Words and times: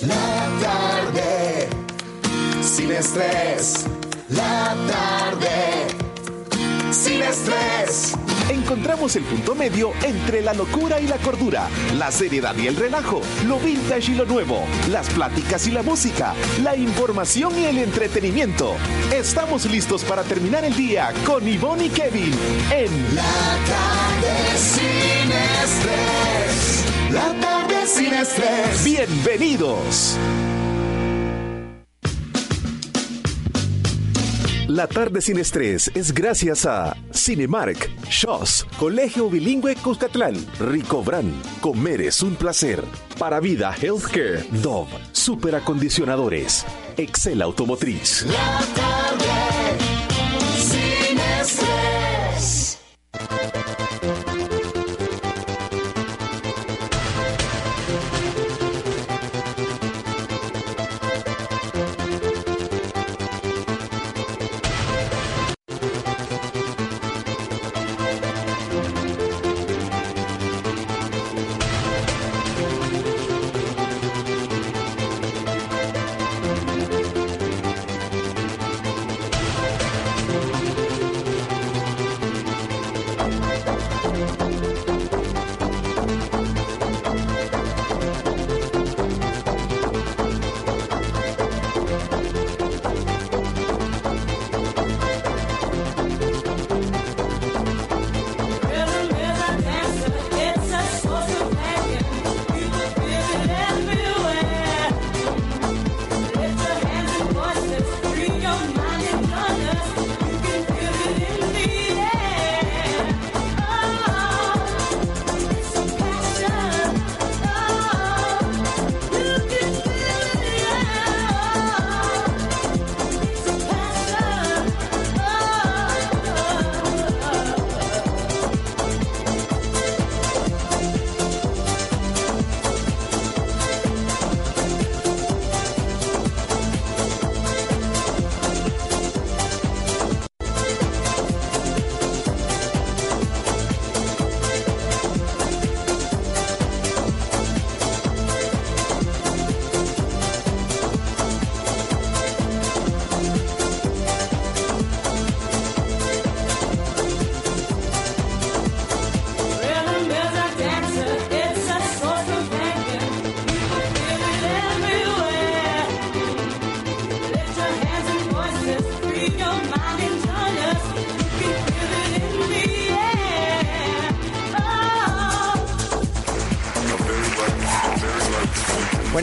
La 0.00 0.14
tarde, 0.62 1.68
sin 2.62 2.92
estrés. 2.92 3.84
La 4.28 4.76
tarde, 4.86 5.88
sin 6.92 7.20
estrés. 7.20 8.14
Encontramos 8.48 9.16
el 9.16 9.24
punto 9.24 9.56
medio 9.56 9.90
entre 10.04 10.42
la 10.42 10.54
locura 10.54 11.00
y 11.00 11.08
la 11.08 11.16
cordura, 11.16 11.68
la 11.96 12.12
seriedad 12.12 12.54
y 12.56 12.68
el 12.68 12.76
relajo, 12.76 13.22
lo 13.48 13.58
vintage 13.58 14.12
y 14.12 14.14
lo 14.14 14.24
nuevo, 14.24 14.64
las 14.88 15.08
pláticas 15.10 15.66
y 15.66 15.72
la 15.72 15.82
música, 15.82 16.32
la 16.62 16.76
información 16.76 17.58
y 17.58 17.64
el 17.64 17.78
entretenimiento. 17.78 18.76
Estamos 19.12 19.64
listos 19.64 20.04
para 20.04 20.22
terminar 20.22 20.64
el 20.64 20.76
día 20.76 21.12
con 21.26 21.48
Ivonne 21.48 21.86
y 21.86 21.88
Kevin 21.88 22.32
en 22.70 23.16
La 23.16 23.22
tarde, 23.66 24.58
sin 24.58 25.32
estrés. 25.64 26.47
La 27.10 27.32
tarde, 27.40 27.86
sin 27.86 28.12
estrés. 28.12 28.84
Bienvenidos. 28.84 30.18
La 34.66 34.86
tarde 34.86 35.22
sin 35.22 35.38
estrés 35.38 35.90
es 35.94 36.12
gracias 36.12 36.66
a 36.66 36.94
Cinemark, 37.14 37.90
Shows, 38.10 38.66
Colegio 38.78 39.30
Bilingüe 39.30 39.74
Cuscatlán, 39.76 40.34
Ricobran, 40.60 41.32
Comer 41.62 42.02
es 42.02 42.22
un 42.22 42.36
placer, 42.36 42.84
Para 43.18 43.40
Vida 43.40 43.74
Healthcare, 43.74 44.44
Dove, 44.62 44.90
Superacondicionadores, 45.12 46.66
Excel 46.98 47.40
Automotriz. 47.40 48.26
La 48.26 48.60
tarde, 48.74 49.47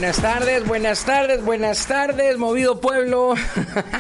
Buenas 0.06 0.22
tardes, 0.22 0.68
buenas 0.68 1.04
tardes, 1.04 1.44
buenas 1.44 1.88
tardes, 1.88 2.38
movido 2.38 2.80
pueblo. 2.80 3.34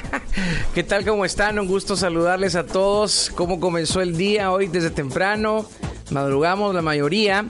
¿Qué 0.75 0.83
tal? 0.83 1.03
¿Cómo 1.03 1.25
están? 1.25 1.57
Un 1.57 1.65
gusto 1.65 1.95
saludarles 1.95 2.55
a 2.55 2.63
todos. 2.67 3.31
¿Cómo 3.33 3.59
comenzó 3.59 4.01
el 4.01 4.15
día 4.15 4.51
hoy 4.51 4.67
desde 4.67 4.91
temprano? 4.91 5.65
Madrugamos 6.11 6.75
la 6.75 6.83
mayoría, 6.83 7.45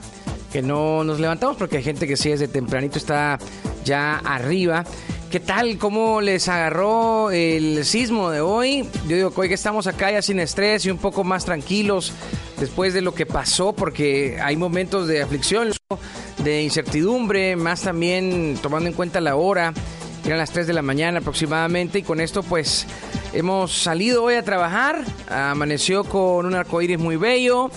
que 0.50 0.62
no 0.62 1.04
nos 1.04 1.20
levantamos 1.20 1.58
porque 1.58 1.76
hay 1.76 1.82
gente 1.82 2.06
que 2.06 2.16
sí 2.16 2.30
desde 2.30 2.48
tempranito 2.48 2.96
está 2.96 3.38
ya 3.84 4.16
arriba. 4.24 4.84
¿Qué 5.30 5.38
tal? 5.38 5.76
¿Cómo 5.76 6.22
les 6.22 6.48
agarró 6.48 7.30
el 7.32 7.84
sismo 7.84 8.30
de 8.30 8.40
hoy? 8.40 8.88
Yo 9.06 9.16
digo 9.16 9.34
que 9.34 9.40
hoy 9.42 9.48
que 9.48 9.54
estamos 9.54 9.86
acá 9.86 10.12
ya 10.12 10.22
sin 10.22 10.40
estrés 10.40 10.86
y 10.86 10.90
un 10.90 10.96
poco 10.96 11.24
más 11.24 11.44
tranquilos 11.44 12.14
después 12.58 12.94
de 12.94 13.02
lo 13.02 13.14
que 13.14 13.26
pasó, 13.26 13.74
porque 13.74 14.38
hay 14.42 14.56
momentos 14.56 15.08
de 15.08 15.20
aflicción, 15.20 15.72
de 16.46 16.62
incertidumbre, 16.62 17.56
más 17.56 17.82
también 17.82 18.56
tomando 18.62 18.88
en 18.88 18.94
cuenta 18.94 19.20
la 19.20 19.34
hora, 19.34 19.74
eran 20.24 20.38
las 20.38 20.52
3 20.52 20.68
de 20.68 20.74
la 20.74 20.82
mañana 20.82 21.18
aproximadamente, 21.18 21.98
y 21.98 22.02
con 22.02 22.20
esto 22.20 22.44
pues 22.44 22.86
hemos 23.32 23.72
salido 23.72 24.22
hoy 24.22 24.34
a 24.34 24.44
trabajar, 24.44 25.02
amaneció 25.28 26.04
con 26.04 26.46
un 26.46 26.54
arcoíris 26.54 27.00
muy 27.00 27.16
bello, 27.16 27.68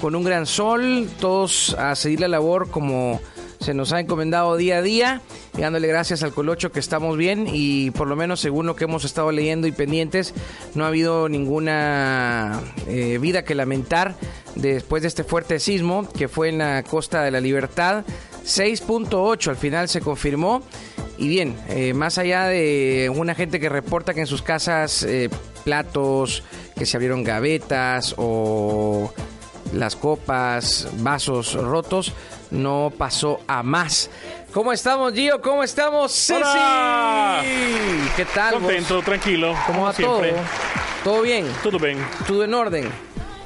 con 0.00 0.14
un 0.14 0.24
gran 0.24 0.46
sol, 0.46 1.06
todos 1.20 1.76
a 1.78 1.94
seguir 1.96 2.20
la 2.20 2.28
labor 2.28 2.70
como 2.70 3.20
se 3.60 3.74
nos 3.74 3.92
ha 3.92 4.00
encomendado 4.00 4.56
día 4.56 4.78
a 4.78 4.82
día 4.82 5.20
y 5.56 5.60
dándole 5.60 5.88
gracias 5.88 6.22
al 6.22 6.32
Colocho 6.32 6.72
que 6.72 6.80
estamos 6.80 7.16
bien 7.16 7.46
y 7.50 7.90
por 7.92 8.08
lo 8.08 8.16
menos 8.16 8.40
según 8.40 8.66
lo 8.66 8.76
que 8.76 8.84
hemos 8.84 9.04
estado 9.04 9.30
leyendo 9.32 9.66
y 9.66 9.72
pendientes 9.72 10.34
no 10.74 10.84
ha 10.84 10.88
habido 10.88 11.28
ninguna 11.28 12.60
eh, 12.88 13.18
vida 13.20 13.44
que 13.44 13.54
lamentar 13.54 14.16
después 14.54 15.02
de 15.02 15.08
este 15.08 15.24
fuerte 15.24 15.58
sismo 15.58 16.08
que 16.08 16.28
fue 16.28 16.48
en 16.48 16.58
la 16.58 16.82
costa 16.82 17.22
de 17.22 17.30
la 17.30 17.40
Libertad 17.40 18.04
6.8 18.44 19.48
al 19.48 19.56
final 19.56 19.88
se 19.88 20.00
confirmó 20.00 20.62
y 21.16 21.28
bien, 21.28 21.56
eh, 21.68 21.94
más 21.94 22.18
allá 22.18 22.46
de 22.46 23.10
una 23.14 23.34
gente 23.34 23.60
que 23.60 23.68
reporta 23.68 24.14
que 24.14 24.20
en 24.20 24.26
sus 24.26 24.42
casas 24.42 25.04
eh, 25.04 25.30
platos, 25.64 26.42
que 26.76 26.86
se 26.86 26.96
abrieron 26.96 27.22
gavetas 27.22 28.14
o 28.18 29.12
las 29.72 29.94
copas, 29.94 30.88
vasos 30.98 31.54
rotos, 31.54 32.12
no 32.50 32.92
pasó 32.96 33.40
a 33.46 33.62
más. 33.62 34.10
¿Cómo 34.54 34.72
estamos, 34.72 35.12
Gio? 35.12 35.40
¿Cómo 35.40 35.64
estamos, 35.64 36.12
Ceci? 36.12 36.40
Hola. 36.40 37.42
¿Qué 38.14 38.24
tal? 38.24 38.54
vos? 38.54 38.62
Contento, 38.62 39.02
tranquilo. 39.02 39.52
¿Cómo 39.66 39.82
va 39.82 39.92
siempre. 39.92 40.30
todo? 40.30 40.42
¿Todo 41.02 41.22
bien? 41.22 41.46
Todo 41.64 41.78
bien, 41.80 41.98
¿Todo 42.24 42.44
en 42.44 42.54
orden? 42.54 42.88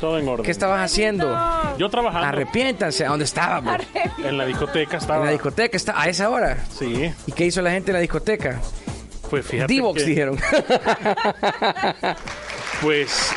todo 0.01 0.19
en 0.19 0.29
orden. 0.29 0.45
¿Qué 0.45 0.51
estabas 0.51 0.85
haciendo? 0.85 1.35
Yo 1.79 1.89
trabajando 1.89 2.29
Arrepiéntanse. 2.29 3.07
¿A 3.07 3.09
dónde 3.09 3.25
estábamos? 3.25 3.79
en 4.23 4.37
la 4.37 4.45
discoteca 4.45 4.99
estaba. 4.99 5.21
En 5.21 5.25
la 5.25 5.33
discoteca. 5.33 5.79
Está, 5.79 5.99
¿A 5.99 6.11
esa 6.11 6.29
hora? 6.29 6.59
Sí, 6.79 7.11
¿Y 7.27 7.33
qué 7.33 7.47
hizo 7.47 7.63
la 7.63 7.71
gente 7.71 7.91
en 7.91 7.95
la 7.95 8.01
discoteca? 8.01 8.61
pues 9.31 9.47
fíjate 9.47 9.73
Divox 9.73 10.03
que, 10.03 10.09
dijeron. 10.11 10.39
pues 12.83 13.33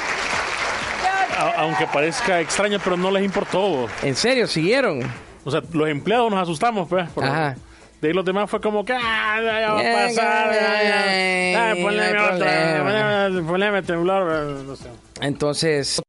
aunque 1.55 1.87
parezca 1.87 2.41
extraño, 2.41 2.79
pero 2.83 2.97
no 2.97 3.09
les 3.11 3.23
importó. 3.23 3.87
¿En 4.03 4.17
serio? 4.17 4.45
¿Siguieron? 4.45 5.30
O 5.43 5.51
sea, 5.51 5.61
los 5.73 5.89
empleados 5.89 6.29
nos 6.31 6.41
asustamos, 6.41 6.87
pues. 6.87 7.07
pero 7.13 7.27
Ajá. 7.27 7.55
De 8.01 8.07
ahí 8.07 8.13
los 8.13 8.25
demás 8.25 8.49
fue 8.49 8.59
como 8.59 8.83
que, 8.83 8.93
ah, 8.93 9.39
ya, 9.43 9.73
va 9.73 9.79
a 9.79 10.07
pasar, 10.07 10.51
ya, 10.51 10.83
ya, 10.83 10.83
ya. 10.83 11.51
ya, 11.51 11.75
no 11.75 11.81
ponle 11.83 12.01
hay 12.01 12.15
otra, 12.15 13.43
ponle 13.45 13.81
temblor, 13.83 14.25
no 14.63 14.75
sé. 14.75 14.89
Entonces. 15.21 16.01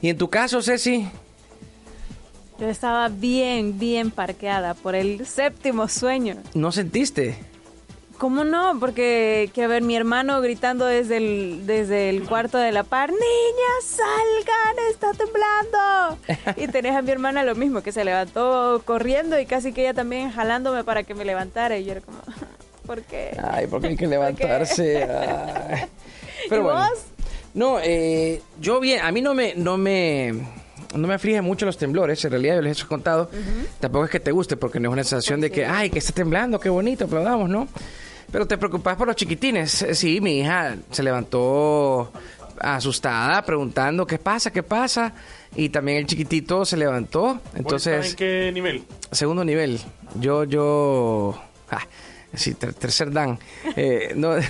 ¿Y 0.00 0.08
en 0.08 0.18
tu 0.18 0.30
caso, 0.30 0.62
Ceci? 0.62 1.08
Yo 2.60 2.68
estaba 2.68 3.08
bien, 3.08 3.76
bien 3.78 4.12
parqueada 4.12 4.74
por 4.74 4.94
el 4.94 5.26
séptimo 5.26 5.88
sueño. 5.88 6.36
¿No 6.54 6.70
sentiste? 6.70 7.36
¿Cómo 8.18 8.44
no? 8.44 8.78
Porque 8.80 9.50
quiero 9.52 9.68
ver 9.68 9.82
mi 9.82 9.94
hermano 9.94 10.40
gritando 10.40 10.86
desde 10.86 11.18
el, 11.18 11.66
desde 11.66 12.08
el 12.08 12.26
cuarto 12.26 12.56
de 12.56 12.72
la 12.72 12.82
par, 12.82 13.10
niñas, 13.10 13.84
salgan, 13.84 14.76
está 14.90 15.12
temblando. 15.12 16.18
Y 16.56 16.68
tenés 16.68 16.96
a 16.96 17.02
mi 17.02 17.10
hermana 17.10 17.44
lo 17.44 17.54
mismo, 17.54 17.82
que 17.82 17.92
se 17.92 18.04
levantó 18.04 18.80
corriendo 18.86 19.38
y 19.38 19.44
casi 19.44 19.72
que 19.72 19.82
ella 19.82 19.92
también 19.94 20.30
jalándome 20.30 20.82
para 20.82 21.02
que 21.02 21.14
me 21.14 21.24
levantara. 21.26 21.76
Y 21.76 21.84
yo 21.84 21.92
era 21.92 22.00
como, 22.00 22.18
¿por 22.86 23.02
qué? 23.02 23.36
Ay, 23.42 23.66
porque 23.66 23.88
hay 23.88 23.96
que 23.96 24.06
levantarse. 24.08 25.02
Ay. 25.68 25.84
Pero 26.48 26.62
¿Y 26.62 26.64
bueno. 26.64 26.80
vos? 26.80 26.98
No, 27.52 27.78
eh, 27.82 28.40
yo 28.60 28.80
bien, 28.80 29.00
a 29.02 29.12
mí 29.12 29.20
no 29.20 29.34
me, 29.34 29.54
no 29.56 29.76
me, 29.76 30.32
no 30.94 31.06
me 31.08 31.14
aflige 31.14 31.42
mucho 31.42 31.66
los 31.66 31.76
temblores. 31.76 32.24
En 32.24 32.30
realidad 32.30 32.56
yo 32.56 32.62
les 32.62 32.82
he 32.82 32.86
contado. 32.86 33.30
Tampoco 33.80 34.06
es 34.06 34.10
que 34.10 34.20
te 34.20 34.30
guste, 34.30 34.56
porque 34.56 34.80
no 34.80 34.88
es 34.88 34.92
una 34.94 35.04
sensación 35.04 35.40
de 35.40 35.50
que, 35.50 35.66
ay, 35.66 35.90
que 35.90 35.98
está 35.98 36.12
temblando, 36.12 36.58
qué 36.60 36.68
bonito, 36.70 37.04
aplaudamos, 37.06 37.48
¿no? 37.50 37.68
Pero 38.30 38.46
te 38.46 38.58
preocupas 38.58 38.96
por 38.96 39.06
los 39.06 39.16
chiquitines. 39.16 39.82
Eh, 39.82 39.94
Sí, 39.94 40.20
mi 40.20 40.40
hija 40.40 40.76
se 40.90 41.02
levantó 41.02 42.12
asustada, 42.58 43.42
preguntando 43.44 44.06
qué 44.06 44.18
pasa, 44.18 44.50
qué 44.50 44.62
pasa. 44.62 45.12
Y 45.54 45.68
también 45.70 45.98
el 45.98 46.06
chiquitito 46.06 46.64
se 46.64 46.76
levantó. 46.76 47.40
Entonces, 47.54 48.10
¿En 48.10 48.16
qué 48.16 48.50
nivel? 48.52 48.84
Segundo 49.12 49.44
nivel. 49.44 49.80
Yo, 50.20 50.44
yo. 50.44 51.40
ah, 51.70 51.86
sí, 52.34 52.54
ter- 52.54 52.74
tercer 52.74 53.10
dan. 53.12 53.38
Eh, 53.76 54.12
no. 54.16 54.34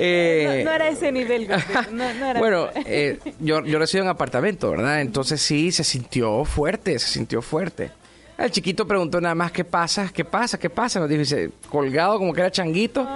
Eh, 0.00 0.62
No, 0.64 0.70
no 0.70 0.74
era 0.76 0.88
ese 0.88 1.12
nivel, 1.12 1.48
no, 1.92 2.14
no 2.14 2.26
era 2.26 2.38
bueno, 2.38 2.68
eh, 2.86 3.18
yo, 3.40 3.64
yo 3.64 3.78
resido 3.78 4.04
en 4.04 4.10
apartamento, 4.10 4.70
¿verdad? 4.70 5.00
Entonces 5.00 5.40
sí, 5.40 5.72
se 5.72 5.84
sintió 5.84 6.44
fuerte, 6.44 6.98
se 6.98 7.08
sintió 7.08 7.42
fuerte. 7.42 7.90
El 8.38 8.50
chiquito 8.52 8.86
preguntó 8.86 9.20
nada 9.20 9.34
más 9.34 9.50
qué 9.52 9.64
pasa, 9.64 10.10
qué 10.14 10.24
pasa, 10.24 10.58
qué 10.58 10.70
pasa. 10.70 11.00
Nos 11.00 11.08
dice, 11.08 11.50
colgado 11.68 12.18
como 12.18 12.32
que 12.32 12.40
era 12.40 12.50
changuito. 12.50 13.06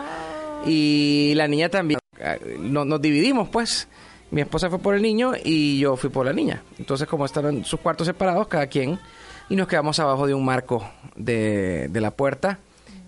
Y 0.66 1.32
la 1.36 1.46
niña 1.48 1.68
también. 1.68 1.98
No- 2.58 2.84
nos 2.84 3.00
dividimos, 3.00 3.48
pues. 3.48 3.88
Mi 4.30 4.40
esposa 4.40 4.70
fue 4.70 4.78
por 4.78 4.94
el 4.94 5.02
niño 5.02 5.32
y 5.44 5.78
yo 5.78 5.96
fui 5.96 6.08
por 6.10 6.24
la 6.26 6.32
niña. 6.32 6.62
Entonces, 6.78 7.06
como 7.06 7.24
estaban 7.26 7.64
sus 7.64 7.78
cuartos 7.80 8.06
separados, 8.06 8.48
cada 8.48 8.66
quien, 8.66 8.98
y 9.50 9.56
nos 9.56 9.68
quedamos 9.68 9.98
abajo 10.00 10.26
de 10.26 10.32
un 10.34 10.44
marco 10.44 10.88
de, 11.16 11.88
de 11.88 12.00
la 12.00 12.10
puerta 12.12 12.58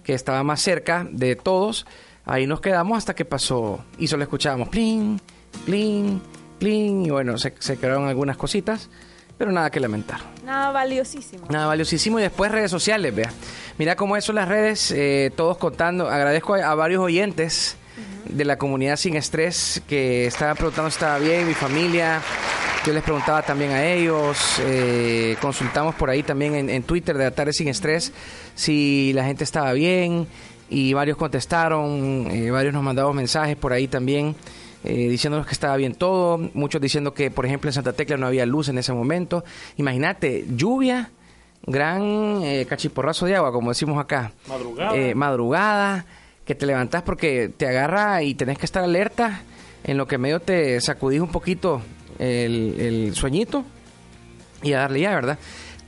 que 0.04 0.12
estaba 0.12 0.42
más 0.42 0.60
cerca 0.60 1.06
de 1.10 1.34
todos. 1.34 1.86
Ahí 2.26 2.46
nos 2.46 2.60
quedamos 2.60 2.98
hasta 2.98 3.14
que 3.14 3.24
pasó 3.24 3.82
y 3.98 4.06
solo 4.06 4.22
escuchábamos 4.22 4.68
plin, 4.68 5.18
plin, 5.64 6.20
plin. 6.58 7.06
Y 7.06 7.10
bueno, 7.10 7.38
se, 7.38 7.54
se 7.58 7.78
quedaron 7.78 8.06
algunas 8.06 8.36
cositas, 8.36 8.90
pero 9.44 9.52
nada 9.52 9.68
que 9.68 9.78
lamentar. 9.78 10.20
Nada 10.42 10.70
valiosísimo. 10.70 11.44
Nada 11.50 11.66
valiosísimo. 11.66 12.18
Y 12.18 12.22
después 12.22 12.50
redes 12.50 12.70
sociales, 12.70 13.14
vea. 13.14 13.30
Mira 13.76 13.94
cómo 13.94 14.16
eso 14.16 14.32
las 14.32 14.48
redes, 14.48 14.90
eh, 14.90 15.30
todos 15.36 15.58
contando. 15.58 16.08
Agradezco 16.08 16.54
a, 16.54 16.70
a 16.70 16.74
varios 16.74 17.02
oyentes 17.02 17.76
de 18.24 18.44
la 18.46 18.56
comunidad 18.56 18.96
sin 18.96 19.16
estrés 19.16 19.82
que 19.86 20.24
estaban 20.26 20.56
preguntando 20.56 20.90
si 20.90 20.94
estaba 20.94 21.18
bien, 21.18 21.46
mi 21.46 21.52
familia. 21.52 22.22
Yo 22.86 22.94
les 22.94 23.02
preguntaba 23.02 23.42
también 23.42 23.72
a 23.72 23.84
ellos. 23.84 24.62
eh, 24.62 25.36
consultamos 25.42 25.94
por 25.94 26.08
ahí 26.08 26.22
también 26.22 26.54
en, 26.54 26.70
en 26.70 26.82
Twitter 26.82 27.18
de 27.18 27.24
la 27.24 27.30
tarde 27.30 27.52
sin 27.52 27.68
estrés 27.68 28.14
si 28.54 29.12
la 29.12 29.24
gente 29.24 29.44
estaba 29.44 29.74
bien. 29.74 30.26
Y 30.70 30.94
varios 30.94 31.18
contestaron, 31.18 32.28
eh, 32.30 32.50
varios 32.50 32.72
nos 32.72 32.82
mandamos 32.82 33.14
mensajes 33.14 33.56
por 33.56 33.74
ahí 33.74 33.88
también 33.88 34.34
eh, 34.84 35.08
diciéndonos 35.08 35.46
que 35.46 35.54
estaba 35.54 35.76
bien 35.76 35.94
todo, 35.94 36.38
muchos 36.52 36.78
diciendo 36.78 37.14
que, 37.14 37.30
por 37.30 37.46
ejemplo, 37.46 37.70
en 37.70 37.72
Santa 37.72 37.94
Tecla 37.94 38.18
no 38.18 38.26
había 38.26 38.44
luz 38.44 38.68
en 38.68 38.76
ese 38.76 38.92
momento. 38.92 39.42
Imagínate, 39.78 40.44
lluvia, 40.54 41.10
gran 41.66 42.42
eh, 42.42 42.66
cachiporrazo 42.68 43.24
de 43.24 43.34
agua, 43.34 43.50
como 43.50 43.70
decimos 43.70 43.98
acá. 43.98 44.32
Madrugada. 44.46 44.94
Eh, 44.94 45.14
madrugada, 45.14 46.04
que 46.44 46.54
te 46.54 46.66
levantás 46.66 47.02
porque 47.02 47.48
te 47.48 47.66
agarra 47.66 48.22
y 48.22 48.34
tenés 48.34 48.58
que 48.58 48.66
estar 48.66 48.84
alerta, 48.84 49.40
en 49.84 49.96
lo 49.96 50.06
que 50.06 50.18
medio 50.18 50.40
te 50.40 50.78
sacudís 50.82 51.20
un 51.20 51.30
poquito 51.30 51.80
el, 52.18 52.78
el 52.78 53.14
sueñito 53.14 53.64
y 54.62 54.74
a 54.74 54.80
darle 54.80 55.00
ya, 55.00 55.14
¿verdad? 55.14 55.38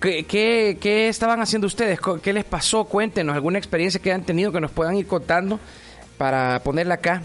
¿Qué, 0.00 0.24
qué, 0.24 0.78
qué 0.80 1.08
estaban 1.08 1.40
haciendo 1.42 1.66
ustedes? 1.66 1.98
¿Qué 2.22 2.32
les 2.32 2.44
pasó? 2.44 2.84
Cuéntenos 2.84 3.34
alguna 3.34 3.58
experiencia 3.58 4.00
que 4.00 4.12
han 4.12 4.24
tenido 4.24 4.52
que 4.52 4.60
nos 4.60 4.70
puedan 4.70 4.96
ir 4.96 5.06
contando 5.06 5.60
para 6.16 6.60
ponerla 6.62 6.94
acá 6.94 7.22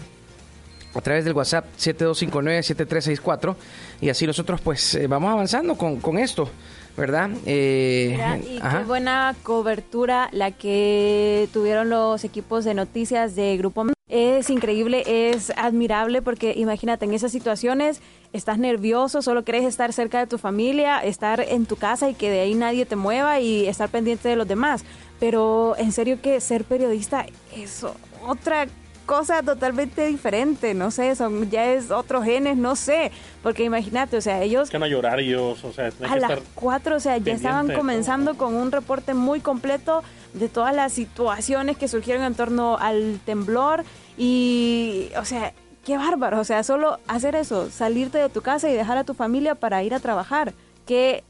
a 0.94 1.00
través 1.00 1.24
del 1.24 1.34
WhatsApp 1.34 1.64
7259-7364 1.78 3.54
y 4.00 4.08
así 4.08 4.26
nosotros 4.26 4.60
pues 4.60 4.94
eh, 4.94 5.06
vamos 5.06 5.30
avanzando 5.32 5.76
con, 5.76 6.00
con 6.00 6.18
esto, 6.18 6.48
¿verdad? 6.96 7.30
Eh, 7.46 8.08
Mira, 8.12 8.38
y 8.38 8.58
ajá. 8.60 8.78
qué 8.80 8.84
buena 8.84 9.34
cobertura 9.42 10.28
la 10.32 10.50
que 10.50 11.48
tuvieron 11.52 11.88
los 11.88 12.24
equipos 12.24 12.64
de 12.64 12.74
noticias 12.74 13.34
de 13.34 13.56
Grupo. 13.56 13.86
Es 14.08 14.50
increíble, 14.50 15.04
es 15.06 15.50
admirable 15.56 16.20
porque 16.20 16.52
imagínate, 16.54 17.06
en 17.06 17.14
esas 17.14 17.32
situaciones 17.32 18.02
estás 18.34 18.58
nervioso, 18.58 19.22
solo 19.22 19.42
quieres 19.42 19.64
estar 19.64 19.94
cerca 19.94 20.18
de 20.18 20.26
tu 20.26 20.36
familia, 20.36 20.98
estar 20.98 21.40
en 21.40 21.64
tu 21.64 21.76
casa 21.76 22.10
y 22.10 22.14
que 22.14 22.28
de 22.28 22.40
ahí 22.40 22.54
nadie 22.54 22.84
te 22.84 22.96
mueva 22.96 23.40
y 23.40 23.66
estar 23.66 23.88
pendiente 23.88 24.28
de 24.28 24.36
los 24.36 24.46
demás. 24.46 24.84
Pero 25.18 25.76
en 25.78 25.92
serio 25.92 26.20
que 26.20 26.40
ser 26.42 26.64
periodista 26.64 27.24
es 27.56 27.86
otra 28.26 28.66
cosa 29.06 29.42
totalmente 29.42 30.06
diferente, 30.06 30.74
no 30.74 30.90
sé, 30.90 31.14
son 31.16 31.50
ya 31.50 31.72
es 31.72 31.90
otros 31.90 32.24
genes, 32.24 32.56
no 32.56 32.76
sé, 32.76 33.12
porque 33.42 33.64
imagínate, 33.64 34.16
o 34.16 34.20
sea, 34.20 34.42
ellos 34.42 34.70
hay 34.72 34.94
horarios, 34.94 35.64
o 35.64 35.72
sea, 35.72 35.86
a 35.86 35.90
que 35.90 36.20
las. 36.20 36.40
4, 36.54 36.96
o 36.96 37.00
sea, 37.00 37.18
ya 37.18 37.32
estaban 37.32 37.72
comenzando 37.72 38.36
con 38.36 38.54
un 38.54 38.72
reporte 38.72 39.14
muy 39.14 39.40
completo 39.40 40.02
de 40.34 40.48
todas 40.48 40.74
las 40.74 40.92
situaciones 40.92 41.76
que 41.76 41.88
surgieron 41.88 42.24
en 42.24 42.34
torno 42.34 42.78
al 42.78 43.20
temblor 43.24 43.84
y, 44.16 45.10
o 45.18 45.24
sea, 45.24 45.52
qué 45.84 45.96
bárbaro, 45.96 46.40
o 46.40 46.44
sea, 46.44 46.62
solo 46.62 46.98
hacer 47.06 47.34
eso, 47.34 47.70
salirte 47.70 48.18
de 48.18 48.28
tu 48.28 48.42
casa 48.42 48.70
y 48.70 48.74
dejar 48.74 48.98
a 48.98 49.04
tu 49.04 49.14
familia 49.14 49.54
para 49.54 49.82
ir 49.82 49.94
a 49.94 50.00
trabajar, 50.00 50.54
qué 50.86 51.24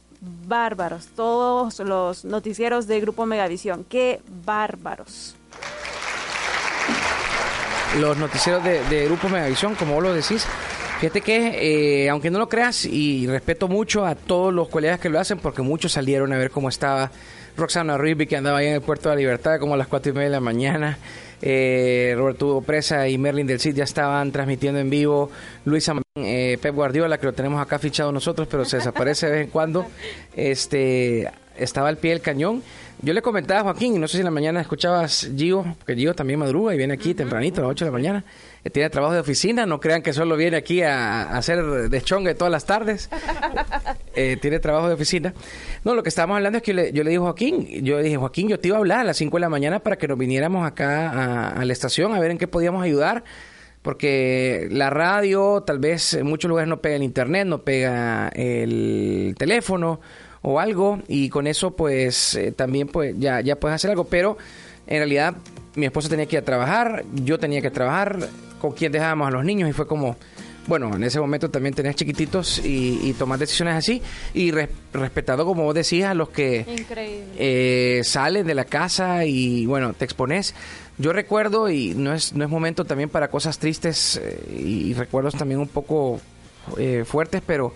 bárbaros, 0.47 1.09
todos 1.17 1.81
los 1.81 2.25
noticieros 2.25 2.87
de 2.87 3.01
Grupo 3.01 3.27
Megavisión, 3.27 3.85
qué 3.89 4.21
bárbaros. 4.45 5.37
Los 8.01 8.17
noticieros 8.17 8.63
de, 8.65 8.83
de 8.85 9.05
Grupo 9.07 9.29
Megavisión, 9.29 9.75
como 9.75 9.95
vos 9.95 10.03
lo 10.03 10.15
decís. 10.15 10.47
Fíjate 11.01 11.21
que, 11.21 12.05
eh, 12.05 12.11
aunque 12.11 12.31
no 12.31 12.39
lo 12.39 12.49
creas, 12.49 12.85
y 12.85 13.27
respeto 13.27 13.67
mucho 13.67 14.07
a 14.07 14.15
todos 14.15 14.55
los 14.55 14.69
colegas 14.69 15.01
que 15.01 15.09
lo 15.09 15.19
hacen, 15.19 15.39
porque 15.39 15.63
muchos 15.63 15.93
salieron 15.93 16.33
a 16.33 16.39
ver 16.39 16.51
cómo 16.51 16.69
estaba 16.69 17.11
Roxana 17.57 17.99
Ribby, 17.99 18.27
que 18.27 18.37
andaba 18.37 18.59
ahí 18.59 18.69
en 18.69 18.75
el 18.75 18.83
Puerto 18.83 19.09
de 19.09 19.17
la 19.17 19.21
Libertad 19.21 19.59
como 19.59 19.75
a 19.75 19.77
las 19.77 19.89
cuatro 19.89 20.13
y 20.13 20.15
media 20.15 20.29
de 20.29 20.33
la 20.37 20.41
mañana. 20.41 20.99
Eh, 21.43 22.15
Roberto 22.17 22.63
Presa 22.65 23.09
y 23.09 23.19
Merlin 23.19 23.49
del 23.49 23.59
Cid 23.59 23.75
ya 23.75 23.85
estaban 23.85 24.31
transmitiendo 24.31 24.79
en 24.79 24.91
vivo. 24.91 25.29
Luisa 25.65 25.93
eh, 26.15 26.57
Pep 26.63 26.73
Guardiola, 26.73 27.19
que 27.19 27.27
lo 27.27 27.33
tenemos 27.33 27.61
acá 27.61 27.81
fichado 27.81 28.13
nosotros, 28.13 28.47
pero 28.49 28.65
se 28.65 28.77
desaparece 28.77 29.27
de 29.27 29.33
vez 29.33 29.45
en 29.47 29.51
cuando. 29.51 29.87
Este 30.37 31.29
estaba 31.59 31.89
al 31.89 31.97
pie 31.97 32.13
del 32.13 32.21
cañón. 32.21 32.63
Yo 33.05 33.13
le 33.13 33.21
comentaba 33.21 33.59
a 33.59 33.63
Joaquín, 33.65 34.01
no 34.01 34.07
sé 34.07 34.13
si 34.13 34.19
en 34.21 34.27
la 34.27 34.31
mañana 34.31 34.61
escuchabas 34.61 35.29
Gio, 35.37 35.65
porque 35.79 35.97
Gio 35.97 36.15
también 36.15 36.39
madruga 36.39 36.73
y 36.73 36.79
viene 36.79 36.95
aquí 36.95 37.15
tempranito 37.15 37.61
a 37.61 37.65
las 37.65 37.71
8 37.73 37.87
de 37.87 37.91
la 37.91 37.93
mañana. 37.93 38.25
Eh, 38.65 38.71
Tiene 38.71 38.91
trabajo 38.91 39.13
de 39.13 39.19
oficina, 39.19 39.67
no 39.67 39.81
crean 39.81 40.03
que 40.03 40.13
solo 40.13 40.37
viene 40.37 40.57
aquí 40.57 40.83
a, 40.83 41.37
hacer 41.37 41.91
deschongue 41.91 42.37
todas 42.37 42.53
las 42.53 42.65
tardes. 42.65 43.11
Eh, 44.15 44.37
tiene 44.43 44.59
trabajo 44.59 44.89
de 44.89 44.95
oficina. 44.95 45.33
No, 45.85 45.95
lo 45.95 46.03
que 46.03 46.11
estábamos 46.11 46.37
hablando 46.37 46.59
es 46.59 46.63
que 46.63 46.73
yo 46.73 46.77
le, 46.77 46.93
yo 46.93 47.03
le 47.03 47.09
dije 47.09 47.19
a 47.19 47.23
Joaquín, 47.23 47.83
yo 47.83 47.97
le 47.97 48.03
dije, 48.03 48.19
Joaquín, 48.19 48.47
yo 48.47 48.61
te 48.61 48.69
iba 48.69 48.77
a 48.77 48.81
hablar 48.81 48.99
a 48.99 49.05
las 49.05 49.17
5 49.17 49.39
de 49.39 49.41
la 49.41 49.49
mañana 49.49 49.79
para 49.79 49.97
que 49.97 50.07
nos 50.07 50.19
viniéramos 50.19 50.67
acá 50.67 51.09
a, 51.09 51.49
a 51.49 51.65
la 51.65 51.73
estación 51.73 52.13
a 52.13 52.21
ver 52.21 52.31
en 52.31 52.37
qué 52.37 52.47
podíamos 52.47 52.85
ayudar. 52.85 53.25
Porque 53.81 54.69
la 54.71 54.91
radio, 54.91 55.63
tal 55.67 55.79
vez 55.79 56.13
en 56.13 56.27
muchos 56.27 56.51
lugares 56.51 56.69
no 56.69 56.83
pega 56.83 56.97
el 56.97 57.03
internet, 57.03 57.47
no 57.47 57.63
pega 57.63 58.29
el 58.35 59.35
teléfono 59.39 60.03
o 60.43 60.59
algo 60.61 61.01
y 61.09 61.29
con 61.29 61.47
eso 61.47 61.71
pues 61.77 62.35
eh, 62.35 62.53
también 62.53 62.89
pues 62.89 63.15
ya, 63.19 63.41
ya 63.41 63.57
puedes 63.57 63.77
hacer 63.77 63.91
algo. 63.91 64.05
Pero 64.05 64.37
en 64.87 64.99
realidad 64.99 65.35
mi 65.75 65.87
esposa 65.87 66.09
tenía 66.09 66.27
que 66.27 66.37
ir 66.37 66.43
a 66.43 66.45
trabajar 66.45 67.05
yo 67.15 67.39
tenía 67.39 67.61
que 67.63 67.71
trabajar. 67.71 68.29
Con 68.61 68.71
quién 68.73 68.93
dejábamos 68.93 69.27
a 69.27 69.31
los 69.33 69.45
niños 69.45 69.69
y 69.69 69.73
fue 69.73 69.89
como 69.89 70.17
bueno 70.69 70.95
en 70.95 71.03
ese 71.03 71.19
momento 71.19 71.51
también 71.51 71.75
tenés 71.75 71.97
chiquititos 71.97 72.65
y, 72.65 73.01
y 73.03 73.13
tomar 73.15 73.37
decisiones 73.41 73.75
así. 73.75 74.01
Y 74.35 74.53
res- 74.53 74.69
respetando 74.93 75.45
como 75.45 75.65
vos 75.65 75.75
decías 75.75 76.11
a 76.11 76.15
los 76.15 76.29
que 76.29 76.65
eh, 77.39 78.03
sales 78.05 78.47
de 78.47 78.55
la 78.55 78.65
casa 78.65 79.25
y 79.25 79.67
bueno, 79.67 79.93
te 79.95 80.05
expones. 80.05 80.55
Yo 80.99 81.13
recuerdo, 81.13 81.69
y 81.71 81.95
no 81.97 82.13
es, 82.15 82.35
no 82.35 82.45
es 82.45 82.51
momento 82.51 82.85
también 82.85 83.09
para 83.09 83.29
cosas 83.29 83.59
tristes 83.59 84.21
eh, 84.23 84.39
y 84.57 84.95
recuerdos 84.95 85.35
también 85.35 85.59
un 85.59 85.67
poco 85.69 86.21
eh, 86.79 87.03
fuertes, 87.05 87.43
pero 87.45 87.75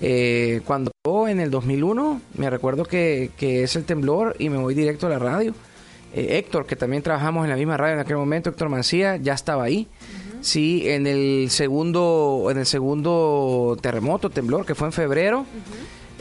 eh, 0.00 0.60
cuando 0.66 0.90
en 1.28 1.40
el 1.40 1.50
2001, 1.50 2.20
me 2.36 2.50
recuerdo 2.50 2.84
que, 2.84 3.30
que 3.36 3.62
es 3.62 3.76
el 3.76 3.84
temblor 3.84 4.34
y 4.38 4.48
me 4.48 4.58
voy 4.58 4.74
directo 4.74 5.06
a 5.06 5.10
la 5.10 5.18
radio. 5.18 5.54
Eh, 6.14 6.38
Héctor, 6.38 6.66
que 6.66 6.76
también 6.76 7.02
trabajamos 7.02 7.44
en 7.44 7.50
la 7.50 7.56
misma 7.56 7.76
radio 7.76 7.94
en 7.94 8.00
aquel 8.00 8.16
momento, 8.16 8.50
Héctor 8.50 8.68
Mancía, 8.68 9.16
ya 9.16 9.34
estaba 9.34 9.64
ahí. 9.64 9.86
Sí, 10.40 10.82
en 10.88 11.06
el 11.06 11.48
segundo, 11.50 12.48
en 12.50 12.58
el 12.58 12.66
segundo 12.66 13.76
terremoto, 13.80 14.30
temblor, 14.30 14.64
que 14.66 14.74
fue 14.74 14.88
en 14.88 14.92
febrero, 14.92 15.44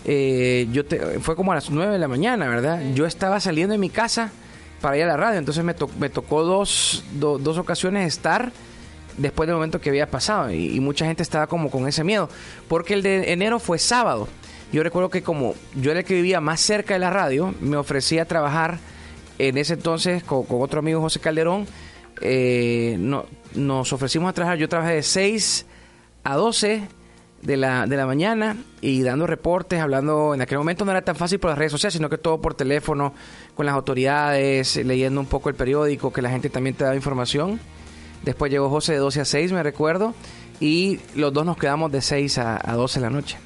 eh, 0.05 0.67
yo 0.71 0.85
te- 0.85 1.19
fue 1.19 1.35
como 1.35 1.51
a 1.51 1.55
las 1.55 1.69
9 1.69 1.93
de 1.93 1.99
la 1.99 2.07
mañana, 2.07 2.47
¿verdad? 2.47 2.81
Yo 2.93 3.05
estaba 3.05 3.39
saliendo 3.39 3.73
de 3.73 3.77
mi 3.79 3.89
casa 3.89 4.31
para 4.81 4.97
ir 4.97 5.03
a 5.03 5.07
la 5.07 5.17
radio, 5.17 5.39
entonces 5.39 5.63
me, 5.63 5.73
to- 5.73 5.89
me 5.99 6.09
tocó 6.09 6.43
dos, 6.43 7.03
do- 7.13 7.37
dos 7.37 7.57
ocasiones 7.57 8.07
estar 8.07 8.51
después 9.17 9.47
del 9.47 9.55
momento 9.55 9.79
que 9.81 9.89
había 9.89 10.09
pasado 10.09 10.51
y, 10.51 10.79
mucha 10.79 11.05
gente 11.05 11.23
estaba 11.23 11.47
como 11.47 11.69
con 11.71 11.87
ese 11.87 12.03
miedo, 12.03 12.29
porque 12.67 12.93
el 12.93 13.01
de 13.03 13.31
enero 13.33 13.59
fue 13.59 13.79
sábado. 13.79 14.27
Yo 14.71 14.83
recuerdo 14.83 15.09
que 15.09 15.21
como 15.23 15.53
yo 15.75 15.91
era 15.91 16.01
el 16.01 16.05
que 16.05 16.15
vivía 16.15 16.41
más 16.41 16.59
cerca 16.59 16.93
de 16.95 16.99
la 16.99 17.09
radio, 17.09 17.53
me 17.61 17.77
ofrecí 17.77 18.19
a 18.19 18.25
trabajar 18.25 18.77
en 19.37 19.57
ese 19.57 19.73
entonces 19.73 20.23
con, 20.23 20.43
con 20.43 20.61
otro 20.61 20.79
amigo 20.79 21.01
José 21.01 21.19
Calderón, 21.19 21.65
eh, 22.21 22.95
no- 22.99 23.25
nos 23.53 23.91
ofrecimos 23.93 24.29
a 24.29 24.33
trabajar, 24.33 24.57
yo 24.57 24.67
trabajé 24.69 24.93
de 24.95 25.03
6 25.03 25.65
a 26.23 26.35
12 26.35 26.87
de 27.41 27.57
la, 27.57 27.85
de 27.85 27.95
la 27.95 28.05
mañana 28.07 28.57
y 28.81 29.01
dando 29.03 29.27
reportes, 29.27 29.79
hablando, 29.79 30.33
en 30.33 30.41
aquel 30.41 30.57
momento 30.57 30.83
no 30.83 30.91
era 30.91 31.03
tan 31.03 31.15
fácil 31.15 31.39
por 31.39 31.51
las 31.51 31.57
redes 31.59 31.71
sociales, 31.71 31.93
sino 31.93 32.09
que 32.09 32.17
todo 32.17 32.41
por 32.41 32.55
teléfono, 32.55 33.13
con 33.53 33.65
las 33.65 33.75
autoridades, 33.75 34.75
leyendo 34.77 35.19
un 35.19 35.27
poco 35.27 35.49
el 35.49 35.55
periódico, 35.55 36.11
que 36.11 36.21
la 36.21 36.29
gente 36.31 36.49
también 36.49 36.75
te 36.75 36.83
daba 36.83 36.95
información. 36.95 37.59
Después 38.25 38.51
llegó 38.51 38.69
José 38.69 38.93
de 38.93 38.99
12 38.99 39.21
a 39.21 39.25
6, 39.25 39.51
me 39.53 39.63
recuerdo, 39.63 40.13
y 40.59 40.99
los 41.15 41.31
dos 41.31 41.45
nos 41.45 41.57
quedamos 41.57 41.91
de 41.91 42.01
6 42.01 42.37
a, 42.39 42.59
a 42.71 42.73
12 42.75 42.99
de 42.99 43.05
la 43.05 43.09
noche, 43.11 43.37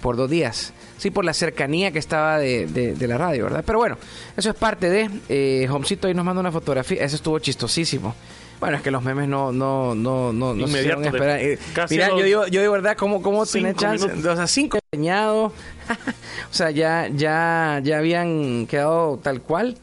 por 0.00 0.16
dos 0.16 0.30
días. 0.30 0.72
Sí, 0.98 1.10
por 1.10 1.24
la 1.24 1.34
cercanía 1.34 1.90
que 1.90 1.98
estaba 1.98 2.38
de, 2.38 2.66
de- 2.68 2.94
de 2.94 3.08
la 3.08 3.18
radio, 3.18 3.44
¿verdad? 3.44 3.64
Pero 3.66 3.78
bueno, 3.80 3.98
eso 4.36 4.50
es 4.50 4.54
parte 4.54 4.88
de... 4.88 5.10
Eh, 5.28 5.66
Homcito 5.68 6.06
ahí 6.06 6.14
nos 6.14 6.24
manda 6.24 6.38
una 6.40 6.52
fotografía, 6.52 7.02
eso 7.04 7.16
estuvo 7.16 7.38
chistosísimo. 7.40 8.14
Bueno, 8.60 8.76
es 8.76 8.82
que 8.84 8.92
los 8.92 9.02
memes 9.02 9.26
no, 9.26 9.50
no, 9.50 9.96
no, 9.96 10.32
no, 10.32 10.54
no 10.54 10.68
se 10.68 10.78
hicieron 10.78 11.02
de- 11.02 11.08
esperar. 11.08 11.40
Eh, 11.40 11.58
casi 11.74 11.94
Mira, 11.96 12.10
los 12.10 12.20
yo 12.20 12.24
digo, 12.24 12.46
yo 12.46 12.60
de 12.62 12.68
verdad, 12.68 12.96
¿cómo, 12.96 13.20
cómo 13.20 13.44
tenés 13.44 13.74
chance? 13.74 14.06
minutos. 14.06 14.32
O 14.32 14.36
sea, 14.36 14.46
cinco 14.46 14.78
enseñado. 14.92 15.46
o 16.50 16.54
sea, 16.54 16.70
ya, 16.70 17.08
ya, 17.12 17.80
ya 17.82 17.98
habían 17.98 18.68
quedado 18.68 19.18
tal 19.20 19.40
cual. 19.42 19.76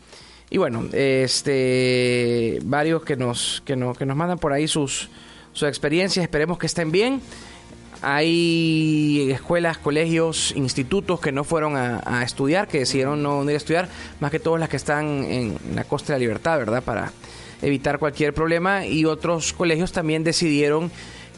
Y 0.50 0.58
bueno, 0.58 0.86
este 0.94 2.60
varios 2.64 3.04
que 3.04 3.16
nos, 3.16 3.62
que 3.66 3.76
nos, 3.76 3.98
que 3.98 4.06
nos 4.06 4.18
mandan 4.18 4.40
por 4.40 4.52
ahí 4.52 4.68
sus, 4.68 5.10
sus 5.54 5.68
experiencias, 5.68 6.24
esperemos 6.24 6.58
que 6.58 6.66
estén 6.66 6.92
bien. 6.92 7.22
Hay 8.02 9.30
escuelas, 9.32 9.78
colegios, 9.78 10.54
institutos 10.56 11.20
que 11.20 11.32
no 11.32 11.44
fueron 11.44 11.76
a, 11.76 12.02
a 12.06 12.24
estudiar, 12.24 12.68
que 12.68 12.80
decidieron 12.80 13.22
no 13.22 13.44
ir 13.44 13.50
a 13.52 13.58
estudiar, 13.58 13.90
más 14.22 14.32
que 14.32 14.40
todas 14.40 14.60
las 14.60 14.70
que 14.70 14.78
están 14.78 15.26
en 15.26 15.58
la 15.76 15.84
costa 15.84 16.14
de 16.14 16.20
la 16.20 16.22
libertad, 16.22 16.58
¿verdad? 16.58 16.82
Para 16.82 17.12
evitar 17.62 18.00
cualquier 18.00 18.34
problema. 18.34 18.86
Y 18.86 19.06
otros 19.06 19.54
colegios 19.54 19.92
también 19.92 20.24
decidieron 20.24 20.90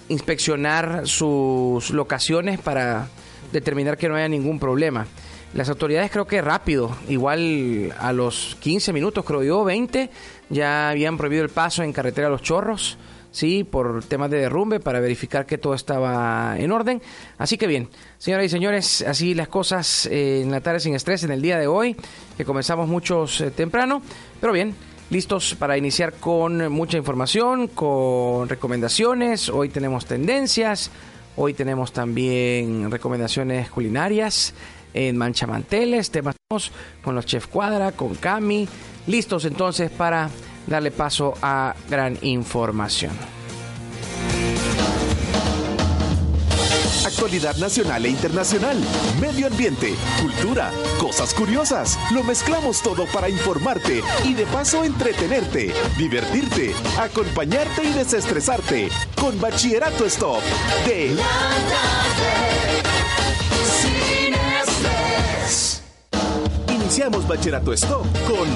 inspeccionar 0.08 1.08
sus 1.08 1.90
locaciones 1.90 2.60
para 2.60 3.08
determinar 3.52 3.98
que 3.98 4.08
no 4.08 4.16
haya 4.16 4.30
ningún 4.30 4.60
problema. 4.60 5.08
Las 5.54 5.68
autoridades 5.68 6.10
creo 6.12 6.26
que 6.26 6.42
rápido, 6.42 6.96
igual 7.10 7.94
a 8.00 8.14
los 8.14 8.56
15 8.62 8.94
minutos, 8.94 9.26
creo 9.26 9.44
yo, 9.44 9.66
20, 9.66 10.10
ya 10.50 10.90
habían 10.90 11.18
prohibido 11.18 11.44
el 11.44 11.50
paso 11.50 11.84
en 11.84 11.92
carretera 11.92 12.30
Los 12.30 12.42
Chorros, 12.42 12.98
sí, 13.32 13.66
por 13.66 14.02
temas 14.06 14.32
de 14.32 14.38
derrumbe, 14.38 14.80
para 14.80 15.02
verificar 15.02 15.46
que 15.46 15.58
todo 15.58 15.74
estaba 15.74 16.56
en 16.58 16.72
orden. 16.72 17.02
Así 17.38 17.58
que 17.58 17.68
bien, 17.68 17.90
señoras 18.18 18.46
y 18.46 18.50
señores, 18.50 19.02
así 19.02 19.34
las 19.34 19.50
cosas 19.50 20.06
eh, 20.06 20.42
en 20.42 20.52
la 20.52 20.62
tarde 20.62 20.80
sin 20.80 20.96
estrés 20.96 21.26
en 21.26 21.32
el 21.32 21.42
día 21.42 21.60
de 21.60 21.68
hoy, 21.68 21.98
que 22.38 22.46
comenzamos 22.46 22.88
muchos 22.88 23.42
eh, 23.42 23.52
temprano, 23.52 24.02
pero 24.40 24.54
bien, 24.54 24.74
listos 25.10 25.56
para 25.56 25.78
iniciar 25.78 26.14
con 26.14 26.72
mucha 26.72 26.98
información, 26.98 27.68
con 27.68 28.48
recomendaciones. 28.48 29.50
Hoy 29.50 29.68
tenemos 29.68 30.06
tendencias, 30.06 30.92
hoy 31.36 31.54
tenemos 31.54 31.92
también 31.92 32.90
recomendaciones 32.90 33.70
culinarias 33.70 34.54
en 34.94 35.18
manchamanteles, 35.18 36.12
temas 36.12 36.36
con 37.02 37.16
los 37.16 37.26
Chef 37.26 37.48
Cuadra, 37.48 37.92
con 37.92 38.16
Cami. 38.16 38.68
Listos 39.08 39.46
entonces 39.46 39.90
para 39.90 40.30
darle 40.68 40.92
paso 40.92 41.34
a 41.42 41.76
gran 41.90 42.18
información. 42.22 43.12
Actualidad 47.06 47.56
nacional 47.58 48.06
e 48.06 48.10
internacional, 48.10 48.78
medio 49.20 49.48
ambiente, 49.48 49.94
cultura, 50.22 50.72
cosas 51.00 51.34
curiosas. 51.34 51.98
Lo 52.12 52.24
mezclamos 52.24 52.82
todo 52.82 53.06
para 53.14 53.30
informarte 53.30 54.04
y 54.24 54.34
de 54.34 54.46
paso 54.46 54.84
entretenerte, 54.84 55.74
divertirte, 55.98 56.74
acompañarte 57.00 57.84
y 57.84 57.94
desestresarte. 57.94 58.90
Con 59.20 59.40
Bachillerato 59.40 60.06
Stop 60.06 60.42
de 60.86 61.16
Iniciamos 66.92 67.26
Bachillerato 67.26 67.72
Stop 67.72 68.06
con 68.28 68.50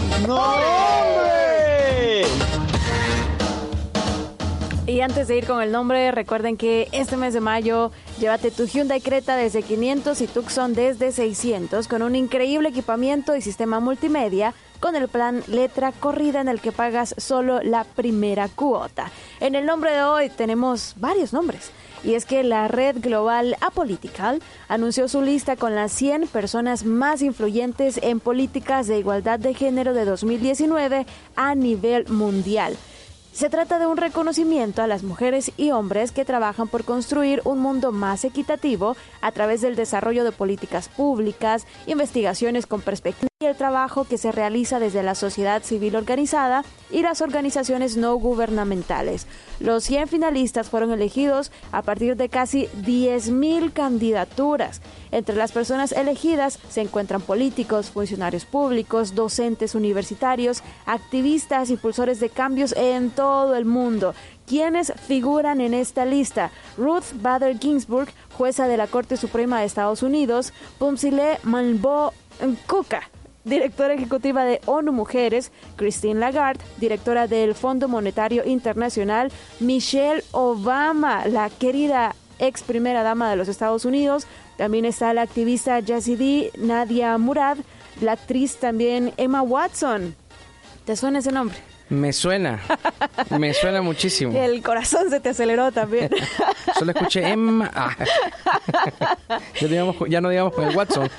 Y 4.86 5.00
antes 5.00 5.30
de 5.30 5.38
ir 5.38 5.48
con 5.48 5.62
el 5.62 5.72
nombre, 5.72 6.12
recuerden 6.12 6.58
que 6.58 6.90
este 6.92 7.16
mes 7.16 7.34
de 7.34 7.40
mayo 7.40 7.94
llévate 8.20 8.52
tu 8.52 8.66
Hyundai 8.66 9.00
Creta 9.00 9.38
desde 9.38 9.64
500 9.64 10.20
y 10.20 10.28
Tucson 10.28 10.74
desde 10.74 11.14
600 11.14 11.88
con 11.88 12.02
un 12.02 12.14
increíble 12.14 12.68
equipamiento 12.68 13.38
y 13.38 13.42
sistema 13.42 13.80
multimedia 13.80 14.54
con 14.82 14.98
el 14.98 15.08
plan 15.08 15.42
Letra 15.48 15.94
Corrida 15.94 16.42
en 16.42 16.50
el 16.50 16.60
que 16.60 16.74
pagas 16.74 17.16
solo 17.18 17.62
la 17.64 17.86
primera 17.86 18.50
cuota. 18.50 19.12
En 19.40 19.56
el 19.56 19.66
nombre 19.66 19.94
de 19.94 20.04
hoy 20.04 20.30
tenemos 20.30 20.96
varios 20.98 21.32
nombres. 21.32 21.72
Y 22.06 22.14
es 22.14 22.26
que 22.26 22.44
la 22.44 22.68
red 22.68 22.98
global 23.02 23.58
Apolitical 23.62 24.40
anunció 24.68 25.08
su 25.08 25.24
lista 25.24 25.56
con 25.56 25.74
las 25.74 25.92
100 25.92 26.28
personas 26.28 26.86
más 26.86 27.24
influyentes 27.24 28.00
en 28.04 28.20
políticas 28.20 28.86
de 28.86 29.00
igualdad 29.00 29.40
de 29.40 29.56
género 29.56 29.96
de 29.96 30.06
2019 30.06 31.08
a 31.36 31.56
nivel 31.56 32.08
mundial. 32.08 32.78
Se 33.36 33.50
trata 33.50 33.80
de 33.80 33.86
un 33.86 33.98
reconocimiento 33.98 34.82
a 34.82 34.88
las 34.88 35.04
mujeres 35.04 35.52
y 35.58 35.72
hombres 35.72 36.14
que 36.14 36.24
trabajan 36.24 36.70
por 36.70 36.86
construir 36.86 37.42
un 37.44 37.60
mundo 37.60 37.92
más 37.92 38.24
equitativo 38.24 38.96
a 39.20 39.34
través 39.34 39.60
del 39.60 39.76
desarrollo 39.76 40.24
de 40.24 40.32
políticas 40.32 40.88
públicas, 40.88 41.68
investigaciones 41.86 42.66
con 42.66 42.80
perspectiva 42.80 43.28
y 43.42 43.46
el 43.48 43.58
trabajo 43.58 44.06
que 44.06 44.18
se 44.18 44.32
realiza 44.32 44.80
desde 44.80 45.04
la 45.04 45.16
sociedad 45.16 45.62
civil 45.64 45.98
organizada 45.98 46.64
y 46.90 47.02
las 47.02 47.20
organizaciones 47.20 47.98
no 47.98 48.16
gubernamentales. 48.16 49.28
Los 49.60 49.84
100 49.84 50.08
finalistas 50.08 50.70
fueron 50.70 50.94
elegidos 50.94 51.52
a 51.74 51.82
partir 51.82 52.16
de 52.16 52.30
casi 52.30 52.70
10.000 52.86 53.74
candidaturas. 53.74 54.82
Entre 55.12 55.36
las 55.36 55.52
personas 55.52 55.92
elegidas 55.92 56.58
se 56.70 56.80
encuentran 56.80 57.20
políticos, 57.20 57.90
funcionarios 57.90 58.46
públicos, 58.46 59.14
docentes 59.14 59.76
universitarios, 59.76 60.64
activistas, 60.86 61.70
impulsores 61.70 62.22
de 62.22 62.30
cambios 62.30 62.74
en 62.78 63.10
todo 63.10 63.25
el 63.56 63.66
mundo. 63.66 64.14
¿Quiénes 64.48 64.94
figuran 65.08 65.60
en 65.60 65.74
esta 65.74 66.06
lista? 66.06 66.52
Ruth 66.78 67.14
Bader 67.16 67.58
Ginsburg, 67.58 68.10
jueza 68.38 68.68
de 68.68 68.78
la 68.78 68.88
Corte 68.88 69.18
Suprema 69.18 69.60
de 69.60 69.66
Estados 69.66 70.04
Unidos, 70.04 70.54
Pumsile 70.78 71.40
Manbo 71.44 72.14
Kuka, 72.68 73.10
directora 73.44 73.96
ejecutiva 73.96 74.46
de 74.46 74.62
ONU 74.66 74.92
Mujeres, 74.92 75.52
Christine 75.78 76.20
Lagarde, 76.20 76.64
directora 76.78 77.28
del 77.28 77.56
Fondo 77.56 77.88
Monetario 77.88 78.46
Internacional, 78.46 79.32
Michelle 79.60 80.24
Obama, 80.32 81.26
la 81.26 81.50
querida 81.50 82.16
ex 82.38 82.62
primera 82.62 83.02
dama 83.02 83.30
de 83.30 83.38
los 83.38 83.48
Estados 83.48 83.86
Unidos, 83.86 84.28
también 84.58 84.86
está 84.86 85.14
la 85.14 85.24
activista 85.24 85.80
Yazidi 85.80 86.52
Nadia 86.58 87.18
Murad, 87.18 87.58
la 88.02 88.14
actriz 88.14 88.58
también 88.58 89.14
Emma 89.18 89.42
Watson. 89.42 90.16
¿Te 90.86 90.96
suena 90.96 91.20
ese 91.20 91.32
nombre? 91.32 91.75
Me 91.90 92.14
suena, 92.14 92.60
me 93.38 93.54
suena 93.54 93.82
muchísimo. 93.82 94.38
El 94.38 94.64
corazón 94.64 95.10
se 95.10 95.20
te 95.20 95.30
aceleró 95.30 95.72
también. 95.72 96.10
Solo 96.80 96.92
escuché 96.92 97.28
Emma. 97.30 97.70
Ah. 97.74 97.96
Ya, 99.60 99.68
digamos- 99.68 99.96
ya 100.10 100.22
no 100.22 100.30
digamos 100.30 100.54
con 100.54 100.66
el 100.68 100.76
Watson. 100.76 101.10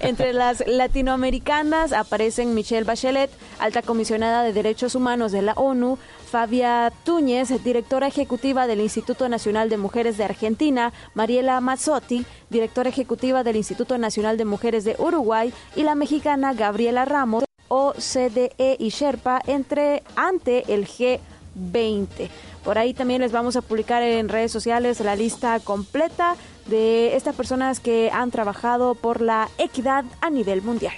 Entre 0.00 0.32
las 0.32 0.62
latinoamericanas 0.66 1.92
aparecen 1.92 2.54
Michelle 2.54 2.84
Bachelet, 2.84 3.30
alta 3.58 3.82
comisionada 3.82 4.42
de 4.42 4.52
Derechos 4.52 4.94
Humanos 4.94 5.32
de 5.32 5.42
la 5.42 5.52
ONU, 5.54 5.98
Fabia 6.30 6.92
Túñez, 7.04 7.48
directora 7.64 8.06
ejecutiva 8.06 8.66
del 8.66 8.80
Instituto 8.80 9.28
Nacional 9.28 9.68
de 9.68 9.76
Mujeres 9.78 10.16
de 10.18 10.24
Argentina, 10.24 10.92
Mariela 11.14 11.60
Mazzotti, 11.60 12.24
directora 12.50 12.88
ejecutiva 12.90 13.42
del 13.42 13.56
Instituto 13.56 13.96
Nacional 13.98 14.36
de 14.36 14.44
Mujeres 14.44 14.84
de 14.84 14.96
Uruguay, 14.98 15.52
y 15.74 15.82
la 15.82 15.94
mexicana 15.94 16.52
Gabriela 16.54 17.04
Ramos, 17.04 17.44
OCDE 17.68 18.76
y 18.78 18.88
Sherpa, 18.88 19.40
entre 19.46 20.02
ante 20.16 20.72
el 20.72 20.86
G20. 20.86 22.28
Por 22.64 22.78
ahí 22.78 22.94
también 22.94 23.20
les 23.20 23.32
vamos 23.32 23.56
a 23.56 23.62
publicar 23.62 24.02
en 24.02 24.28
redes 24.28 24.50
sociales 24.50 25.00
la 25.00 25.14
lista 25.14 25.60
completa 25.60 26.36
de 26.66 27.14
estas 27.14 27.36
personas 27.36 27.80
que 27.80 28.10
han 28.12 28.30
trabajado 28.30 28.94
por 28.94 29.20
la 29.20 29.48
equidad 29.58 30.04
a 30.20 30.30
nivel 30.30 30.62
mundial. 30.62 30.94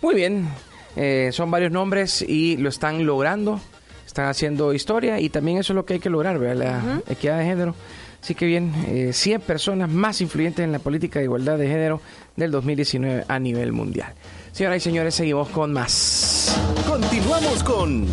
Muy 0.00 0.14
bien, 0.14 0.48
eh, 0.96 1.30
son 1.32 1.50
varios 1.50 1.70
nombres 1.70 2.22
y 2.22 2.56
lo 2.56 2.68
están 2.68 3.04
logrando. 3.04 3.60
están 4.06 4.28
haciendo 4.28 4.74
historia 4.74 5.20
y 5.20 5.30
también 5.30 5.56
eso 5.56 5.72
es 5.72 5.74
lo 5.74 5.86
que 5.86 5.94
hay 5.94 6.00
que 6.00 6.10
lograr, 6.10 6.38
¿verdad? 6.38 6.56
La 6.56 7.12
equidad 7.12 7.38
de 7.38 7.44
género. 7.44 7.74
Así 8.22 8.34
que 8.34 8.46
bien, 8.46 8.72
eh, 8.86 9.12
100 9.12 9.40
personas 9.40 9.90
más 9.90 10.20
influyentes 10.20 10.62
en 10.62 10.70
la 10.70 10.78
política 10.78 11.18
de 11.18 11.24
igualdad 11.24 11.58
de 11.58 11.66
género 11.66 12.00
del 12.36 12.50
2019 12.50 13.24
a 13.26 13.38
nivel 13.38 13.72
mundial. 13.72 14.12
Señoras 14.52 14.76
y 14.76 14.80
señores, 14.80 15.14
seguimos 15.14 15.48
con 15.48 15.72
más. 15.72 16.54
Continuamos 16.86 17.62
con 17.62 18.06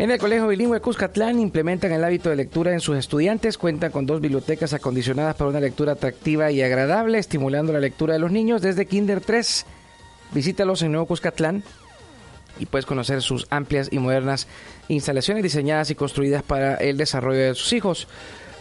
En 0.00 0.10
el 0.10 0.18
Colegio 0.18 0.48
Bilingüe 0.48 0.80
Cuscatlán 0.80 1.38
implementan 1.38 1.92
el 1.92 2.02
hábito 2.02 2.30
de 2.30 2.36
lectura 2.36 2.72
en 2.72 2.80
sus 2.80 2.96
estudiantes, 2.96 3.56
cuentan 3.56 3.92
con 3.92 4.06
dos 4.06 4.20
bibliotecas 4.20 4.72
acondicionadas 4.72 5.36
para 5.36 5.50
una 5.50 5.60
lectura 5.60 5.92
atractiva 5.92 6.50
y 6.50 6.62
agradable, 6.62 7.18
estimulando 7.18 7.72
la 7.72 7.78
lectura 7.78 8.14
de 8.14 8.18
los 8.18 8.32
niños 8.32 8.60
desde 8.60 8.86
Kinder 8.86 9.20
3. 9.20 9.66
Visítalos 10.32 10.82
en 10.82 10.90
Nuevo 10.90 11.06
Cuscatlán 11.06 11.62
y 12.58 12.66
puedes 12.66 12.86
conocer 12.86 13.22
sus 13.22 13.46
amplias 13.50 13.88
y 13.92 14.00
modernas 14.00 14.48
instalaciones 14.88 15.44
diseñadas 15.44 15.90
y 15.90 15.94
construidas 15.94 16.42
para 16.42 16.74
el 16.74 16.96
desarrollo 16.96 17.38
de 17.38 17.54
sus 17.54 17.72
hijos. 17.72 18.08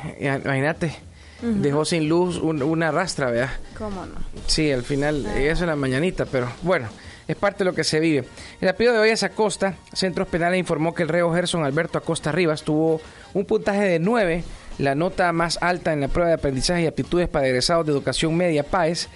dejó 1.41 1.85
sin 1.85 2.09
luz 2.09 2.37
un- 2.37 2.61
una 2.63 2.91
rastra, 2.91 3.31
¿verdad? 3.31 3.49
¿Cómo 3.77 4.05
no? 4.05 4.15
Sí, 4.47 4.71
al 4.71 4.83
final, 4.83 5.25
eh, 5.35 5.49
eso 5.51 5.63
en 5.63 5.69
la 5.69 5.75
mañanita, 5.75 6.25
pero 6.25 6.49
bueno, 6.63 6.87
es 7.27 7.35
parte 7.35 7.59
de 7.59 7.65
lo 7.69 7.73
que 7.75 7.83
se 7.83 7.99
vive. 7.99 8.25
El 8.59 8.69
apellido 8.69 8.93
de 8.93 8.99
hoy 8.99 9.09
es 9.09 9.23
Acosta. 9.23 9.75
Centros 9.93 10.27
Penales 10.27 10.59
informó 10.59 10.93
que 10.93 11.03
el 11.03 11.09
reo 11.09 11.33
Gerson 11.33 11.63
Alberto 11.63 11.97
Acosta 11.97 12.31
Rivas 12.31 12.63
tuvo 12.63 12.99
un 13.33 13.45
puntaje 13.45 13.83
de 13.83 13.99
9, 13.99 14.43
la 14.79 14.95
nota 14.95 15.31
más 15.33 15.57
alta 15.61 15.93
en 15.93 16.01
la 16.01 16.07
prueba 16.07 16.29
de 16.29 16.35
aprendizaje 16.35 16.81
y 16.83 16.87
aptitudes 16.87 17.27
para 17.27 17.47
egresados 17.47 17.85
de 17.85 17.91
educación 17.91 18.35
media 18.35 18.63
PAES, 18.63 19.09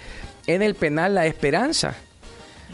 en 0.46 0.62
el 0.62 0.74
penal 0.74 1.14
La 1.14 1.26
Esperanza 1.26 1.94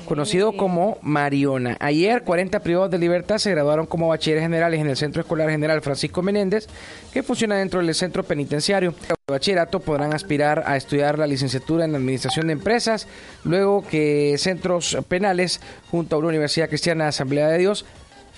conocido 0.06 0.56
como 0.56 0.98
Mariona. 1.02 1.76
Ayer, 1.80 2.22
40 2.22 2.60
privados 2.60 2.90
de 2.90 2.98
libertad 2.98 3.38
se 3.38 3.50
graduaron 3.50 3.86
como 3.86 4.08
bachilleres 4.08 4.42
generales 4.42 4.80
en 4.80 4.88
el 4.88 4.96
Centro 4.96 5.22
Escolar 5.22 5.50
General 5.50 5.80
Francisco 5.82 6.22
Menéndez, 6.22 6.66
que 7.12 7.22
funciona 7.22 7.56
dentro 7.56 7.80
del 7.80 7.94
centro 7.94 8.22
penitenciario. 8.22 8.94
De 9.08 9.14
bachillerato 9.32 9.80
podrán 9.80 10.12
aspirar 10.12 10.64
a 10.66 10.76
estudiar 10.76 11.18
la 11.18 11.26
licenciatura 11.26 11.84
en 11.84 11.94
Administración 11.94 12.48
de 12.48 12.54
Empresas, 12.54 13.06
luego 13.44 13.86
que 13.86 14.36
centros 14.38 14.98
penales, 15.08 15.60
junto 15.90 16.16
a 16.16 16.18
una 16.18 16.28
Universidad 16.28 16.68
Cristiana 16.68 17.08
Asamblea 17.08 17.48
de 17.48 17.58
Dios, 17.58 17.84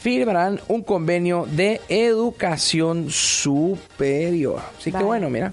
firmarán 0.02 0.60
un 0.66 0.82
convenio 0.82 1.46
de 1.48 1.80
educación 1.88 3.08
superior. 3.08 4.60
Así 4.76 4.90
que 4.90 5.02
bueno, 5.02 5.30
mira, 5.30 5.52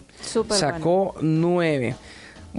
sacó 0.49 1.13
nueve. 1.21 1.95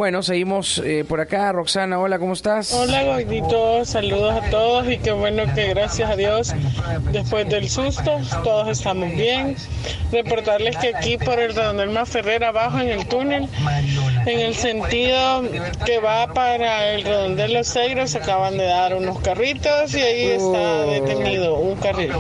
Bueno, 0.01 0.23
seguimos 0.23 0.79
eh, 0.83 1.05
por 1.07 1.21
acá. 1.21 1.53
Roxana, 1.53 1.99
hola, 2.01 2.19
¿cómo 2.19 2.33
estás? 2.33 2.73
Hola 2.73 3.03
gordito, 3.03 3.85
saludos 3.85 4.33
a 4.33 4.49
todos 4.49 4.91
y 4.91 4.97
qué 4.97 5.13
bueno 5.13 5.43
que 5.55 5.69
gracias 5.75 6.11
a 6.11 6.17
Dios 6.17 6.55
después 7.13 7.47
del 7.51 7.69
susto 7.69 8.17
todos 8.43 8.69
estamos 8.69 9.11
bien. 9.11 9.57
Reportarles 10.11 10.79
que 10.79 10.97
aquí 10.97 11.19
por 11.19 11.39
el 11.39 11.55
redondel 11.55 11.91
más 11.91 12.09
Ferrer 12.09 12.45
abajo 12.45 12.79
en 12.79 12.89
el 12.89 13.07
túnel, 13.09 13.47
en 14.25 14.41
el 14.41 14.55
sentido 14.55 15.43
que 15.85 15.99
va 15.99 16.33
para 16.33 16.95
el 16.95 17.05
redondel 17.05 17.53
Los 17.53 17.67
Segros, 17.67 18.15
acaban 18.15 18.57
de 18.57 18.65
dar 18.65 18.95
unos 18.95 19.21
carritos 19.21 19.95
y 19.95 20.01
ahí 20.01 20.23
está 20.31 20.87
Oh. 20.87 20.91
detenido 20.93 21.57
un 21.57 21.77
carril. 21.77 22.11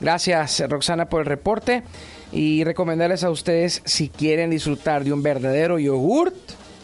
Gracias, 0.00 0.62
Roxana, 0.68 1.08
por 1.08 1.20
el 1.20 1.26
reporte. 1.26 1.82
Y 2.30 2.62
recomendarles 2.64 3.24
a 3.24 3.30
ustedes, 3.30 3.80
si 3.86 4.10
quieren 4.10 4.50
disfrutar 4.50 5.02
de 5.02 5.14
un 5.14 5.22
verdadero 5.22 5.78
yogurt, 5.78 6.34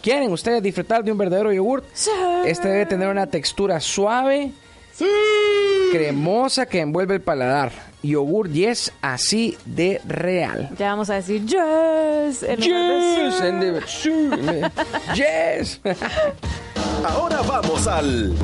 ¿quieren 0.02 0.32
ustedes 0.32 0.62
disfrutar 0.62 1.02
de 1.04 1.12
un 1.12 1.18
verdadero 1.18 1.52
yogurt? 1.52 1.84
Este 2.44 2.68
debe 2.68 2.86
tener 2.86 3.08
una 3.08 3.26
textura 3.26 3.80
suave, 3.80 4.52
cremosa 5.92 6.66
que 6.66 6.80
envuelve 6.80 7.14
el 7.14 7.20
paladar. 7.20 7.72
Yogur 8.02 8.50
yes, 8.50 8.92
así 9.00 9.56
de 9.64 10.00
real. 10.04 10.70
Ya 10.76 10.88
vamos 10.90 11.08
a 11.08 11.14
decir 11.14 11.46
yes. 11.46 12.42
en 12.42 12.60
lugar 12.60 12.82
de 12.90 13.22
Yes, 13.22 13.34
sí. 13.36 13.46
en 13.46 13.60
de- 13.60 13.80
sí, 13.86 14.30
yes. 15.14 15.80
Ahora 17.04 17.42
vamos 17.42 17.86
al 17.86 18.34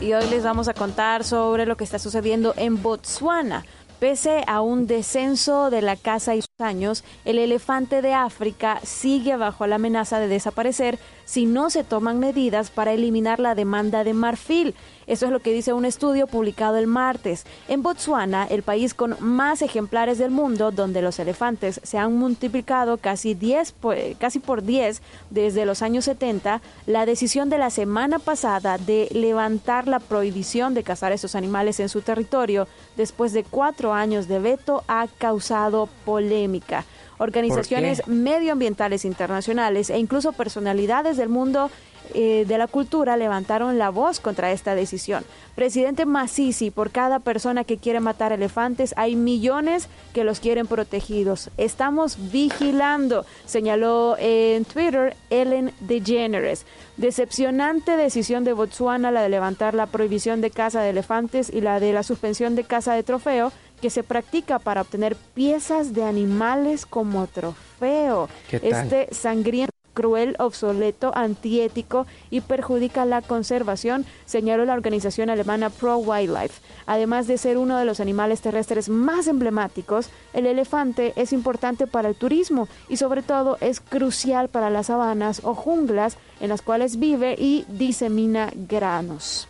y 0.00 0.12
hoy 0.12 0.26
les 0.28 0.44
vamos 0.44 0.68
a 0.68 0.74
contar 0.74 1.24
sobre 1.24 1.64
lo 1.64 1.76
que 1.78 1.84
está 1.84 1.98
sucediendo 1.98 2.52
en 2.58 2.82
Botswana. 2.82 3.64
Pese 4.04 4.44
a 4.46 4.60
un 4.60 4.86
descenso 4.86 5.70
de 5.70 5.80
la 5.80 5.96
caza 5.96 6.34
y 6.34 6.42
sus 6.42 6.60
años, 6.60 7.04
el 7.24 7.38
elefante 7.38 8.02
de 8.02 8.12
África 8.12 8.78
sigue 8.82 9.34
bajo 9.36 9.66
la 9.66 9.76
amenaza 9.76 10.20
de 10.20 10.28
desaparecer 10.28 10.98
si 11.24 11.46
no 11.46 11.70
se 11.70 11.84
toman 11.84 12.18
medidas 12.18 12.68
para 12.68 12.92
eliminar 12.92 13.40
la 13.40 13.54
demanda 13.54 14.04
de 14.04 14.12
marfil. 14.12 14.74
Eso 15.06 15.26
es 15.26 15.32
lo 15.32 15.40
que 15.40 15.52
dice 15.52 15.72
un 15.72 15.84
estudio 15.84 16.26
publicado 16.26 16.76
el 16.76 16.86
martes. 16.86 17.44
En 17.68 17.82
Botswana, 17.82 18.46
el 18.46 18.62
país 18.62 18.94
con 18.94 19.16
más 19.20 19.62
ejemplares 19.62 20.18
del 20.18 20.30
mundo, 20.30 20.70
donde 20.70 21.02
los 21.02 21.18
elefantes 21.18 21.80
se 21.82 21.98
han 21.98 22.16
multiplicado 22.16 22.96
casi 22.98 23.34
10 23.34 23.72
por- 23.72 23.96
casi 24.18 24.38
por 24.38 24.62
10 24.62 25.02
desde 25.30 25.66
los 25.66 25.82
años 25.82 26.04
70, 26.04 26.60
la 26.86 27.06
decisión 27.06 27.50
de 27.50 27.58
la 27.58 27.70
semana 27.70 28.18
pasada 28.18 28.78
de 28.78 29.08
levantar 29.12 29.88
la 29.88 29.98
prohibición 30.00 30.74
de 30.74 30.82
cazar 30.82 31.12
esos 31.12 31.34
animales 31.34 31.80
en 31.80 31.88
su 31.88 32.00
territorio 32.00 32.66
después 32.96 33.32
de 33.32 33.44
cuatro 33.44 33.92
años 33.92 34.28
de 34.28 34.38
veto 34.38 34.84
ha 34.88 35.06
causado 35.18 35.88
polémica. 36.04 36.84
Organizaciones 37.18 38.02
medioambientales 38.08 39.04
internacionales 39.04 39.88
e 39.90 39.98
incluso 39.98 40.32
personalidades 40.32 41.16
del 41.16 41.28
mundo 41.28 41.70
eh, 42.12 42.44
de 42.46 42.58
la 42.58 42.66
cultura 42.66 43.16
levantaron 43.16 43.78
la 43.78 43.90
voz 43.90 44.20
contra 44.20 44.52
esta 44.52 44.74
decisión. 44.74 45.24
Presidente 45.54 46.04
Masisi, 46.04 46.70
por 46.70 46.90
cada 46.90 47.20
persona 47.20 47.64
que 47.64 47.78
quiere 47.78 48.00
matar 48.00 48.32
elefantes, 48.32 48.92
hay 48.96 49.16
millones 49.16 49.88
que 50.12 50.24
los 50.24 50.40
quieren 50.40 50.66
protegidos. 50.66 51.50
Estamos 51.56 52.16
vigilando, 52.32 53.24
señaló 53.46 54.16
en 54.18 54.64
Twitter 54.64 55.16
Ellen 55.30 55.72
DeGeneres. 55.80 56.66
Decepcionante 56.96 57.96
decisión 57.96 58.44
de 58.44 58.52
Botswana 58.52 59.10
la 59.10 59.22
de 59.22 59.28
levantar 59.28 59.74
la 59.74 59.86
prohibición 59.86 60.40
de 60.40 60.50
caza 60.50 60.82
de 60.82 60.90
elefantes 60.90 61.50
y 61.52 61.60
la 61.60 61.80
de 61.80 61.92
la 61.92 62.02
suspensión 62.02 62.54
de 62.56 62.64
caza 62.64 62.94
de 62.94 63.02
trofeo 63.02 63.52
que 63.80 63.90
se 63.90 64.02
practica 64.02 64.58
para 64.58 64.80
obtener 64.80 65.16
piezas 65.34 65.92
de 65.94 66.04
animales 66.04 66.86
como 66.86 67.26
trofeo. 67.26 68.28
¿Qué 68.48 68.60
tal? 68.60 68.84
Este 68.84 69.14
sangriento 69.14 69.74
cruel, 69.94 70.36
obsoleto, 70.38 71.16
antiético 71.16 72.06
y 72.30 72.40
perjudica 72.42 73.04
la 73.06 73.22
conservación, 73.22 74.04
señaló 74.26 74.64
la 74.64 74.74
organización 74.74 75.30
alemana 75.30 75.70
Pro 75.70 75.96
Wildlife. 75.98 76.60
Además 76.86 77.26
de 77.26 77.38
ser 77.38 77.56
uno 77.56 77.78
de 77.78 77.84
los 77.86 78.00
animales 78.00 78.40
terrestres 78.42 78.88
más 78.88 79.26
emblemáticos, 79.28 80.08
el 80.34 80.46
elefante 80.46 81.12
es 81.16 81.32
importante 81.32 81.86
para 81.86 82.08
el 82.08 82.14
turismo 82.16 82.68
y 82.88 82.96
sobre 82.98 83.22
todo 83.22 83.56
es 83.60 83.80
crucial 83.80 84.48
para 84.48 84.68
las 84.68 84.86
sabanas 84.86 85.40
o 85.44 85.54
junglas 85.54 86.16
en 86.40 86.48
las 86.50 86.60
cuales 86.60 86.98
vive 86.98 87.36
y 87.38 87.64
disemina 87.68 88.50
granos. 88.54 89.48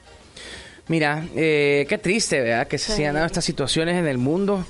Mira, 0.86 1.26
eh, 1.34 1.86
qué 1.88 1.96
triste, 1.96 2.40
¿verdad? 2.42 2.68
Que 2.68 2.76
se 2.76 2.90
Sí. 2.90 2.96
sigan 2.98 3.14
dando 3.14 3.26
estas 3.26 3.44
situaciones 3.46 3.96
en 3.96 4.06
el 4.06 4.18
mundo. 4.18 4.64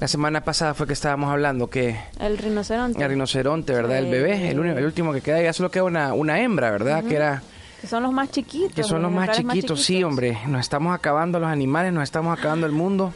La 0.00 0.08
semana 0.08 0.42
pasada 0.42 0.74
fue 0.74 0.86
que 0.86 0.92
estábamos 0.92 1.30
hablando 1.30 1.70
que 1.70 1.98
El 2.20 2.36
rinoceronte. 2.36 3.02
el 3.02 3.08
rinoceronte, 3.08 3.72
¿verdad? 3.72 3.98
El 3.98 4.10
bebé, 4.10 4.50
el, 4.50 4.60
único- 4.60 4.78
el 4.78 4.84
último 4.84 5.12
que 5.12 5.22
queda, 5.22 5.40
ya 5.40 5.52
solo 5.54 5.70
queda 5.70 5.84
una, 5.84 6.12
una 6.12 6.38
hembra, 6.40 6.70
¿verdad? 6.70 7.02
Que 7.04 7.16
era 7.16 7.42
Que 7.80 7.86
son 7.86 8.02
los 8.02 8.12
más 8.12 8.30
chiquitos. 8.30 8.74
que 8.74 8.82
son 8.82 9.00
los 9.00 9.10
más 9.10 9.30
chiquitos, 9.36 9.82
sí, 9.82 10.04
hombre. 10.04 10.38
Nos 10.46 10.60
estamos 10.60 10.94
acabando 10.94 11.40
los 11.40 11.48
animales, 11.48 11.94
nos 11.94 12.02
estamos 12.04 12.38
acabando 12.38 12.66
el 12.66 12.72
mundo. 12.72 13.14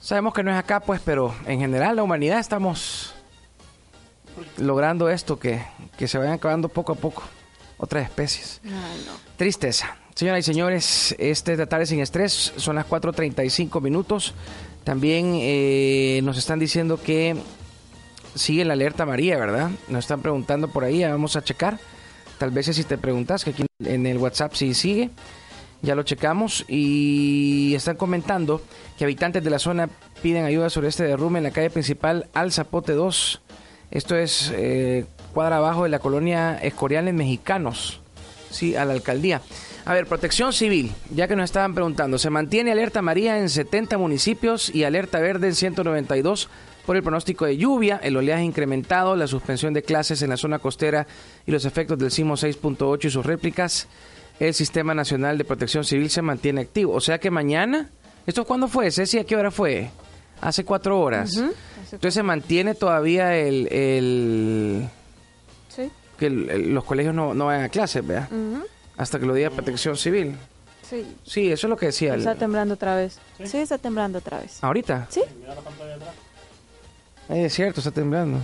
Sabemos 0.00 0.32
que 0.32 0.42
no 0.42 0.50
es 0.50 0.56
acá, 0.56 0.80
pues, 0.80 1.02
pero 1.04 1.34
en 1.46 1.60
general 1.60 1.96
la 1.96 2.02
humanidad 2.02 2.38
estamos 2.38 3.14
logrando 4.56 5.10
esto, 5.10 5.38
que, 5.38 5.62
que 5.98 6.08
se 6.08 6.16
vayan 6.16 6.32
acabando 6.34 6.70
poco 6.70 6.92
a 6.92 6.94
poco 6.94 7.22
otras 7.76 8.04
especies. 8.04 8.62
Tristeza. 9.36 9.96
Señoras 10.14 10.40
y 10.40 10.42
señores, 10.42 11.14
este 11.18 11.52
es 11.52 11.58
la 11.58 11.66
tarde 11.66 11.84
sin 11.86 12.00
estrés, 12.00 12.52
son 12.56 12.76
las 12.76 12.86
4.35 12.86 13.80
minutos. 13.82 14.34
También 14.90 15.34
eh, 15.36 16.20
nos 16.24 16.36
están 16.36 16.58
diciendo 16.58 17.00
que 17.00 17.36
sigue 18.34 18.64
la 18.64 18.72
alerta 18.72 19.06
María, 19.06 19.38
¿verdad? 19.38 19.70
Nos 19.86 20.00
están 20.00 20.20
preguntando 20.20 20.66
por 20.66 20.82
ahí, 20.82 20.98
ya 20.98 21.12
vamos 21.12 21.36
a 21.36 21.44
checar. 21.44 21.78
Tal 22.38 22.50
vez 22.50 22.66
si 22.66 22.82
te 22.82 22.98
preguntas, 22.98 23.44
que 23.44 23.50
aquí 23.50 23.64
en 23.84 24.04
el 24.04 24.18
WhatsApp 24.18 24.52
sí 24.54 24.74
sigue. 24.74 25.10
Ya 25.80 25.94
lo 25.94 26.02
checamos 26.02 26.64
y 26.66 27.72
están 27.76 27.98
comentando 27.98 28.62
que 28.98 29.04
habitantes 29.04 29.44
de 29.44 29.50
la 29.50 29.60
zona 29.60 29.88
piden 30.22 30.44
ayuda 30.44 30.70
sobre 30.70 30.88
este 30.88 31.04
derrumbe 31.04 31.38
en 31.38 31.44
la 31.44 31.52
calle 31.52 31.70
principal 31.70 32.26
Al 32.34 32.50
Zapote 32.50 32.94
2. 32.94 33.42
Esto 33.92 34.16
es 34.16 34.50
eh, 34.56 35.06
cuadra 35.32 35.58
abajo 35.58 35.84
de 35.84 35.90
la 35.90 36.00
colonia 36.00 36.58
Escoriales 36.60 37.14
Mexicanos, 37.14 38.00
sí, 38.50 38.74
a 38.74 38.84
la 38.84 38.94
alcaldía. 38.94 39.40
A 39.86 39.94
ver, 39.94 40.06
protección 40.06 40.52
civil, 40.52 40.92
ya 41.14 41.26
que 41.26 41.34
nos 41.36 41.44
estaban 41.46 41.74
preguntando, 41.74 42.18
se 42.18 42.30
mantiene 42.30 42.70
alerta 42.72 43.02
María 43.02 43.38
en 43.38 43.48
70 43.48 43.98
municipios 43.98 44.72
y 44.74 44.84
alerta 44.84 45.18
verde 45.20 45.48
en 45.48 45.54
192 45.54 46.48
por 46.86 46.96
el 46.96 47.02
pronóstico 47.02 47.44
de 47.46 47.56
lluvia, 47.56 47.98
el 48.02 48.16
oleaje 48.16 48.42
incrementado, 48.44 49.16
la 49.16 49.26
suspensión 49.26 49.72
de 49.74 49.82
clases 49.82 50.22
en 50.22 50.30
la 50.30 50.36
zona 50.36 50.58
costera 50.58 51.06
y 51.46 51.50
los 51.50 51.64
efectos 51.64 51.98
del 51.98 52.10
sismo 52.10 52.34
6.8 52.36 53.04
y 53.06 53.10
sus 53.10 53.24
réplicas. 53.26 53.88
El 54.38 54.54
Sistema 54.54 54.94
Nacional 54.94 55.36
de 55.38 55.44
Protección 55.44 55.84
Civil 55.84 56.08
se 56.08 56.22
mantiene 56.22 56.62
activo. 56.62 56.94
O 56.94 57.00
sea 57.00 57.18
que 57.18 57.30
mañana, 57.30 57.90
¿esto 58.26 58.44
cuándo 58.44 58.68
fue? 58.68 58.90
Ceci, 58.90 59.18
¿a 59.18 59.24
qué 59.24 59.36
hora 59.36 59.50
fue? 59.50 59.90
Hace 60.40 60.64
cuatro 60.64 60.98
horas. 61.00 61.36
Entonces 61.92 62.14
se 62.14 62.22
mantiene 62.22 62.74
todavía 62.74 63.36
el, 63.36 63.66
el- 63.70 64.88
Sí, 65.68 65.90
que 66.18 66.26
el- 66.26 66.48
el- 66.50 66.74
los 66.74 66.84
colegios 66.84 67.14
no, 67.14 67.34
no 67.34 67.46
vayan 67.46 67.64
a 67.64 67.68
clases, 67.68 68.06
¿verdad? 68.06 68.28
Hasta 69.00 69.18
que 69.18 69.24
lo 69.26 69.32
diga 69.34 69.48
Protección 69.50 69.96
Civil. 69.96 70.36
sí. 70.82 71.06
Sí, 71.24 71.50
eso 71.50 71.66
es 71.66 71.70
lo 71.70 71.76
que 71.76 71.86
decía. 71.86 72.12
el- 72.14 72.20
Está 72.20 72.34
temblando 72.34 72.74
otra 72.74 72.94
vez. 72.96 73.18
Sí, 73.44 73.56
está 73.58 73.78
temblando 73.78 74.18
otra 74.18 74.40
vez. 74.40 74.62
¿Ahorita? 74.62 75.06
Sí. 75.08 75.22
Ay, 77.28 77.44
es 77.44 77.54
cierto, 77.54 77.80
está 77.80 77.90
temblando. 77.92 78.38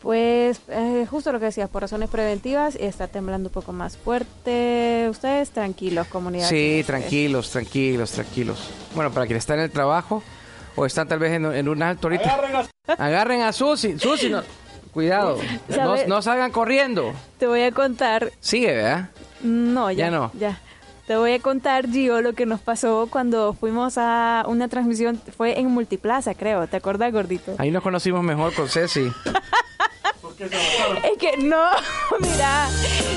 Pues 0.00 0.60
eh, 0.68 1.06
justo 1.08 1.30
lo 1.30 1.38
que 1.38 1.44
decías, 1.46 1.70
por 1.70 1.82
razones 1.82 2.08
preventivas, 2.10 2.74
está 2.74 3.06
temblando 3.06 3.48
un 3.50 3.52
poco 3.52 3.72
más 3.72 3.96
fuerte. 3.96 5.06
Ustedes 5.08 5.50
tranquilos, 5.50 6.08
comunidad. 6.08 6.48
Sí, 6.48 6.82
tranquilos, 6.84 7.50
tranquilos, 7.50 8.10
tranquilos. 8.10 8.70
Bueno, 8.96 9.12
para 9.12 9.26
quienes 9.26 9.42
están 9.44 9.58
en 9.60 9.66
el 9.66 9.70
trabajo 9.70 10.20
o 10.74 10.86
están 10.86 11.06
tal 11.06 11.20
vez 11.20 11.30
en, 11.32 11.44
en 11.44 11.68
un 11.68 11.80
alto 11.84 12.08
ahorita. 12.08 12.40
Agarren 12.98 13.42
a 13.42 13.52
Susi. 13.52 13.96
Susi, 13.96 14.28
no, 14.28 14.42
cuidado. 14.92 15.38
No, 16.06 16.22
salgan 16.22 16.52
corriendo. 16.52 17.12
Te 17.38 17.46
voy 17.46 17.62
a 17.62 17.72
contar. 17.72 18.30
Sigue, 18.40 18.74
¿verdad? 18.74 19.08
No, 19.42 19.90
ya, 19.90 20.06
Ya 20.06 20.10
no. 20.10 20.30
Ya. 20.38 20.60
Te 21.06 21.16
voy 21.16 21.32
a 21.32 21.40
contar, 21.40 21.90
Gio, 21.90 22.22
lo 22.22 22.32
que 22.32 22.46
nos 22.46 22.60
pasó 22.60 23.08
cuando 23.10 23.54
fuimos 23.54 23.98
a 23.98 24.44
una 24.46 24.68
transmisión. 24.68 25.20
Fue 25.36 25.58
en 25.58 25.66
Multiplaza, 25.66 26.34
creo. 26.34 26.68
¿Te 26.68 26.76
acuerdas, 26.76 27.12
gordito? 27.12 27.54
Ahí 27.58 27.72
nos 27.72 27.82
conocimos 27.82 28.22
mejor 28.22 28.54
con 28.54 28.68
Ceci. 28.68 29.10
Es 31.04 31.18
que 31.18 31.36
no, 31.38 31.62
mira, 32.20 32.68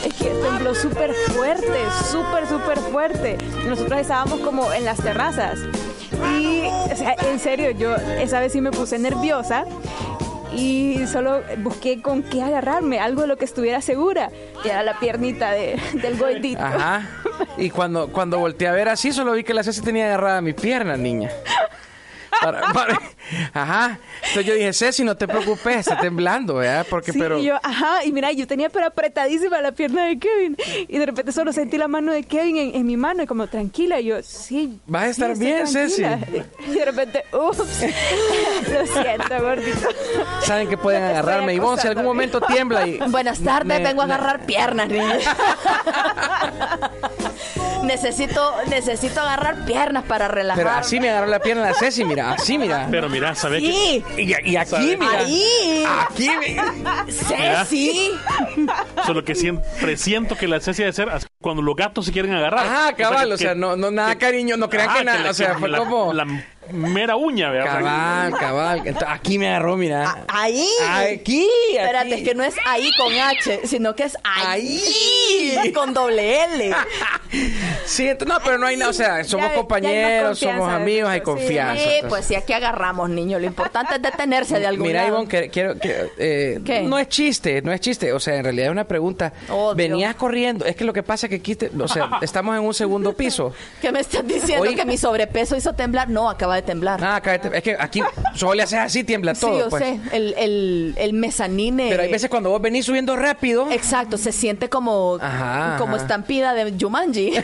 es 0.03 0.13
que 0.13 0.29
tembló 0.29 0.75
súper 0.75 1.13
fuerte, 1.13 1.79
súper, 2.11 2.47
súper 2.47 2.77
fuerte. 2.79 3.38
Nosotros 3.67 3.99
estábamos 3.99 4.39
como 4.39 4.71
en 4.73 4.85
las 4.85 4.97
terrazas. 4.99 5.59
Y, 6.38 6.63
o 6.91 6.95
sea, 6.95 7.15
en 7.31 7.39
serio, 7.39 7.71
yo 7.71 7.95
esa 7.95 8.39
vez 8.39 8.51
sí 8.51 8.61
me 8.61 8.71
puse 8.71 8.99
nerviosa 8.99 9.65
y 10.55 11.05
solo 11.07 11.41
busqué 11.57 12.01
con 12.01 12.23
qué 12.23 12.41
agarrarme, 12.41 12.99
algo 12.99 13.21
de 13.21 13.27
lo 13.27 13.37
que 13.37 13.45
estuviera 13.45 13.81
segura. 13.81 14.29
Y 14.63 14.69
era 14.69 14.83
la 14.83 14.99
piernita 14.99 15.51
de, 15.51 15.79
del 15.93 16.17
gordito. 16.17 16.61
Ajá. 16.61 17.09
Y 17.57 17.69
cuando, 17.69 18.07
cuando 18.09 18.39
volteé 18.39 18.67
a 18.67 18.71
ver 18.71 18.89
así, 18.89 19.11
solo 19.11 19.33
vi 19.33 19.43
que 19.43 19.53
la 19.53 19.63
Ceci 19.63 19.81
tenía 19.81 20.05
agarrada 20.05 20.41
mi 20.41 20.53
pierna, 20.53 20.97
niña. 20.97 21.29
Para- 22.41 22.61
para- 22.73 23.01
ajá. 23.53 23.99
Entonces 24.17 24.45
yo 24.45 24.53
dije, 24.55 24.73
Ceci, 24.73 25.03
no 25.03 25.15
te 25.15 25.27
preocupes, 25.27 25.77
está 25.77 25.99
temblando, 25.99 26.55
¿verdad? 26.55 26.85
Porque, 26.89 27.11
Sí, 27.11 27.19
pero... 27.19 27.39
y 27.39 27.45
yo, 27.45 27.55
ajá, 27.63 28.03
y 28.03 28.11
mira, 28.11 28.31
yo 28.31 28.45
tenía 28.47 28.69
pero 28.69 28.87
apretadísima 28.87 29.61
la 29.61 29.71
pierna 29.71 30.05
de 30.05 30.19
Kevin. 30.19 30.57
Y 30.87 30.97
de 30.97 31.05
repente 31.05 31.31
solo 31.31 31.53
sentí 31.53 31.77
la 31.77 31.87
mano 31.87 32.11
de 32.11 32.23
Kevin 32.23 32.57
en, 32.57 32.75
en 32.75 32.85
mi 32.85 32.97
mano 32.97 33.23
y 33.23 33.25
como 33.25 33.47
tranquila. 33.47 33.99
Y 33.99 34.05
yo, 34.05 34.21
sí. 34.23 34.79
Vas 34.87 35.03
a 35.03 35.07
estar 35.09 35.37
bien, 35.37 35.65
tranquila". 35.71 36.19
Y 36.67 36.71
de 36.73 36.85
repente, 36.85 37.23
ups. 37.31 37.57
Lo 37.57 37.65
siento, 39.01 39.41
gordito. 39.43 39.87
Saben 40.43 40.67
que 40.67 40.77
pueden 40.77 41.01
No 41.03 41.07
agarrarme. 41.09 41.53
Ivonne, 41.53 41.81
si 41.81 41.87
algún 41.87 42.05
momento 42.05 42.41
tiembla 42.41 42.87
y... 42.87 42.97
Buenas 43.09 43.39
tardes, 43.39 43.79
Me- 43.79 43.83
vengo 43.83 44.01
a 44.01 44.07
me- 44.07 44.13
agarrar 44.13 44.45
piernas. 44.45 44.87
niña. 44.89 45.17
necesito, 47.83 48.55
necesito 48.67 49.21
agarrar 49.21 49.65
piernas 49.65 50.03
para 50.05 50.27
relajar. 50.27 50.63
Pero 50.63 50.75
así 50.75 50.99
me 50.99 51.09
agarró 51.09 51.27
la 51.27 51.39
pierna 51.39 51.63
la 51.63 51.73
Ceci, 51.73 52.03
mira, 52.03 52.24
así, 52.33 52.57
mira. 52.57 52.88
Pero 52.91 53.09
mira, 53.09 53.35
¿sabes 53.35 53.61
Sí. 53.63 54.03
qué? 54.15 54.21
Y, 54.21 54.51
y 54.51 54.55
aquí, 54.55 54.97
mira. 54.99 55.19
Ahí. 55.19 55.83
Aquí, 56.09 56.29
mira. 56.39 56.73
Ceci. 57.09 58.11
Solo 59.05 59.23
que 59.23 59.35
siempre 59.35 59.97
siento 59.97 60.35
que 60.35 60.47
la 60.47 60.57
esencia 60.57 60.85
de 60.85 60.93
ser 60.93 61.09
cuando 61.41 61.61
los 61.61 61.75
gatos 61.75 62.05
se 62.05 62.11
quieren 62.11 62.33
agarrar. 62.33 62.65
Ajá, 62.65 62.93
cabal, 62.93 63.27
o 63.31 63.38
que- 63.38 63.43
sea, 63.43 63.55
no, 63.55 63.75
no 63.75 63.91
nada 63.91 64.15
cariño, 64.17 64.57
no 64.57 64.69
crean 64.69 64.89
Ajá, 64.89 64.99
que 64.99 65.05
nada, 65.05 65.29
o 65.29 65.33
sea, 65.33 65.57
fue 65.57 65.69
la- 65.69 65.77
como... 65.79 66.13
La 66.13 66.25
mera 66.71 67.15
uña, 67.15 67.49
¿verdad? 67.49 67.80
Cabal, 67.80 68.34
cabal. 68.39 68.78
Entonces, 68.86 69.08
aquí 69.10 69.38
me 69.39 69.47
agarró, 69.49 69.78
mira. 69.78 70.23
Ahí. 70.28 70.67
Aquí, 70.89 71.47
Espérate, 71.71 72.15
es 72.15 72.23
que 72.23 72.36
no 72.36 72.43
es 72.43 72.56
ahí 72.65 72.89
con 72.97 73.13
H, 73.13 73.62
sino 73.67 73.95
que 73.95 74.04
es 74.04 74.17
ahí, 74.23 74.82
Ahí. 75.63 75.71
con 75.73 75.93
doble 75.93 76.43
L. 76.45 76.71
Sí, 77.86 78.06
ent- 78.08 78.25
no, 78.25 78.38
pero 78.43 78.58
no 78.58 78.65
hay 78.67 78.78
nada, 78.78 78.91
o 78.91 78.93
sea, 78.93 79.23
somos 79.23 79.49
ya 79.49 79.56
compañeros, 79.56 80.39
somos 80.39 80.69
amigos, 80.71 81.10
hay 81.10 81.21
confianza. 81.21 81.75
Sí, 81.75 81.82
entonces. 81.84 82.10
pues 82.10 82.25
sí, 82.25 82.36
aquí 82.36 82.54
agarramos, 82.54 83.10
niño. 83.10 83.39
Lo 83.39 83.45
importante 83.45 83.95
es 83.95 84.01
detenerse 84.01 84.60
de 84.60 84.67
algún 84.67 84.88
Mira, 84.88 85.01
lado. 85.04 85.15
Ivonne, 85.15 85.28
que- 85.28 85.49
quiero, 85.49 85.78
que, 85.78 86.10
eh, 86.17 86.60
¿Qué? 86.65 86.82
no 86.84 86.97
es 86.97 87.10
chiste, 87.10 87.62
no 87.62 87.71
es 87.73 87.82
chiste, 87.82 88.13
o 88.13 88.19
sea, 88.19 88.36
en 88.36 88.43
realidad 88.43 88.67
es 88.67 88.71
una 88.71 88.86
pregunta. 88.88 89.34
Venías 89.75 90.15
corriendo, 90.15 90.65
es 90.65 90.75
que 90.75 90.86
lo 90.86 90.93
que 90.93 91.04
pasa 91.04 91.25
es 91.28 91.30
que 91.32 91.36
aquí, 91.38 91.56
te- 91.56 91.69
o 91.78 91.88
sea, 91.88 92.10
estamos 92.21 92.56
en 92.58 92.63
un 92.63 92.73
segundo 92.73 93.13
piso. 93.13 93.54
¿Qué 93.82 93.91
me 93.91 93.99
estás 93.99 94.25
diciendo? 94.25 94.65
¿Que 94.73 94.86
mi 94.86 94.97
sobrepeso 94.97 95.56
hizo 95.58 95.73
temblar? 95.73 96.10
No, 96.10 96.30
acaba 96.30 96.54
de 96.55 96.61
temblar. 96.61 97.03
Ah, 97.03 97.19
cállate, 97.21 97.55
es 97.57 97.63
que 97.63 97.75
aquí 97.79 98.01
solo 98.33 98.55
le 98.55 98.63
haces 98.63 98.79
así, 98.79 99.03
tiembla 99.03 99.35
sí, 99.35 99.41
todo. 99.41 99.59
yo 99.59 99.69
pues. 99.69 99.83
sé. 99.83 99.99
El, 100.11 100.33
el, 100.37 100.95
el 100.97 101.13
mezanine. 101.13 101.87
Pero 101.89 102.03
hay 102.03 102.11
veces 102.11 102.29
cuando 102.29 102.49
vos 102.49 102.61
venís 102.61 102.85
subiendo 102.85 103.15
rápido. 103.15 103.69
Exacto, 103.71 104.17
se 104.17 104.31
siente 104.31 104.69
como, 104.69 105.17
Ajá, 105.21 105.75
como 105.77 105.95
ajá. 105.95 106.03
estampida 106.03 106.53
de 106.53 106.73
Jumanji. 106.79 107.33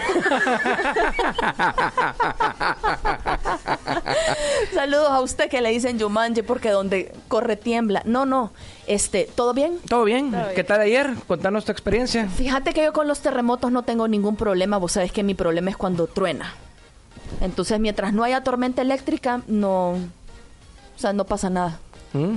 Saludos 4.74 5.10
a 5.10 5.21
usted 5.21 5.50
que 5.50 5.62
le 5.62 5.69
dicen 5.69 6.00
Jumanji 6.00 6.41
porque 6.41 6.69
donde 6.69 7.13
corre 7.28 7.56
tiembla. 7.56 8.02
No, 8.06 8.26
no. 8.26 8.52
Este, 8.88 9.28
¿todo 9.36 9.54
bien? 9.54 9.78
¿Todo 9.88 10.04
bien? 10.04 10.34
¿Qué 10.56 10.63
tal 10.63 10.82
ayer? 10.82 11.12
Contanos 11.28 11.65
tu 11.65 11.71
experiencia. 11.71 12.28
Fíjate 12.28 12.74
que 12.74 12.84
yo 12.84 12.93
con 12.93 13.08
los 13.08 13.19
terremotos 13.19 13.71
no 13.71 13.84
tengo 13.84 14.08
ningún 14.08 14.36
problema. 14.36 14.78
Vos 14.78 14.93
sabés 14.93 15.12
que 15.12 15.24
mi 15.24 15.34
problema 15.34 15.69
es 15.69 15.78
cuando 15.78 16.08
truena. 16.08 16.54
Entonces, 17.39 17.80
mientras 17.80 18.13
no 18.13 18.24
haya 18.24 18.44
tormenta 18.44 18.82
eléctrica, 18.82 19.41
no. 19.48 19.91
O 19.91 20.00
sea, 20.98 21.13
no 21.13 21.26
pasa 21.26 21.50
nada. 21.50 21.80
¿Mm? 22.13 22.36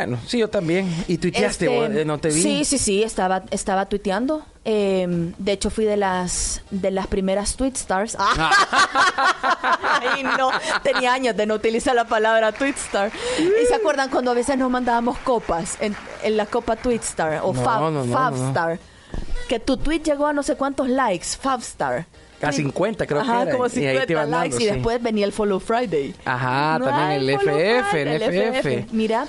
Bueno, 0.00 0.18
sí, 0.28 0.38
yo 0.38 0.48
también. 0.48 0.94
¿Y 1.08 1.18
tuiteaste? 1.18 1.66
Este? 1.66 2.02
Eh, 2.02 2.04
no 2.04 2.18
te 2.18 2.28
vi. 2.28 2.40
Sí, 2.40 2.64
sí, 2.64 2.78
sí, 2.78 3.02
estaba, 3.02 3.42
estaba 3.50 3.86
tuiteando. 3.86 4.44
Eh, 4.64 5.32
de 5.38 5.52
hecho, 5.52 5.70
fui 5.70 5.86
de 5.86 5.96
las 5.96 6.62
de 6.70 6.92
las 6.92 7.08
primeras 7.08 7.56
tweet 7.56 7.72
stars. 7.74 8.16
Ay, 8.20 10.22
no. 10.22 10.50
Tenía 10.84 11.12
años 11.12 11.36
de 11.36 11.46
no 11.46 11.54
utilizar 11.54 11.96
la 11.96 12.04
palabra 12.06 12.52
tweet 12.52 12.74
star. 12.76 13.10
¿Y 13.38 13.66
se 13.66 13.74
acuerdan 13.74 14.08
cuando 14.10 14.30
a 14.30 14.34
veces 14.34 14.56
nos 14.56 14.70
mandábamos 14.70 15.18
copas 15.18 15.76
en, 15.80 15.96
en 16.22 16.36
la 16.36 16.46
copa 16.46 16.76
tweet 16.76 17.00
star 17.00 17.40
o 17.42 17.52
No, 17.52 17.62
Fab, 17.62 17.80
no, 17.80 17.90
no, 17.90 18.04
Fab 18.12 18.32
no, 18.34 18.38
no. 18.38 18.48
star? 18.48 18.78
Que 19.48 19.58
tu 19.58 19.78
tweet 19.78 20.00
llegó 20.00 20.26
a 20.26 20.32
no 20.32 20.42
sé 20.42 20.56
cuántos 20.56 20.88
likes, 20.88 21.26
Fab 21.40 21.60
star. 21.60 22.06
A 22.42 22.52
50 22.52 23.06
creo 23.06 23.20
Ajá, 23.20 23.38
que 23.38 23.42
era. 23.42 23.52
como 23.52 23.64
y 23.66 23.68
ahí 23.86 23.96
50 23.98 24.06
te 24.06 24.12
iban 24.12 24.30
likes 24.30 24.50
dando, 24.50 24.56
y 24.56 24.68
sí. 24.68 24.74
después 24.74 25.02
venía 25.02 25.24
el 25.26 25.32
Follow 25.32 25.60
Friday. 25.60 26.14
Ajá, 26.24 26.78
también 26.82 27.20
el 27.20 27.30
FF, 27.30 27.90
Friday, 27.90 28.14
el 28.14 28.54
FF. 28.54 28.92
Mira, 28.92 29.26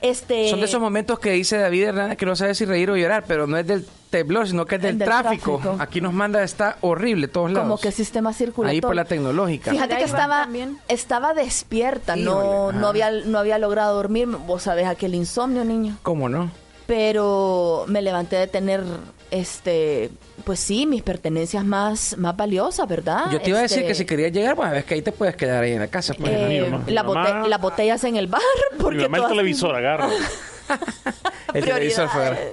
este... 0.00 0.50
Son 0.50 0.60
de 0.60 0.66
esos 0.66 0.80
momentos 0.80 1.18
que 1.18 1.30
dice 1.32 1.58
David 1.58 1.84
Hernández 1.84 2.16
que 2.18 2.26
no 2.26 2.36
sabe 2.36 2.54
si 2.54 2.64
reír 2.64 2.90
o 2.90 2.96
llorar, 2.96 3.24
pero 3.26 3.46
no 3.46 3.56
es 3.56 3.66
del 3.66 3.86
temblor, 4.10 4.46
sino 4.48 4.64
que 4.64 4.76
es 4.76 4.82
del, 4.82 4.98
Del 4.98 5.06
tráfico. 5.06 5.58
tráfico. 5.58 5.82
Aquí 5.82 6.00
nos 6.00 6.12
manda, 6.14 6.42
está 6.42 6.78
horrible 6.80 7.28
todos 7.28 7.50
lados. 7.50 7.64
Como 7.68 7.78
que 7.78 7.92
sistema 7.92 8.32
circulatorio. 8.32 8.70
Ahí 8.76 8.80
por 8.80 8.94
la 8.96 9.04
tecnológica. 9.04 9.70
Fíjate 9.70 9.96
que 9.96 10.04
estaba, 10.04 10.42
también. 10.42 10.78
estaba 10.88 11.34
despierta, 11.34 12.16
no, 12.16 12.72
no, 12.72 12.86
había, 12.88 13.10
no 13.10 13.38
había 13.38 13.58
logrado 13.58 13.94
dormir. 13.96 14.26
Vos 14.28 14.62
sabés 14.62 14.86
aquel 14.86 15.14
insomnio, 15.14 15.64
niño. 15.64 15.98
¿Cómo 16.02 16.28
no? 16.28 16.50
Pero 16.86 17.84
me 17.86 18.00
levanté 18.00 18.36
de 18.36 18.46
tener, 18.46 18.82
este, 19.30 20.10
pues 20.48 20.60
sí, 20.60 20.86
mis 20.86 21.02
pertenencias 21.02 21.62
más, 21.62 22.16
más 22.16 22.34
valiosas, 22.34 22.88
¿verdad? 22.88 23.30
Yo 23.30 23.38
te 23.38 23.50
iba 23.50 23.58
a 23.58 23.62
decir 23.62 23.80
Este, 23.80 23.88
que 23.88 23.94
si 23.94 24.06
querías 24.06 24.32
llegar, 24.32 24.56
pues 24.56 24.72
es 24.72 24.84
que 24.86 24.94
ahí 24.94 25.02
te 25.02 25.12
puedes 25.12 25.36
quedar 25.36 25.62
ahí 25.62 25.72
en 25.72 25.80
la 25.80 25.88
casa. 25.88 26.14
Pues. 26.14 26.32
eh, 26.32 26.46
Mi 26.48 26.60
mamá- 26.70 26.84
la 26.86 27.02
mi 27.02 27.08
mamá- 27.12 27.30
bote- 27.42 27.48
las 27.50 27.60
botellas 27.60 28.02
en 28.04 28.16
el 28.16 28.28
bar. 28.28 28.40
Mi 28.72 28.78
Porque 28.82 29.02
mamá 29.02 29.18
el 29.18 29.22
todas- 29.24 29.32
televisor 29.36 29.76
agarra. 29.76 30.08
El 31.54 31.64
televisor 31.64 32.08
fue. 32.10 32.52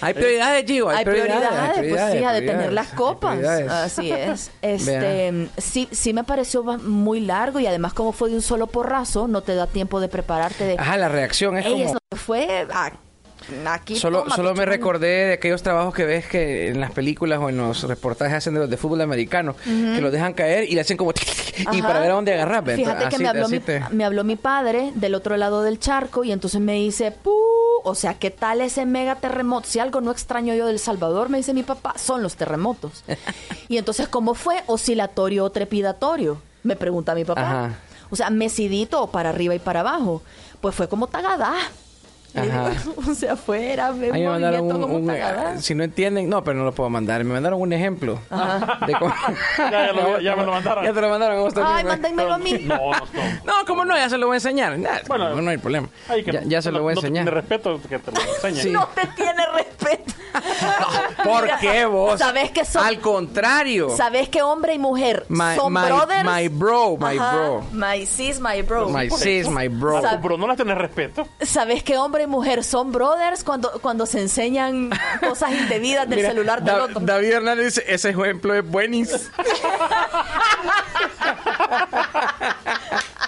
Hay 0.00 0.14
prioridades, 0.14 0.64
Gio. 0.66 0.88
Hay, 0.88 0.98
Hay 0.98 1.04
prioridades, 1.04 1.48
hay 1.50 1.88
pues 1.90 1.90
sí, 1.90 1.98
a 1.98 2.06
de 2.06 2.10
prioridades, 2.40 2.46
tener 2.46 2.72
las 2.72 2.88
copas. 2.88 3.38
Así 3.44 4.10
es. 4.12 4.50
Este, 4.62 5.48
sí, 5.58 5.88
sí 5.90 6.12
me 6.12 6.24
pareció 6.24 6.62
muy 6.62 7.20
largo 7.20 7.58
y 7.60 7.66
además 7.66 7.92
como 7.94 8.12
fue 8.12 8.28
de 8.30 8.36
un 8.36 8.42
solo 8.42 8.66
porrazo, 8.66 9.28
no 9.28 9.42
te 9.42 9.54
da 9.54 9.66
tiempo 9.66 10.00
de 10.00 10.08
prepararte 10.08 10.64
de... 10.64 10.76
Ajá, 10.78 10.96
la 10.98 11.08
reacción 11.08 11.56
es 11.58 11.64
Ey, 11.66 11.72
como... 11.72 11.84
eso 11.84 11.98
fue 12.16 12.66
a- 12.72 12.92
aquí. 13.66 13.96
Solo, 13.96 14.24
solo 14.30 14.54
me 14.54 14.64
recordé 14.64 15.26
de 15.26 15.32
aquellos 15.34 15.62
trabajos 15.62 15.94
que 15.94 16.04
ves 16.04 16.26
que 16.26 16.68
en 16.68 16.80
las 16.80 16.92
películas 16.92 17.38
o 17.40 17.48
en 17.48 17.56
los 17.56 17.82
reportajes 17.82 18.34
hacen 18.36 18.54
de 18.54 18.60
los 18.60 18.70
de 18.70 18.76
fútbol 18.76 19.00
americano, 19.00 19.54
que 19.64 20.00
los 20.00 20.12
dejan 20.12 20.32
caer 20.34 20.64
y 20.64 20.74
le 20.74 20.80
hacen 20.82 20.96
como... 20.96 21.12
y 21.58 21.66
Ajá. 21.66 21.86
para 21.86 22.00
ver 22.00 22.10
a 22.10 22.14
dónde 22.14 22.34
agarrar. 22.34 22.64
Fíjate 22.64 23.08
que 23.08 23.18
me 23.18 23.28
habló, 23.28 23.48
mi, 23.48 23.60
te- 23.60 23.82
me 23.90 24.04
habló 24.04 24.24
mi 24.24 24.36
padre 24.36 24.92
del 24.94 25.14
otro 25.14 25.36
lado 25.36 25.62
del 25.62 25.78
charco 25.78 26.24
y 26.24 26.32
entonces 26.32 26.60
me 26.60 26.74
dice, 26.74 27.10
¡Pu! 27.12 27.32
O 27.82 27.94
sea, 27.94 28.14
¿qué 28.14 28.30
tal 28.30 28.60
ese 28.60 28.84
mega 28.86 29.16
terremoto? 29.16 29.66
Si 29.66 29.78
algo 29.78 30.00
no 30.00 30.10
extraño 30.10 30.54
yo 30.54 30.66
del 30.66 30.78
Salvador, 30.78 31.28
me 31.30 31.38
dice 31.38 31.54
mi 31.54 31.62
papá, 31.62 31.94
son 31.96 32.22
los 32.22 32.36
terremotos. 32.36 33.04
y 33.68 33.78
entonces, 33.78 34.06
¿cómo 34.08 34.34
fue? 34.34 34.62
¿Oscilatorio 34.66 35.44
o 35.44 35.50
trepidatorio? 35.50 36.40
Me 36.62 36.76
pregunta 36.76 37.14
mi 37.14 37.24
papá. 37.24 37.40
Ajá. 37.40 37.78
O 38.10 38.16
sea, 38.16 38.28
mesidito 38.28 39.06
para 39.06 39.30
arriba 39.30 39.54
y 39.54 39.58
para 39.60 39.80
abajo. 39.80 40.22
Pues 40.60 40.74
fue 40.74 40.88
como 40.88 41.06
tagada. 41.06 41.54
Ajá. 42.34 42.72
o 43.10 43.14
sea, 43.14 43.36
fue, 43.36 43.72
era 43.72 43.90
un 43.90 43.98
A 44.04 44.06
mí 44.12 44.20
me 44.20 44.26
mandaron 44.28 44.60
un, 44.62 44.70
como 44.70 44.86
un- 44.96 45.06
tagada. 45.06 45.58
si 45.60 45.74
no 45.74 45.82
entienden, 45.84 46.28
no, 46.28 46.44
pero 46.44 46.58
no 46.58 46.64
lo 46.64 46.72
puedo 46.72 46.88
mandar. 46.90 47.22
Me 47.24 47.32
mandaron 47.32 47.60
un 47.60 47.72
ejemplo. 47.72 48.18
de 48.86 48.92
cómo- 48.94 49.14
Ya, 49.58 49.70
ya 49.70 49.92
lo- 49.92 50.20
ya 50.20 50.36
me 50.36 50.44
lo 50.44 50.52
mandaron. 50.52 50.84
Ya 50.84 50.92
te 50.92 51.00
lo 51.00 51.08
mandaron. 51.08 51.50
Ay, 51.64 51.84
mándenmelo 51.84 52.34
a 52.34 52.38
mí. 52.38 52.52
No, 52.64 52.76
no, 52.76 52.90
no. 52.92 53.00
No, 53.44 53.52
¿cómo 53.66 53.84
no? 53.84 53.96
Ya 53.96 54.08
se 54.08 54.18
lo 54.18 54.26
voy 54.26 54.34
a 54.34 54.36
enseñar. 54.36 54.76
Bueno, 55.08 55.30
no, 55.34 55.42
no 55.42 55.50
hay 55.50 55.58
problema. 55.58 55.88
Ay, 56.08 56.22
que 56.24 56.32
Ya, 56.32 56.42
ya 56.44 56.62
se 56.62 56.70
no- 56.70 56.78
lo 56.78 56.84
voy 56.84 56.92
a 56.92 56.94
no 56.96 57.00
te 57.00 57.06
enseñar. 57.08 57.24
tiene 57.24 57.40
respeto 57.40 57.80
que 57.88 57.98
te 57.98 58.12
lo 58.12 58.20
enseñe. 58.20 58.62
Sí. 58.62 58.70
No 58.70 58.86
te 58.94 59.06
tiene 59.16 59.44
respeto. 59.54 60.12
¿Por 61.24 61.42
Mira, 61.42 61.58
qué 61.58 61.84
vos? 61.86 62.18
¿Sabes 62.18 62.50
que 62.50 62.64
son- 62.64 62.84
Al 62.84 62.98
contrario. 63.00 63.90
¿Sabes 63.96 64.28
que 64.28 64.42
hombre 64.42 64.74
y 64.74 64.78
mujer 64.78 65.24
My- 65.28 65.56
son 65.56 65.72
my- 65.72 65.80
brothers? 65.86 66.24
my 66.24 66.48
bro, 66.48 66.96
my 66.98 67.16
Ajá, 67.18 67.32
bro. 67.34 67.64
My 67.72 68.06
sis, 68.06 68.40
my 68.40 68.62
bro. 68.62 68.88
My 68.88 69.10
sis, 69.10 69.48
my 69.48 69.68
bro. 69.68 70.00
Sab- 70.02 70.20
Pero 70.22 70.36
no 70.38 70.46
le 70.46 70.56
tenés 70.56 70.78
respeto. 70.78 71.26
¿Sabes 71.40 71.82
que 71.82 71.96
hombre 71.98 72.24
y 72.24 72.26
mujer 72.26 72.64
son 72.64 72.92
brothers 72.92 73.44
cuando, 73.44 73.70
cuando 73.80 74.06
se 74.06 74.20
enseñan 74.20 74.90
cosas 75.20 75.52
indebidas 75.52 76.08
del 76.08 76.16
Mira, 76.18 76.30
celular 76.30 76.62
del 76.62 76.74
Da- 76.76 76.84
otro? 76.84 77.00
David 77.00 77.32
Hernández 77.32 77.64
dice, 77.76 77.84
ese 77.86 78.10
ejemplo 78.10 78.54
es 78.54 78.66
buenísimo. 78.68 79.18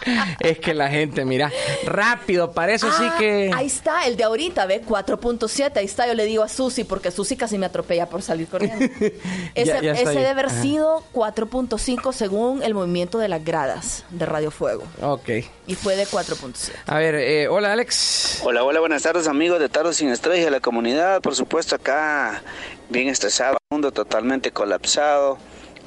es 0.41 0.59
que 0.59 0.75
la 0.75 0.89
gente, 0.89 1.25
mira, 1.25 1.51
rápido, 1.85 2.53
para 2.53 2.73
eso 2.75 2.89
sí 2.93 3.05
Ah, 3.09 3.17
que... 3.19 3.51
Ahí 3.55 3.67
está, 3.67 4.07
el 4.07 4.17
de 4.17 4.25
ahorita, 4.25 4.67
¿ve? 4.67 4.83
4.7. 4.83 5.77
Ahí 5.77 5.85
está, 5.85 6.07
yo 6.07 6.15
le 6.15 6.25
digo 6.25 6.43
a 6.43 6.49
Susi, 6.49 6.85
porque 6.85 7.11
Susi 7.11 7.37
casi 7.37 7.59
me 7.59 7.67
atropella 7.67 8.07
por 8.09 8.23
salir 8.23 8.47
corriendo. 8.49 8.85
Ese, 9.55 9.67
Ya- 9.73 9.81
ya 9.83 9.91
está 9.93 10.01
ese 10.03 10.09
ahí. 10.11 10.17
debe 10.17 10.29
haber 10.29 10.47
Ajá. 10.47 10.63
sido 10.63 11.05
4.5 11.13 12.13
según 12.13 12.63
el 12.63 12.75
movimiento 12.75 13.19
de 13.19 13.29
las 13.29 13.45
gradas 13.45 14.05
de 14.11 14.27
Radio 14.27 14.51
Fuego. 14.51 14.85
Ok. 15.01 15.29
Y 15.67 15.75
fue 15.75 15.97
de 15.97 16.07
4.7. 16.07 16.73
A 16.87 16.99
ver, 16.99 17.15
eh, 17.15 17.49
hola 17.49 17.73
Alex. 17.73 18.41
Hola, 18.45 18.65
hola, 18.65 18.81
buenas 18.81 19.03
tardes 19.03 19.29
amigos 19.29 19.61
de 19.61 19.69
Tarot 19.69 19.93
Sin 19.93 20.09
Estrellas 20.09 20.45
de 20.45 20.51
la 20.51 20.61
comunidad. 20.61 21.21
Por 21.23 21.35
supuesto 21.35 21.75
acá 21.77 22.43
bien 22.89 23.09
estresado, 23.09 23.53
el 23.55 23.75
mundo 23.77 23.93
totalmente 23.93 24.51
colapsado 24.51 25.39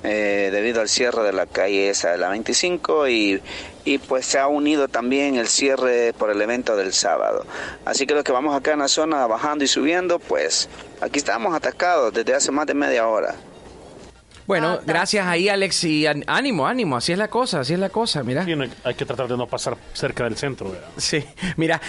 eh, 0.03 0.49
debido 0.51 0.81
al 0.81 0.89
cierre 0.89 1.23
de 1.23 1.33
la 1.33 1.45
calle 1.45 1.89
esa 1.89 2.11
de 2.11 2.17
la 2.17 2.29
25 2.29 3.07
y, 3.09 3.41
y 3.85 3.99
pues 3.99 4.25
se 4.25 4.39
ha 4.39 4.47
unido 4.47 4.87
también 4.87 5.35
el 5.35 5.47
cierre 5.47 6.13
por 6.17 6.31
el 6.31 6.41
evento 6.41 6.75
del 6.75 6.91
sábado. 6.91 7.45
Así 7.85 8.05
que 8.05 8.15
los 8.15 8.23
que 8.23 8.31
vamos 8.31 8.55
acá 8.55 8.73
en 8.73 8.79
la 8.79 8.87
zona 8.87 9.25
bajando 9.27 9.63
y 9.63 9.67
subiendo, 9.67 10.19
pues 10.19 10.67
aquí 11.01 11.19
estamos 11.19 11.55
atascados 11.55 12.13
desde 12.13 12.33
hace 12.33 12.51
más 12.51 12.65
de 12.65 12.73
media 12.73 13.07
hora. 13.07 13.35
Bueno, 14.47 14.73
Ah, 14.79 14.81
gracias 14.85 15.25
ahí 15.25 15.49
Alex 15.49 15.83
y 15.85 16.05
ánimo, 16.27 16.67
ánimo, 16.67 16.97
así 16.97 17.11
es 17.11 17.17
la 17.17 17.29
cosa, 17.29 17.61
así 17.61 17.73
es 17.73 17.79
la 17.79 17.89
cosa, 17.89 18.21
mira. 18.23 18.45
Sí, 18.45 18.55
no 18.55 18.65
hay- 18.83 18.93
que 18.95 19.05
tratar 19.05 19.27
de 19.27 19.35
no 19.37 19.47
pasar 19.47 19.75
cerca 19.93 20.23
del 20.25 20.37
centro. 20.37 20.69
¿verdad? 20.71 20.87
Sí, 20.97 21.25
mira, 21.57 21.81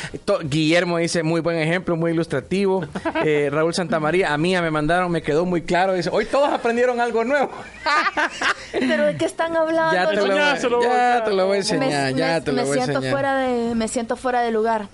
Guillermo 0.45 0.97
dice, 0.99 1.23
muy 1.23 1.41
buen 1.43 1.59
ejemplo, 1.59 1.97
muy 1.97 2.13
ilustrativo. 2.13 2.85
Eh, 3.25 3.49
Raúl 3.51 3.75
Santamaría, 3.75 4.33
a 4.33 4.39
mí 4.39 4.53
ya 4.53 4.63
me 4.63 4.71
mandaron, 4.71 5.11
me 5.11 5.21
quedó 5.23 5.45
muy 5.47 5.63
claro. 5.63 5.95
Dice, 5.95 6.11
hoy 6.13 6.27
todos 6.27 6.49
aprendieron 6.53 7.01
algo 7.01 7.25
nuevo. 7.25 7.51
¿Pero 8.73 9.07
de 9.07 9.17
qué 9.17 9.25
están 9.25 9.57
hablando? 9.57 9.95
ya 9.95 10.07
te 10.09 10.15
lo, 10.17 10.23
voy- 10.23 10.31
Enseñáselo, 10.31 10.83
ya 10.83 11.25
te 11.25 11.31
lo 11.33 11.37
voy 11.37 11.45
a 11.45 11.49
me, 11.51 11.57
enseñar, 11.59 12.15
ya 12.15 12.35
me- 12.35 12.41
te 12.43 12.53
lo 12.53 12.57
me 12.59 12.63
voy 12.65 12.79
a 12.79 12.83
siento 12.85 12.93
enseñar. 12.99 13.13
fuera 13.13 13.37
de 13.39 13.75
me 13.75 13.89
siento 13.89 14.17
fuera 14.17 14.41
de 14.43 14.51
lugar. 14.51 14.89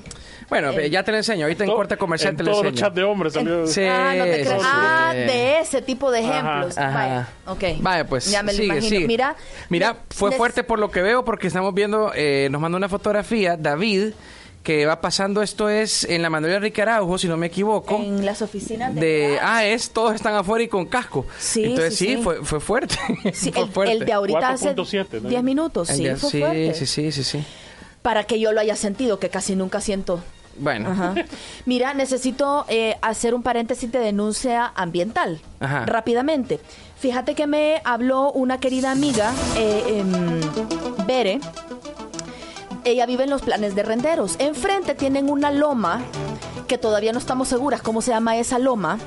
Bueno, 0.53 0.79
ya 0.83 1.03
te 1.03 1.13
lo 1.13 1.17
enseño, 1.17 1.45
ahorita 1.47 1.65
en 1.65 1.71
corte 1.71 1.97
comercial 1.97 2.33
en 2.33 2.37
te 2.37 2.43
lo 2.45 2.51
todos 2.51 2.65
los 2.65 2.73
enseño. 2.73 2.87
chats 2.89 2.97
de 2.97 3.03
hombres 3.05 3.33
salió. 3.33 3.67
Sí, 3.67 3.83
ah, 3.85 4.15
no 4.19 4.25
te 4.25 4.31
creas. 4.43 4.61
sí. 4.61 4.69
Ah, 4.71 5.13
de 5.15 5.59
ese 5.61 5.81
tipo 5.83 6.11
de 6.11 6.19
Ajá. 6.21 6.31
ejemplos. 6.31 6.79
Ajá. 6.79 6.95
Vaya, 6.95 7.29
ok. 7.47 7.81
Vaya, 7.83 8.07
pues 8.07 8.31
Ya 8.31 8.43
me 8.43 8.53
lo 8.53 8.57
sigue, 8.59 8.67
imagino. 8.67 8.89
sigue. 8.89 9.07
Mira, 9.07 9.37
Mira, 9.71 9.97
fue 10.11 10.31
fuerte 10.33 10.63
por 10.63 10.79
lo 10.79 10.91
que 10.91 11.01
veo 11.01 11.25
porque 11.25 11.47
estamos 11.47 11.73
viendo, 11.73 12.13
eh, 12.15 12.49
nos 12.51 12.61
mandó 12.61 12.77
una 12.77 12.91
fotografía, 12.91 13.57
David, 13.57 14.13
que 14.63 14.85
va 14.87 15.01
pasando, 15.01 15.41
esto 15.43 15.69
es 15.71 16.05
en 16.05 16.21
la 16.23 16.29
Manuela 16.31 16.57
Enrique 16.59 16.83
Araujo, 16.83 17.17
si 17.19 17.27
no 17.29 17.37
me 17.39 17.47
equivoco. 17.47 17.97
en 17.97 18.25
las 18.27 18.43
oficinas 18.43 18.95
de, 18.95 19.01
de 19.01 19.39
ah 19.43 19.65
es 19.65 19.91
todos 19.91 20.15
están 20.15 20.35
afuera 20.35 20.63
y 20.63 20.69
con 20.69 20.85
casco 20.87 21.27
Sí, 21.39 21.65
entonces 21.65 21.97
sí, 21.97 22.07
sí, 22.09 22.17
sí. 22.17 22.23
Fue, 22.23 22.45
fue 22.45 22.61
fuerte 22.61 22.95
Sí, 23.33 23.51
fue 23.51 23.63
el, 23.65 23.69
fuerte. 23.71 23.93
el 23.95 24.05
de 24.05 24.13
ahorita 24.13 24.51
hace 24.51 24.77
4.7, 24.77 25.23
¿no? 25.23 25.29
10 25.31 25.43
minutos, 25.43 25.91
El 25.91 25.97
sí, 25.97 26.05
de- 26.05 26.17
fue 26.17 26.31
sí, 26.31 26.41
fuerte. 26.41 26.75
sí 26.75 26.87
sí 26.87 27.11
sí 27.11 27.25
sí 27.25 27.45
Para 28.03 28.23
que 28.25 28.39
yo 28.39 28.53
lo 28.53 28.61
haya 28.61 28.77
sentido, 28.77 29.19
que 29.19 29.31
casi 29.31 29.57
nunca 29.57 29.81
siento. 29.81 30.23
Bueno 30.63 30.91
Ajá. 30.91 31.15
Mira, 31.67 31.93
necesito 31.95 32.65
eh, 32.69 32.97
hacer 33.03 33.35
un 33.35 33.43
paréntesis 33.43 33.91
de 33.91 33.99
denuncia 33.99 34.73
ambiental. 34.75 35.41
Ajá. 35.61 35.85
Rápidamente. 35.87 36.61
Fíjate 36.99 37.35
que 37.35 37.47
me 37.47 37.83
habló 37.85 38.31
una 38.33 38.59
querida 38.59 38.91
amiga, 38.93 39.33
eh, 39.57 39.99
em, 39.99 41.07
Bere. 41.07 41.41
Ella 42.85 43.07
vive 43.07 43.25
en 43.25 43.31
los 43.31 43.43
planes 43.43 43.75
de 43.75 43.83
renderos. 43.83 44.37
Enfrente 44.39 44.95
tienen 44.95 45.31
una 45.31 45.51
loma 45.51 46.01
que 46.69 46.79
todavía 46.79 47.13
no 47.13 47.19
estamos 47.19 47.49
seguras 47.49 47.83
cómo 47.83 48.03
se 48.03 48.11
llama 48.13 48.37
esa 48.37 48.59
loma. 48.59 48.99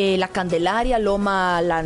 Eh, 0.00 0.16
la 0.16 0.28
Candelaria, 0.28 0.96
Loma, 1.00 1.60
la... 1.60 1.80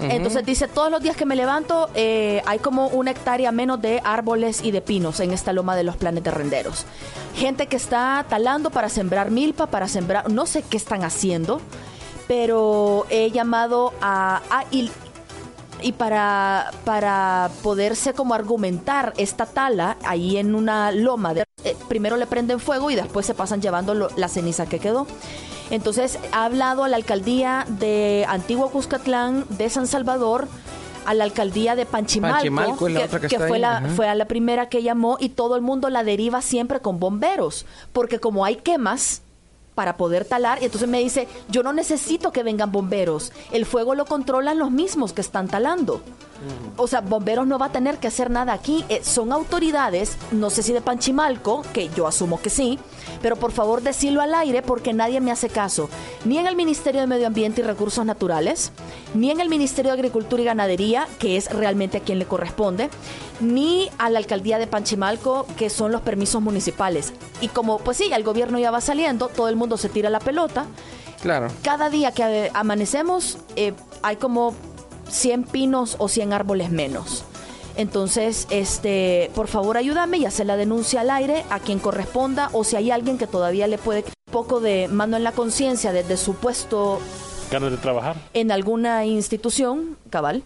Entonces 0.00 0.46
dice, 0.46 0.66
todos 0.66 0.90
los 0.90 1.02
días 1.02 1.14
que 1.14 1.26
me 1.26 1.36
levanto 1.36 1.90
eh, 1.94 2.40
hay 2.46 2.58
como 2.58 2.86
una 2.88 3.10
hectárea 3.10 3.52
menos 3.52 3.82
de 3.82 4.00
árboles 4.02 4.64
y 4.64 4.70
de 4.70 4.80
pinos 4.80 5.20
en 5.20 5.32
esta 5.32 5.52
loma 5.52 5.76
de 5.76 5.82
los 5.84 5.98
planes 5.98 6.24
de 6.24 6.30
renderos. 6.30 6.86
Gente 7.36 7.66
que 7.66 7.76
está 7.76 8.24
talando 8.30 8.70
para 8.70 8.88
sembrar 8.88 9.30
milpa, 9.30 9.66
para 9.66 9.88
sembrar, 9.88 10.30
no 10.30 10.46
sé 10.46 10.62
qué 10.62 10.78
están 10.78 11.04
haciendo, 11.04 11.60
pero 12.26 13.04
he 13.10 13.30
llamado 13.30 13.92
a... 14.00 14.40
a- 14.48 14.64
y, 14.70 14.90
y 15.84 15.92
para, 15.92 16.70
para 16.86 17.50
poderse 17.62 18.14
como 18.14 18.32
argumentar 18.34 19.12
esta 19.18 19.44
tala 19.44 19.98
ahí 20.04 20.38
en 20.38 20.54
una 20.54 20.90
loma, 20.92 21.34
de- 21.34 21.44
eh, 21.62 21.76
primero 21.88 22.16
le 22.16 22.26
prenden 22.26 22.58
fuego 22.58 22.90
y 22.90 22.94
después 22.94 23.26
se 23.26 23.34
pasan 23.34 23.60
llevando 23.60 23.94
lo- 23.94 24.08
la 24.16 24.28
ceniza 24.28 24.64
que 24.66 24.78
quedó. 24.78 25.06
Entonces 25.70 26.18
ha 26.32 26.46
hablado 26.46 26.84
a 26.84 26.88
la 26.88 26.96
alcaldía 26.96 27.66
de 27.68 28.24
Antiguo 28.28 28.70
Cuscatlán, 28.70 29.44
de 29.50 29.68
San 29.68 29.86
Salvador, 29.86 30.48
a 31.04 31.12
la 31.12 31.24
alcaldía 31.24 31.76
de 31.76 31.84
Panchimalco, 31.84 32.36
Panchimalco 32.36 32.88
la 32.88 33.00
que, 33.00 33.04
otra 33.06 33.20
que 33.20 33.36
fue, 33.38 33.56
ahí, 33.56 33.60
la, 33.60 33.76
ajá. 33.76 33.88
fue 33.88 34.08
a 34.08 34.14
la 34.14 34.24
primera 34.24 34.70
que 34.70 34.82
llamó 34.82 35.18
y 35.20 35.28
todo 35.28 35.54
el 35.56 35.60
mundo 35.60 35.90
la 35.90 36.02
deriva 36.02 36.40
siempre 36.40 36.80
con 36.80 36.98
bomberos, 36.98 37.66
porque 37.92 38.20
como 38.20 38.46
hay 38.46 38.56
quemas 38.56 39.20
para 39.74 39.96
poder 39.96 40.24
talar, 40.24 40.60
y 40.60 40.66
entonces 40.66 40.88
me 40.88 41.00
dice, 41.00 41.28
yo 41.48 41.62
no 41.62 41.72
necesito 41.72 42.32
que 42.32 42.42
vengan 42.42 42.72
bomberos, 42.72 43.32
el 43.52 43.66
fuego 43.66 43.94
lo 43.94 44.04
controlan 44.04 44.58
los 44.58 44.70
mismos 44.70 45.12
que 45.12 45.20
están 45.20 45.48
talando. 45.48 46.02
O 46.76 46.86
sea, 46.86 47.00
bomberos 47.00 47.46
no 47.46 47.58
va 47.58 47.66
a 47.66 47.72
tener 47.72 47.98
que 47.98 48.08
hacer 48.08 48.30
nada 48.30 48.52
aquí. 48.52 48.84
Eh, 48.88 49.00
son 49.02 49.32
autoridades, 49.32 50.16
no 50.32 50.50
sé 50.50 50.62
si 50.62 50.72
de 50.72 50.80
Panchimalco, 50.80 51.62
que 51.72 51.88
yo 51.90 52.06
asumo 52.06 52.40
que 52.40 52.50
sí, 52.50 52.78
pero 53.22 53.36
por 53.36 53.52
favor 53.52 53.82
decirlo 53.82 54.20
al 54.20 54.34
aire 54.34 54.60
porque 54.60 54.92
nadie 54.92 55.20
me 55.20 55.30
hace 55.30 55.48
caso. 55.48 55.88
Ni 56.24 56.38
en 56.38 56.46
el 56.46 56.56
Ministerio 56.56 57.00
de 57.00 57.06
Medio 57.06 57.28
Ambiente 57.28 57.60
y 57.60 57.64
Recursos 57.64 58.04
Naturales, 58.04 58.72
ni 59.14 59.30
en 59.30 59.40
el 59.40 59.48
Ministerio 59.48 59.92
de 59.92 59.98
Agricultura 59.98 60.42
y 60.42 60.44
Ganadería, 60.44 61.06
que 61.18 61.36
es 61.36 61.50
realmente 61.50 61.98
a 61.98 62.00
quien 62.00 62.18
le 62.18 62.26
corresponde, 62.26 62.90
ni 63.40 63.88
a 63.98 64.10
la 64.10 64.18
alcaldía 64.18 64.58
de 64.58 64.66
Panchimalco, 64.66 65.46
que 65.56 65.70
son 65.70 65.92
los 65.92 66.02
permisos 66.02 66.42
municipales. 66.42 67.12
Y 67.40 67.48
como, 67.48 67.78
pues 67.78 67.96
sí, 67.96 68.10
el 68.12 68.22
gobierno 68.22 68.58
ya 68.58 68.70
va 68.70 68.80
saliendo, 68.80 69.28
todo 69.28 69.48
el 69.48 69.56
mundo 69.56 69.63
se 69.76 69.88
tira 69.88 70.10
la 70.10 70.20
pelota 70.20 70.66
claro 71.22 71.48
cada 71.62 71.90
día 71.90 72.12
que 72.12 72.22
eh, 72.46 72.50
amanecemos 72.54 73.38
eh, 73.56 73.72
hay 74.02 74.16
como 74.16 74.54
100 75.08 75.44
pinos 75.44 75.96
o 75.98 76.08
100 76.08 76.32
árboles 76.32 76.70
menos. 76.70 77.24
Entonces, 77.76 78.46
este, 78.50 79.30
por 79.34 79.48
favor 79.48 79.76
ayúdame 79.76 80.18
y 80.18 80.26
hacer 80.26 80.46
la 80.46 80.56
denuncia 80.56 81.00
al 81.00 81.10
aire 81.10 81.44
a 81.50 81.58
quien 81.58 81.78
corresponda 81.78 82.48
o 82.52 82.62
si 82.64 82.76
hay 82.76 82.90
alguien 82.90 83.18
que 83.18 83.26
todavía 83.26 83.66
le 83.66 83.78
puede 83.78 84.04
un 84.26 84.32
poco 84.32 84.60
de 84.60 84.88
mano 84.88 85.16
en 85.16 85.24
la 85.24 85.32
conciencia 85.32 85.92
desde 85.92 86.16
su 86.16 86.34
puesto 86.34 87.00
Ganas 87.50 87.70
de 87.70 87.76
trabajar. 87.78 88.16
en 88.32 88.52
alguna 88.52 89.04
institución, 89.06 89.96
cabal. 90.10 90.44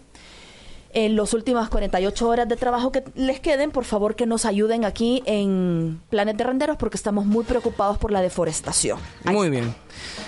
En 0.93 1.15
las 1.15 1.33
últimas 1.33 1.69
48 1.69 2.27
horas 2.27 2.47
de 2.49 2.55
trabajo 2.55 2.91
que 2.91 3.03
les 3.15 3.39
queden, 3.39 3.71
por 3.71 3.85
favor 3.85 4.15
que 4.15 4.25
nos 4.25 4.45
ayuden 4.45 4.85
aquí 4.85 5.21
en 5.25 6.01
Planes 6.09 6.35
de 6.37 6.43
Renderos 6.43 6.77
porque 6.77 6.97
estamos 6.97 7.25
muy 7.25 7.43
preocupados 7.43 7.97
por 7.97 8.11
la 8.11 8.21
deforestación. 8.21 8.97
Muy 9.25 9.49
bien. 9.49 9.75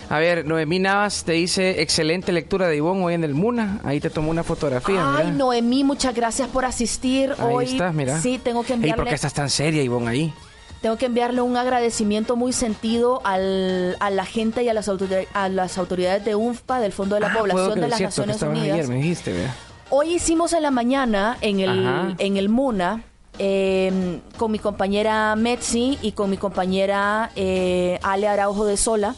A 0.10 0.20
ver, 0.20 0.46
Noemí 0.46 0.80
Navas 0.80 1.24
te 1.24 1.32
dice, 1.34 1.82
excelente 1.82 2.32
lectura 2.32 2.68
de 2.68 2.76
Ivonne 2.78 3.04
hoy 3.06 3.14
en 3.14 3.24
el 3.24 3.34
Muna. 3.34 3.80
Ahí 3.84 4.00
te 4.00 4.10
tomó 4.10 4.30
una 4.30 4.44
fotografía, 4.44 5.16
Ay, 5.16 5.26
mira. 5.28 5.38
Noemí, 5.38 5.84
muchas 5.84 6.14
gracias 6.14 6.48
por 6.50 6.66
asistir 6.66 7.32
Ahí 7.40 7.54
hoy. 7.54 7.66
estás, 7.66 7.94
mira. 7.94 8.20
Sí, 8.22 8.40
tengo 8.44 8.64
que 8.64 8.74
Ey, 8.74 8.80
¿por 8.80 8.90
enviarle 8.90 9.10
qué 9.10 9.16
estás 9.16 9.34
tan 9.34 9.50
seria, 9.50 9.82
Ivonne, 9.82 10.10
ahí? 10.10 10.34
Tengo 10.82 10.98
que 10.98 11.06
enviarle 11.06 11.42
un 11.42 11.58
agradecimiento 11.58 12.36
muy 12.36 12.54
sentido 12.54 13.22
al, 13.24 13.96
a 14.00 14.10
la 14.10 14.26
gente 14.26 14.64
y 14.64 14.70
a 14.70 14.74
las, 14.74 14.90
a 14.90 15.50
las 15.50 15.78
autoridades 15.78 16.26
de 16.26 16.36
UNFPA, 16.36 16.80
del 16.82 16.92
Fondo 16.92 17.16
de 17.16 17.22
la 17.22 17.28
Ah, 17.32 17.38
Población 17.38 17.80
de 17.80 17.88
las 17.88 17.98
cierto, 17.98 18.26
Naciones 18.26 18.42
Unidas. 18.42 18.78
ayer, 18.80 18.88
me 18.90 18.96
dijiste, 18.96 19.32
vea. 19.32 19.56
Hoy 19.94 20.14
hicimos 20.14 20.54
en 20.54 20.64
la 20.64 20.72
mañana 20.72 21.38
en 21.42 21.60
el, 21.60 21.86
Ajá. 21.86 22.16
en 22.18 22.38
el 22.38 22.48
MUNA 22.48 23.04
eh, 23.40 24.22
con 24.38 24.50
mi 24.50 24.58
compañera 24.58 25.36
Metzi 25.36 26.00
y 26.02 26.14
con 26.14 26.30
mi 26.30 26.38
compañera 26.38 27.30
eh, 27.36 28.00
Ale 28.02 28.30
Araujo 28.30 28.64
de 28.64 28.78
Sola, 28.78 29.16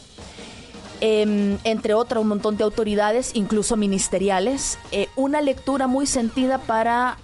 eh, 1.00 1.56
entre 1.62 1.94
otras 1.94 2.20
un 2.20 2.26
montón 2.26 2.56
de 2.56 2.64
autoridades, 2.64 3.36
incluso 3.36 3.76
ministeriales, 3.76 4.80
eh, 4.90 5.06
una 5.14 5.42
lectura 5.42 5.86
muy 5.86 6.06
sentida 6.06 6.58
para 6.58 7.18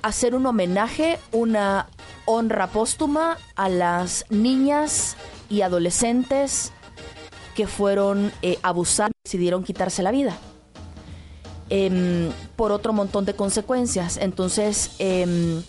hacer 0.00 0.34
un 0.34 0.46
homenaje, 0.46 1.18
una 1.30 1.88
honra 2.24 2.68
póstuma 2.68 3.36
a 3.54 3.68
las 3.68 4.24
niñas 4.30 5.18
y 5.50 5.60
adolescentes 5.60 6.72
que 7.54 7.66
fueron 7.66 8.32
eh, 8.40 8.58
abusadas 8.62 9.10
y 9.10 9.28
decidieron 9.28 9.62
quitarse 9.62 10.02
la 10.02 10.10
vida 10.10 10.38
em, 11.70 12.30
por 12.56 12.72
otro 12.72 12.92
montón 12.92 13.24
de 13.24 13.34
consecuencias. 13.34 14.16
Entonces, 14.16 14.90
em, 14.98 15.62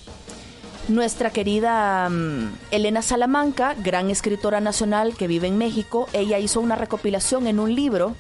nuestra 0.87 1.29
querida 1.29 2.09
mm, 2.09 2.53
Elena 2.71 3.01
Salamanca, 3.01 3.75
gran 3.75 4.09
escritora 4.09 4.59
nacional 4.61 5.15
que 5.15 5.27
vive 5.27 5.47
en 5.47 5.57
México, 5.57 6.07
ella 6.13 6.39
hizo 6.39 6.59
una 6.61 6.75
recopilación 6.75 7.47
en 7.47 7.59
un 7.59 7.75
libro 7.75 8.15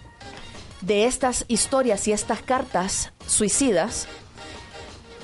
de 0.81 1.05
estas 1.05 1.45
historias 1.47 2.07
y 2.07 2.11
estas 2.13 2.41
cartas 2.41 3.11
suicidas 3.27 4.07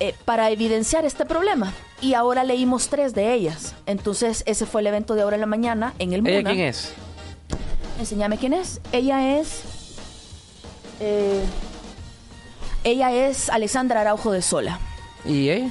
eh, 0.00 0.14
para 0.24 0.50
evidenciar 0.50 1.04
este 1.04 1.24
problema. 1.24 1.72
Y 2.02 2.12
ahora 2.12 2.44
leímos 2.44 2.88
tres 2.88 3.14
de 3.14 3.32
ellas. 3.32 3.74
Entonces, 3.86 4.42
ese 4.46 4.66
fue 4.66 4.82
el 4.82 4.88
evento 4.88 5.14
de 5.14 5.22
ahora 5.22 5.36
en 5.36 5.40
la 5.40 5.46
mañana 5.46 5.94
en 5.98 6.12
el 6.12 6.26
¿Ella 6.26 6.38
Muna. 6.40 6.50
quién 6.52 6.66
es? 6.66 6.92
Enséñame 7.98 8.36
quién 8.36 8.52
es. 8.52 8.80
Ella 8.92 9.38
es. 9.38 9.60
eh, 11.00 11.40
ella 12.90 13.12
es 13.12 13.48
Alexandra 13.50 14.00
Araujo 14.00 14.32
de 14.32 14.42
Sola. 14.42 14.78
¿Y 15.24 15.50
ella? 15.50 15.70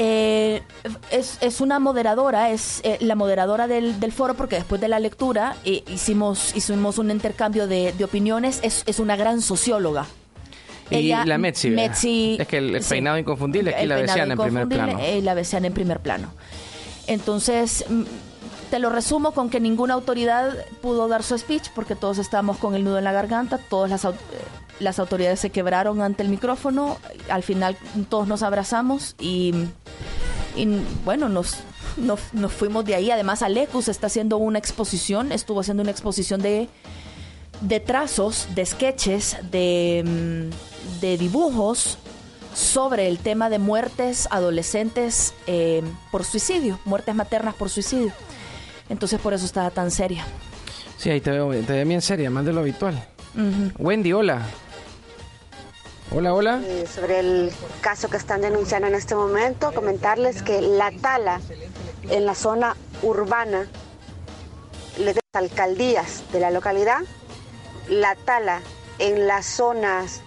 Eh, 0.00 0.62
es, 1.10 1.38
es 1.40 1.60
una 1.60 1.80
moderadora, 1.80 2.50
es 2.50 2.80
eh, 2.84 2.98
la 3.00 3.16
moderadora 3.16 3.66
del, 3.66 3.98
del 3.98 4.12
foro, 4.12 4.34
porque 4.34 4.56
después 4.56 4.80
de 4.80 4.86
la 4.88 5.00
lectura 5.00 5.56
eh, 5.64 5.82
hicimos, 5.88 6.54
hicimos 6.54 6.98
un 6.98 7.10
intercambio 7.10 7.66
de, 7.66 7.92
de 7.92 8.04
opiniones. 8.04 8.60
Es, 8.62 8.84
es 8.86 9.00
una 9.00 9.16
gran 9.16 9.42
socióloga. 9.42 10.06
Y 10.90 11.08
la 11.08 11.36
Metzi. 11.36 11.68
Metzi- 11.70 12.40
Es 12.40 12.46
que 12.48 12.58
el, 12.58 12.76
el 12.76 12.82
sí. 12.82 12.90
peinado 12.90 13.18
inconfundible, 13.18 13.74
aquí 13.74 13.86
la 13.86 13.96
peinado 13.96 14.12
decían 14.14 14.30
en 14.30 14.38
primer 14.38 14.68
plano. 14.68 14.98
la 15.22 15.34
decían 15.34 15.64
en 15.64 15.74
primer 15.74 16.00
plano. 16.00 16.32
Entonces, 17.08 17.84
mm, 17.88 18.02
te 18.70 18.78
lo 18.78 18.90
resumo 18.90 19.32
con 19.32 19.50
que 19.50 19.60
ninguna 19.60 19.94
autoridad 19.94 20.54
pudo 20.80 21.08
dar 21.08 21.22
su 21.22 21.36
speech 21.36 21.70
porque 21.74 21.94
todos 21.94 22.18
estábamos 22.18 22.58
con 22.58 22.74
el 22.74 22.84
nudo 22.84 22.98
en 22.98 23.04
la 23.04 23.12
garganta, 23.12 23.58
todas 23.58 23.90
las, 23.90 24.04
eh, 24.04 24.16
las 24.80 24.98
autoridades 24.98 25.40
se 25.40 25.50
quebraron 25.50 26.02
ante 26.02 26.22
el 26.22 26.28
micrófono, 26.28 26.98
al 27.28 27.42
final 27.42 27.76
todos 28.08 28.28
nos 28.28 28.42
abrazamos 28.42 29.14
y, 29.18 29.54
y, 30.56 30.66
bueno, 31.04 31.28
nos, 31.28 31.58
nos, 31.96 32.20
nos 32.32 32.52
fuimos 32.52 32.84
de 32.84 32.94
ahí. 32.94 33.10
Además, 33.10 33.42
Alecus 33.42 33.88
está 33.88 34.08
haciendo 34.08 34.36
una 34.36 34.58
exposición, 34.58 35.32
estuvo 35.32 35.60
haciendo 35.60 35.82
una 35.82 35.92
exposición 35.92 36.40
de 36.42 36.68
de 37.60 37.80
trazos, 37.80 38.48
de 38.54 38.64
sketches, 38.64 39.36
de, 39.50 40.02
mm, 40.04 41.00
de 41.00 41.18
dibujos 41.18 41.98
sobre 42.54 43.08
el 43.08 43.18
tema 43.18 43.50
de 43.50 43.58
muertes 43.58 44.28
adolescentes 44.30 45.34
eh, 45.46 45.82
por 46.10 46.24
suicidio, 46.24 46.78
muertes 46.84 47.14
maternas 47.14 47.54
por 47.54 47.68
suicidio. 47.70 48.12
Entonces 48.88 49.20
por 49.20 49.34
eso 49.34 49.44
estaba 49.44 49.70
tan 49.70 49.90
seria. 49.90 50.24
Sí, 50.96 51.10
ahí 51.10 51.20
te 51.20 51.30
veo, 51.30 51.50
te 51.50 51.72
veo 51.72 51.86
bien 51.86 52.02
seria, 52.02 52.30
más 52.30 52.44
de 52.44 52.52
lo 52.52 52.60
habitual. 52.60 53.02
Wendy, 53.78 54.12
hola. 54.12 54.42
Hola, 56.10 56.32
hola. 56.32 56.60
Eh, 56.64 56.86
sobre 56.92 57.20
el 57.20 57.52
caso 57.82 58.08
que 58.08 58.16
están 58.16 58.40
denunciando 58.40 58.88
en 58.88 58.94
este 58.94 59.14
momento, 59.14 59.72
comentarles 59.72 60.42
que 60.42 60.62
la 60.62 60.90
tala 60.90 61.40
en 62.08 62.24
la 62.24 62.34
zona 62.34 62.76
urbana 63.02 63.66
de 64.96 65.14
las 65.14 65.22
alcaldías 65.34 66.22
de 66.32 66.40
la 66.40 66.50
localidad, 66.50 67.00
la 67.88 68.14
tala 68.16 68.62
en 68.98 69.26
las 69.26 69.44
zonas 69.46 70.22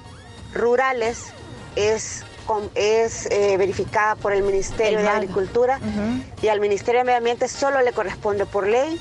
rurales 0.53 1.33
es, 1.75 2.23
es 2.75 3.27
eh, 3.27 3.55
verificada 3.57 4.15
por 4.15 4.33
el 4.33 4.43
Ministerio 4.43 4.99
El 4.99 5.05
de. 5.05 5.09
Agricultura 5.09 5.79
y 6.41 6.47
al 6.47 6.59
Ministerio 6.59 7.01
de 7.01 7.05
Medio 7.05 7.17
Ambiente 7.17 7.47
solo 7.47 7.81
le 7.81 7.91
corresponde 7.93 8.45
por 8.45 8.67
ley 8.67 8.99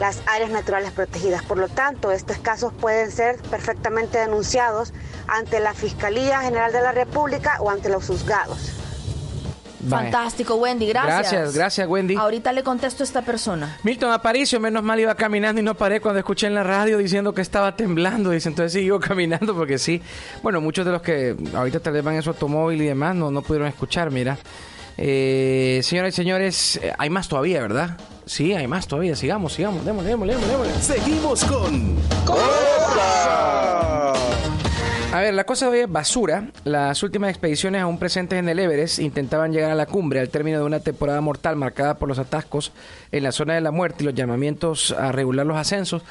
las 0.00 0.20
áreas 0.26 0.50
naturales 0.50 0.90
protegidas. 0.90 1.42
Por 1.42 1.58
lo 1.58 1.68
tanto, 1.68 2.10
estos 2.10 2.38
casos 2.38 2.72
pueden 2.72 3.10
ser 3.10 3.36
perfectamente 3.42 4.18
denunciados 4.18 4.92
ante 5.28 5.60
la 5.60 5.74
Fiscalía 5.74 6.40
General 6.40 6.72
de 6.72 6.80
la 6.80 6.92
República 6.92 7.58
o 7.60 7.70
ante 7.70 7.88
los 7.88 8.06
juzgados. 8.06 8.81
Fantástico, 9.88 10.54
Wendy, 10.56 10.86
gracias. 10.86 11.32
Gracias, 11.32 11.54
gracias, 11.54 11.88
Wendy. 11.88 12.14
Ahorita 12.16 12.52
le 12.52 12.62
contesto 12.62 13.02
a 13.02 13.06
esta 13.06 13.22
persona. 13.22 13.78
Milton 13.82 14.12
Aparicio, 14.12 14.60
menos 14.60 14.82
mal 14.82 15.00
iba 15.00 15.14
caminando 15.14 15.60
y 15.60 15.64
no 15.64 15.74
paré 15.74 16.00
cuando 16.00 16.18
escuché 16.18 16.46
en 16.46 16.54
la 16.54 16.62
radio 16.62 16.98
diciendo 16.98 17.34
que 17.34 17.42
estaba 17.42 17.74
temblando. 17.76 18.30
Dice, 18.30 18.48
entonces 18.48 18.72
siguió 18.72 19.00
caminando 19.00 19.54
porque 19.54 19.78
sí. 19.78 20.00
Bueno, 20.42 20.60
muchos 20.60 20.86
de 20.86 20.92
los 20.92 21.02
que 21.02 21.36
ahorita 21.54 21.80
tal 21.80 21.94
vez 21.94 22.04
van 22.04 22.14
en 22.14 22.22
su 22.22 22.30
automóvil 22.30 22.80
y 22.82 22.86
demás 22.86 23.14
no, 23.14 23.30
no 23.30 23.42
pudieron 23.42 23.68
escuchar, 23.68 24.10
mira. 24.10 24.38
Eh, 24.98 25.80
señoras 25.82 26.12
y 26.12 26.16
señores, 26.16 26.76
eh, 26.82 26.92
hay 26.98 27.10
más 27.10 27.28
todavía, 27.28 27.60
¿verdad? 27.62 27.98
Sí, 28.26 28.52
hay 28.52 28.66
más 28.66 28.86
todavía. 28.86 29.16
Sigamos, 29.16 29.54
sigamos. 29.54 29.84
Démosle, 29.84 30.10
démosle, 30.10 30.36
démosle. 30.36 30.72
Seguimos 30.80 31.44
con 31.44 31.96
A 35.12 35.20
ver, 35.20 35.34
la 35.34 35.44
cosa 35.44 35.66
de 35.66 35.72
hoy 35.72 35.78
es 35.80 35.92
basura. 35.92 36.48
Las 36.64 37.02
últimas 37.02 37.28
expediciones 37.30 37.82
aún 37.82 37.98
presentes 37.98 38.38
en 38.38 38.48
el 38.48 38.58
Everest 38.58 38.98
intentaban 38.98 39.52
llegar 39.52 39.70
a 39.70 39.74
la 39.74 39.84
cumbre 39.84 40.20
al 40.20 40.30
término 40.30 40.58
de 40.58 40.64
una 40.64 40.80
temporada 40.80 41.20
mortal 41.20 41.54
marcada 41.56 41.98
por 41.98 42.08
los 42.08 42.18
atascos 42.18 42.72
en 43.10 43.22
la 43.22 43.32
zona 43.32 43.54
de 43.54 43.60
la 43.60 43.70
muerte 43.72 44.02
y 44.02 44.06
los 44.06 44.14
llamamientos 44.14 44.92
a 44.92 45.12
regular 45.12 45.44
los 45.44 45.58
ascensos. 45.58 46.02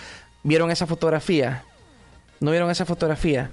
¿Vieron 0.43 0.69
esa 0.69 0.85
fotografía? 0.85 1.63
¿No 2.41 2.51
vieron 2.51 2.69
esa 2.69 2.85
fotografía? 2.85 3.49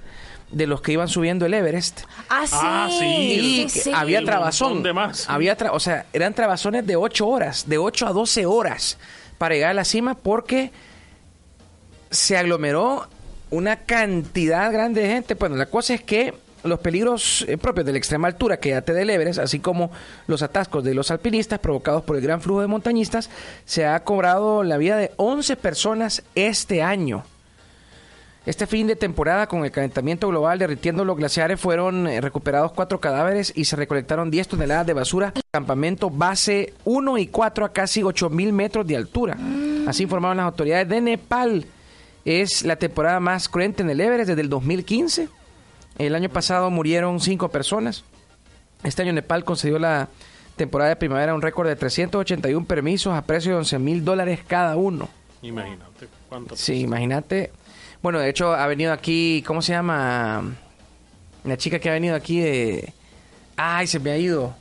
De 0.50 0.66
los 0.66 0.82
que 0.82 0.92
iban 0.92 1.08
subiendo 1.08 1.46
el 1.46 1.54
Everest. 1.54 2.02
Ah, 2.28 2.44
sí. 2.46 2.54
Ah, 2.58 2.88
sí. 2.98 3.04
Y 3.06 3.68
sí, 3.70 3.74
que 3.74 3.80
sí. 3.84 3.92
había 3.94 4.22
trabazón. 4.22 4.82
de 4.82 4.92
más. 4.92 5.30
Había 5.30 5.56
tra- 5.56 5.70
o 5.72 5.80
sea, 5.80 6.04
eran 6.12 6.34
trabazones 6.34 6.86
de 6.86 6.96
8 6.96 7.26
horas, 7.26 7.66
de 7.66 7.78
8 7.78 8.06
a 8.06 8.12
12 8.12 8.44
horas 8.44 8.98
para 9.38 9.54
llegar 9.54 9.70
a 9.70 9.74
la 9.74 9.84
cima 9.86 10.14
porque 10.14 10.72
se 12.10 12.36
aglomeró 12.36 13.06
una 13.50 13.76
cantidad 13.76 14.72
grande 14.72 15.02
de 15.02 15.08
gente. 15.08 15.34
Bueno, 15.34 15.56
la 15.56 15.66
cosa 15.66 15.94
es 15.94 16.02
que 16.02 16.34
los 16.64 16.80
peligros 16.80 17.44
eh, 17.48 17.56
propios 17.56 17.86
de 17.86 17.92
la 17.92 17.98
extrema 17.98 18.28
altura 18.28 18.58
que 18.58 18.74
ate 18.74 18.92
del 18.92 19.10
Everest, 19.10 19.38
así 19.38 19.60
como 19.60 19.90
los 20.26 20.42
atascos 20.42 20.84
de 20.84 20.94
los 20.94 21.10
alpinistas 21.10 21.58
provocados 21.58 22.02
por 22.02 22.16
el 22.16 22.22
gran 22.22 22.40
flujo 22.40 22.60
de 22.60 22.66
montañistas, 22.66 23.30
se 23.64 23.86
ha 23.86 24.02
cobrado 24.04 24.64
la 24.64 24.76
vida 24.76 24.96
de 24.96 25.12
11 25.16 25.56
personas 25.56 26.22
este 26.34 26.82
año. 26.82 27.24
Este 28.46 28.66
fin 28.66 28.86
de 28.86 28.96
temporada, 28.96 29.46
con 29.46 29.64
el 29.64 29.70
calentamiento 29.70 30.26
global 30.28 30.58
derritiendo 30.58 31.04
los 31.04 31.18
glaciares, 31.18 31.60
fueron 31.60 32.06
eh, 32.06 32.20
recuperados 32.22 32.72
cuatro 32.72 32.98
cadáveres 32.98 33.52
y 33.54 33.66
se 33.66 33.76
recolectaron 33.76 34.30
10 34.30 34.48
toneladas 34.48 34.86
de 34.86 34.94
basura. 34.94 35.34
Campamento 35.50 36.08
base 36.08 36.72
1 36.86 37.18
y 37.18 37.26
4 37.26 37.66
a 37.66 37.72
casi 37.74 38.02
8 38.02 38.30
mil 38.30 38.54
metros 38.54 38.86
de 38.86 38.96
altura. 38.96 39.36
Así 39.86 40.04
informaron 40.04 40.38
las 40.38 40.46
autoridades 40.46 40.88
de 40.88 41.00
Nepal. 41.00 41.66
Es 42.28 42.62
la 42.62 42.76
temporada 42.76 43.20
más 43.20 43.48
cruenta 43.48 43.82
en 43.82 43.88
el 43.88 44.00
Everest 44.02 44.28
desde 44.28 44.42
el 44.42 44.50
2015. 44.50 45.28
El 45.96 46.14
año 46.14 46.28
pasado 46.28 46.70
murieron 46.70 47.20
cinco 47.20 47.48
personas. 47.48 48.04
Este 48.82 49.00
año 49.00 49.14
Nepal 49.14 49.44
concedió 49.44 49.78
la 49.78 50.08
temporada 50.56 50.90
de 50.90 50.96
primavera 50.96 51.34
un 51.34 51.40
récord 51.40 51.66
de 51.68 51.74
381 51.74 52.66
permisos 52.66 53.14
a 53.14 53.22
precio 53.22 53.52
de 53.52 53.58
11 53.58 53.78
mil 53.78 54.04
dólares 54.04 54.40
cada 54.46 54.76
uno. 54.76 55.08
Imagínate 55.40 56.08
cuánto. 56.28 56.54
Sí, 56.54 56.80
imagínate. 56.80 57.50
Bueno, 58.02 58.18
de 58.18 58.28
hecho 58.28 58.52
ha 58.52 58.66
venido 58.66 58.92
aquí, 58.92 59.42
¿cómo 59.46 59.62
se 59.62 59.72
llama? 59.72 60.42
La 61.44 61.56
chica 61.56 61.78
que 61.78 61.88
ha 61.88 61.92
venido 61.94 62.14
aquí 62.14 62.40
de... 62.40 62.92
Ay, 63.56 63.86
se 63.86 63.98
me 64.00 64.10
ha 64.10 64.18
ido. 64.18 64.54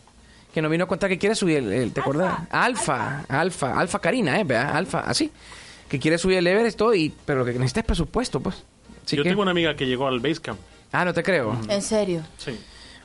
Que 0.53 0.61
nos 0.61 0.71
vino 0.71 0.85
a 0.85 0.87
contar 0.87 1.09
que 1.09 1.17
quiere 1.17 1.35
subir 1.35 1.57
el... 1.57 1.73
el- 1.73 1.91
¿Te 1.91 1.99
acordás? 1.99 2.33
Alfa, 2.49 3.25
Alfa, 3.27 3.77
Alfa 3.77 3.99
Karina, 3.99 4.39
¿eh? 4.39 4.45
¿Verdad? 4.45 4.75
Alfa, 4.75 5.01
así. 5.01 5.29
Que 5.89 5.99
quiere 5.99 6.17
subir 6.17 6.37
el 6.37 6.47
Everest 6.47 6.77
todo, 6.77 6.93
y, 6.93 7.13
pero 7.25 7.39
lo 7.39 7.45
que 7.45 7.53
necesita 7.53 7.79
es 7.81 7.85
presupuesto, 7.85 8.39
pues. 8.39 8.63
Así 9.05 9.15
Yo 9.15 9.23
que- 9.23 9.29
tengo 9.29 9.41
una 9.41 9.51
amiga 9.51 9.75
que 9.75 9.85
llegó 9.85 10.07
al 10.07 10.19
Basecamp. 10.19 10.59
Ah, 10.91 11.05
no 11.05 11.13
te 11.13 11.23
creo. 11.23 11.57
En 11.69 11.81
serio. 11.81 12.21
Sí. 12.37 12.57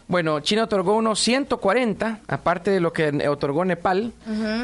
Bueno, 0.08 0.40
China 0.40 0.64
otorgó 0.64 0.96
unos 0.96 1.20
140, 1.20 2.20
aparte 2.28 2.70
de 2.70 2.80
lo 2.80 2.92
que 2.92 3.26
otorgó 3.28 3.64
Nepal. 3.64 4.12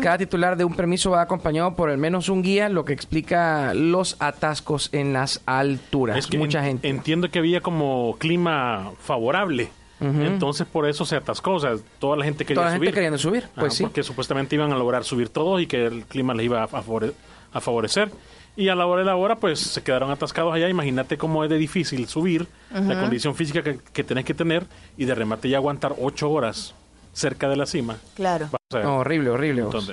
Cada 0.02 0.18
titular 0.18 0.56
de 0.56 0.64
un 0.64 0.74
permiso 0.74 1.10
va 1.12 1.22
acompañado 1.22 1.74
por 1.74 1.90
al 1.90 1.96
menos 1.98 2.28
un 2.28 2.42
guía, 2.42 2.68
lo 2.68 2.84
que 2.84 2.92
explica 2.92 3.72
los 3.72 4.16
atascos 4.18 4.90
en 4.92 5.12
las 5.12 5.40
alturas. 5.46 6.18
Es 6.18 6.26
que 6.26 6.38
Mucha 6.38 6.58
en- 6.58 6.64
gente. 6.66 6.88
entiendo 6.88 7.30
que 7.30 7.38
había 7.38 7.60
como 7.60 8.16
clima 8.18 8.90
favorable. 9.00 9.70
Entonces 10.00 10.64
por 10.66 10.88
eso 10.88 11.04
se 11.04 11.16
atascó, 11.16 11.54
o 11.54 11.60
sea, 11.60 11.72
toda 11.98 12.16
la 12.16 12.24
gente 12.24 12.44
quería 12.44 12.56
Toda 12.56 12.66
la 12.66 12.72
gente 12.72 12.86
subir. 12.86 12.94
queriendo 12.94 13.18
subir, 13.18 13.44
pues 13.56 13.66
Ajá, 13.66 13.70
sí. 13.78 13.82
Porque 13.82 14.04
supuestamente 14.04 14.54
iban 14.54 14.70
a 14.72 14.76
lograr 14.76 15.02
subir 15.02 15.28
todos 15.28 15.60
y 15.60 15.66
que 15.66 15.86
el 15.86 16.04
clima 16.04 16.34
les 16.34 16.44
iba 16.46 16.62
a, 16.62 16.68
favore- 16.68 17.14
a 17.53 17.61
favorecer. 17.61 18.11
Y 18.57 18.70
a 18.70 18.74
la 18.74 18.86
hora 18.86 19.03
de 19.03 19.07
la 19.07 19.14
hora, 19.14 19.36
pues 19.36 19.61
se 19.61 19.82
quedaron 19.82 20.11
atascados 20.11 20.53
allá. 20.53 20.68
Imagínate 20.68 21.16
cómo 21.16 21.44
es 21.44 21.51
de 21.51 21.59
difícil 21.59 22.09
subir, 22.09 22.49
la 22.72 23.01
condición 23.01 23.36
física 23.36 23.62
que, 23.62 23.78
que 23.92 24.03
tenés 24.03 24.24
que 24.24 24.34
tener 24.34 24.66
y 24.96 25.05
de 25.05 25.14
remate 25.14 25.49
ya 25.49 25.59
aguantar 25.59 25.94
ocho 26.01 26.28
horas 26.30 26.74
cerca 27.12 27.49
de 27.49 27.57
la 27.57 27.66
cima. 27.66 27.99
Claro. 28.14 28.49
No, 28.72 28.99
horrible, 28.99 29.30
horrible. 29.30 29.62
vos. 29.62 29.92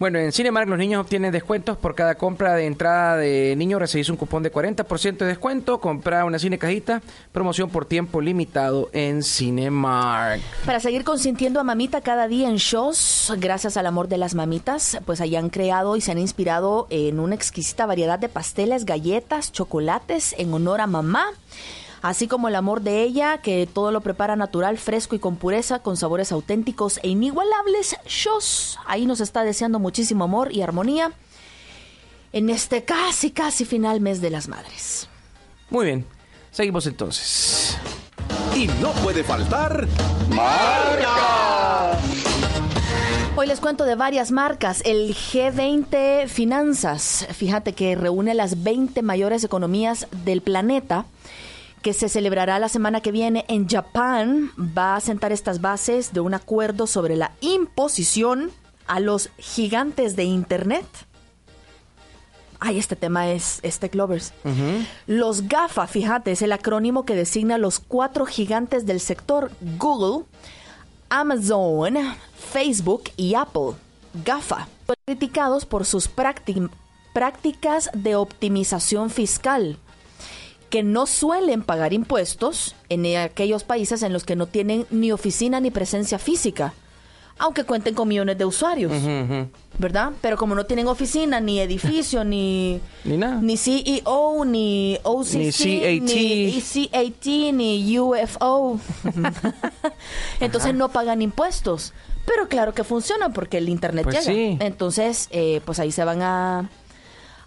Bueno, 0.00 0.18
en 0.18 0.32
Cinemark 0.32 0.66
los 0.66 0.78
niños 0.78 1.02
obtienen 1.02 1.30
descuentos 1.30 1.76
por 1.76 1.94
cada 1.94 2.14
compra 2.14 2.54
de 2.54 2.64
entrada 2.64 3.18
de 3.18 3.54
niño. 3.54 3.78
Recibís 3.78 4.08
un 4.08 4.16
cupón 4.16 4.42
de 4.42 4.50
40% 4.50 5.18
de 5.18 5.26
descuento. 5.26 5.78
Compra 5.78 6.24
una 6.24 6.38
cine 6.38 6.56
cajita. 6.56 7.02
Promoción 7.32 7.68
por 7.68 7.84
tiempo 7.84 8.22
limitado 8.22 8.88
en 8.94 9.22
Cinemark. 9.22 10.40
Para 10.64 10.80
seguir 10.80 11.04
consintiendo 11.04 11.60
a 11.60 11.64
mamita 11.64 12.00
cada 12.00 12.28
día 12.28 12.48
en 12.48 12.56
shows, 12.56 13.34
gracias 13.36 13.76
al 13.76 13.84
amor 13.84 14.08
de 14.08 14.16
las 14.16 14.34
mamitas, 14.34 14.98
pues 15.04 15.20
allá 15.20 15.38
han 15.38 15.50
creado 15.50 15.94
y 15.96 16.00
se 16.00 16.12
han 16.12 16.18
inspirado 16.18 16.86
en 16.88 17.20
una 17.20 17.34
exquisita 17.34 17.84
variedad 17.84 18.18
de 18.18 18.30
pasteles, 18.30 18.86
galletas, 18.86 19.52
chocolates 19.52 20.34
en 20.38 20.54
honor 20.54 20.80
a 20.80 20.86
mamá. 20.86 21.26
Así 22.02 22.28
como 22.28 22.48
el 22.48 22.54
amor 22.54 22.80
de 22.80 23.02
ella, 23.02 23.38
que 23.38 23.66
todo 23.66 23.92
lo 23.92 24.00
prepara 24.00 24.36
natural, 24.36 24.78
fresco 24.78 25.14
y 25.14 25.18
con 25.18 25.36
pureza, 25.36 25.80
con 25.80 25.96
sabores 25.96 26.32
auténticos 26.32 26.98
e 27.02 27.08
inigualables. 27.08 27.96
Shows. 28.06 28.78
Ahí 28.86 29.06
nos 29.06 29.20
está 29.20 29.44
deseando 29.44 29.78
muchísimo 29.78 30.24
amor 30.24 30.52
y 30.52 30.62
armonía 30.62 31.12
en 32.32 32.48
este 32.48 32.84
casi, 32.84 33.30
casi 33.30 33.64
final 33.64 34.00
mes 34.00 34.20
de 34.20 34.30
las 34.30 34.48
madres. 34.48 35.08
Muy 35.68 35.86
bien. 35.86 36.06
Seguimos 36.50 36.86
entonces. 36.86 37.76
Y 38.56 38.66
no 38.80 38.92
puede 38.92 39.22
faltar. 39.22 39.86
Hoy 43.36 43.46
les 43.46 43.60
cuento 43.60 43.84
de 43.84 43.94
varias 43.94 44.32
marcas. 44.32 44.82
El 44.84 45.14
G20 45.14 46.26
Finanzas, 46.26 47.26
fíjate 47.32 47.72
que 47.72 47.94
reúne 47.94 48.34
las 48.34 48.62
20 48.62 49.02
mayores 49.02 49.44
economías 49.44 50.08
del 50.24 50.42
planeta, 50.42 51.06
que 51.82 51.92
se 51.92 52.08
celebrará 52.08 52.58
la 52.58 52.68
semana 52.68 53.00
que 53.00 53.12
viene 53.12 53.44
en 53.48 53.68
Japón. 53.68 54.52
Va 54.58 54.96
a 54.96 55.00
sentar 55.00 55.32
estas 55.32 55.60
bases 55.60 56.12
de 56.12 56.20
un 56.20 56.34
acuerdo 56.34 56.86
sobre 56.86 57.16
la 57.16 57.32
imposición 57.40 58.50
a 58.86 59.00
los 59.00 59.30
gigantes 59.38 60.16
de 60.16 60.24
Internet. 60.24 60.84
Ay, 62.58 62.78
este 62.78 62.94
tema 62.96 63.30
es 63.30 63.60
este 63.62 63.88
Clovers. 63.88 64.34
Los 65.06 65.48
GAFA, 65.48 65.86
fíjate, 65.86 66.32
es 66.32 66.42
el 66.42 66.52
acrónimo 66.52 67.06
que 67.06 67.14
designa 67.14 67.54
a 67.54 67.58
los 67.58 67.78
cuatro 67.80 68.26
gigantes 68.26 68.84
del 68.84 69.00
sector 69.00 69.50
Google, 69.78 70.26
Amazon, 71.08 71.96
Facebook 72.52 73.04
y 73.16 73.34
Apple. 73.34 73.72
GAFA. 74.24 74.68
Son 74.86 74.96
criticados 75.06 75.64
por 75.64 75.86
sus 75.86 76.14
prácti- 76.14 76.68
prácticas 77.14 77.88
de 77.94 78.16
optimización 78.16 79.08
fiscal 79.08 79.78
que 80.70 80.82
no 80.82 81.06
suelen 81.06 81.62
pagar 81.62 81.92
impuestos 81.92 82.74
en 82.88 83.04
aquellos 83.16 83.64
países 83.64 84.02
en 84.02 84.12
los 84.12 84.24
que 84.24 84.36
no 84.36 84.46
tienen 84.46 84.86
ni 84.90 85.12
oficina 85.12 85.60
ni 85.60 85.70
presencia 85.70 86.18
física, 86.18 86.72
aunque 87.38 87.64
cuenten 87.64 87.94
con 87.94 88.06
millones 88.08 88.38
de 88.38 88.44
usuarios. 88.44 88.92
¿verdad? 89.78 90.12
Pero 90.20 90.36
como 90.36 90.54
no 90.54 90.66
tienen 90.66 90.88
oficina, 90.88 91.40
ni 91.40 91.58
edificio, 91.58 92.22
ni... 92.22 92.80
Ni 93.04 93.16
nada. 93.16 93.40
Ni 93.40 93.56
CEO, 93.56 94.44
ni 94.44 94.98
OCC, 95.02 95.64
Ni 95.64 96.00
CAT. 96.00 96.08
ni 96.14 96.88
CAT, 96.88 97.26
ni 97.54 97.98
UFO. 97.98 98.78
Entonces 100.40 100.74
no 100.74 100.90
pagan 100.90 101.22
impuestos. 101.22 101.92
Pero 102.26 102.48
claro 102.48 102.74
que 102.74 102.84
funciona 102.84 103.30
porque 103.30 103.58
el 103.58 103.68
Internet 103.68 104.04
Pues 104.04 104.26
llega. 104.26 104.32
sí. 104.36 104.56
Entonces, 104.60 105.28
eh, 105.30 105.60
pues 105.64 105.78
ahí 105.78 105.90
se 105.90 106.04
van 106.04 106.20
a, 106.22 106.70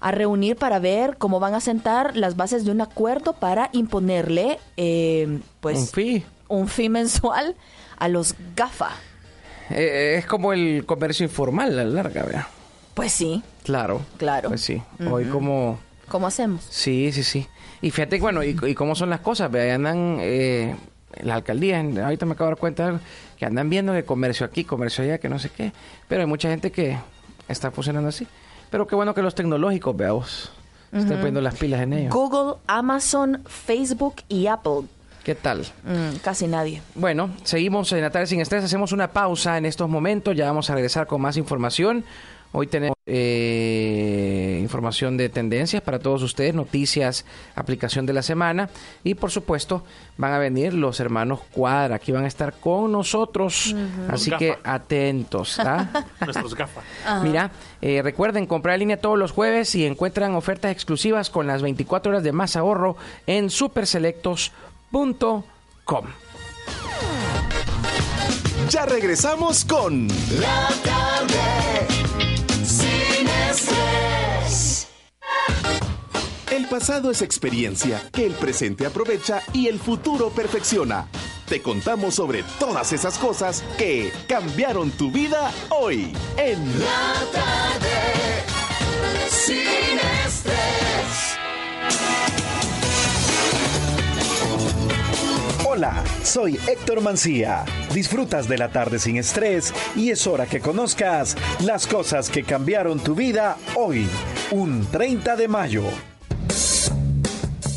a 0.03 0.11
reunir 0.11 0.55
para 0.57 0.79
ver 0.79 1.17
cómo 1.17 1.39
van 1.39 1.53
a 1.53 1.59
sentar 1.61 2.15
las 2.17 2.35
bases 2.35 2.65
de 2.65 2.71
un 2.71 2.81
acuerdo 2.81 3.33
para 3.33 3.69
imponerle, 3.71 4.59
eh, 4.77 5.39
pues... 5.61 5.77
Un 5.79 5.87
fee. 5.87 6.23
Un 6.49 6.67
fee 6.67 6.89
mensual 6.89 7.55
a 7.97 8.07
los 8.09 8.35
GAFA. 8.55 8.89
Eh, 9.69 10.15
es 10.19 10.25
como 10.25 10.51
el 10.53 10.85
comercio 10.85 11.23
informal 11.25 11.71
a 11.79 11.83
la 11.83 11.85
larga, 11.85 12.23
¿verdad? 12.23 12.47
Pues 12.93 13.11
sí, 13.13 13.41
Claro. 13.63 14.01
Claro. 14.17 14.49
Pues 14.49 14.61
sí. 14.61 14.81
Hoy 15.09 15.23
como... 15.25 15.79
¿cómo 16.09 16.27
hacemos? 16.27 16.65
Sí, 16.69 17.11
sí, 17.13 17.23
sí. 17.23 17.47
Y 17.81 17.89
fíjate, 17.91 18.19
bueno, 18.19 18.43
y, 18.43 18.57
y 18.67 18.75
cómo 18.75 18.93
son 18.95 19.09
las 19.09 19.21
cosas, 19.21 19.49
¿ve? 19.49 19.61
Ahí 19.61 19.69
andan 19.71 20.17
eh, 20.19 20.75
las 21.21 21.37
alcaldías, 21.37 21.79
en- 21.79 21.97
ahorita 21.97 22.25
me 22.25 22.33
acabo 22.33 22.49
de 22.49 22.51
dar 22.55 22.59
cuenta 22.59 22.83
de 22.83 22.89
algo, 22.89 22.99
que 23.37 23.45
andan 23.45 23.69
viendo 23.69 23.93
que 23.93 24.03
comercio 24.03 24.45
aquí, 24.45 24.65
comercio 24.65 25.03
allá, 25.05 25.17
que 25.17 25.29
no 25.29 25.39
sé 25.39 25.49
qué. 25.49 25.71
Pero 26.09 26.21
hay 26.21 26.27
mucha 26.27 26.49
gente 26.49 26.71
que 26.73 26.97
está 27.47 27.71
funcionando 27.71 28.09
así. 28.09 28.27
Pero 28.73 28.87
qué 28.87 28.95
bueno 28.95 29.13
que 29.13 29.21
los 29.21 29.35
tecnológicos, 29.35 29.95
veamos, 29.95 30.51
estén 30.85 31.03
Ujú. 31.05 31.13
poniendo 31.17 31.41
las 31.41 31.53
pilas 31.53 31.81
en 31.81 31.93
ello. 31.93 32.09
Google, 32.09 32.55
Amazon, 32.65 33.43
Facebook 33.45 34.15
y 34.27 34.47
Apple. 34.47 34.87
¿Qué 35.23 35.35
tal? 35.35 35.59
Mm, 35.83 36.15
casi 36.23 36.47
nadie. 36.47 36.81
Bueno, 36.95 37.29
seguimos 37.43 37.91
en 37.91 38.01
la 38.01 38.09
tarde 38.09 38.25
sin 38.25 38.41
estrés. 38.41 38.63
Hacemos 38.63 38.91
una 38.91 39.11
pausa 39.11 39.59
en 39.59 39.67
estos 39.67 39.87
momentos. 39.87 40.35
Ya 40.35 40.47
vamos 40.47 40.71
a 40.71 40.73
regresar 40.73 41.05
con 41.05 41.21
más 41.21 41.37
información. 41.37 42.03
Hoy 42.51 42.67
tenemos 42.67 42.95
eh, 43.07 44.59
información 44.61 45.17
de 45.17 45.27
tendencias 45.29 45.81
para 45.81 45.97
todos 45.97 46.21
ustedes, 46.21 46.53
noticias, 46.53 47.25
aplicación 47.55 48.05
de 48.05 48.13
la 48.13 48.21
semana. 48.21 48.69
Y 49.03 49.15
por 49.15 49.31
supuesto, 49.31 49.83
van 50.17 50.33
a 50.33 50.37
venir 50.37 50.73
los 50.73 50.99
hermanos 50.99 51.39
Cuadra. 51.51 51.95
Aquí 51.95 52.11
van 52.11 52.25
a 52.25 52.27
estar 52.27 52.53
con 52.53 52.91
nosotros. 52.91 53.75
Así 54.07 54.29
que 54.31 54.57
atentos. 54.63 55.59
¿ah? 55.59 56.05
nuestros 56.21 56.53
gafas. 56.53 56.83
Mira, 57.23 57.49
eh, 57.85 58.01
recuerden 58.01 58.45
comprar 58.45 58.75
en 58.75 58.79
línea 58.79 59.01
todos 59.01 59.19
los 59.19 59.33
jueves 59.33 59.75
y 59.75 59.85
encuentran 59.85 60.35
ofertas 60.35 60.71
exclusivas 60.71 61.29
con 61.29 61.47
las 61.47 61.61
24 61.61 62.13
horas 62.13 62.23
de 62.23 62.31
más 62.31 62.55
ahorro 62.55 62.95
en 63.27 63.49
superselectos.com. 63.49 66.05
Ya 68.69 68.85
regresamos 68.85 69.65
con 69.65 70.07
La 70.39 70.69
tarde 70.81 71.41
sin. 72.63 73.27
El 76.49 76.69
pasado 76.69 77.11
es 77.11 77.21
experiencia 77.21 78.01
que 78.13 78.25
el 78.25 78.31
presente 78.33 78.85
aprovecha 78.85 79.41
y 79.51 79.67
el 79.67 79.77
futuro 79.77 80.29
perfecciona. 80.29 81.09
Te 81.53 81.61
contamos 81.61 82.15
sobre 82.15 82.41
todas 82.57 82.93
esas 82.93 83.19
cosas 83.19 83.63
que 83.77 84.11
cambiaron 84.27 84.89
tu 84.89 85.11
vida 85.11 85.51
hoy 85.69 86.11
en 86.35 86.79
La 86.79 87.13
tarde 87.31 87.89
sin 89.29 89.99
estrés. 90.25 91.37
Hola, 95.63 96.03
soy 96.23 96.59
Héctor 96.67 97.01
Mancía. 97.01 97.65
Disfrutas 97.93 98.49
de 98.49 98.57
la 98.57 98.71
tarde 98.71 98.97
sin 98.97 99.17
estrés 99.17 99.75
y 99.95 100.09
es 100.09 100.25
hora 100.25 100.47
que 100.47 100.59
conozcas 100.59 101.37
las 101.59 101.85
cosas 101.85 102.31
que 102.31 102.41
cambiaron 102.41 102.99
tu 102.99 103.13
vida 103.13 103.57
hoy, 103.75 104.07
un 104.49 104.87
30 104.87 105.35
de 105.35 105.47
mayo. 105.47 105.83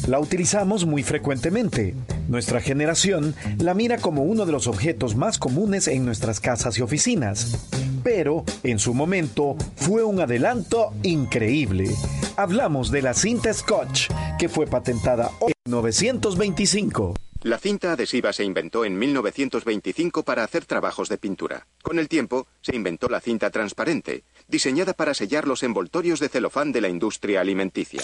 La 0.08 0.18
utilizamos 0.18 0.86
muy 0.86 1.02
frecuentemente. 1.02 1.94
Nuestra 2.28 2.60
generación 2.60 3.34
la 3.58 3.74
mira 3.74 3.98
como 3.98 4.22
uno 4.22 4.46
de 4.46 4.52
los 4.52 4.66
objetos 4.66 5.16
más 5.16 5.38
comunes 5.38 5.88
en 5.88 6.04
nuestras 6.04 6.40
casas 6.40 6.78
y 6.78 6.82
oficinas. 6.82 7.68
Pero, 8.02 8.44
en 8.62 8.78
su 8.78 8.94
momento, 8.94 9.56
fue 9.76 10.04
un 10.04 10.20
adelanto 10.20 10.92
increíble. 11.02 11.88
Hablamos 12.36 12.90
de 12.90 13.02
la 13.02 13.14
cinta 13.14 13.52
Scotch, 13.52 14.10
que 14.38 14.48
fue 14.48 14.66
patentada 14.66 15.30
en 15.40 15.52
1925. 15.66 17.14
La 17.42 17.58
cinta 17.58 17.92
adhesiva 17.92 18.32
se 18.32 18.42
inventó 18.42 18.84
en 18.84 18.98
1925 18.98 20.24
para 20.24 20.42
hacer 20.42 20.64
trabajos 20.64 21.08
de 21.08 21.18
pintura. 21.18 21.66
Con 21.82 21.98
el 21.98 22.08
tiempo, 22.08 22.48
se 22.60 22.74
inventó 22.74 23.08
la 23.08 23.20
cinta 23.20 23.50
transparente, 23.50 24.24
diseñada 24.48 24.94
para 24.94 25.14
sellar 25.14 25.46
los 25.46 25.62
envoltorios 25.62 26.18
de 26.18 26.28
celofán 26.28 26.72
de 26.72 26.80
la 26.80 26.88
industria 26.88 27.40
alimenticia. 27.40 28.02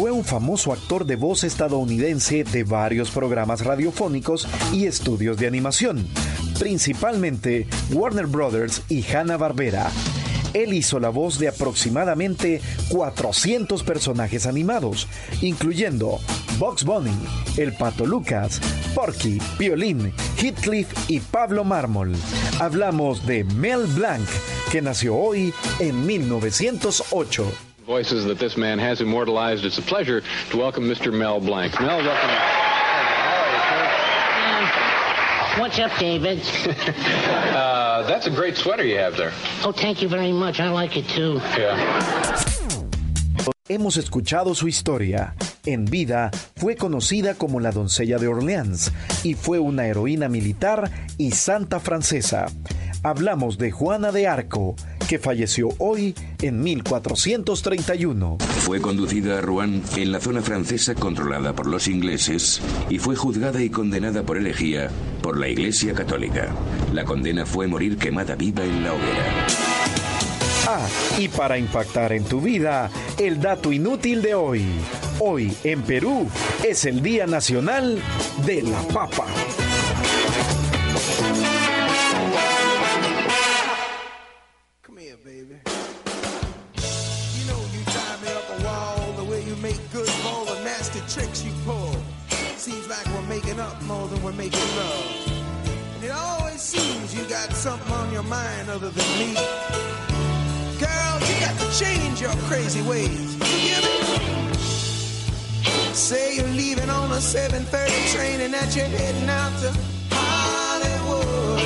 Fue 0.00 0.10
un 0.10 0.24
famoso 0.24 0.72
actor 0.72 1.04
de 1.04 1.16
voz 1.16 1.44
estadounidense 1.44 2.42
de 2.42 2.64
varios 2.64 3.10
programas 3.10 3.62
radiofónicos 3.62 4.48
y 4.72 4.86
estudios 4.86 5.36
de 5.36 5.46
animación, 5.46 6.08
principalmente 6.58 7.66
Warner 7.92 8.26
Brothers 8.26 8.80
y 8.88 9.04
Hanna-Barbera. 9.04 9.90
Él 10.54 10.72
hizo 10.72 11.00
la 11.00 11.10
voz 11.10 11.38
de 11.38 11.48
aproximadamente 11.48 12.62
400 12.88 13.82
personajes 13.82 14.46
animados, 14.46 15.06
incluyendo 15.42 16.18
Box 16.58 16.84
Bunny, 16.84 17.12
El 17.58 17.74
Pato 17.74 18.06
Lucas, 18.06 18.58
Porky, 18.94 19.38
Violín, 19.58 20.14
Heathcliff 20.38 21.10
y 21.10 21.20
Pablo 21.20 21.62
Mármol. 21.62 22.16
Hablamos 22.58 23.26
de 23.26 23.44
Mel 23.44 23.84
Blanc, 23.88 24.26
que 24.72 24.80
nació 24.80 25.14
hoy 25.16 25.52
en 25.78 26.06
1908. 26.06 27.69
Voices 27.90 28.24
that 28.26 28.38
this 28.38 28.56
man 28.56 28.78
has 28.78 29.00
immortalized. 29.00 29.64
It's 29.64 29.78
a 29.78 29.82
pleasure 29.82 30.22
to 30.50 30.56
welcome 30.56 30.84
Mr. 30.84 31.12
Mel 31.12 31.40
Blanc. 31.40 31.74
Mel, 31.80 31.98
welcome. 31.98 32.30
What's 35.58 35.76
up, 35.80 35.90
David? 35.98 36.38
Uh, 37.50 38.06
that's 38.06 38.28
a 38.28 38.30
great 38.30 38.56
sweater 38.56 38.84
you 38.84 38.96
have 38.96 39.16
there. 39.16 39.32
Oh, 39.64 39.72
thank 39.72 40.00
you 40.00 40.08
very 40.08 40.32
much. 40.32 40.60
I 40.60 40.70
like 40.70 40.96
it 40.96 41.08
too. 41.08 41.40
Hemos 43.68 43.96
escuchado 43.96 44.54
su 44.54 44.68
historia. 44.68 45.34
En 45.66 45.84
vida 45.84 46.30
fue 46.56 46.76
conocida 46.76 47.34
como 47.34 47.58
la 47.58 47.72
doncella 47.72 48.18
de 48.18 48.28
Orleans 48.28 48.92
y 49.24 49.34
fue 49.34 49.58
una 49.58 49.86
heroína 49.86 50.28
militar 50.28 50.90
y 51.18 51.32
santa 51.32 51.80
francesa. 51.80 52.46
Hablamos 53.02 53.58
de 53.58 53.72
Juana 53.72 54.12
de 54.12 54.28
Arco, 54.28 54.76
que 55.10 55.18
falleció 55.18 55.70
hoy 55.78 56.14
en 56.40 56.62
1431. 56.62 58.38
Fue 58.60 58.80
conducida 58.80 59.38
a 59.38 59.40
Rouen 59.40 59.82
en 59.96 60.12
la 60.12 60.20
zona 60.20 60.40
francesa 60.40 60.94
controlada 60.94 61.52
por 61.52 61.66
los 61.66 61.88
ingleses 61.88 62.60
y 62.88 63.00
fue 63.00 63.16
juzgada 63.16 63.60
y 63.60 63.70
condenada 63.70 64.22
por 64.22 64.36
herejía 64.36 64.88
por 65.20 65.36
la 65.36 65.48
Iglesia 65.48 65.94
Católica. 65.94 66.54
La 66.94 67.04
condena 67.04 67.44
fue 67.44 67.66
morir 67.66 67.98
quemada 67.98 68.36
viva 68.36 68.62
en 68.62 68.84
la 68.84 68.92
hoguera. 68.92 69.46
Ah, 70.68 70.88
y 71.18 71.26
para 71.26 71.58
impactar 71.58 72.12
en 72.12 72.22
tu 72.22 72.40
vida, 72.40 72.88
el 73.18 73.40
dato 73.40 73.72
inútil 73.72 74.22
de 74.22 74.36
hoy. 74.36 74.64
Hoy 75.18 75.52
en 75.64 75.82
Perú 75.82 76.28
es 76.62 76.84
el 76.84 77.02
Día 77.02 77.26
Nacional 77.26 78.00
de 78.46 78.62
la 78.62 78.80
Papa. 78.94 79.26
We're 94.30 94.36
making 94.36 94.60
love. 94.76 95.28
And 95.94 96.04
it 96.04 96.10
always 96.10 96.60
seems 96.60 97.14
you 97.14 97.24
got 97.24 97.52
something 97.52 97.92
on 97.92 98.12
your 98.12 98.22
mind 98.22 98.68
other 98.70 98.90
than 98.90 99.18
me. 99.18 99.34
Girl, 100.78 101.14
you 101.28 101.34
got 101.40 101.58
to 101.58 101.78
change 101.78 102.20
your 102.20 102.34
crazy 102.48 102.82
ways. 102.82 103.34
You? 103.66 103.80
Say 105.94 106.36
you're 106.36 106.48
leaving 106.48 106.90
on 106.90 107.10
a 107.12 107.20
7:30 107.20 108.14
train 108.14 108.40
and 108.40 108.54
that 108.54 108.74
you're 108.76 108.86
heading 108.86 109.28
out 109.28 109.52
to 109.62 109.72
Hollywood. 110.10 111.60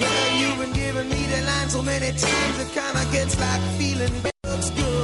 Girl, 0.00 0.30
you've 0.40 0.58
been 0.58 0.72
giving 0.72 1.08
me 1.08 1.26
the 1.26 1.42
line 1.50 1.68
so 1.68 1.82
many 1.82 2.10
times 2.12 2.58
it 2.64 2.70
kinda 2.72 3.04
gets 3.12 3.38
like 3.38 3.62
feeling 3.78 4.14
looks 4.44 4.70
good. 4.70 4.95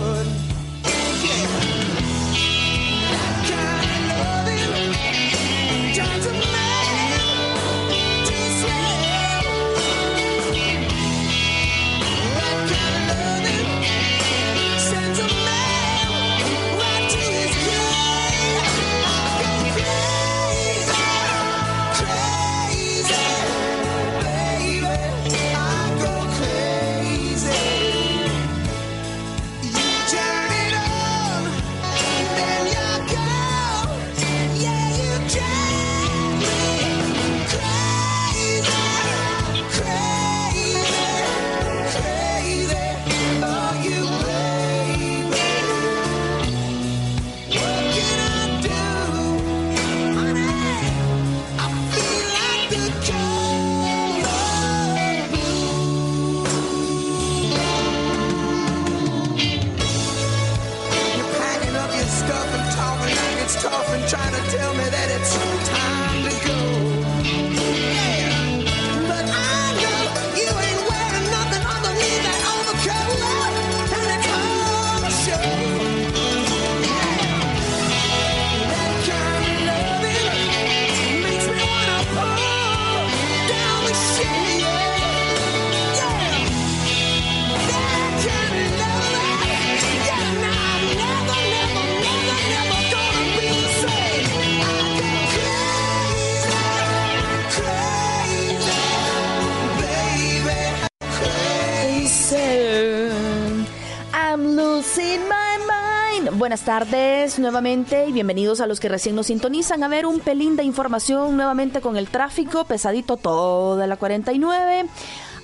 Buenas 106.64 106.86
tardes 106.86 107.38
nuevamente 107.40 108.06
y 108.06 108.12
bienvenidos 108.12 108.60
a 108.60 108.68
los 108.68 108.78
que 108.78 108.88
recién 108.88 109.16
nos 109.16 109.26
sintonizan. 109.26 109.82
A 109.82 109.88
ver, 109.88 110.06
un 110.06 110.20
pelín 110.20 110.54
de 110.54 110.62
información 110.62 111.36
nuevamente 111.36 111.80
con 111.80 111.96
el 111.96 112.06
tráfico 112.06 112.62
pesadito 112.62 113.16
toda 113.16 113.84
la 113.88 113.96
49. 113.96 114.86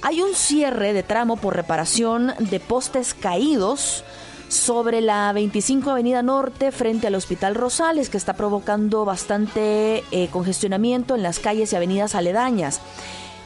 Hay 0.03 0.23
un 0.23 0.33
cierre 0.37 0.93
de 0.93 1.03
tramo 1.03 1.37
por 1.37 1.57
reparación 1.57 2.35
de 2.39 2.61
postes 2.61 3.14
caídos 3.14 4.05
sobre 4.47 5.01
la 5.01 5.33
25 5.33 5.91
Avenida 5.91 6.23
Norte 6.23 6.71
frente 6.71 7.09
al 7.09 7.16
Hospital 7.16 7.57
Rosales 7.57 8.11
que 8.11 8.16
está 8.16 8.35
provocando 8.35 9.05
bastante 9.05 10.05
eh, 10.12 10.29
congestionamiento 10.31 11.16
en 11.16 11.25
las 11.25 11.41
calles 11.41 11.73
y 11.73 11.77
avenidas 11.77 12.14
aledañas. 12.14 12.81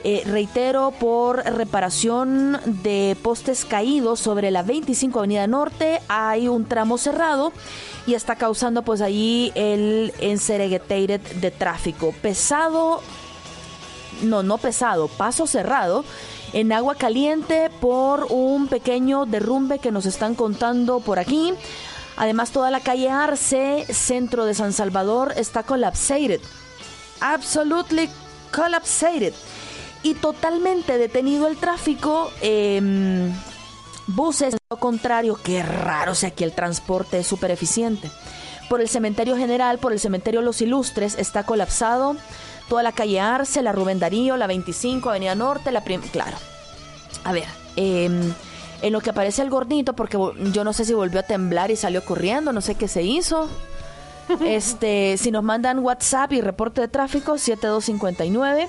Eh, 0.04 0.22
reitero, 0.26 0.92
por 0.98 1.44
reparación 1.44 2.60
de 2.66 3.16
postes 3.22 3.64
caídos 3.64 4.18
sobre 4.18 4.50
la 4.50 4.62
25 4.62 5.20
Avenida 5.20 5.46
Norte 5.46 6.00
hay 6.08 6.48
un 6.48 6.64
tramo 6.64 6.98
cerrado 6.98 7.52
y 8.04 8.14
está 8.14 8.34
causando 8.34 8.82
pues 8.82 9.00
ahí 9.00 9.52
el 9.54 10.12
encereguetated 10.18 11.20
de 11.20 11.50
tráfico. 11.52 12.12
Pesado, 12.20 13.00
no, 14.22 14.42
no 14.42 14.58
pesado, 14.58 15.06
paso 15.06 15.46
cerrado 15.46 16.04
en 16.52 16.72
agua 16.72 16.96
caliente 16.96 17.70
por 17.80 18.26
un 18.28 18.66
pequeño 18.66 19.24
derrumbe 19.24 19.78
que 19.78 19.92
nos 19.92 20.06
están 20.06 20.34
contando 20.34 20.98
por 20.98 21.20
aquí. 21.20 21.54
Además, 22.16 22.50
toda 22.50 22.72
la 22.72 22.80
calle 22.80 23.08
Arce, 23.08 23.86
centro 23.88 24.46
de 24.46 24.54
San 24.54 24.72
Salvador, 24.72 25.32
está 25.36 25.62
collapsed. 25.62 26.40
Absolutely 27.20 28.10
collapsed. 28.50 29.32
Y 30.02 30.14
totalmente 30.14 30.98
detenido 30.98 31.46
el 31.46 31.56
tráfico. 31.56 32.30
eh, 32.40 33.30
buses, 34.06 34.56
lo 34.70 34.76
contrario, 34.78 35.38
qué 35.42 35.62
raro, 35.62 36.12
o 36.12 36.14
sea, 36.14 36.30
aquí 36.30 36.44
el 36.44 36.52
transporte 36.52 37.20
es 37.20 37.26
súper 37.26 37.50
eficiente. 37.50 38.10
Por 38.68 38.80
el 38.80 38.88
cementerio 38.88 39.36
general, 39.36 39.78
por 39.78 39.92
el 39.92 40.00
cementerio 40.00 40.42
Los 40.42 40.60
Ilustres, 40.62 41.16
está 41.18 41.44
colapsado 41.44 42.16
toda 42.68 42.82
la 42.82 42.92
calle 42.92 43.20
Arce, 43.20 43.62
la 43.62 43.72
Rubén 43.72 43.98
Darío, 43.98 44.36
la 44.36 44.46
25, 44.46 45.10
Avenida 45.10 45.34
Norte, 45.34 45.72
la 45.72 45.84
prim 45.84 46.00
claro. 46.00 46.36
A 47.24 47.32
ver, 47.32 47.44
eh, 47.76 48.08
en 48.82 48.92
lo 48.92 49.00
que 49.00 49.10
aparece 49.10 49.42
el 49.42 49.50
gordito, 49.50 49.94
porque 49.94 50.18
yo 50.52 50.64
no 50.64 50.72
sé 50.72 50.84
si 50.84 50.94
volvió 50.94 51.20
a 51.20 51.24
temblar 51.24 51.70
y 51.70 51.76
salió 51.76 52.04
corriendo, 52.04 52.52
no 52.52 52.60
sé 52.60 52.74
qué 52.74 52.88
se 52.88 53.02
hizo. 53.02 53.48
Este, 54.46 55.16
si 55.18 55.30
nos 55.30 55.42
mandan 55.42 55.80
WhatsApp 55.80 56.32
y 56.32 56.40
reporte 56.40 56.80
de 56.80 56.88
tráfico, 56.88 57.36
7259 57.36 58.68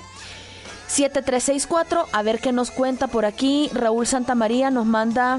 7364, 0.94 2.06
a 2.12 2.22
ver 2.22 2.38
qué 2.40 2.52
nos 2.52 2.70
cuenta 2.70 3.08
por 3.08 3.24
aquí. 3.24 3.68
Raúl 3.72 4.06
Santamaría 4.06 4.70
nos 4.70 4.86
manda 4.86 5.38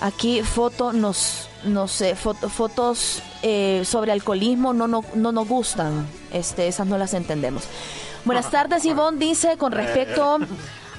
aquí 0.00 0.42
foto, 0.42 0.92
nos, 0.92 1.48
no 1.64 1.88
sé, 1.88 2.14
foto- 2.16 2.48
fotos 2.48 3.22
eh, 3.42 3.82
sobre 3.84 4.12
alcoholismo, 4.12 4.72
no, 4.72 4.88
no, 4.88 5.04
no 5.14 5.32
nos 5.32 5.46
gustan. 5.48 6.06
Este, 6.32 6.68
esas 6.68 6.86
no 6.86 6.96
las 6.96 7.12
entendemos. 7.14 7.64
Buenas 8.24 8.50
tardes, 8.50 8.84
Ivonne 8.84 9.18
dice, 9.18 9.56
con 9.56 9.72
respecto 9.72 10.38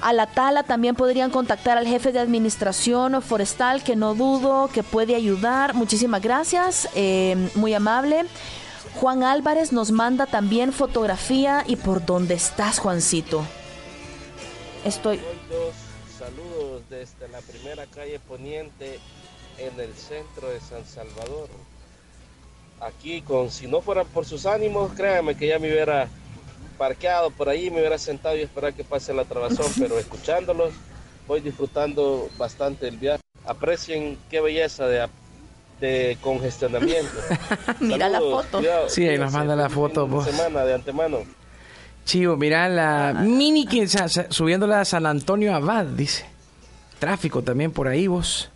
a 0.00 0.12
la 0.12 0.26
tala, 0.26 0.62
también 0.62 0.94
podrían 0.94 1.30
contactar 1.30 1.76
al 1.76 1.86
jefe 1.86 2.12
de 2.12 2.20
administración 2.20 3.20
forestal, 3.20 3.82
que 3.82 3.96
no 3.96 4.14
dudo 4.14 4.70
que 4.72 4.82
puede 4.84 5.14
ayudar. 5.16 5.74
Muchísimas 5.74 6.22
gracias, 6.22 6.88
eh, 6.94 7.50
muy 7.56 7.74
amable. 7.74 8.24
Juan 9.00 9.22
Álvarez 9.22 9.72
nos 9.72 9.92
manda 9.92 10.26
también 10.26 10.72
fotografía 10.72 11.62
y 11.68 11.76
por 11.76 12.04
dónde 12.04 12.34
estás, 12.34 12.80
Juancito. 12.80 13.44
Estoy. 14.84 15.20
Saludos 16.18 16.82
desde 16.90 17.28
la 17.28 17.40
primera 17.40 17.86
calle 17.86 18.18
Poniente 18.18 18.98
en 19.56 19.78
el 19.78 19.94
centro 19.94 20.48
de 20.48 20.58
San 20.58 20.84
Salvador. 20.84 21.48
Aquí, 22.80 23.22
con 23.22 23.52
si 23.52 23.68
no 23.68 23.82
fuera 23.82 24.02
por 24.02 24.24
sus 24.24 24.46
ánimos, 24.46 24.92
créanme 24.94 25.36
que 25.36 25.46
ya 25.46 25.60
me 25.60 25.70
hubiera 25.70 26.08
parqueado 26.76 27.30
por 27.30 27.48
ahí, 27.48 27.70
me 27.70 27.78
hubiera 27.78 27.98
sentado 27.98 28.36
y 28.36 28.40
esperar 28.40 28.74
que 28.74 28.82
pase 28.82 29.14
la 29.14 29.24
trabazón, 29.24 29.70
pero 29.78 29.96
escuchándolos 30.00 30.72
voy 31.28 31.40
disfrutando 31.40 32.28
bastante 32.36 32.88
el 32.88 32.96
viaje. 32.96 33.22
Aprecien 33.46 34.18
qué 34.28 34.40
belleza 34.40 34.88
de, 34.88 35.08
de 35.80 36.18
congestionamiento. 36.20 37.12
Mira 37.80 38.08
la 38.08 38.20
foto. 38.20 38.58
cuidado, 38.58 38.88
Sí, 38.88 39.06
ahí 39.08 39.18
nos 39.18 39.32
manda 39.32 39.54
la 39.56 39.68
foto, 39.68 40.06
vos. 40.06 40.24
semana 40.24 40.64
de 40.64 40.74
antemano. 40.74 41.18
Chivo, 42.04 42.36
mira 42.38 42.68
la 42.70 43.12
mini 43.20 43.66
que 43.66 43.86
subiéndola 44.30 44.80
a 44.80 44.84
San 44.86 45.04
Antonio 45.04 45.54
Abad, 45.54 45.84
dice. 45.84 46.24
Tráfico 46.98 47.42
también 47.42 47.70
por 47.70 47.86
ahí, 47.86 48.06
vos. 48.06 48.50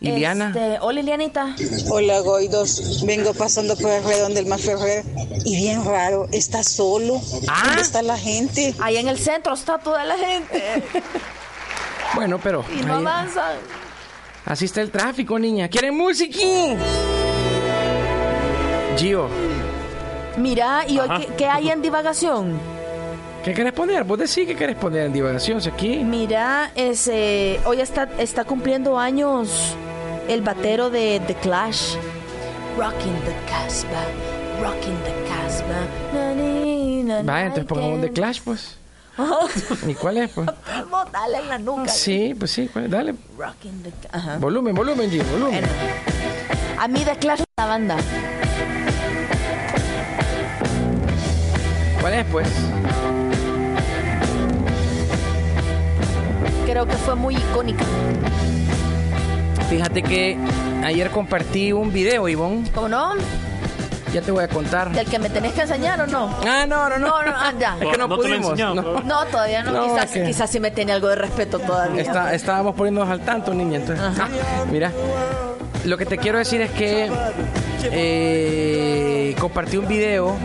Iliana. 0.00 0.48
Este, 0.48 0.78
hola, 0.80 1.00
Lilianita. 1.00 1.54
Hola 1.88 2.18
Goidos, 2.20 3.02
vengo 3.06 3.32
pasando 3.32 3.76
por 3.76 3.90
el 3.92 4.02
redón 4.04 4.34
del 4.34 4.46
Maferrer 4.46 5.04
y 5.44 5.56
bien 5.56 5.84
raro, 5.84 6.26
está 6.32 6.62
solo. 6.64 7.14
¿Dónde 7.64 7.80
está 7.82 8.02
la 8.02 8.18
gente? 8.18 8.74
Ahí 8.80 8.96
en 8.98 9.08
el 9.08 9.18
centro 9.18 9.54
está 9.54 9.78
toda 9.78 10.04
la 10.04 10.16
gente. 10.16 10.82
Bueno, 12.14 12.38
pero 12.42 12.64
Y 12.72 12.82
no 12.82 12.94
ahí- 12.94 13.00
avanzan. 13.02 13.56
Así 14.46 14.64
está 14.64 14.80
el 14.80 14.90
tráfico, 14.90 15.38
niña. 15.38 15.68
¿Quieren 15.68 15.96
música? 15.96 16.38
Gio, 18.96 19.28
Mira, 20.38 20.84
¿y 20.88 20.98
hoy 20.98 21.08
qué, 21.18 21.26
qué 21.36 21.46
hay 21.46 21.70
en 21.70 21.82
divagación? 21.82 22.58
¿qué 23.44 23.54
querés 23.54 23.72
poner? 23.72 24.02
Vos 24.04 24.18
decís 24.18 24.46
que 24.46 24.56
querés 24.56 24.76
poner 24.76 25.06
en 25.06 25.12
divagación 25.12 25.60
si 25.62 25.68
aquí. 25.68 25.98
Mira, 26.02 26.72
ese, 26.74 27.60
hoy 27.64 27.80
está, 27.80 28.08
está 28.18 28.44
cumpliendo 28.44 28.98
años 28.98 29.74
el 30.28 30.42
batero 30.42 30.90
de 30.90 31.20
The 31.26 31.34
Clash. 31.36 31.94
Rocking 32.76 33.14
the 33.24 33.34
Casbah, 33.48 34.06
rocking 34.60 34.96
the 35.04 35.14
Casbah. 35.28 35.86
Vaya, 37.24 37.46
entonces 37.46 37.64
pongamos 37.66 38.00
The 38.00 38.10
Clash, 38.10 38.40
pues. 38.44 38.76
¿Y 39.86 39.94
cuál 39.94 40.18
es, 40.18 40.30
pues? 40.30 40.46
Dale 41.12 41.38
en 41.38 41.48
la 41.48 41.58
nuca. 41.58 41.88
Sí, 41.88 42.34
pues 42.38 42.50
sí, 42.50 42.68
pues, 42.72 42.90
dale. 42.90 43.14
Rocking 43.38 43.82
the 43.82 43.90
Ca- 43.90 44.16
Ajá. 44.18 44.38
Volumen, 44.38 44.74
volumen, 44.74 45.10
Gio, 45.10 45.24
volumen. 45.24 45.64
A 46.78 46.88
mí 46.88 47.00
es 47.00 47.40
la 47.56 47.66
banda. 47.66 47.96
¿Cuál 52.00 52.14
es, 52.14 52.26
pues? 52.26 52.48
Creo 56.66 56.86
que 56.86 56.94
fue 56.96 57.14
muy 57.14 57.36
icónica. 57.36 57.84
Fíjate 59.70 60.02
que 60.02 60.36
ayer 60.84 61.10
compartí 61.10 61.72
un 61.72 61.92
video, 61.92 62.28
Ivonne. 62.28 62.70
¿Cómo 62.74 62.88
no? 62.88 63.12
Ya 64.16 64.22
te 64.22 64.30
voy 64.32 64.44
a 64.44 64.48
contar. 64.48 64.90
¿Del 64.92 65.06
que 65.06 65.18
me 65.18 65.28
tenés 65.28 65.52
que 65.52 65.60
enseñar 65.60 66.00
o 66.00 66.06
no? 66.06 66.34
Ah, 66.46 66.64
no, 66.66 66.88
no, 66.88 66.96
no. 66.98 67.06
No, 67.06 67.22
no, 67.22 67.32
ah, 67.36 67.52
ya. 67.60 67.76
Es 67.78 67.86
que 67.86 67.98
no, 67.98 68.08
pudimos. 68.08 68.58
no. 68.58 68.72
No, 69.02 69.24
todavía 69.26 69.62
no. 69.62 69.72
No, 69.72 69.94
quizás, 70.24 70.48
sí 70.48 70.58
me 70.58 70.70
tiene 70.70 70.94
algo 70.94 71.08
de 71.08 71.16
respeto 71.16 71.58
todavía. 71.58 72.00
Está- 72.00 72.32
estábamos 72.32 72.74
poniéndonos 72.74 73.10
al 73.10 73.20
tanto, 73.20 73.52
niña. 73.52 73.76
Entonces, 73.76 74.02
Ah, 74.18 74.26
mira, 74.72 74.90
lo 75.84 75.98
que 75.98 76.06
te 76.06 76.16
quiero 76.16 76.38
decir 76.38 76.62
es 76.62 76.70
que 76.70 77.10
eh, 77.84 79.34
compartí 79.38 79.76
un 79.76 79.86
video 79.86 80.36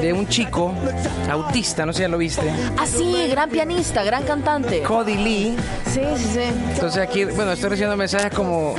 de 0.00 0.12
un 0.12 0.26
chico 0.28 0.72
autista, 1.30 1.84
no 1.86 1.92
sé 1.92 1.98
si 1.98 2.02
ya 2.02 2.08
lo 2.08 2.18
viste. 2.18 2.50
Ah, 2.78 2.86
sí, 2.86 3.26
gran 3.30 3.50
pianista, 3.50 4.02
gran 4.04 4.22
cantante. 4.24 4.82
Cody 4.82 5.16
Lee. 5.16 5.56
Sí, 5.86 6.00
sí, 6.16 6.24
sí. 6.34 6.40
Entonces 6.74 7.02
aquí, 7.02 7.24
bueno, 7.24 7.52
estoy 7.52 7.70
recibiendo 7.70 7.96
mensajes 7.96 8.32
como, 8.32 8.74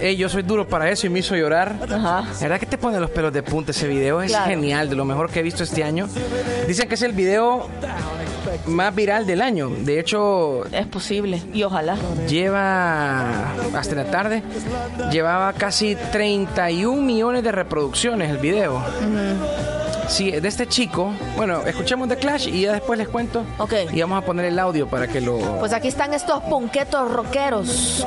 hey, 0.00 0.16
yo 0.16 0.28
soy 0.28 0.42
duro 0.42 0.66
para 0.68 0.90
eso 0.90 1.06
y 1.06 1.10
me 1.10 1.20
hizo 1.20 1.34
llorar. 1.36 1.76
Ajá. 1.84 2.22
La 2.22 2.38
verdad 2.40 2.60
que 2.60 2.66
te 2.66 2.78
pone 2.78 2.98
los 3.00 3.10
pelos 3.10 3.32
de 3.32 3.42
punta 3.42 3.70
ese 3.70 3.86
video, 3.88 4.20
es 4.22 4.30
Claro. 4.32 4.46
genial, 4.50 4.88
de 4.90 4.96
lo 4.96 5.04
mejor 5.04 5.30
que 5.30 5.40
he 5.40 5.42
visto 5.42 5.62
este 5.64 5.84
año. 5.84 6.08
Dicen 6.66 6.88
que 6.88 6.94
es 6.94 7.02
el 7.02 7.12
video 7.12 7.66
más 8.66 8.94
viral 8.94 9.26
del 9.26 9.42
año. 9.42 9.68
De 9.70 10.00
hecho, 10.00 10.64
Es 10.72 10.86
posible, 10.86 11.40
y 11.52 11.62
ojalá. 11.62 11.96
lleva 12.28 13.52
hasta 13.74 13.94
la 13.94 14.04
tarde 14.10 14.42
llevaba 15.12 15.52
casi 15.52 15.96
31 16.12 17.00
millones 17.02 17.29
de 17.38 17.52
reproducciones 17.52 18.30
el 18.30 18.38
video. 18.38 18.82
Sí, 20.08 20.32
de 20.32 20.48
este 20.48 20.66
chico. 20.66 21.12
Bueno, 21.36 21.62
escuchemos 21.64 22.08
The 22.08 22.16
Clash 22.16 22.48
y 22.48 22.62
ya 22.62 22.72
después 22.72 22.98
les 22.98 23.08
cuento. 23.08 23.44
Ok. 23.58 23.74
Y 23.92 24.00
vamos 24.00 24.20
a 24.20 24.26
poner 24.26 24.46
el 24.46 24.58
audio 24.58 24.88
para 24.88 25.06
que 25.06 25.20
lo. 25.20 25.38
Pues 25.60 25.72
aquí 25.72 25.86
están 25.86 26.12
estos 26.12 26.42
punquetos 26.42 27.12
rockeros 27.12 28.04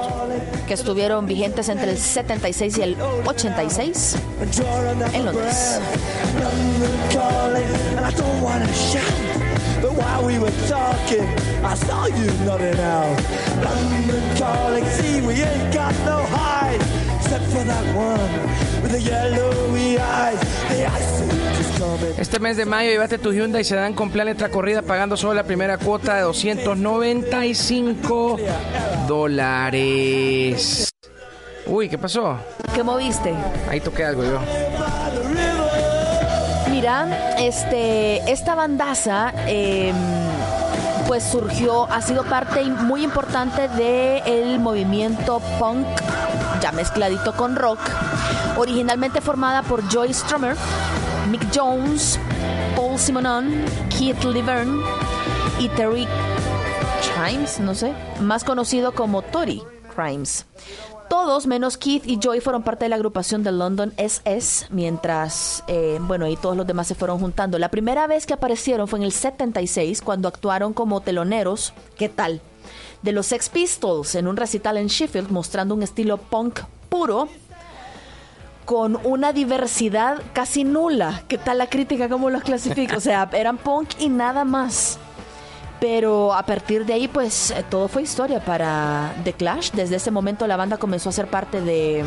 que 0.67 0.73
estuvieron 0.73 1.25
vigentes 1.25 1.69
entre 1.69 1.91
el 1.91 1.97
76 1.97 2.77
y 2.77 2.81
el 2.81 2.97
86 3.25 4.17
en 5.13 5.25
Londres. 5.25 5.79
But 9.83 9.93
while 9.97 10.25
we 10.25 10.39
were 10.39 10.53
talking, 10.69 11.27
I 11.61 11.75
saw 11.75 12.07
you 12.07 12.25
nodding 12.45 12.79
out. 12.79 13.19
London 13.61 14.23
calling, 14.39 14.85
see, 14.85 15.19
we 15.19 15.43
ain't 15.43 15.73
got 15.73 15.93
no 16.05 16.23
hide. 16.31 16.79
Except 17.19 17.43
for 17.51 17.65
that 17.65 17.85
one 17.93 18.31
with 18.81 18.93
the 18.93 19.01
yellowy 19.01 19.99
eyes. 19.99 20.39
The 20.69 20.87
ice. 20.87 21.23
Este 22.17 22.39
mes 22.39 22.55
de 22.55 22.65
mayo 22.65 22.91
llévate 22.91 23.17
tu 23.17 23.33
Hyundai 23.33 23.65
Sedan 23.65 23.93
con 23.93 24.09
plan 24.09 24.27
letra 24.27 24.47
corrida 24.47 24.83
pagando 24.83 25.17
solo 25.17 25.33
la 25.33 25.43
primera 25.43 25.77
cuota 25.77 26.15
de 26.15 26.21
295 26.21 28.37
dólares. 29.05 30.93
Uy, 31.65 31.89
¿qué 31.89 31.97
pasó? 31.97 32.37
¿Qué 32.73 32.83
moviste? 32.83 33.33
Ahí 33.69 33.81
toqué 33.81 34.05
algo 34.05 34.23
yo. 34.23 34.39
Mira, 36.83 37.37
este, 37.39 38.29
esta 38.29 38.55
bandaza, 38.55 39.31
eh, 39.47 39.93
pues 41.07 41.23
surgió, 41.23 41.89
ha 41.89 42.01
sido 42.01 42.25
parte 42.25 42.61
muy 42.65 43.05
importante 43.05 43.69
del 43.69 44.59
movimiento 44.59 45.39
punk, 45.59 45.87
ya 46.61 46.73
mezcladito 46.73 47.37
con 47.37 47.55
rock, 47.55 47.79
originalmente 48.57 49.21
formada 49.21 49.61
por 49.61 49.87
Joy 49.87 50.13
Strummer, 50.13 50.57
Mick 51.31 51.47
Jones, 51.55 52.19
Paul 52.75 52.99
Simonon, 52.99 53.63
Keith 53.89 54.21
Laverne 54.25 54.83
y 55.59 55.69
Terry 55.69 56.05
Crimes, 57.15 57.61
no 57.61 57.75
sé, 57.75 57.93
más 58.19 58.43
conocido 58.43 58.91
como 58.91 59.21
Tory 59.21 59.63
Crimes. 59.95 60.45
Todos, 61.13 61.45
menos 61.45 61.77
Keith 61.77 62.07
y 62.07 62.17
Joy, 62.17 62.39
fueron 62.39 62.63
parte 62.63 62.85
de 62.85 62.89
la 62.89 62.95
agrupación 62.95 63.43
de 63.43 63.51
London 63.51 63.93
SS, 63.97 64.65
mientras, 64.71 65.63
eh, 65.67 65.99
bueno, 66.01 66.27
y 66.27 66.35
todos 66.35 66.57
los 66.57 66.65
demás 66.65 66.87
se 66.87 66.95
fueron 66.95 67.19
juntando. 67.19 67.59
La 67.59 67.69
primera 67.69 68.07
vez 68.07 68.25
que 68.25 68.33
aparecieron 68.33 68.87
fue 68.87 68.97
en 68.97 69.05
el 69.05 69.11
76, 69.11 70.01
cuando 70.01 70.27
actuaron 70.27 70.73
como 70.73 71.01
teloneros, 71.01 71.75
¿qué 71.99 72.09
tal? 72.09 72.41
De 73.03 73.11
los 73.11 73.27
Sex 73.27 73.49
Pistols 73.49 74.15
en 74.15 74.27
un 74.27 74.37
recital 74.37 74.75
en 74.75 74.87
Sheffield, 74.87 75.29
mostrando 75.29 75.75
un 75.75 75.83
estilo 75.83 76.17
punk 76.17 76.61
puro, 76.89 77.29
con 78.65 78.97
una 79.03 79.33
diversidad 79.33 80.19
casi 80.33 80.63
nula. 80.63 81.25
¿Qué 81.27 81.37
tal 81.37 81.59
la 81.59 81.69
crítica? 81.69 82.09
¿Cómo 82.09 82.31
los 82.31 82.41
clasifico? 82.41 82.97
O 82.97 83.01
sea, 83.01 83.29
eran 83.33 83.59
punk 83.59 83.89
y 83.99 84.09
nada 84.09 84.45
más. 84.45 84.97
Pero 85.83 86.33
a 86.33 86.43
partir 86.45 86.85
de 86.85 86.93
ahí, 86.93 87.09
pues 87.09 87.51
eh, 87.51 87.61
todo 87.69 87.89
fue 87.89 88.03
historia 88.03 88.39
para 88.39 89.13
The 89.25 89.33
Clash. 89.33 89.71
Desde 89.71 89.97
ese 89.97 90.11
momento 90.11 90.47
la 90.47 90.55
banda 90.55 90.77
comenzó 90.77 91.09
a 91.09 91.11
ser 91.11 91.27
parte 91.27 91.59
de 91.59 92.05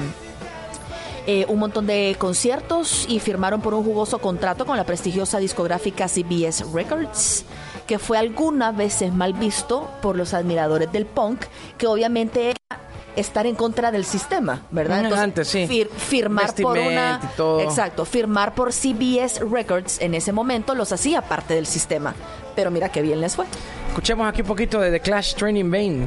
eh, 1.26 1.44
un 1.48 1.58
montón 1.58 1.86
de 1.86 2.16
conciertos 2.18 3.04
y 3.06 3.20
firmaron 3.20 3.60
por 3.60 3.74
un 3.74 3.84
jugoso 3.84 4.18
contrato 4.18 4.64
con 4.64 4.78
la 4.78 4.84
prestigiosa 4.84 5.36
discográfica 5.40 6.08
CBS 6.08 6.64
Records, 6.72 7.44
que 7.86 7.98
fue 7.98 8.16
algunas 8.16 8.74
veces 8.74 9.12
mal 9.12 9.34
visto 9.34 9.90
por 10.00 10.16
los 10.16 10.32
admiradores 10.32 10.90
del 10.90 11.04
punk, 11.04 11.42
que 11.76 11.86
obviamente 11.86 12.48
era 12.52 12.78
estar 13.14 13.44
en 13.46 13.56
contra 13.56 13.90
del 13.92 14.06
sistema, 14.06 14.62
¿verdad? 14.70 15.02
Mm, 15.10 15.12
antes, 15.12 15.48
sí. 15.48 15.66
fir- 15.68 15.90
firmar 15.90 16.54
por 16.54 16.72
una... 16.78 16.80
Vestimenta 17.18 17.30
y 17.30 17.36
todo. 17.36 17.60
Exacto, 17.60 18.04
firmar 18.06 18.54
por 18.54 18.72
CBS 18.72 19.40
Records 19.50 20.00
en 20.00 20.14
ese 20.14 20.32
momento 20.32 20.74
los 20.74 20.92
hacía 20.92 21.20
parte 21.20 21.52
del 21.52 21.66
sistema. 21.66 22.14
Pero 22.56 22.70
mira 22.70 22.88
qué 22.88 23.02
bien 23.02 23.20
les 23.20 23.36
fue. 23.36 23.44
Escuchemos 23.88 24.26
aquí 24.26 24.40
un 24.40 24.48
poquito 24.48 24.80
de 24.80 24.90
The 24.90 25.00
Clash 25.00 25.34
Training 25.34 25.70
Bane. 25.70 26.06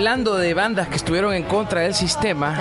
Hablando 0.00 0.36
de 0.38 0.54
bandas 0.54 0.88
que 0.88 0.96
estuvieron 0.96 1.34
en 1.34 1.42
contra 1.42 1.82
del 1.82 1.94
sistema, 1.94 2.56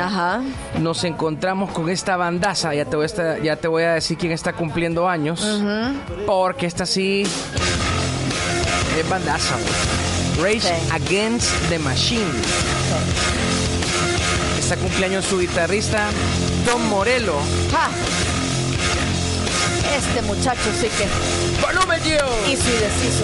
nos 0.78 1.06
encontramos 1.06 1.72
con 1.72 1.90
esta 1.90 2.18
bandaza. 2.18 2.74
Ya 2.76 2.84
te, 2.84 2.98
voy 2.98 3.04
a 3.04 3.06
estar- 3.06 3.42
ya 3.42 3.56
te 3.56 3.70
voy 3.70 3.84
a 3.84 3.94
decir 3.94 4.18
quién 4.18 4.34
está 4.34 4.52
cumpliendo 4.52 5.08
años. 5.08 5.40
Porque 6.26 6.66
esta 6.66 6.86
sí 6.86 7.24
es 9.00 9.10
bandaza. 9.10 9.56
Rage 10.42 10.70
Against 10.92 11.50
the 11.70 11.80
Machine. 11.80 12.28
Está 14.60 14.76
cumpleaños 14.76 15.24
su 15.24 15.40
guitarrista 15.40 16.10
Tom 16.70 16.86
Morello. 16.90 17.36
¡Ja! 17.72 17.88
Este 19.98 20.22
muchacho 20.24 20.70
sí 20.78 20.88
que. 20.98 21.08
¡Volumen, 21.66 22.02
tío! 22.02 22.18
Hizo 22.52 22.68
y 22.68 22.74
deshizo. 22.74 23.24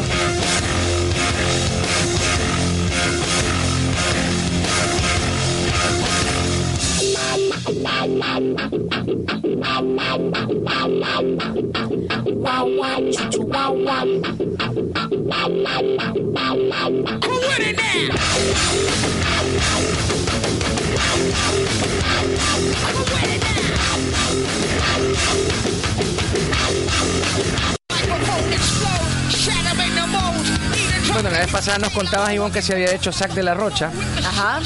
Bueno, 31.14 31.30
la 31.30 31.40
vez 31.40 31.52
pasada 31.52 31.78
nos 31.78 31.94
contabas, 31.94 32.34
Ivonne, 32.34 32.54
que 32.54 32.62
se 32.62 32.74
había 32.74 32.94
hecho 32.94 33.12
Sac 33.12 33.32
de 33.34 33.44
la 33.44 33.54
Rocha. 33.54 33.90
Ajá. 34.18 34.60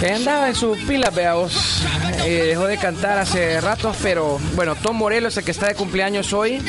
Que 0.00 0.12
andaba 0.12 0.48
en 0.48 0.54
su 0.54 0.76
pila, 0.86 1.10
veamos. 1.10 1.82
Eh, 2.24 2.44
dejó 2.48 2.66
de 2.66 2.76
cantar 2.78 3.18
hace 3.18 3.60
ratos, 3.60 3.96
pero 4.02 4.38
bueno, 4.54 4.76
Tom 4.76 4.96
Morello 4.96 5.28
es 5.28 5.36
el 5.36 5.44
que 5.44 5.50
está 5.50 5.66
de 5.66 5.74
cumpleaños 5.74 6.32
hoy. 6.32 6.62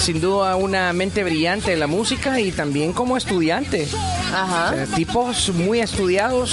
Sin 0.00 0.20
duda 0.20 0.56
una 0.56 0.92
mente 0.92 1.22
brillante 1.24 1.72
en 1.72 1.80
la 1.80 1.86
música 1.86 2.40
y 2.40 2.50
también 2.52 2.92
como 2.92 3.16
estudiante. 3.16 3.86
Ajá. 4.34 4.74
Eh, 4.76 4.86
tipos 4.96 5.50
muy 5.50 5.80
estudiados 5.80 6.50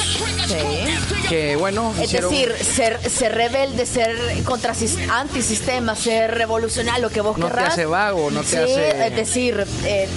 Sí. 0.47 1.28
que, 1.28 1.55
bueno, 1.55 1.93
Es 1.99 2.05
hicieron- 2.05 2.32
decir, 2.32 2.53
ser, 2.64 3.09
ser 3.09 3.34
rebelde, 3.36 3.86
ser 3.86 4.16
contra 4.45 4.74
antisistema, 5.11 5.95
ser 5.95 6.32
revolucionario, 6.36 7.01
lo 7.01 7.09
que 7.09 7.22
vos 7.22 7.38
No 7.38 7.47
te 7.47 7.53
querrás. 7.53 7.74
hace 7.74 7.86
vago, 7.86 8.30
no 8.32 8.41
te 8.41 8.47
Sí, 8.47 8.55
hace- 8.57 9.07
Es 9.07 9.16
decir, 9.16 9.66
eh, 9.86 10.07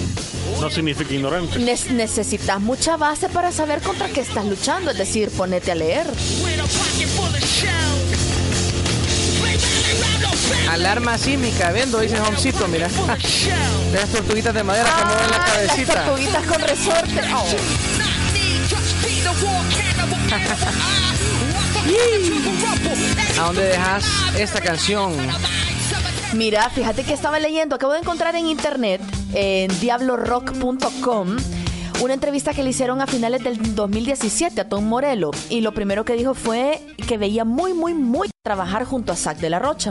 No 0.61 0.71
significa 0.71 1.13
ignorante. 1.15 1.59
necesitas 1.59 2.61
mucha 2.61 2.97
base 2.97 3.29
para 3.29 3.53
saber 3.53 3.81
contra 3.83 4.09
qué 4.09 4.21
estás 4.21 4.45
luchando. 4.45 4.91
Es 4.91 4.99
decir, 4.99 5.31
ponete 5.31 5.71
a 5.73 5.75
leer. 5.75 6.07
Alarma 10.71 11.17
sísmica, 11.19 11.71
viendo, 11.73 12.01
dice 12.01 12.21
Homcito, 12.21 12.67
mira. 12.69 12.89
De 13.93 13.99
las 14.01 14.11
tortuguitas 14.11 14.53
de 14.55 14.65
madera 14.65 14.91
que 14.97 15.05
mueven 15.05 15.31
la 15.31 15.39
Las 15.39 15.51
cabecita. 15.51 16.05
tortuguitas 16.05 16.47
con 16.47 16.61
resorte. 16.63 17.21
Oh. 17.37 17.45
¿A 23.41 23.45
dónde 23.45 23.63
dejas 23.65 24.05
esta 24.39 24.61
canción? 24.61 25.13
Mira, 26.33 26.69
fíjate 26.71 27.05
que 27.05 27.13
estaba 27.13 27.39
leyendo, 27.39 27.77
acabo 27.77 27.93
de 27.93 28.01
encontrar 28.01 28.35
en 28.35 28.47
internet, 28.47 29.01
en 29.39 29.69
diablorock.com, 29.81 31.37
una 32.01 32.15
entrevista 32.15 32.55
que 32.55 32.63
le 32.63 32.71
hicieron 32.71 33.03
a 33.03 33.07
finales 33.07 33.45
del 33.45 33.75
2017 33.75 34.63
a 34.63 34.69
Tom 34.69 34.85
Morello. 34.87 35.31
Y 35.51 35.61
lo 35.61 35.75
primero 35.75 36.07
que 36.07 36.15
dijo 36.15 36.33
fue 36.33 36.81
que 37.07 37.19
veía 37.19 37.45
muy, 37.45 37.75
muy, 37.75 37.93
muy 37.93 38.31
trabajar 38.43 38.85
junto 38.85 39.13
a 39.13 39.17
Zack 39.17 39.39
de 39.39 39.51
la 39.51 39.59
Rocha. 39.59 39.91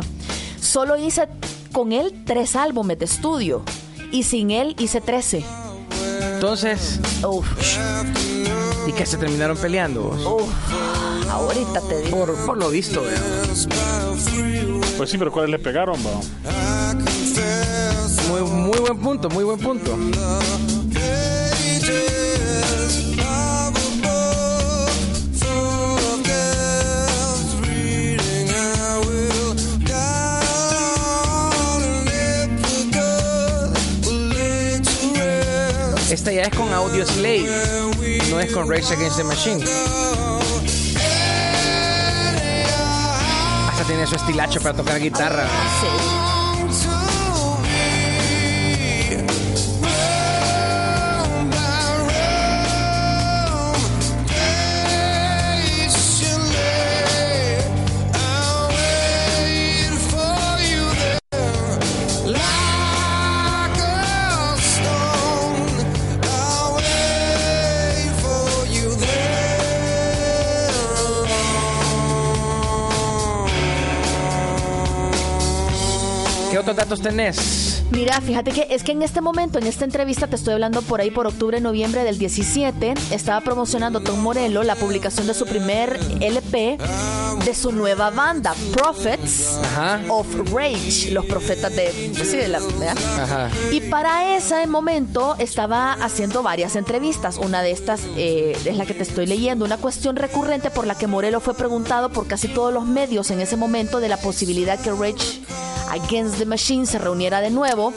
Solo 0.59 0.97
hice 0.97 1.27
con 1.71 1.91
él 1.91 2.23
tres 2.25 2.55
álbumes 2.55 2.97
de 2.97 3.05
estudio. 3.05 3.63
Y 4.11 4.23
sin 4.23 4.49
él 4.49 4.75
hice 4.79 4.99
13. 4.99 5.45
Entonces, 6.33 6.99
¿y 8.87 8.91
que 8.93 9.05
se 9.05 9.17
terminaron 9.17 9.57
peleando? 9.57 10.03
vos? 10.03 10.25
Uf, 10.25 11.29
ahorita 11.29 11.81
te 11.81 12.01
digo. 12.01 12.17
Por, 12.17 12.45
por 12.45 12.57
lo 12.57 12.69
visto, 12.69 13.03
vea. 13.03 13.21
Pues 14.97 15.09
sí, 15.09 15.17
pero 15.19 15.31
¿cuáles 15.31 15.51
le 15.51 15.59
pegaron, 15.59 15.97
va? 15.99 17.14
Muy, 18.43 18.79
buen 18.79 18.97
punto, 18.97 19.29
muy 19.29 19.45
buen 19.45 19.57
punto. 19.57 19.97
Esta 36.11 36.31
ya 36.31 36.41
es 36.43 36.55
con 36.55 36.73
Audio 36.73 37.05
Slave, 37.05 37.45
no 38.29 38.39
es 38.39 38.51
con 38.51 38.69
Rage 38.69 38.93
Against 38.93 39.17
the 39.17 39.23
Machine. 39.23 39.63
Hasta 43.69 43.83
tiene 43.85 44.05
su 44.05 44.15
estilacho 44.15 44.59
para 44.59 44.75
tocar 44.75 44.99
guitarra. 44.99 45.45
¿Qué 45.45 46.34
datos 76.75 77.01
tenés? 77.01 77.83
Mira, 77.91 78.19
fíjate 78.21 78.51
que 78.51 78.67
es 78.69 78.83
que 78.83 78.91
en 78.91 79.01
este 79.01 79.21
momento, 79.21 79.59
en 79.59 79.67
esta 79.67 79.85
entrevista, 79.85 80.27
te 80.27 80.35
estoy 80.35 80.53
hablando 80.53 80.81
por 80.81 81.01
ahí 81.01 81.11
por 81.11 81.27
octubre, 81.27 81.59
noviembre 81.61 82.03
del 82.03 82.17
17, 82.17 82.93
estaba 83.11 83.41
promocionando 83.41 84.01
Tom 84.01 84.19
Morello 84.19 84.63
la 84.63 84.75
publicación 84.75 85.27
de 85.27 85.33
su 85.33 85.45
primer 85.45 85.99
LP 86.19 86.77
de 87.43 87.53
su 87.53 87.71
nueva 87.71 88.09
banda, 88.09 88.53
Prophets 88.73 89.59
of 90.09 90.27
Rage, 90.51 91.11
los 91.11 91.25
profetas 91.25 91.75
de, 91.75 92.13
sí, 92.13 92.37
de 92.37 92.47
la. 92.47 92.59
Y 93.71 93.81
para 93.81 94.35
ese 94.35 94.65
momento 94.67 95.35
estaba 95.39 95.93
haciendo 95.93 96.43
varias 96.43 96.75
entrevistas. 96.75 97.37
Una 97.37 97.61
de 97.61 97.71
estas 97.71 98.01
eh, 98.15 98.57
es 98.65 98.77
la 98.77 98.85
que 98.85 98.93
te 98.93 99.03
estoy 99.03 99.25
leyendo. 99.25 99.65
Una 99.65 99.77
cuestión 99.77 100.15
recurrente 100.15 100.69
por 100.69 100.87
la 100.87 100.95
que 100.95 101.07
Morello 101.07 101.39
fue 101.39 101.53
preguntado 101.53 102.09
por 102.09 102.27
casi 102.27 102.47
todos 102.47 102.73
los 102.73 102.85
medios 102.85 103.31
en 103.31 103.41
ese 103.41 103.57
momento 103.57 103.99
de 103.99 104.09
la 104.09 104.17
posibilidad 104.17 104.79
que 104.79 104.91
Rage 104.91 105.41
Against 105.89 106.37
the 106.37 106.45
Machine 106.45 106.85
se 106.85 106.99
reuniera 106.99 107.41
de 107.41 107.51
nuevo 107.51 107.93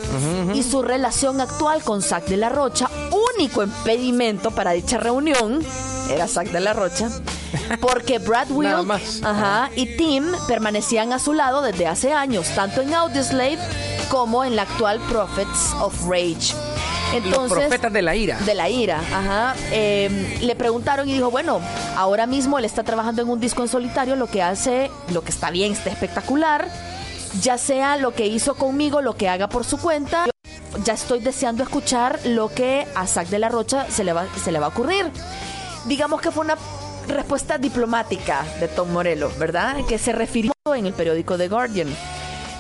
y 0.55 0.63
su 0.63 0.83
relación 0.83 1.41
actual 1.41 1.83
con 1.83 2.03
Zack 2.03 2.27
de 2.27 2.37
la 2.37 2.49
Rocha. 2.49 2.89
Único 3.37 3.63
impedimento 3.63 4.51
para 4.51 4.73
dicha 4.73 4.99
reunión 4.99 5.65
era 6.11 6.29
Zack 6.29 6.51
de 6.51 6.61
la 6.61 6.73
Rocha. 6.73 7.11
Porque 7.81 8.19
Brad 8.19 8.51
Wilk 8.51 8.91
ajá, 9.23 9.71
y 9.75 9.97
Tim 9.97 10.27
permanecían 10.47 11.13
a 11.13 11.19
su 11.19 11.33
lado 11.33 11.63
desde 11.63 11.87
hace 11.87 12.13
años, 12.13 12.49
tanto 12.55 12.83
en 12.83 12.95
Audioslave 12.95 13.59
como 14.11 14.45
en 14.45 14.57
la 14.57 14.63
actual 14.63 15.01
Prophets 15.09 15.75
of 15.81 15.95
Rage. 16.09 16.55
Entonces, 17.15 17.51
Los 17.51 17.53
profetas 17.53 17.93
de 17.93 18.03
la 18.03 18.15
ira. 18.15 18.37
de 18.39 18.55
la 18.55 18.69
ira, 18.69 18.99
ajá. 19.01 19.55
Eh, 19.71 20.39
le 20.43 20.55
preguntaron 20.57 21.09
y 21.09 21.15
dijo, 21.15 21.31
bueno, 21.31 21.61
ahora 21.97 22.27
mismo 22.27 22.59
él 22.59 22.67
está 22.67 22.83
trabajando 22.85 23.23
en 23.23 23.31
un 23.31 23.41
disco 23.41 23.63
en 23.63 23.69
solitario, 23.69 24.15
lo 24.15 24.27
que 24.27 24.43
hace, 24.43 24.91
lo 25.13 25.23
que 25.23 25.31
está 25.31 25.51
bien, 25.51 25.73
está 25.73 25.91
espectacular. 25.91 26.69
Ya 27.41 27.57
sea 27.57 27.97
lo 27.97 28.15
que 28.15 28.27
hizo 28.27 28.57
conmigo, 28.57 29.01
lo 29.01 29.17
que 29.17 29.29
haga 29.29 29.49
por 29.49 29.65
su 29.65 29.79
cuenta. 29.79 30.27
Ya 30.85 30.93
estoy 30.93 31.21
deseando 31.21 31.63
escuchar 31.63 32.21
lo 32.25 32.49
que 32.53 32.87
a 32.95 33.07
Zack 33.07 33.29
de 33.29 33.39
la 33.39 33.49
Rocha 33.49 33.87
se 33.91 34.05
le 34.05 34.13
va, 34.13 34.27
se 34.43 34.53
le 34.53 34.59
va 34.59 34.67
a 34.67 34.69
ocurrir. 34.69 35.11
Digamos 35.87 36.21
que 36.21 36.31
fue 36.31 36.45
una 36.45 36.57
respuesta 37.09 37.59
diplomática 37.59 38.45
de 38.61 38.69
Tom 38.69 38.93
Morello, 38.93 39.31
¿verdad? 39.39 39.77
Que 39.87 39.99
se 39.99 40.13
refirió 40.13 40.53
en 40.77 40.87
el 40.87 40.93
periódico 40.93 41.37
The 41.37 41.49
Guardian. 41.49 41.89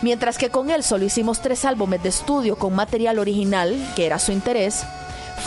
Mientras 0.02 0.38
que 0.38 0.50
con 0.50 0.70
él 0.70 0.82
solo 0.82 1.04
hicimos 1.04 1.40
tres 1.40 1.64
álbumes 1.64 2.02
de 2.02 2.08
estudio 2.08 2.56
con 2.56 2.74
material 2.74 3.18
original, 3.18 3.76
que 3.96 4.06
era 4.06 4.18
su 4.18 4.32
interés, 4.32 4.84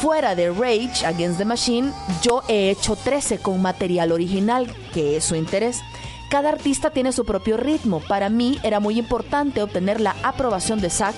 fuera 0.02 0.36
de 0.36 0.50
Rage 0.50 1.06
Against 1.06 1.38
the 1.38 1.46
Machine, 1.46 1.92
yo 2.22 2.44
he 2.48 2.70
hecho 2.70 2.96
13 2.96 3.40
con 3.40 3.62
material 3.62 4.12
original, 4.12 4.68
que 4.94 5.18
es 5.18 5.24
su 5.24 5.36
interés. 5.36 5.82
Cada 6.30 6.50
artista 6.50 6.92
tiene 6.92 7.12
su 7.12 7.26
propio 7.26 7.58
ritmo. 7.58 8.02
Para 8.08 8.30
mí 8.30 8.60
era 8.64 8.80
muy 8.80 8.98
importante 8.98 9.62
obtener 9.62 10.00
la 10.00 10.16
aprobación 10.24 10.80
de 10.80 10.90
Zack 10.90 11.16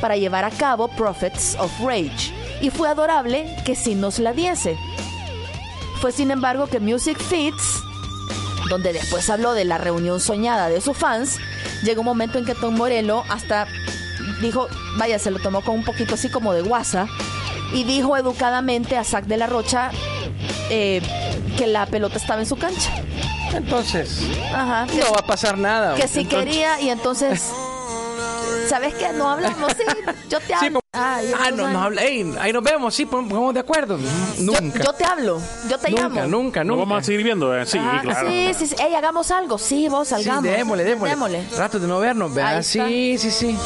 para 0.00 0.16
llevar 0.16 0.44
a 0.44 0.50
cabo 0.50 0.88
Prophets 0.88 1.56
of 1.58 1.72
Rage. 1.80 2.32
Y 2.60 2.70
fue 2.70 2.88
adorable 2.88 3.54
que 3.64 3.74
sí 3.74 3.94
nos 3.94 4.18
la 4.18 4.32
diese. 4.32 4.76
Fue 6.00 6.12
sin 6.12 6.30
embargo 6.30 6.66
que 6.66 6.80
Music 6.80 7.18
Fits, 7.18 7.82
donde 8.68 8.92
después 8.92 9.28
habló 9.30 9.52
de 9.54 9.64
la 9.64 9.78
reunión 9.78 10.20
soñada 10.20 10.68
de 10.68 10.80
sus 10.80 10.96
fans, 10.96 11.38
llegó 11.82 12.00
un 12.02 12.06
momento 12.06 12.38
en 12.38 12.44
que 12.44 12.54
Tom 12.54 12.74
Morello 12.76 13.22
hasta 13.28 13.66
dijo, 14.40 14.68
vaya, 14.98 15.18
se 15.18 15.30
lo 15.30 15.38
tomó 15.38 15.62
con 15.62 15.76
un 15.76 15.84
poquito 15.84 16.14
así 16.14 16.28
como 16.30 16.52
de 16.52 16.62
guasa, 16.62 17.06
y 17.72 17.84
dijo 17.84 18.16
educadamente 18.16 18.96
a 18.96 19.04
Zack 19.04 19.24
de 19.26 19.36
la 19.36 19.46
Rocha 19.46 19.90
eh, 20.70 21.00
que 21.56 21.66
la 21.66 21.86
pelota 21.86 22.16
estaba 22.18 22.40
en 22.40 22.46
su 22.46 22.56
cancha. 22.56 22.90
Entonces, 23.54 24.20
Ajá. 24.52 24.86
no 24.86 25.12
va 25.12 25.20
a 25.20 25.26
pasar 25.26 25.56
nada. 25.58 25.94
Que 25.94 26.08
si 26.08 26.20
Entonces- 26.20 26.48
quería 26.48 26.80
y 26.80 26.90
entonces... 26.90 27.50
¿Sabes 28.68 28.94
qué? 28.94 29.12
No 29.12 29.30
hablamos, 29.30 29.72
sí, 29.72 29.84
yo 30.28 30.40
te 30.40 30.54
hablo. 30.54 30.80
Ah, 30.92 31.18
Ay, 31.40 31.52
no, 31.56 31.68
nos 31.68 31.82
habla, 31.82 32.02
ey, 32.04 32.34
ahí 32.40 32.52
nos 32.52 32.62
vemos, 32.62 32.94
sí, 32.94 33.04
pon- 33.04 33.28
pongamos 33.28 33.52
de 33.54 33.60
acuerdo. 33.60 33.98
Nunca. 34.38 34.82
Yo 34.82 34.92
te 34.92 35.04
hablo, 35.04 35.40
yo 35.68 35.76
te 35.78 35.90
nunca, 35.90 36.02
llamo. 36.08 36.26
nunca, 36.26 36.64
nunca. 36.64 36.80
vamos 36.80 36.98
a 36.98 37.02
seguir 37.04 37.22
viendo? 37.24 37.56
eh? 37.56 37.66
Sí, 37.66 37.78
Ajá, 37.78 38.00
claro. 38.02 38.28
sí, 38.30 38.52
sí, 38.58 38.66
sí. 38.68 38.76
Ey, 38.80 38.94
hagamos 38.94 39.30
algo. 39.30 39.58
Sí, 39.58 39.88
vos 39.88 40.08
salgamos. 40.08 40.44
Sí, 40.44 40.50
démosle, 40.50 40.84
démosle. 40.84 41.42
Rato 41.56 41.78
de 41.80 41.86
no 41.88 41.98
vernos, 41.98 42.32
¿verdad? 42.32 42.62
Sí, 42.62 43.16
sí, 43.18 43.30
sí. 43.30 43.56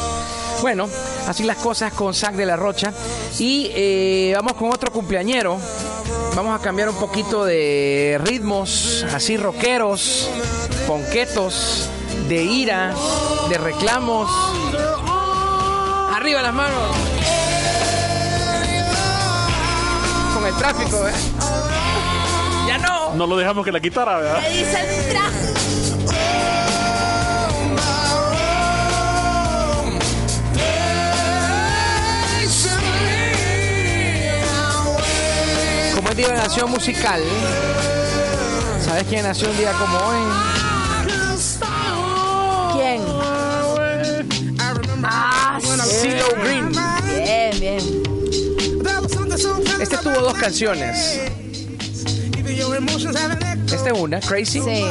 Bueno, 0.61 0.89
así 1.27 1.43
las 1.43 1.57
cosas 1.57 1.93
con 1.93 2.13
Zack 2.13 2.33
de 2.35 2.45
la 2.45 2.55
Rocha. 2.55 2.91
Y 3.37 3.71
eh, 3.75 4.33
vamos 4.35 4.53
con 4.53 4.73
otro 4.73 4.91
cumpleañero. 4.91 5.57
Vamos 6.35 6.59
a 6.59 6.61
cambiar 6.63 6.89
un 6.89 6.95
poquito 6.95 7.45
de 7.45 8.19
ritmos, 8.23 9.05
así 9.13 9.35
rockeros, 9.37 10.29
ponquetos, 10.87 11.89
de 12.27 12.43
ira, 12.43 12.93
de 13.49 13.57
reclamos. 13.57 14.29
Arriba 16.15 16.41
las 16.41 16.53
manos. 16.53 16.95
Con 20.33 20.45
el 20.45 20.53
tráfico, 20.55 21.07
¿eh? 21.07 21.13
Ya 22.67 22.77
no. 22.77 23.15
No 23.15 23.27
lo 23.27 23.37
dejamos 23.37 23.65
que 23.65 23.71
la 23.71 23.79
quitara, 23.79 24.17
¿verdad? 24.19 24.41
¿Qué 24.41 24.49
dice 24.49 24.79
el 24.79 25.09
traje? 25.09 25.53
Como 35.95 36.09
es 36.09 36.17
Día 36.17 36.27
de 36.27 36.35
Nación 36.35 36.71
Musical, 36.71 37.21
¿sabes 38.81 39.03
quién 39.09 39.23
nació 39.23 39.49
un 39.49 39.57
día 39.57 39.71
como 39.73 39.97
hoy? 39.97 40.58
CeeLo 46.19 46.43
Green. 46.43 46.71
Bien, 47.23 47.59
bien. 47.59 48.03
Este 49.81 49.97
tuvo 49.97 50.19
dos 50.21 50.33
canciones. 50.33 51.21
Esta 53.71 53.91
es 53.91 53.99
una, 53.99 54.19
Crazy. 54.19 54.59
Sí. 54.61 54.83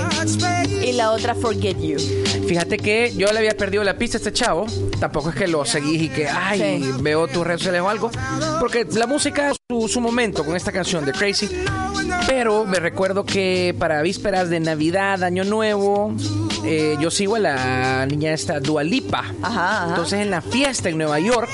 Y 0.87 0.93
la 0.93 1.11
otra, 1.11 1.35
Forget 1.35 1.79
You. 1.81 1.99
Fíjate 2.47 2.79
que 2.79 3.13
yo 3.17 3.31
le 3.33 3.39
había 3.39 3.57
perdido 3.57 3.85
la 3.85 3.99
pista 3.99 4.17
a 4.17 4.19
este 4.21 4.33
chavo. 4.33 4.67
Tampoco 5.01 5.31
es 5.31 5.35
que 5.37 5.49
lo 5.49 5.65
seguís 5.65 6.03
y 6.03 6.09
que, 6.09 6.29
ay, 6.29 6.81
Sí. 6.83 6.93
veo 7.03 7.27
tus 7.29 7.47
redes 7.47 7.61
sociales 7.61 7.83
o 7.83 7.89
algo. 7.89 8.11
Porque 8.61 8.87
la 8.93 9.07
música, 9.07 9.53
su, 9.69 9.89
su 9.89 10.01
momento 10.01 10.45
con 10.45 10.57
esta 10.57 10.73
canción 10.73 11.05
de 11.05 11.13
Crazy. 11.13 11.49
Pero 12.27 12.65
me 12.65 12.79
recuerdo 12.79 13.25
que 13.25 13.75
para 13.79 14.03
vísperas 14.03 14.51
de 14.51 14.61
Navidad, 14.61 15.23
Año 15.25 15.45
Nuevo, 15.45 16.15
eh, 16.65 16.97
yo 17.01 17.11
sigo 17.11 17.37
a 17.37 17.39
la 17.39 18.07
niña 18.07 18.33
esta 18.33 18.61
Dualipa. 18.61 19.25
Ajá, 19.43 19.77
ajá. 19.77 19.89
Entonces 19.89 20.21
en 20.21 20.31
la 20.31 20.41
fiesta 20.43 20.89
en 20.89 20.99
Nueva 20.99 21.19
York, 21.19 21.49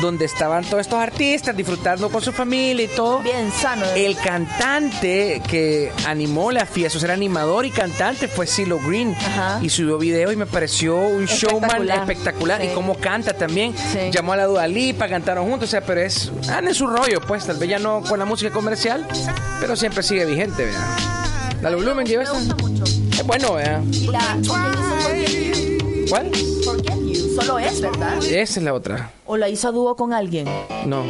donde 0.00 0.26
estaban 0.26 0.64
todos 0.64 0.82
estos 0.82 1.00
artistas 1.00 1.56
disfrutando 1.56 2.08
con 2.08 2.22
su 2.22 2.32
familia 2.32 2.84
y 2.84 2.88
todo. 2.88 3.18
Bien 3.20 3.50
sano. 3.50 3.84
El 3.96 4.16
cantante 4.16 5.42
que 5.48 5.90
animó 6.06 6.52
la 6.52 6.66
fiesta, 6.66 6.98
o 6.98 7.00
sea, 7.00 7.08
era 7.08 7.14
animador 7.14 7.66
y 7.66 7.70
cantante 7.70 8.28
fue 8.28 8.46
CeeLo 8.46 8.78
Green. 8.78 9.16
Y 9.60 9.68
subió 9.68 9.98
video 9.98 10.30
y 10.30 10.36
me 10.36 10.46
pareció 10.46 10.96
un 10.96 11.26
showman 11.26 11.88
Espectacular. 11.88 12.60
Sí. 12.60 12.68
Y 12.68 12.74
cómo 12.74 12.94
canta 12.94 13.32
también. 13.32 13.74
Sí. 13.76 14.10
Llamó 14.12 14.34
a 14.34 14.36
la 14.36 14.46
Dua 14.46 14.66
Lipa, 14.68 15.08
cantaron 15.08 15.48
juntos, 15.48 15.68
o 15.68 15.70
sea, 15.70 15.80
pero 15.80 16.00
es... 16.00 16.30
Anda 16.48 16.70
en 16.70 16.74
su 16.74 16.86
rollo, 16.86 17.20
pues, 17.26 17.46
tal 17.46 17.56
vez 17.56 17.68
ya 17.68 17.78
no 17.78 18.02
con 18.02 18.18
la 18.18 18.24
música 18.24 18.52
comercial, 18.52 19.06
pero 19.60 19.74
siempre 19.78 20.02
sigue 20.02 20.24
vigente, 20.24 20.64
vea. 20.64 20.96
Dale 21.62 21.76
volumen, 21.76 22.04
lleva 22.06 22.24
esta. 22.24 22.38
Es 22.38 23.26
bueno, 23.26 23.54
vea. 23.54 23.82
Y 23.92 24.08
la 24.08 24.36
¿Cuál? 26.08 26.30
Forget 26.64 26.96
You. 26.96 27.34
Solo 27.36 27.58
es, 27.58 27.80
¿verdad? 27.80 28.16
Esa 28.24 28.60
es 28.60 28.62
la 28.62 28.74
otra. 28.74 29.10
¿O 29.26 29.36
la 29.36 29.48
hizo 29.48 29.68
a 29.68 29.72
dúo 29.72 29.94
con 29.94 30.12
alguien? 30.12 30.46
No. 30.86 31.04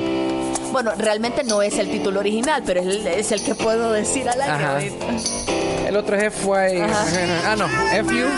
Bueno, 0.73 0.93
realmente 0.99 1.45
no 1.45 1.63
es 1.63 1.79
el 1.79 1.91
título 1.91 2.21
original, 2.21 2.63
pero 2.67 2.81
es 2.81 2.87
el, 2.87 3.07
es 3.07 3.33
el 3.33 3.43
que 3.43 3.55
puedo 3.55 3.93
decir 3.93 4.29
al 4.29 4.41
aire 4.41 4.55
Ajá. 4.55 4.81
El 5.87 5.97
otro 5.97 6.17
es 6.17 6.35
FY. 6.35 6.83
Ah, 7.47 7.57
no. 7.57 7.67
FU. 8.05 8.29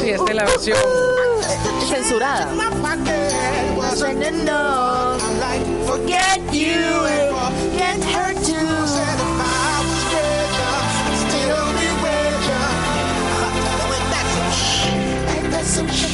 Sí, 0.00 0.10
esta 0.10 0.30
es 0.30 0.34
la 0.36 0.44
versión. 0.44 0.78
Censurada. 1.88 2.48
Forget 5.94 6.40
you. 6.52 6.82
Get 7.78 8.02
her 8.02 8.34
too. 8.42 8.64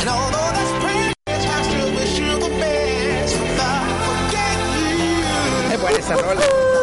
And 0.01 0.09
although 0.09 0.51
that's 0.53 0.85
pretty, 0.85 1.13
I 1.27 1.63
still 1.63 1.95
wish 1.95 2.19
you 2.19 2.29
the 2.41 2.51
best. 2.61 3.37
Forget 3.37 4.59
you. 4.77 5.73
Es 5.73 5.81
buena 5.81 5.99
esa 5.99 6.17
rola. 6.17 6.80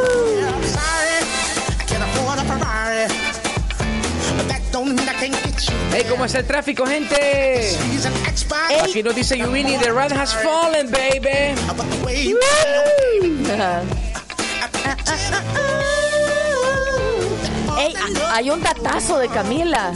Hey, 5.93 6.05
¿cómo 6.09 6.25
está 6.25 6.39
el 6.39 6.45
tráfico, 6.45 6.85
gente? 6.85 7.75
Aquí 8.83 9.03
nos 9.03 9.15
dice 9.15 9.37
Yuvini, 9.37 9.77
The 9.77 9.91
Rat 9.91 10.11
has 10.11 10.33
fallen, 10.35 10.91
baby. 10.91 11.55
Ey, 17.79 17.93
a- 17.95 18.35
hay 18.35 18.49
un 18.49 18.61
datazo 18.61 19.19
de 19.19 19.27
Camila. 19.29 19.91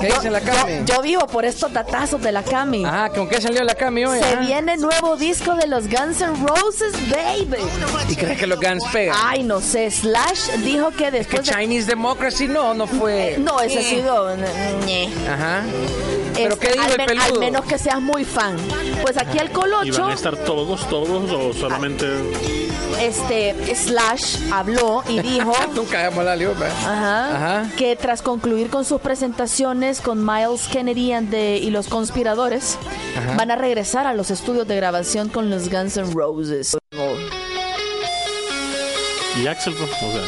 ¿Qué 0.00 0.06
dice 0.08 0.30
la 0.30 0.40
Cami? 0.40 0.72
Yo, 0.84 0.94
yo 0.96 1.02
vivo 1.02 1.26
por 1.26 1.44
estos 1.44 1.72
datazos 1.72 2.20
de 2.20 2.32
la 2.32 2.42
Cami. 2.42 2.84
Ah, 2.84 3.08
¿con 3.14 3.28
qué 3.28 3.40
salió 3.40 3.62
la 3.62 3.74
Cami 3.74 4.04
hoy? 4.04 4.18
Se 4.18 4.24
ah? 4.34 4.40
viene 4.40 4.76
nuevo 4.76 5.16
disco 5.16 5.54
de 5.54 5.66
los 5.68 5.88
Guns 5.88 6.20
N' 6.20 6.34
Roses, 6.46 6.92
baby. 7.10 7.62
¿Y 8.08 8.16
crees 8.16 8.38
que 8.38 8.46
los 8.46 8.58
Guns 8.60 8.84
pegan? 8.92 9.16
Ay, 9.22 9.42
no 9.44 9.60
sé. 9.60 9.90
Slash 9.90 10.50
dijo 10.64 10.90
que 10.90 11.04
que 11.04 11.10
después 11.10 11.44
de... 11.46 11.52
Chinese 11.52 11.86
Democracy 11.86 12.48
no, 12.48 12.72
no 12.72 12.86
fue. 12.86 13.36
No, 13.38 13.60
ese 13.60 13.78
ha 13.78 13.80
Eh. 13.82 13.84
sido... 13.84 14.34
ñe. 14.86 15.08
Ajá. 15.30 15.62
¿Pero 16.34 16.54
Este, 16.54 16.66
qué 16.68 16.72
dijo 16.72 16.84
al, 16.84 17.00
el 17.00 17.06
peludo? 17.06 17.24
al 17.34 17.38
menos 17.40 17.64
que 17.66 17.78
seas 17.78 18.00
muy 18.00 18.24
fan. 18.24 18.56
Pues 19.02 19.18
aquí 19.18 19.38
¿Y 19.44 19.48
Colocho, 19.48 20.02
van 20.02 20.10
a 20.12 20.14
estar 20.14 20.34
todos, 20.36 20.88
todos 20.88 21.30
o 21.30 21.52
solamente...? 21.52 22.63
Este 23.00 23.74
Slash 23.74 24.50
habló 24.52 25.02
y 25.08 25.20
dijo 25.20 25.52
Nunca 25.74 26.00
hagamos 26.00 26.24
la 26.24 26.36
liupa. 26.36 26.66
ajá, 26.66 27.36
Ajá. 27.62 27.70
que 27.76 27.96
tras 27.96 28.22
concluir 28.22 28.70
con 28.70 28.84
sus 28.84 29.00
presentaciones 29.00 30.00
con 30.00 30.24
Miles 30.24 30.62
Kennedy 30.70 31.12
and 31.12 31.30
the- 31.30 31.58
y 31.58 31.70
los 31.70 31.88
conspiradores, 31.88 32.78
Ajá. 33.16 33.36
van 33.36 33.50
a 33.50 33.56
regresar 33.56 34.06
a 34.06 34.14
los 34.14 34.30
estudios 34.30 34.66
de 34.68 34.76
grabación 34.76 35.28
con 35.28 35.50
los 35.50 35.68
Guns 35.70 35.96
N' 35.96 36.12
Roses. 36.14 36.76
¿Y 39.36 39.46
Axel? 39.48 39.74
pues, 39.74 39.90
O 39.90 40.12
sea, 40.12 40.22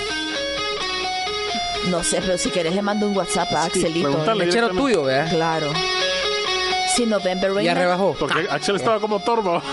No 1.90 2.02
sé, 2.02 2.20
pero 2.20 2.36
si 2.36 2.50
querés 2.50 2.74
le 2.74 2.82
mando 2.82 3.06
un 3.06 3.16
WhatsApp 3.16 3.52
a 3.52 3.62
Sí, 3.70 3.78
Axelito. 3.78 4.08
pregúntale 4.08 4.46
Lechero 4.46 4.70
tuyo, 4.70 5.04
¿verdad? 5.04 5.30
Claro. 5.30 5.72
Sí, 6.96 7.06
November 7.06 7.52
Rain. 7.52 7.66
Ya 7.66 7.74
rebajó. 7.74 8.16
Porque 8.18 8.46
Axel 8.50 8.74
estaba 8.76 8.98
como 8.98 9.20
torbo. 9.20 9.62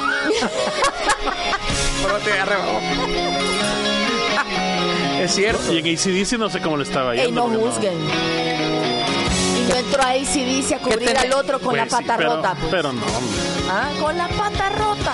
Es 5.21 5.35
cierto. 5.35 5.71
Y 5.73 5.77
en 5.79 5.85
ACDC 5.97 6.33
no 6.37 6.49
sé 6.49 6.59
cómo 6.59 6.75
le 6.77 6.83
estaba 6.83 7.15
Ey, 7.15 7.25
yendo. 7.27 7.47
no 7.47 7.53
porque 7.53 7.65
juzguen. 7.65 7.93
Y 9.57 9.69
yo 9.69 9.75
entro 9.77 10.01
a 10.03 10.09
ACDC 10.09 10.73
a 10.73 10.79
cubrir 10.79 11.17
al 11.17 11.31
otro 11.33 11.59
con 11.59 11.77
la 11.77 11.85
Pues 11.85 11.95
sí, 11.97 12.03
pata 12.03 12.17
pero- 12.17 12.35
rota. 12.35 12.55
pues. 12.59 12.71
Pero 12.71 12.91
no, 12.93 13.01
hombre. 13.05 13.41
Ah, 13.69 13.89
con 14.01 14.17
la 14.17 14.27
pata 14.27 14.69
rota. 14.69 15.13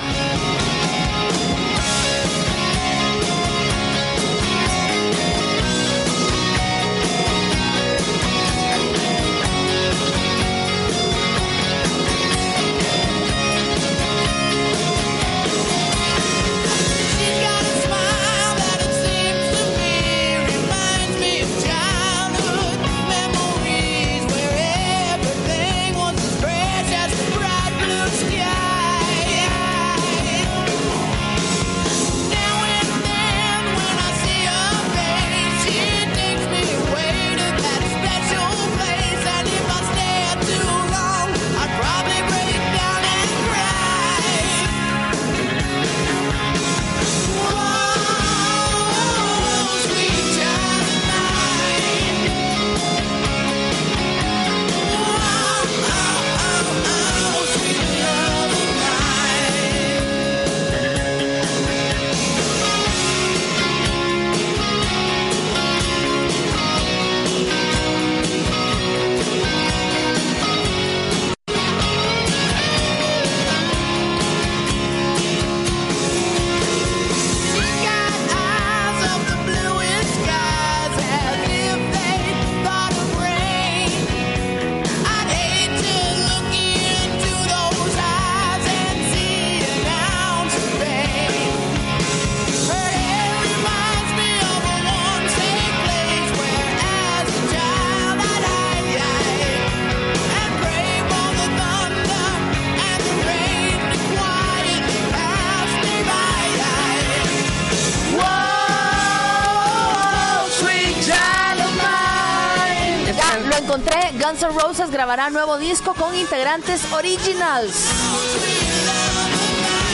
Grabará 114.91 115.29
nuevo 115.29 115.57
disco 115.57 115.93
con 115.93 116.15
integrantes 116.15 116.91
originals. 116.91 117.89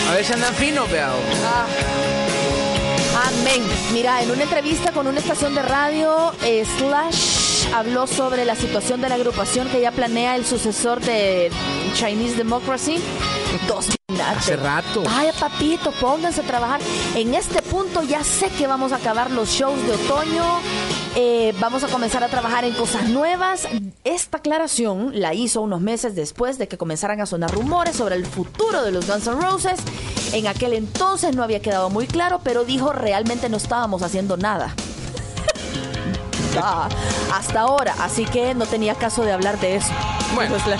A 0.09 0.13
ver 0.13 0.25
si 0.25 0.33
andan 0.33 0.53
finos, 0.55 0.89
vea. 0.89 1.11
Ah. 1.45 1.65
Amén. 3.27 3.61
Mira, 3.91 4.21
en 4.21 4.31
una 4.31 4.43
entrevista 4.43 4.91
con 4.91 5.07
una 5.07 5.19
estación 5.19 5.55
de 5.55 5.61
radio, 5.61 6.33
eh, 6.43 6.65
Slash 6.77 7.73
habló 7.73 8.07
sobre 8.07 8.45
la 8.45 8.55
situación 8.55 9.01
de 9.01 9.09
la 9.09 9.15
agrupación 9.15 9.67
que 9.69 9.81
ya 9.81 9.91
planea 9.91 10.35
el 10.35 10.45
sucesor 10.45 11.01
de 11.01 11.51
Chinese 11.93 12.35
Democracy. 12.35 13.01
Dos 13.67 13.89
Hace 14.23 14.55
rato. 14.55 15.03
Ay, 15.09 15.29
papito, 15.39 15.91
pónganse 15.91 16.41
a 16.41 16.43
trabajar. 16.43 16.79
En 17.15 17.33
este 17.33 17.61
punto 17.61 18.03
ya 18.03 18.23
sé 18.23 18.49
que 18.49 18.67
vamos 18.67 18.91
a 18.91 18.97
acabar 18.97 19.31
los 19.31 19.49
shows 19.49 19.81
de 19.85 19.93
otoño. 19.93 20.59
Eh, 21.15 21.53
vamos 21.59 21.83
a 21.83 21.87
comenzar 21.87 22.23
a 22.23 22.27
trabajar 22.27 22.65
en 22.65 22.73
cosas 22.73 23.09
nuevas. 23.09 23.67
Esta 24.03 24.37
aclaración 24.37 25.19
la 25.19 25.33
hizo 25.33 25.61
unos 25.61 25.81
meses 25.81 26.15
después 26.15 26.57
de 26.57 26.67
que 26.67 26.77
comenzaran 26.77 27.21
a 27.21 27.25
sonar 27.25 27.51
rumores 27.51 27.95
sobre 27.95 28.15
el 28.15 28.25
futuro 28.25 28.83
de 28.83 28.91
los 28.91 29.07
Guns 29.07 29.27
N' 29.27 29.41
Roses. 29.41 29.79
En 30.33 30.47
aquel 30.47 30.73
entonces 30.73 31.35
no 31.35 31.43
había 31.43 31.61
quedado 31.61 31.89
muy 31.89 32.07
claro, 32.07 32.41
pero 32.43 32.65
dijo 32.65 32.91
realmente 32.91 33.47
no 33.49 33.57
estábamos 33.57 34.03
haciendo 34.03 34.37
nada. 34.37 34.73
Ah, 36.57 36.87
hasta 37.33 37.59
ahora, 37.59 37.93
así 37.99 38.23
que 38.23 38.55
no 38.55 38.65
tenía 38.65 38.95
caso 38.95 39.25
de 39.25 39.33
hablar 39.33 39.59
de 39.59 39.75
eso. 39.75 39.89
Bueno, 40.35 40.57
Slash. 40.57 40.79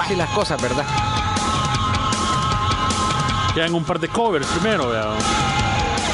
Así 0.00 0.14
las 0.14 0.30
cosas, 0.30 0.62
¿verdad? 0.62 0.84
Quedan 3.54 3.74
un 3.74 3.84
par 3.84 3.98
de 3.98 4.06
covers 4.06 4.46
primero, 4.46 4.88
vea. 4.88 5.16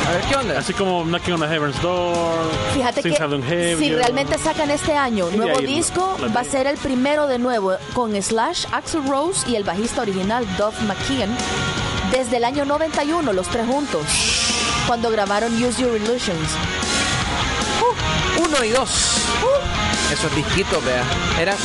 A 0.08 0.12
ver, 0.12 0.22
¿qué 0.22 0.36
onda? 0.36 0.58
Así 0.58 0.72
como 0.72 1.04
Knocking 1.04 1.34
on 1.34 1.40
the 1.40 1.48
Heaven's 1.48 1.82
Door. 1.82 2.50
Fíjate 2.72 3.02
Things 3.02 3.18
que 3.18 3.76
si 3.78 3.94
realmente 3.94 4.38
sacan 4.38 4.70
este 4.70 4.94
año 4.94 5.28
nuevo 5.28 5.58
disco, 5.58 6.16
va 6.34 6.40
a 6.40 6.44
ser 6.44 6.66
el 6.66 6.78
primero 6.78 7.26
de 7.26 7.38
nuevo 7.38 7.76
con 7.92 8.20
Slash, 8.20 8.64
Axel 8.72 9.06
Rose 9.06 9.46
y 9.50 9.56
el 9.56 9.64
bajista 9.64 10.00
original 10.00 10.46
Duff 10.56 10.80
McKeon 10.80 11.28
desde 12.10 12.38
el 12.38 12.44
año 12.44 12.64
91, 12.64 13.34
los 13.34 13.48
tres 13.48 13.66
juntos, 13.66 14.02
cuando 14.86 15.10
grabaron 15.10 15.52
Use 15.62 15.82
Your 15.82 15.94
Illusions. 15.94 16.48
Uno 18.38 18.64
y 18.64 18.70
dos. 18.70 19.18
Esos 20.10 20.34
disquitos, 20.34 20.82
vea. 20.86 21.04
Eran 21.38 21.56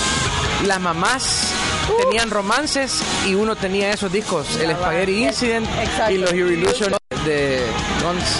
las 0.67 0.81
mamás 0.81 1.53
tenían 1.97 2.29
romances 2.29 3.01
y 3.25 3.35
uno 3.35 3.55
tenía 3.55 3.91
esos 3.91 4.11
discos, 4.11 4.57
el. 4.57 4.71
Spaghetti 4.71 5.23
Incident 5.23 5.67
Exacto. 5.79 6.11
y 6.11 6.17
los 6.17 6.31
Your 6.33 6.51
Illusion 6.51 7.02
de 7.23 7.65
Guns. 8.01 8.39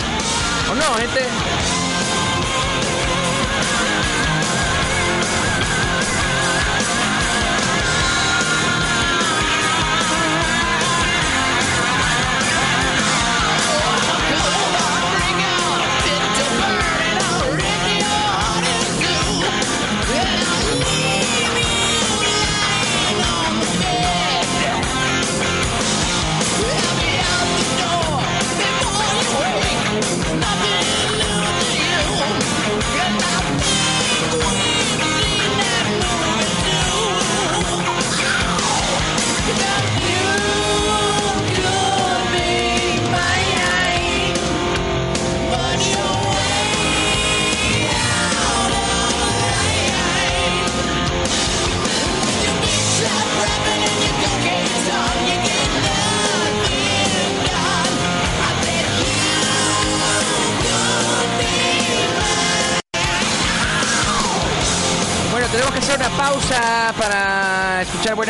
¿O 0.71 0.75
no, 0.75 0.95
gente? 0.95 1.27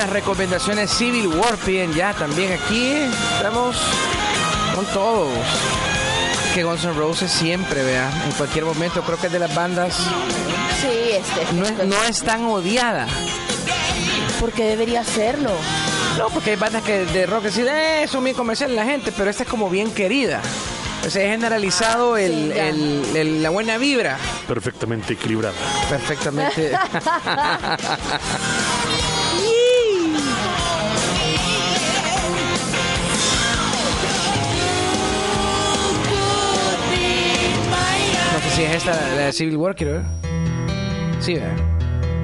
Buenas 0.05 0.09
recomendaciones. 0.21 0.91
Civil 0.91 1.27
Warping 1.27 1.93
ya 1.93 2.13
también 2.13 2.51
aquí. 2.51 2.91
Estamos 3.37 3.77
con 4.75 4.85
todos. 4.87 5.29
Que 6.53 6.63
Guns 6.63 6.83
N' 6.83 6.93
Roses 6.93 7.31
siempre, 7.31 7.83
vea, 7.83 8.11
en 8.25 8.31
cualquier 8.33 8.65
momento, 8.65 9.01
creo 9.03 9.17
que 9.17 9.27
es 9.27 9.33
de 9.33 9.39
las 9.39 9.55
bandas 9.55 9.95
Sí, 9.95 11.11
este. 11.13 11.53
no 11.55 11.65
es, 11.65 11.87
no 11.87 12.03
es 12.03 12.21
tan 12.21 12.43
odiada 12.45 13.07
¿Por 14.39 14.51
qué 14.51 14.65
debería 14.65 15.01
hacerlo? 15.01 15.49
No, 16.19 16.27
porque 16.29 16.51
hay 16.51 16.55
bandas 16.57 16.83
que 16.83 17.05
de 17.05 17.25
rock 17.25 17.43
que 17.43 17.47
dicen, 17.47 17.67
eh, 17.69 18.05
son 18.11 18.23
bien 18.25 18.35
comerciales 18.35 18.75
la 18.75 18.83
gente, 18.85 19.11
pero 19.17 19.29
esta 19.31 19.43
es 19.43 19.49
como 19.49 19.67
bien 19.69 19.91
querida. 19.91 20.41
O 21.05 21.09
sea, 21.09 21.23
he 21.25 21.29
generalizado 21.29 22.17
el- 22.17 22.53
ya. 22.53 22.67
el- 22.67 23.03
el- 23.15 23.43
la 23.43 23.49
buena 23.49 23.77
vibra. 23.77 24.17
Perfectamente 24.47 25.13
equilibrada. 25.13 25.55
Perfectamente. 25.89 26.71
si 38.53 38.63
es 38.63 38.75
esta 38.75 38.91
la 38.91 39.25
de 39.25 39.33
Civil 39.33 39.57
War, 39.57 39.75
quiero 39.75 39.93
ver. 39.93 40.03
Sí, 41.19 41.33
¿verdad? 41.35 41.55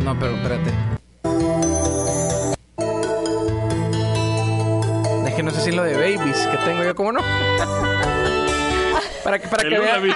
No, 0.03 0.17
pero 0.19 0.35
espérate. 0.35 0.71
Es 5.27 5.33
que 5.33 5.41
no 5.41 5.49
sé 5.51 5.61
si 5.61 5.69
es 5.69 5.75
lo 5.75 5.83
de 5.83 5.95
Babies 5.95 6.45
que 6.47 6.57
tengo 6.57 6.83
yo, 6.83 6.93
¿cómo 6.93 7.13
no? 7.13 7.21
para 9.23 9.39
que, 9.39 9.47
para 9.47 9.63
que 9.63 9.79
vean. 9.79 10.03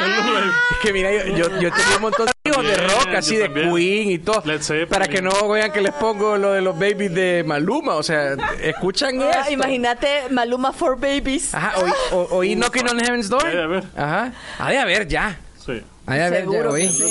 Es 0.00 0.78
que 0.82 0.94
mira, 0.94 1.12
yo, 1.12 1.26
yo, 1.26 1.60
yo 1.60 1.70
tenía 1.70 1.96
un 1.96 2.02
montón 2.02 2.26
de 2.26 2.32
amigos 2.58 2.64
de 2.66 2.76
También, 2.76 2.98
rock, 2.98 3.14
así 3.16 3.36
de 3.36 3.44
también. 3.44 3.74
Queen 3.74 4.10
y 4.10 4.18
todo. 4.18 4.42
Para 4.88 5.08
que 5.08 5.22
no 5.22 5.48
vean 5.48 5.72
que 5.72 5.80
les 5.80 5.92
pongo 5.94 6.36
lo 6.36 6.52
de 6.52 6.60
los 6.60 6.78
babies 6.78 7.14
de 7.14 7.44
Maluma. 7.46 7.94
O 7.94 8.02
sea, 8.02 8.34
escuchan 8.62 9.20
Ah, 9.22 9.30
esto. 9.40 9.52
imagínate 9.52 10.28
Maluma 10.30 10.72
for 10.72 10.98
Babies. 10.98 11.54
Ajá, 11.54 11.72
oí, 11.82 11.90
o- 12.12 12.28
oí 12.36 12.54
Knocking 12.56 12.88
on 12.88 12.98
Heaven's 13.00 13.28
Door. 13.28 13.82
Ajá. 13.96 14.32
Ha 14.58 14.70
de 14.70 14.78
haber 14.78 15.06
ya. 15.08 15.38
Sí. 15.64 15.82
Ha 16.06 16.14
de 16.14 16.22
haber 16.24 16.44
ya, 16.44 16.50
Seguro 16.50 16.72
oí. 16.72 16.86
que 16.86 16.92
sí. 16.92 17.04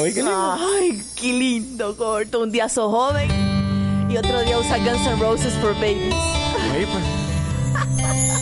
Oí, 0.00 0.12
qué 0.12 0.22
lindo. 0.22 0.56
Ay, 0.78 1.02
qué 1.18 1.32
lindo, 1.32 1.96
corto. 1.96 2.40
Un 2.40 2.52
día 2.52 2.68
sos 2.68 2.90
joven 2.90 3.30
y 4.10 4.16
otro 4.16 4.40
día 4.42 4.58
usa 4.58 4.76
Guns 4.78 5.06
N' 5.06 5.16
Roses 5.20 5.54
for 5.54 5.72
Babies. 5.74 6.14
Oí, 6.74 6.84
pues. 6.86 7.04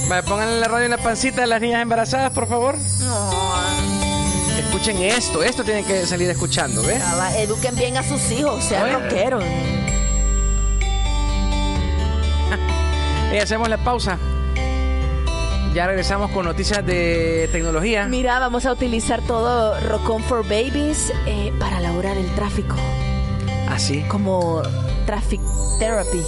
Vale, 0.09 0.23
pónganle 0.25 0.61
la 0.61 0.69
radio 0.69 0.85
en 0.87 0.91
la 0.91 0.99
pancita 0.99 1.41
de 1.43 1.47
las 1.47 1.61
niñas 1.61 1.81
embarazadas, 1.83 2.33
por 2.33 2.47
favor. 2.49 2.77
Escuchen 4.85 5.03
esto. 5.03 5.43
Esto 5.43 5.65
tienen 5.65 5.83
que 5.87 6.05
salir 6.05 6.29
escuchando, 6.29 6.83
¿ves? 6.83 7.01
Va, 7.01 7.35
Eduquen 7.39 7.75
bien 7.75 7.97
a 7.97 8.03
sus 8.03 8.31
hijos, 8.31 8.63
sean 8.63 8.83
Oye. 8.83 8.93
rockeros. 8.93 9.43
Y 13.33 13.39
hacemos 13.39 13.67
la 13.71 13.79
pausa. 13.79 14.19
Ya 15.73 15.87
regresamos 15.87 16.31
con 16.33 16.45
noticias 16.45 16.85
de 16.85 17.49
tecnología. 17.51 18.05
Mira, 18.07 18.39
vamos 18.39 18.67
a 18.67 18.73
utilizar 18.73 19.23
todo 19.23 19.81
Rock 19.89 20.11
On 20.11 20.23
for 20.23 20.43
Babies 20.43 21.15
eh, 21.25 21.51
para 21.59 21.81
la 21.81 21.93
hora 21.93 22.15
del 22.15 22.27
tráfico. 22.35 22.77
Así. 23.71 24.03
Como 24.03 24.61
traffic 25.07 25.41
therapy. 25.79 26.23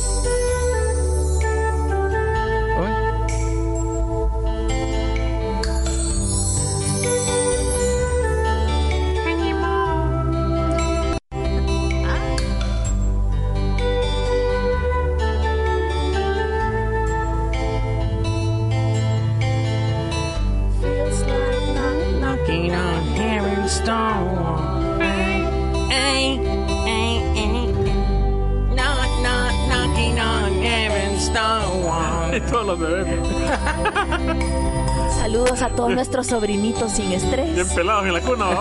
Nuestros 36.06 36.28
sobrinitos 36.28 36.92
sin 36.92 37.10
estrés. 37.10 37.52
Bien 37.52 37.68
pelados 37.68 38.06
en 38.06 38.12
la 38.12 38.20
cuna. 38.20 38.46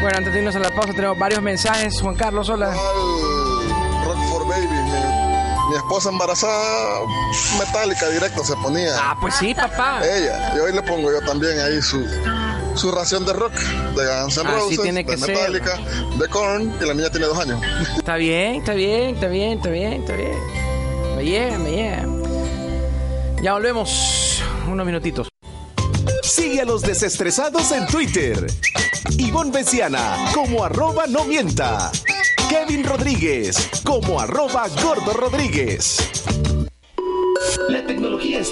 Bueno, 0.00 0.18
antes 0.18 0.32
de 0.32 0.38
irnos 0.40 0.56
a 0.56 0.58
la 0.60 0.70
pausa 0.70 0.94
tenemos 0.94 1.18
varios 1.18 1.42
mensajes. 1.42 2.00
Juan 2.00 2.16
Carlos, 2.16 2.48
hola. 2.48 2.72
Rock 4.04 4.18
for 4.30 4.48
Baby. 4.48 4.66
Mi, 4.66 5.70
mi 5.70 5.76
esposa 5.76 6.08
embarazada, 6.08 7.00
metálica 7.58 8.08
directo 8.08 8.42
se 8.42 8.56
ponía. 8.56 8.96
Ah, 8.98 9.14
pues 9.20 9.34
sí, 9.34 9.54
papá. 9.54 10.00
Ella. 10.02 10.54
Y 10.56 10.58
hoy 10.58 10.72
le 10.72 10.82
pongo 10.82 11.12
yo 11.12 11.20
también 11.20 11.60
ahí 11.60 11.80
su, 11.82 12.04
su 12.74 12.90
ración 12.90 13.24
de 13.24 13.32
rock. 13.32 13.52
De 13.52 14.06
Guns 14.06 14.36
N' 14.38 14.50
Roses, 14.50 14.80
tiene 14.80 15.04
que 15.04 15.12
de 15.12 15.18
ser. 15.18 15.36
Metallica, 15.36 15.78
de 16.18 16.28
Korn. 16.28 16.74
Y 16.80 16.84
la 16.84 16.94
niña 16.94 17.10
tiene 17.10 17.26
dos 17.26 17.38
años. 17.38 17.60
Está 17.96 18.16
bien, 18.16 18.56
está 18.56 18.74
bien, 18.74 19.14
está 19.14 19.28
bien, 19.28 19.58
está 19.58 19.70
bien, 19.70 19.92
está 19.92 20.14
bien. 20.14 20.38
Me 21.16 21.24
llega, 21.24 21.58
me 21.58 21.70
llega. 21.70 22.06
Ya 23.42 23.52
volvemos. 23.54 24.42
Unos 24.68 24.86
minutitos. 24.86 25.28
Sigue 26.22 26.60
a 26.60 26.64
los 26.64 26.82
desestresados 26.82 27.72
en 27.72 27.86
Twitter. 27.86 28.46
Ivonne 29.18 29.50
Besiana 29.50 30.30
como 30.32 30.64
arroba 30.64 31.06
no 31.06 31.24
mienta. 31.24 31.90
Kevin 32.48 32.84
Rodríguez 32.84 33.70
como 33.84 34.20
arroba 34.20 34.68
gordo 34.82 35.12
Rodríguez. 35.12 35.98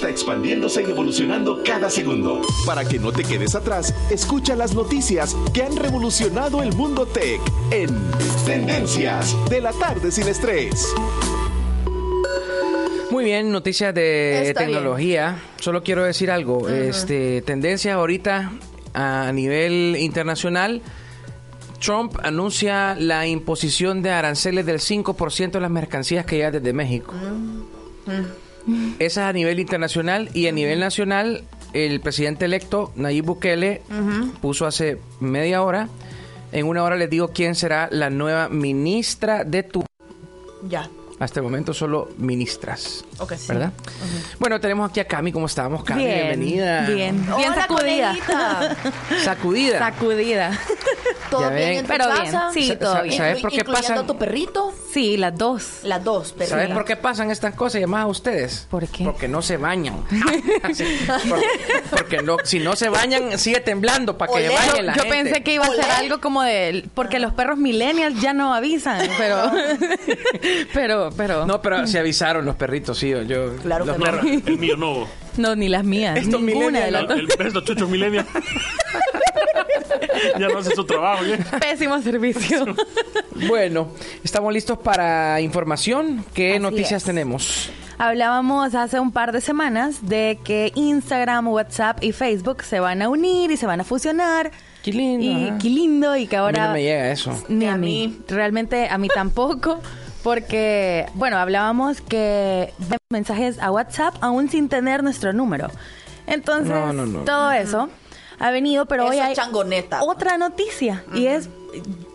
Está 0.01 0.09
expandiéndose 0.09 0.81
y 0.81 0.85
evolucionando 0.85 1.61
cada 1.63 1.87
segundo. 1.87 2.41
Para 2.65 2.83
que 2.83 2.97
no 2.97 3.11
te 3.11 3.23
quedes 3.23 3.53
atrás, 3.53 3.93
escucha 4.09 4.55
las 4.55 4.73
noticias 4.73 5.37
que 5.53 5.61
han 5.61 5.75
revolucionado 5.75 6.63
el 6.63 6.73
mundo 6.73 7.05
tech 7.05 7.39
en 7.69 8.09
Tendencias 8.43 9.37
de 9.47 9.61
la 9.61 9.71
tarde 9.73 10.09
sin 10.09 10.27
estrés. 10.27 10.91
Muy 13.11 13.25
bien, 13.25 13.51
noticias 13.51 13.93
de 13.93 14.47
Está 14.47 14.61
tecnología. 14.61 15.39
Solo 15.59 15.83
quiero 15.83 16.03
decir 16.03 16.31
algo. 16.31 16.67
Este, 16.67 17.43
tendencia 17.43 17.93
ahorita 17.93 18.53
a 18.95 19.31
nivel 19.31 19.97
internacional. 19.99 20.81
Trump 21.79 22.17
anuncia 22.23 22.95
la 22.95 23.27
imposición 23.27 24.01
de 24.01 24.09
aranceles 24.09 24.65
del 24.65 24.79
5% 24.79 25.51
de 25.51 25.59
las 25.59 25.69
mercancías 25.69 26.25
que 26.25 26.37
llegan 26.37 26.53
desde 26.53 26.73
México. 26.73 27.13
Esa 28.99 28.99
es 28.99 29.17
a 29.29 29.33
nivel 29.33 29.59
internacional 29.59 30.29
y 30.33 30.47
a 30.47 30.51
nivel 30.51 30.79
nacional 30.79 31.43
el 31.73 32.01
presidente 32.01 32.45
electo 32.45 32.91
Nayib 32.95 33.25
Bukele 33.25 33.81
puso 34.41 34.65
hace 34.65 34.97
media 35.19 35.63
hora. 35.63 35.87
En 36.51 36.67
una 36.67 36.83
hora 36.83 36.97
les 36.97 37.09
digo 37.09 37.29
quién 37.29 37.55
será 37.55 37.87
la 37.91 38.09
nueva 38.09 38.49
ministra 38.49 39.45
de 39.45 39.63
tu. 39.63 39.85
Ya. 40.67 40.89
Hasta 41.21 41.39
el 41.39 41.43
momento 41.43 41.71
solo 41.71 42.09
ministras. 42.17 43.05
Ok. 43.19 43.33
¿Verdad? 43.47 43.71
Bueno, 44.39 44.59
tenemos 44.59 44.89
aquí 44.89 44.99
a 45.01 45.05
Cami. 45.05 45.31
¿Cómo 45.31 45.45
estamos, 45.45 45.83
Cami? 45.83 46.03
Bien, 46.03 46.17
Bienvenida. 46.39 46.81
bien. 46.87 47.21
Bien 47.37 47.51
Hola, 47.51 47.55
sacudida. 47.61 48.15
Sacudida. 49.23 49.77
Sacudida. 49.77 50.59
¿Todo 51.29 51.49
bien 51.51 51.73
en 51.73 51.81
tu 51.85 51.87
Pero 51.91 52.05
bien, 52.11 52.25
casa? 52.25 52.49
sí, 52.51 52.67
Sa- 52.69 52.79
todo 52.79 53.03
bien. 53.03 53.17
¿Sabes 53.17 53.39
por 53.41 53.51
qué 53.51 53.57
¿Incluyendo 53.57 53.87
pasan? 53.87 53.97
a 53.99 54.07
tu 54.07 54.17
perrito? 54.17 54.73
Sí, 54.91 55.15
las 55.15 55.37
dos. 55.37 55.81
Las 55.83 56.03
dos, 56.03 56.33
pero 56.35 56.49
¿Sabes 56.49 56.71
por 56.71 56.85
qué 56.85 56.95
pasan 56.95 57.29
estas 57.29 57.53
cosas 57.53 57.79
llamadas 57.81 58.05
a 58.05 58.09
ustedes? 58.09 58.67
¿Por 58.71 58.87
qué? 58.87 59.03
Porque 59.05 59.27
no 59.27 59.43
se 59.43 59.57
bañan. 59.57 60.03
Sí, 60.73 60.85
por- 61.29 61.39
porque 61.91 62.21
no, 62.21 62.37
si 62.43 62.59
no 62.59 62.75
se 62.75 62.89
bañan, 62.89 63.37
sigue 63.37 63.59
temblando 63.59 64.17
para 64.17 64.31
que 64.33 64.47
Olé. 64.47 64.55
bañe 64.55 64.81
la 64.83 64.95
Yo 64.95 65.03
gente. 65.03 65.17
pensé 65.23 65.43
que 65.43 65.53
iba 65.53 65.65
a 65.65 65.69
ser 65.69 65.85
algo 65.85 66.19
como 66.21 66.41
de 66.43 66.87
porque 66.95 67.19
los 67.19 67.33
perros 67.33 67.57
millennials 67.57 68.19
ya 68.21 68.33
no 68.33 68.53
avisan, 68.53 69.07
pero 69.17 69.51
pero 70.73 71.10
pero 71.15 71.45
No, 71.45 71.61
pero 71.61 71.85
se 71.87 71.99
avisaron 71.99 72.45
los 72.45 72.55
perritos, 72.55 72.97
sí. 72.97 73.09
Yo, 73.27 73.55
Claro 73.57 73.85
los 73.85 73.97
que 73.97 73.99
no. 73.99 74.05
perros- 74.05 74.25
El 74.47 74.57
mío 74.57 74.77
no. 74.77 75.07
no 75.37 75.55
ni 75.55 75.69
las 75.69 75.83
mías, 75.83 76.17
Estos 76.17 76.41
ninguna 76.41 76.79
de 76.81 76.91
las 76.91 77.07
dos. 77.07 77.17
el, 77.19 77.47
estos 77.47 77.63
chuchos 77.65 77.89
millennials. 77.89 78.27
ya 80.39 80.47
no 80.47 80.57
hace 80.59 80.75
su 80.75 80.83
trabajo. 80.85 81.23
¿qué? 81.23 81.37
Pésimo 81.59 82.01
servicio. 82.01 82.65
Bueno, 83.47 83.87
estamos 84.23 84.53
listos 84.53 84.77
para 84.77 85.41
información. 85.41 86.23
¿Qué 86.31 86.51
Así 86.51 86.59
noticias 86.59 87.01
es. 87.01 87.05
tenemos? 87.05 87.71
Hablábamos 87.97 88.75
hace 88.75 88.99
un 88.99 89.11
par 89.11 89.31
de 89.31 89.41
semanas 89.41 90.07
de 90.07 90.37
que 90.43 90.71
Instagram, 90.75 91.47
WhatsApp 91.47 92.03
y 92.03 92.11
Facebook 92.11 92.61
se 92.61 92.79
van 92.79 93.01
a 93.01 93.09
unir 93.09 93.49
y 93.49 93.57
se 93.57 93.65
van 93.65 93.81
a 93.81 93.83
fusionar. 93.83 94.51
Qué 94.83 94.91
lindo. 94.91 95.25
Y 95.25 95.47
ajá. 95.49 95.57
qué 95.57 95.69
lindo 95.69 96.15
y 96.15 96.27
que 96.27 96.35
A 96.35 96.41
mí 96.41 96.45
ahora 96.45 96.67
no 96.67 96.73
me 96.73 96.83
llega 96.83 97.11
eso. 97.11 97.43
Ni 97.49 97.65
a 97.65 97.77
mí. 97.77 98.19
Realmente 98.27 98.87
a 98.87 98.99
mí 98.99 99.07
tampoco. 99.07 99.81
Porque, 100.23 101.07
bueno, 101.15 101.37
hablábamos 101.37 102.01
que 102.01 102.73
vemos 102.79 102.99
mensajes 103.09 103.59
a 103.59 103.71
WhatsApp 103.71 104.15
aún 104.21 104.49
sin 104.49 104.69
tener 104.69 105.03
nuestro 105.03 105.33
número. 105.33 105.69
Entonces, 106.27 106.69
No, 106.69 106.93
no, 106.93 107.05
no. 107.05 107.19
todo 107.21 107.51
eso 107.51 107.89
ha 108.39 108.51
venido, 108.51 108.85
pero 108.85 109.05
hoy 109.05 109.15
Eso 109.17 109.23
es 109.23 109.29
hay 109.29 109.35
changoneta. 109.35 110.03
otra 110.03 110.37
noticia. 110.37 111.03
Y 111.13 111.25
es, 111.27 111.49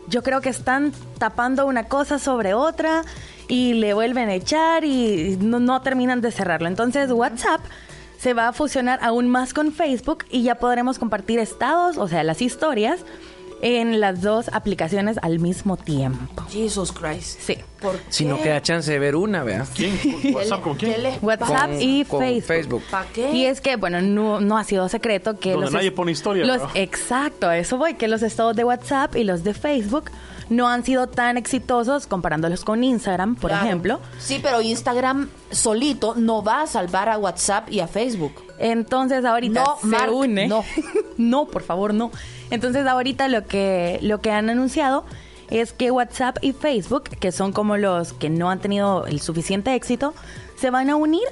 yo 0.09 0.23
creo 0.23 0.41
que 0.41 0.49
están 0.49 0.93
tapando 1.19 1.67
una 1.67 1.85
cosa 1.85 2.19
sobre 2.19 2.55
otra 2.55 3.03
y 3.49 3.75
le 3.75 3.93
vuelven 3.95 4.29
a 4.29 4.35
echar 4.35 4.85
y 4.85 5.37
no, 5.41 5.59
no 5.61 5.81
terminan 5.83 6.21
de 6.21 6.31
cerrarlo. 6.31 6.69
Entonces, 6.69 7.11
WhatsApp 7.11 7.61
se 8.19 8.35
va 8.35 8.49
a 8.49 8.53
fusionar 8.53 8.99
aún 9.03 9.29
más 9.29 9.53
con 9.53 9.73
Facebook 9.73 10.25
y 10.31 10.43
ya 10.43 10.55
podremos 10.57 10.99
compartir 10.99 11.39
estados, 11.39 11.97
o 11.99 12.09
sea, 12.09 12.25
las 12.25 12.41
historias, 12.41 13.01
en 13.63 14.01
las 14.01 14.21
dos 14.23 14.49
aplicaciones 14.53 15.19
al 15.23 15.39
mismo 15.39 15.77
tiempo. 15.77 16.45
Jesus 16.51 16.93
Christ. 16.93 17.41
Sí. 17.41 17.59
¿Por 17.81 17.99
Si 18.09 18.25
no 18.25 18.41
queda 18.41 18.61
chance 18.63 18.91
de 18.91 18.99
ver 18.99 19.17
una, 19.17 19.43
vea. 19.45 19.65
¿Quién? 19.75 19.99
¿WhatsApp 20.35 20.63
con 20.63 20.75
quién? 20.77 20.93
¿Qué 20.95 20.99
les 20.99 21.23
WhatsApp 21.23 21.71
Con- 21.71 21.81
y 21.81 22.05
con 22.05 22.21
Facebook. 22.21 22.47
Facebook. 22.47 22.83
¿Para 22.91 23.07
qué? 23.13 23.31
Y 23.33 23.47
es 23.47 23.61
que, 23.61 23.77
bueno, 23.77 24.01
no, 24.03 24.41
no 24.41 24.57
ha 24.59 24.65
sido 24.65 24.89
secreto 24.89 25.39
que 25.39 25.51
Donde 25.53 25.67
los... 25.67 25.73
nadie 25.75 25.91
pone 25.93 26.13
historia, 26.13 26.45
los- 26.45 26.63
¿no? 26.63 26.71
Exacto, 26.75 27.49
a 27.49 27.59
eso 27.59 27.77
voy, 27.79 27.95
que 27.95 28.09
los 28.09 28.23
estados 28.23 28.57
de 28.57 28.65
WhatsApp 28.65 29.17
y 29.17 29.25
los 29.25 29.45
de 29.45 29.55
Facebook 29.55 30.11
no 30.49 30.69
han 30.69 30.85
sido 30.85 31.09
tan 31.09 31.37
exitosos 31.37 32.07
comparándolos 32.07 32.65
con 32.65 32.85
Instagram, 32.85 33.35
por 33.37 33.51
Claro. 33.51 33.67
ejemplo. 33.67 34.01
Sí, 34.19 34.39
pero 34.43 34.61
Instagram 34.63 35.29
solito 35.51 36.15
no 36.17 36.43
va 36.43 36.63
a 36.63 36.67
salvar 36.67 37.09
a 37.09 37.19
WhatsApp 37.19 37.71
y 37.71 37.81
a 37.81 37.89
Facebook. 37.89 38.33
Entonces 38.59 39.25
ahorita 39.25 39.63
No, 39.65 39.77
se 39.81 39.87
Mark, 39.87 40.13
une. 40.15 40.47
no. 40.49 40.65
no, 41.19 41.47
por 41.47 41.63
favor, 41.63 41.93
no. 41.95 42.11
Entonces 42.51 42.87
ahorita 42.87 43.29
lo 43.29 43.45
que, 43.47 43.99
lo 44.03 44.21
que 44.21 44.31
han 44.31 44.49
anunciado 44.51 45.05
es 45.51 45.73
que 45.73 45.91
WhatsApp 45.91 46.39
y 46.43 46.53
Facebook, 46.53 47.05
que 47.05 47.33
son 47.33 47.53
como 47.53 47.77
los 47.77 48.13
que 48.13 48.31
no 48.31 48.51
han 48.51 48.61
tenido 48.61 49.07
el 49.07 49.21
suficiente 49.21 49.75
éxito, 49.75 50.15
se 50.59 50.71
van 50.71 50.91
a 50.91 50.97
unir 50.97 51.23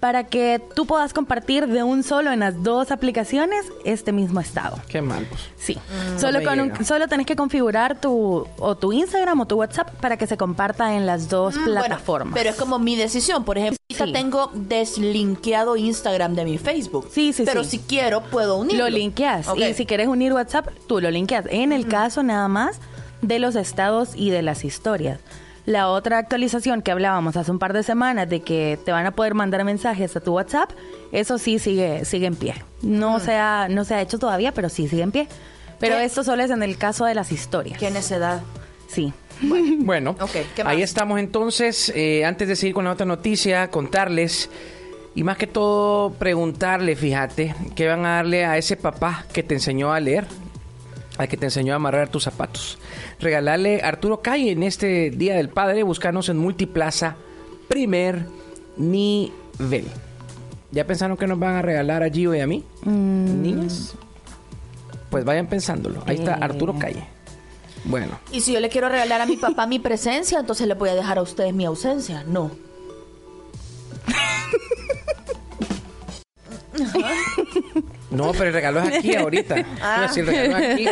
para 0.00 0.24
que 0.24 0.60
tú 0.76 0.86
puedas 0.86 1.12
compartir 1.12 1.66
de 1.66 1.82
un 1.82 2.02
solo 2.04 2.30
en 2.30 2.40
las 2.40 2.62
dos 2.62 2.92
aplicaciones 2.92 3.64
este 3.84 4.12
mismo 4.12 4.38
estado. 4.40 4.78
Qué 4.88 5.02
mal, 5.02 5.26
pues. 5.28 5.42
Sí. 5.56 5.74
Mm, 5.76 6.18
solo, 6.20 6.32
no 6.34 6.38
me 6.38 6.44
con 6.44 6.60
un- 6.60 6.72
llega. 6.72 6.84
solo 6.84 7.08
tenés 7.08 7.26
que 7.26 7.34
configurar 7.34 8.00
tu, 8.00 8.46
o 8.58 8.76
tu 8.76 8.92
Instagram 8.92 9.40
o 9.40 9.46
tu 9.46 9.56
WhatsApp 9.56 9.90
para 10.00 10.16
que 10.16 10.26
se 10.28 10.36
comparta 10.36 10.94
en 10.94 11.04
las 11.06 11.28
dos 11.28 11.56
Mm, 11.56 11.64
bueno, 11.64 11.80
plataformas. 11.80 12.34
pero 12.34 12.50
es 12.50 12.56
como 12.56 12.78
mi 12.78 12.94
decisión. 12.94 13.44
Por 13.44 13.58
ejemplo, 13.58 13.78
ahorita 13.90 14.06
Sí. 14.06 14.12
tengo 14.12 14.50
deslinkeado 14.54 15.76
Instagram 15.76 16.34
de 16.34 16.44
mi 16.44 16.58
Facebook. 16.58 17.08
Sí, 17.12 17.32
sí, 17.32 17.42
Pero 17.44 17.64
sí. 17.64 17.70
si 17.70 17.78
quiero, 17.80 18.22
puedo 18.22 18.56
unirlo. 18.56 18.84
Lo 18.84 18.90
linkeas. 18.90 19.46
Y 19.56 19.74
si 19.74 19.84
quieres 19.86 20.06
unir 20.08 20.32
WhatsApp, 20.32 20.68
tú 20.86 21.00
lo 21.00 21.10
linkeas. 21.10 21.46
En 21.50 21.72
el 21.72 21.88
caso 21.88 22.22
nada 22.22 22.46
más 22.48 22.76
de 23.22 23.38
los 23.40 23.56
estados 23.56 24.10
y 24.14 24.30
de 24.30 24.42
las 24.42 24.64
historias. 24.64 25.18
La 25.68 25.90
otra 25.90 26.16
actualización 26.16 26.80
que 26.80 26.90
hablábamos 26.90 27.36
hace 27.36 27.50
un 27.50 27.58
par 27.58 27.74
de 27.74 27.82
semanas 27.82 28.26
de 28.26 28.40
que 28.40 28.78
te 28.86 28.90
van 28.90 29.04
a 29.04 29.10
poder 29.10 29.34
mandar 29.34 29.62
mensajes 29.64 30.16
a 30.16 30.20
tu 30.20 30.32
WhatsApp, 30.32 30.70
eso 31.12 31.36
sí 31.36 31.58
sigue, 31.58 32.06
sigue 32.06 32.24
en 32.26 32.36
pie. 32.36 32.54
No, 32.80 33.20
se 33.20 33.34
ha, 33.34 33.68
no 33.68 33.84
se 33.84 33.94
ha 33.94 34.00
hecho 34.00 34.18
todavía, 34.18 34.52
pero 34.52 34.70
sí 34.70 34.88
sigue 34.88 35.02
en 35.02 35.12
pie. 35.12 35.28
Pero 35.78 35.96
¿Qué? 35.96 36.04
esto 36.06 36.24
solo 36.24 36.42
es 36.42 36.50
en 36.50 36.62
el 36.62 36.78
caso 36.78 37.04
de 37.04 37.14
las 37.14 37.32
historias. 37.32 37.78
¿Qué 37.78 37.90
necedad? 37.90 38.40
Sí. 38.88 39.12
Bueno, 39.80 40.16
Ok, 40.20 40.30
¿qué 40.56 40.64
más? 40.64 40.72
ahí 40.72 40.80
estamos 40.80 41.20
entonces. 41.20 41.92
Eh, 41.94 42.24
antes 42.24 42.48
de 42.48 42.56
seguir 42.56 42.74
con 42.74 42.86
la 42.86 42.92
otra 42.92 43.04
noticia, 43.04 43.70
contarles 43.70 44.48
y 45.14 45.22
más 45.22 45.36
que 45.36 45.46
todo 45.46 46.14
preguntarle, 46.14 46.96
fíjate, 46.96 47.54
que 47.76 47.86
van 47.88 48.06
a 48.06 48.16
darle 48.16 48.46
a 48.46 48.56
ese 48.56 48.76
papá 48.76 49.26
que 49.34 49.42
te 49.42 49.52
enseñó 49.54 49.92
a 49.92 50.00
leer, 50.00 50.24
al 51.18 51.28
que 51.28 51.36
te 51.36 51.46
enseñó 51.46 51.74
a 51.74 51.76
amarrar 51.76 52.08
tus 52.08 52.24
zapatos. 52.24 52.78
Regalarle 53.20 53.82
a 53.82 53.88
Arturo 53.88 54.22
Calle 54.22 54.52
en 54.52 54.62
este 54.62 55.10
Día 55.10 55.34
del 55.34 55.50
Padre, 55.50 55.82
buscarnos 55.82 56.28
en 56.28 56.38
Multiplaza, 56.38 57.16
primer 57.68 58.26
nivel. 58.76 59.86
¿Ya 60.70 60.86
pensaron 60.86 61.16
que 61.16 61.26
nos 61.26 61.38
van 61.38 61.56
a 61.56 61.62
regalar 61.62 62.02
a 62.02 62.10
Gio 62.10 62.34
y 62.34 62.40
a 62.40 62.46
mí? 62.46 62.64
Niñas. 62.84 63.94
Pues 65.10 65.24
vayan 65.24 65.46
pensándolo. 65.46 66.02
Ahí 66.06 66.16
está. 66.16 66.34
Arturo 66.34 66.78
Calle. 66.78 67.04
Bueno. 67.84 68.18
Y 68.32 68.40
si 68.40 68.52
yo 68.52 68.60
le 68.60 68.68
quiero 68.68 68.88
regalar 68.88 69.20
a 69.20 69.26
mi 69.26 69.36
papá 69.36 69.66
mi 69.66 69.78
presencia, 69.78 70.38
entonces 70.38 70.66
le 70.66 70.74
voy 70.74 70.90
a 70.90 70.94
dejar 70.94 71.18
a 71.18 71.22
ustedes 71.22 71.54
mi 71.54 71.64
ausencia. 71.64 72.24
No. 72.26 72.50
No, 78.10 78.32
pero 78.32 78.46
el 78.46 78.52
regalo 78.54 78.80
es 78.80 78.96
aquí 78.98 79.14
ahorita. 79.16 79.56
Ah. 79.82 80.08
Sí, 80.12 80.20
el 80.20 80.26
regalo 80.26 80.56
es 80.58 80.72
aquí. 80.74 80.88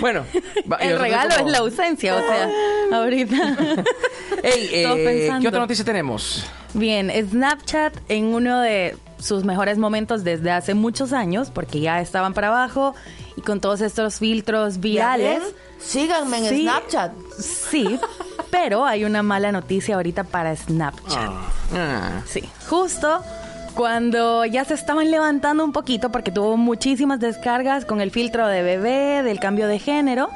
Bueno, 0.00 0.24
va- 0.70 0.76
El 0.78 0.98
regalo 0.98 1.34
como- 1.36 1.46
es 1.46 1.52
la 1.52 1.58
ausencia, 1.58 2.16
o 2.16 2.20
sea, 2.20 2.48
ahorita. 2.92 3.36
Ey, 4.42 4.68
eh, 4.72 5.02
pensando. 5.04 5.40
¿qué 5.42 5.48
otra 5.48 5.60
noticia 5.60 5.84
tenemos? 5.84 6.44
Bien, 6.74 7.10
Snapchat 7.30 7.94
en 8.08 8.26
uno 8.34 8.60
de 8.60 8.96
sus 9.18 9.44
mejores 9.44 9.78
momentos 9.78 10.24
desde 10.24 10.50
hace 10.50 10.74
muchos 10.74 11.12
años, 11.12 11.50
porque 11.50 11.80
ya 11.80 12.00
estaban 12.00 12.34
para 12.34 12.48
abajo 12.48 12.94
y 13.36 13.40
con 13.42 13.60
todos 13.60 13.80
estos 13.80 14.18
filtros 14.18 14.78
virales. 14.80 15.42
Síganme 15.78 16.38
en 16.38 16.48
Sí, 16.48 16.62
Snapchat. 16.62 17.12
Sí, 17.38 17.98
pero 18.50 18.84
hay 18.84 19.04
una 19.04 19.22
mala 19.22 19.52
noticia 19.52 19.94
ahorita 19.96 20.24
para 20.24 20.54
Snapchat. 20.56 21.30
Ah, 21.74 22.22
Sí, 22.26 22.42
justo 22.68 23.22
cuando 23.76 24.44
ya 24.46 24.64
se 24.64 24.74
estaban 24.74 25.10
levantando 25.10 25.62
un 25.62 25.72
poquito 25.72 26.10
porque 26.10 26.32
tuvo 26.32 26.56
muchísimas 26.56 27.20
descargas 27.20 27.84
con 27.84 28.00
el 28.00 28.10
filtro 28.10 28.48
de 28.48 28.62
bebé, 28.62 29.22
del 29.22 29.38
cambio 29.38 29.68
de 29.68 29.78
género. 29.78 30.30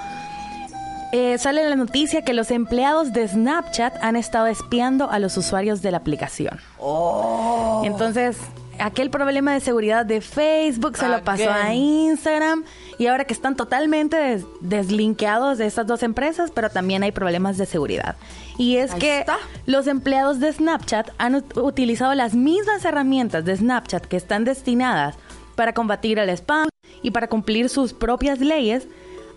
eh, 1.13 1.39
sale 1.39 1.69
la 1.69 1.75
noticia 1.75 2.23
que 2.23 2.35
los 2.35 2.51
empleados 2.53 3.13
de 3.13 3.27
Snapchat 3.27 3.95
han 4.03 4.15
estado 4.15 4.47
espiando 4.47 5.11
a 5.11 5.19
los 5.19 5.37
usuarios 5.37 5.83
de 5.83 5.91
la 5.91 5.97
aplicación. 5.97 6.61
Oh. 6.79 7.83
Entonces, 7.85 8.37
aquel 8.79 9.11
problema 9.11 9.53
de 9.55 9.61
seguridad 9.61 10.07
de 10.07 10.21
Facebook 10.21 10.97
se 10.97 11.09
lo 11.09 11.25
pasó 11.25 11.51
a. 11.51 11.75
Instagram 11.75 12.65
y 13.01 13.07
ahora 13.07 13.25
que 13.25 13.33
están 13.33 13.57
totalmente 13.57 14.15
des- 14.17 14.45
deslinkeados 14.61 15.57
de 15.57 15.65
estas 15.67 15.87
dos 15.87 16.03
empresas, 16.03 16.51
pero 16.55 16.69
también 16.69 17.03
hay 17.03 17.13
problemas 17.13 17.57
de 17.57 17.65
seguridad. 17.65 18.17
Y 18.59 18.77
es 18.77 18.93
Ahí 18.93 18.99
que 19.01 19.19
está. 19.21 19.39
los 19.65 19.87
empleados 19.87 20.39
de 20.39 20.53
Snapchat 20.53 21.09
han 21.17 21.35
ut- 21.35 21.57
utilizado 21.63 22.15
las 22.15 22.35
mismas 22.35 22.85
herramientas 22.85 23.47
de 23.47 23.57
Snapchat 23.57 24.05
que 24.05 24.19
están 24.19 24.45
destinadas 24.45 25.17
para 25.57 25.73
combatir 25.73 26.19
el 26.19 26.29
spam 26.29 26.69
y 27.03 27.11
para 27.11 27.29
cumplir 27.29 27.71
sus 27.71 27.95
propias 27.95 28.39
leyes. 28.41 28.87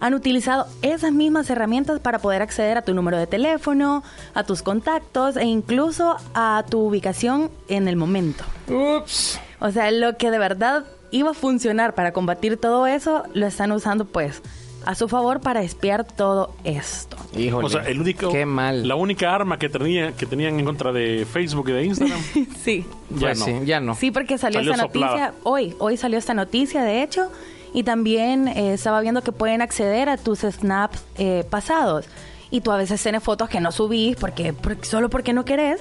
Han 0.01 0.13
utilizado 0.13 0.67
esas 0.81 1.13
mismas 1.13 1.49
herramientas 1.49 2.01
para 2.01 2.19
poder 2.19 2.41
acceder 2.41 2.77
a 2.77 2.81
tu 2.81 2.93
número 2.93 3.17
de 3.17 3.27
teléfono, 3.27 4.03
a 4.33 4.43
tus 4.43 4.61
contactos 4.61 5.37
e 5.37 5.45
incluso 5.45 6.17
a 6.33 6.65
tu 6.69 6.81
ubicación 6.81 7.49
en 7.69 7.87
el 7.87 7.95
momento. 7.95 8.43
Ups. 8.67 9.39
O 9.61 9.71
sea, 9.71 9.89
lo 9.91 10.17
que 10.17 10.29
de 10.31 10.39
verdad 10.39 10.83
iba 11.13 11.31
a 11.31 11.33
funcionar 11.33 11.95
para 11.95 12.11
combatir 12.11 12.57
todo 12.57 12.87
eso, 12.87 13.23
lo 13.33 13.45
están 13.47 13.71
usando 13.71 14.05
pues 14.05 14.41
a 14.85 14.95
su 14.95 15.07
favor 15.07 15.39
para 15.39 15.61
espiar 15.63 16.03
todo 16.03 16.53
esto. 16.65 17.15
Híjole. 17.37 17.65
O 17.67 17.69
sea, 17.69 17.83
el 17.83 18.01
único, 18.01 18.29
Qué 18.31 18.45
mal. 18.45 18.85
La 18.85 18.95
única 18.95 19.33
arma 19.33 19.57
que, 19.57 19.69
tenía, 19.69 20.11
que 20.11 20.25
tenían 20.25 20.59
en 20.59 20.65
contra 20.65 20.91
de 20.91 21.25
Facebook 21.31 21.69
y 21.69 21.71
de 21.71 21.85
Instagram, 21.85 22.19
Sí. 22.63 22.85
ya 23.11 23.19
Pues 23.27 23.39
no. 23.39 23.45
sí, 23.45 23.53
ya 23.65 23.79
no. 23.79 23.95
Sí, 23.95 24.11
porque 24.11 24.37
salió, 24.37 24.59
Salió 24.59 24.71
esta 24.73 24.83
soplada. 24.83 25.11
noticia 25.11 25.33
hoy. 25.43 25.75
Hoy 25.79 25.95
salió 25.95 26.17
esta 26.19 26.33
noticia, 26.33 26.83
de 26.83 27.01
hecho. 27.03 27.29
Y 27.73 27.83
también 27.83 28.47
eh, 28.49 28.73
estaba 28.73 28.99
viendo 29.01 29.21
que 29.21 29.31
pueden 29.31 29.61
acceder 29.61 30.09
a 30.09 30.17
tus 30.17 30.39
snaps 30.39 31.01
eh, 31.17 31.45
pasados. 31.49 32.05
Y 32.51 32.59
tú 32.61 32.71
a 32.71 32.77
veces 32.77 33.01
tienes 33.01 33.23
fotos 33.23 33.49
que 33.49 33.59
no 33.61 33.71
subís 33.71 34.15
porque, 34.17 34.51
porque- 34.53 34.85
solo 34.85 35.09
porque 35.09 35.31
no 35.33 35.45
querés. 35.45 35.79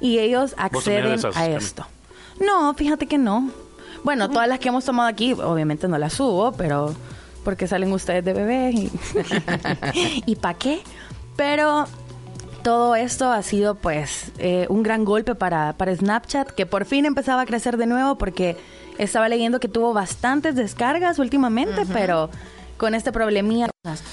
Y 0.00 0.18
ellos 0.18 0.54
acceden 0.58 1.12
esas, 1.12 1.36
a 1.36 1.48
esto. 1.48 1.86
No, 2.38 2.74
fíjate 2.74 3.06
que 3.06 3.16
no. 3.18 3.50
Bueno, 4.04 4.28
todas 4.30 4.48
las 4.48 4.58
que 4.58 4.68
hemos 4.68 4.84
tomado 4.84 5.08
aquí, 5.08 5.32
obviamente 5.32 5.88
no 5.88 5.98
las 5.98 6.14
subo, 6.14 6.52
pero 6.52 6.94
porque 7.44 7.66
salen 7.66 7.92
ustedes 7.92 8.24
de 8.24 8.32
bebés 8.32 8.74
y, 8.74 8.90
y 10.26 10.36
pa' 10.36 10.54
qué. 10.54 10.80
Pero 11.36 11.86
todo 12.62 12.94
esto 12.94 13.30
ha 13.30 13.42
sido 13.42 13.74
pues 13.74 14.32
eh, 14.38 14.66
un 14.68 14.82
gran 14.82 15.04
golpe 15.04 15.34
para, 15.34 15.72
para 15.74 15.94
Snapchat, 15.94 16.50
que 16.52 16.66
por 16.66 16.84
fin 16.84 17.04
empezaba 17.06 17.42
a 17.42 17.46
crecer 17.46 17.76
de 17.76 17.86
nuevo 17.86 18.16
porque 18.16 18.56
estaba 18.98 19.28
leyendo 19.28 19.60
que 19.60 19.68
tuvo 19.68 19.92
bastantes 19.92 20.54
descargas 20.54 21.18
últimamente, 21.18 21.82
pero 21.92 22.30
con 22.76 22.94
este 22.94 23.12
problemilla... 23.12 23.68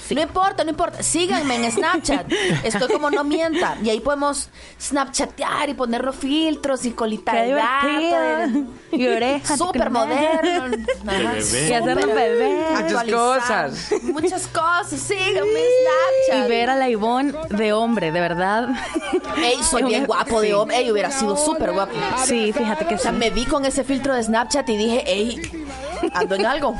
sí. 0.08 0.16
No 0.16 0.22
importa, 0.22 0.64
no 0.64 0.72
importa. 0.72 1.04
Síganme 1.04 1.56
en 1.58 1.72
Snapchat. 1.72 2.26
Estoy 2.64 2.88
como 2.92 3.12
no 3.12 3.24
mienta. 3.24 3.78
Y 3.84 3.92
ahí 3.92 4.00
podemos 4.00 4.50
snapchatear 4.82 5.70
y 5.70 5.74
poner 5.76 6.04
los 6.04 6.16
filtros 6.16 6.86
y 6.86 6.92
colita 6.92 7.34
Qué 7.34 7.38
de 7.44 7.52
gato. 7.54 7.88
divertido. 7.88 8.68
Y 8.92 9.08
oreja, 9.08 9.58
Súper 9.58 9.92
moderno. 9.92 10.76
Y 11.04 11.74
hacerlo 11.74 12.02
súper 12.02 12.16
bebé. 12.16 12.66
Muchas 12.82 13.04
cosas. 13.04 13.92
Muchas 14.06 14.48
cosas. 14.48 15.00
Síganme 15.00 15.38
en 15.52 15.66
Snapchat. 16.32 16.48
Y 16.48 16.50
ver 16.50 16.70
a 16.72 16.76
la 16.76 16.90
Ivonne 16.90 17.34
de 17.50 17.72
hombre, 17.74 18.12
de 18.12 18.20
verdad. 18.22 18.70
Ey, 19.38 19.62
soy 19.62 19.84
bien 19.84 20.06
guapo 20.08 20.42
de 20.42 20.56
hombre. 20.56 20.78
Ey, 20.78 20.92
hubiera 20.92 21.12
sido 21.12 21.38
súper 21.38 21.74
guapo. 21.74 21.94
Sí, 22.26 22.52
fíjate 22.54 22.88
que 22.88 22.96
O 22.96 22.98
sea, 22.98 23.12
sí. 23.12 23.18
me 23.18 23.30
vi 23.30 23.46
con 23.46 23.64
ese 23.66 23.84
filtro 23.84 24.16
de 24.16 24.24
Snapchat 24.24 24.68
y 24.70 24.78
dije, 24.78 25.04
ey, 25.06 25.68
ando 26.14 26.34
en 26.36 26.46
algo. 26.48 26.76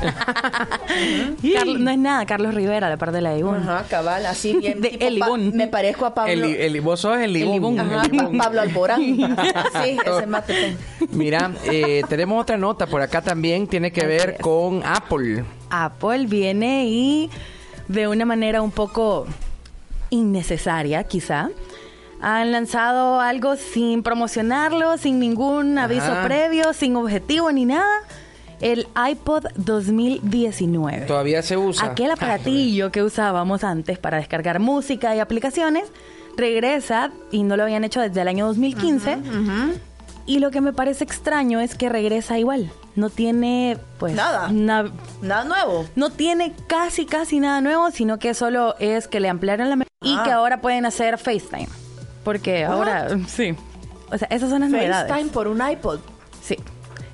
Carlos- 1.54 1.78
no 1.80 1.90
es 1.90 1.98
nada, 1.98 2.26
Carlos 2.26 2.52
Rivera, 2.54 2.79
de 2.88 2.96
parte 2.96 3.16
de 3.16 3.22
la 3.22 3.36
Ivonne. 3.36 3.58
Ajá, 3.58 3.84
cabal, 3.90 4.24
así 4.26 4.54
bien. 4.60 4.80
De 4.80 4.88
tipo 4.90 5.04
El 5.04 5.18
pa- 5.18 5.26
Ivón. 5.26 5.56
Me 5.56 5.66
parezco 5.66 6.06
a 6.06 6.14
Pablo. 6.14 6.32
El, 6.32 6.44
el- 6.44 6.80
vos 6.80 7.00
sos 7.00 7.18
el. 7.18 7.36
Ajá, 7.36 8.04
El 8.06 8.14
Ibón. 8.14 8.38
Pa- 8.38 8.44
Pablo 8.44 8.60
Alborán. 8.62 9.00
Sí, 9.84 9.98
ese 10.06 10.26
mate. 10.26 10.76
Mira, 11.10 11.50
eh, 11.64 12.02
tenemos 12.08 12.40
otra 12.40 12.56
nota 12.56 12.86
por 12.86 13.02
acá 13.02 13.20
también. 13.20 13.66
Tiene 13.66 13.92
que 13.92 14.06
ver 14.06 14.38
con 14.40 14.82
Apple. 14.84 15.44
Apple 15.70 16.26
viene 16.26 16.86
y 16.88 17.30
de 17.88 18.08
una 18.08 18.24
manera 18.24 18.62
un 18.62 18.70
poco 18.70 19.26
innecesaria, 20.10 21.04
quizá, 21.04 21.50
Han 22.22 22.52
lanzado 22.52 23.20
algo 23.20 23.56
sin 23.56 24.02
promocionarlo, 24.02 24.98
sin 24.98 25.18
ningún 25.18 25.78
aviso 25.78 26.12
Ajá. 26.12 26.24
previo, 26.24 26.72
sin 26.74 26.94
objetivo 26.96 27.50
ni 27.50 27.64
nada. 27.64 27.88
El 28.60 28.86
iPod 29.10 29.46
2019. 29.56 31.06
Todavía 31.06 31.42
se 31.42 31.56
usa. 31.56 31.86
Aquel 31.86 32.10
aparatillo 32.10 32.90
que 32.92 33.02
usábamos 33.02 33.64
antes 33.64 33.98
para 33.98 34.18
descargar 34.18 34.60
música 34.60 35.14
y 35.16 35.18
aplicaciones 35.20 35.84
regresa 36.36 37.10
y 37.30 37.42
no 37.42 37.56
lo 37.56 37.62
habían 37.64 37.84
hecho 37.84 38.00
desde 38.00 38.20
el 38.20 38.28
año 38.28 38.46
2015. 38.46 39.18
Y 40.26 40.38
lo 40.38 40.50
que 40.50 40.60
me 40.60 40.72
parece 40.72 41.02
extraño 41.04 41.60
es 41.60 41.74
que 41.74 41.88
regresa 41.88 42.38
igual. 42.38 42.70
No 42.94 43.08
tiene, 43.08 43.78
pues. 43.98 44.14
Nada. 44.14 44.48
na- 44.52 44.90
Nada 45.22 45.44
nuevo. 45.44 45.86
no 45.96 46.10
tiene 46.10 46.54
casi, 46.66 47.06
casi 47.06 47.40
nada 47.40 47.60
nuevo, 47.60 47.90
sino 47.90 48.18
que 48.18 48.34
solo 48.34 48.74
es 48.78 49.08
que 49.08 49.20
le 49.20 49.28
ampliaron 49.28 49.70
la 49.70 49.76
memoria 49.76 49.90
y 50.02 50.14
Ah. 50.18 50.22
que 50.24 50.30
ahora 50.32 50.60
pueden 50.60 50.86
hacer 50.86 51.18
FaceTime. 51.18 51.68
Porque 52.24 52.64
What? 52.66 52.72
ahora, 52.72 53.08
sí. 53.26 53.54
O 54.12 54.18
sea, 54.18 54.28
esas 54.30 54.50
son 54.50 54.60
las 54.60 54.70
novedades. 54.70 55.08
FaceTime 55.08 55.30
por 55.32 55.48
un 55.48 55.60
iPod. 55.68 56.00
Sí. 56.42 56.56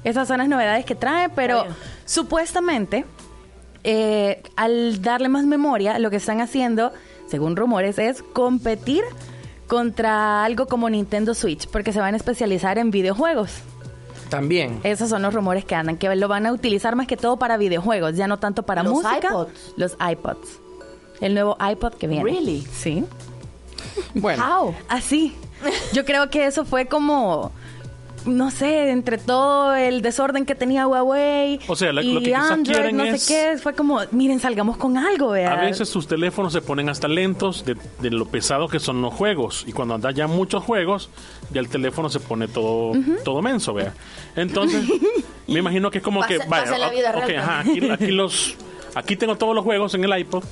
Esas 0.07 0.29
son 0.29 0.39
las 0.39 0.49
novedades 0.49 0.85
que 0.85 0.95
trae, 0.95 1.29
pero 1.31 1.67
supuestamente, 2.05 3.05
eh, 3.83 4.41
al 4.55 5.03
darle 5.03 5.29
más 5.29 5.45
memoria, 5.47 5.99
lo 5.99 6.11
que 6.11 6.17
están 6.17 6.41
haciendo, 6.41 6.93
según 7.29 7.57
rumores, 7.57 7.99
es 7.99 8.23
competir 8.23 9.03
contra 9.67 10.45
algo 10.45 10.67
como 10.69 10.89
Nintendo 10.89 11.35
Switch, 11.35 11.67
porque 11.67 11.93
se 11.93 11.99
van 11.99 12.15
a 12.15 12.19
especializar 12.19 12.79
en 12.79 12.93
videojuegos. 12.93 13.51
También. 14.29 14.79
Esos 14.85 15.09
son 15.09 15.23
los 15.23 15.35
rumores 15.35 15.65
que 15.65 15.75
andan, 15.75 15.97
que 15.97 16.15
lo 16.15 16.29
van 16.29 16.47
a 16.47 16.53
utilizar 16.53 16.95
más 16.95 17.09
que 17.09 17.17
todo 17.17 17.37
para 17.37 17.57
videojuegos, 17.57 18.15
ya 18.15 18.29
no 18.29 18.39
tanto 18.39 18.63
para 18.63 18.85
Los 18.85 18.93
música. 18.93 19.19
iPods. 19.29 19.75
Los 19.77 19.97
iPods. 20.01 20.61
El 21.21 21.35
nuevo 21.35 21.57
iPod 21.61 21.95
que 21.95 22.07
viene. 22.07 22.23
Really? 22.23 22.65
Sí. 22.73 23.05
Bueno. 24.15 24.45
How? 24.45 24.75
Así. 24.89 25.35
Yo 25.93 26.05
creo 26.05 26.31
que 26.31 26.47
eso 26.47 26.65
fue 26.65 26.87
como, 26.87 27.51
no 28.27 28.51
sé, 28.51 28.91
entre 28.91 29.19
todo 29.19 29.75
el 29.75 30.03
desorden 30.03 30.45
que 30.45 30.55
tenía 30.55 30.87
Huawei 30.87 31.59
O 31.69 31.77
sea, 31.77 31.93
la- 31.93 32.03
y 32.03 32.13
lo 32.13 32.21
que 32.21 32.27
quizás 32.27 32.51
Android, 32.51 32.75
quieren 32.77 32.97
no 32.97 33.05
es- 33.05 33.23
sé 33.23 33.33
qué, 33.53 33.59
fue 33.59 33.75
como, 33.75 34.01
miren, 34.11 34.41
salgamos 34.41 34.77
con 34.77 34.99
algo, 34.99 35.31
vea. 35.31 35.53
A 35.53 35.61
veces 35.65 35.89
sus 35.89 36.07
teléfonos 36.07 36.53
se 36.53 36.61
ponen 36.61 36.89
hasta 36.89 37.09
lentos 37.09 37.65
de, 37.65 37.77
de 38.01 38.11
lo 38.11 38.27
pesado 38.27 38.69
que 38.69 38.81
son 38.81 39.01
los 39.01 39.15
juegos. 39.15 39.65
Y 39.67 39.73
cuando 39.73 39.95
andas 39.95 40.15
ya 40.15 40.27
muchos 40.27 40.63
juegos, 40.65 41.09
ya 41.53 41.61
el 41.61 41.69
teléfono 41.69 42.09
se 42.09 42.21
pone 42.21 42.49
todo, 42.49 42.93
todo 43.25 43.41
menso, 43.43 43.73
vea. 43.75 43.95
Entonces, 44.35 44.85
me 45.47 45.61
imagino 45.61 45.91
que 45.91 45.99
es 45.99 46.05
como 46.05 46.23
que, 46.27 46.39
vaya, 46.39 46.49
pasa 46.51 46.75
en 46.75 46.81
la 46.81 46.91
vida 46.91 47.11
ok, 47.17 47.25
real 47.27 47.41
ajá, 47.43 47.61
aquí, 47.61 47.91
aquí 47.91 48.07
los, 48.11 48.55
aquí 48.95 49.17
tengo 49.17 49.37
todos 49.37 49.55
los 49.55 49.65
juegos 49.65 49.95
en 49.95 50.05
el 50.05 50.19
iPod 50.19 50.43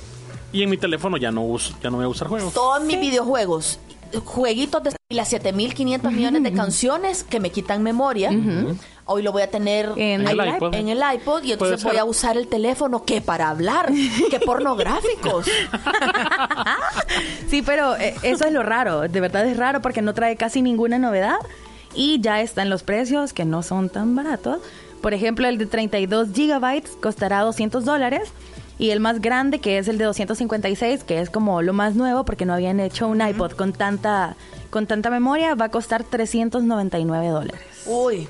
y 0.53 0.63
en 0.63 0.69
mi 0.69 0.77
teléfono 0.77 1.17
ya 1.17 1.31
no 1.31 1.41
uso, 1.43 1.75
ya 1.83 1.89
no 1.89 1.97
voy 1.97 2.05
a 2.05 2.07
usar 2.09 2.29
juegos. 2.29 2.53
Todos 2.53 2.81
mis 2.83 2.99
videojuegos, 2.99 3.79
jueguitos 4.23 4.83
de 4.83 4.95
y 5.07 5.15
las 5.15 5.27
7500 5.29 6.11
millones 6.11 6.41
de 6.41 6.51
canciones 6.51 7.23
que 7.23 7.39
me 7.39 7.51
quitan 7.51 7.83
memoria. 7.83 8.31
Hoy 9.05 9.21
lo 9.21 9.31
voy 9.31 9.43
a 9.43 9.51
tener 9.51 9.91
En 9.97 10.27
el 10.27 10.47
iPod. 10.55 10.73
en 10.73 10.89
el 10.89 10.99
iPod 11.13 11.43
y 11.43 11.51
entonces 11.51 11.83
voy 11.83 11.97
a 11.97 12.05
usar 12.05 12.37
el 12.37 12.47
teléfono 12.47 13.05
que 13.05 13.21
para 13.21 13.49
hablar, 13.49 13.91
que 14.31 14.39
pornográficos. 14.39 15.45
Sí, 17.49 17.61
pero 17.61 17.95
eh, 17.95 18.15
eso 18.23 18.45
es 18.45 18.51
lo 18.51 18.63
raro, 18.63 19.01
de 19.01 19.21
verdad 19.21 19.45
es 19.47 19.57
raro 19.57 19.81
porque 19.81 20.01
no 20.01 20.13
trae 20.13 20.35
casi 20.35 20.61
ninguna 20.61 20.97
novedad 20.97 21.37
y 21.93 22.19
ya 22.19 22.41
están 22.41 22.69
los 22.69 22.83
precios 22.83 23.31
que 23.33 23.45
no 23.45 23.63
son 23.63 23.89
tan 23.89 24.15
baratos. 24.15 24.59
Por 25.01 25.13
ejemplo, 25.13 25.47
el 25.47 25.57
de 25.57 25.67
32 25.67 26.29
gigabytes 26.33 26.97
costará 27.01 27.41
200 27.41 27.85
dólares 27.85 28.29
y 28.77 28.89
el 28.91 28.99
más 28.99 29.21
grande, 29.21 29.59
que 29.59 29.77
es 29.77 29.87
el 29.87 29.97
de 29.97 30.05
256, 30.05 31.03
que 31.03 31.19
es 31.21 31.29
como 31.29 31.61
lo 31.61 31.73
más 31.73 31.95
nuevo 31.95 32.25
porque 32.25 32.45
no 32.45 32.53
habían 32.53 32.79
hecho 32.79 33.07
un 33.07 33.25
iPod 33.25 33.53
con 33.53 33.73
tanta, 33.73 34.35
con 34.69 34.85
tanta 34.87 35.09
memoria, 35.09 35.55
va 35.55 35.65
a 35.65 35.69
costar 35.69 36.03
399 36.03 37.27
dólares. 37.29 37.61
Uy, 37.85 38.27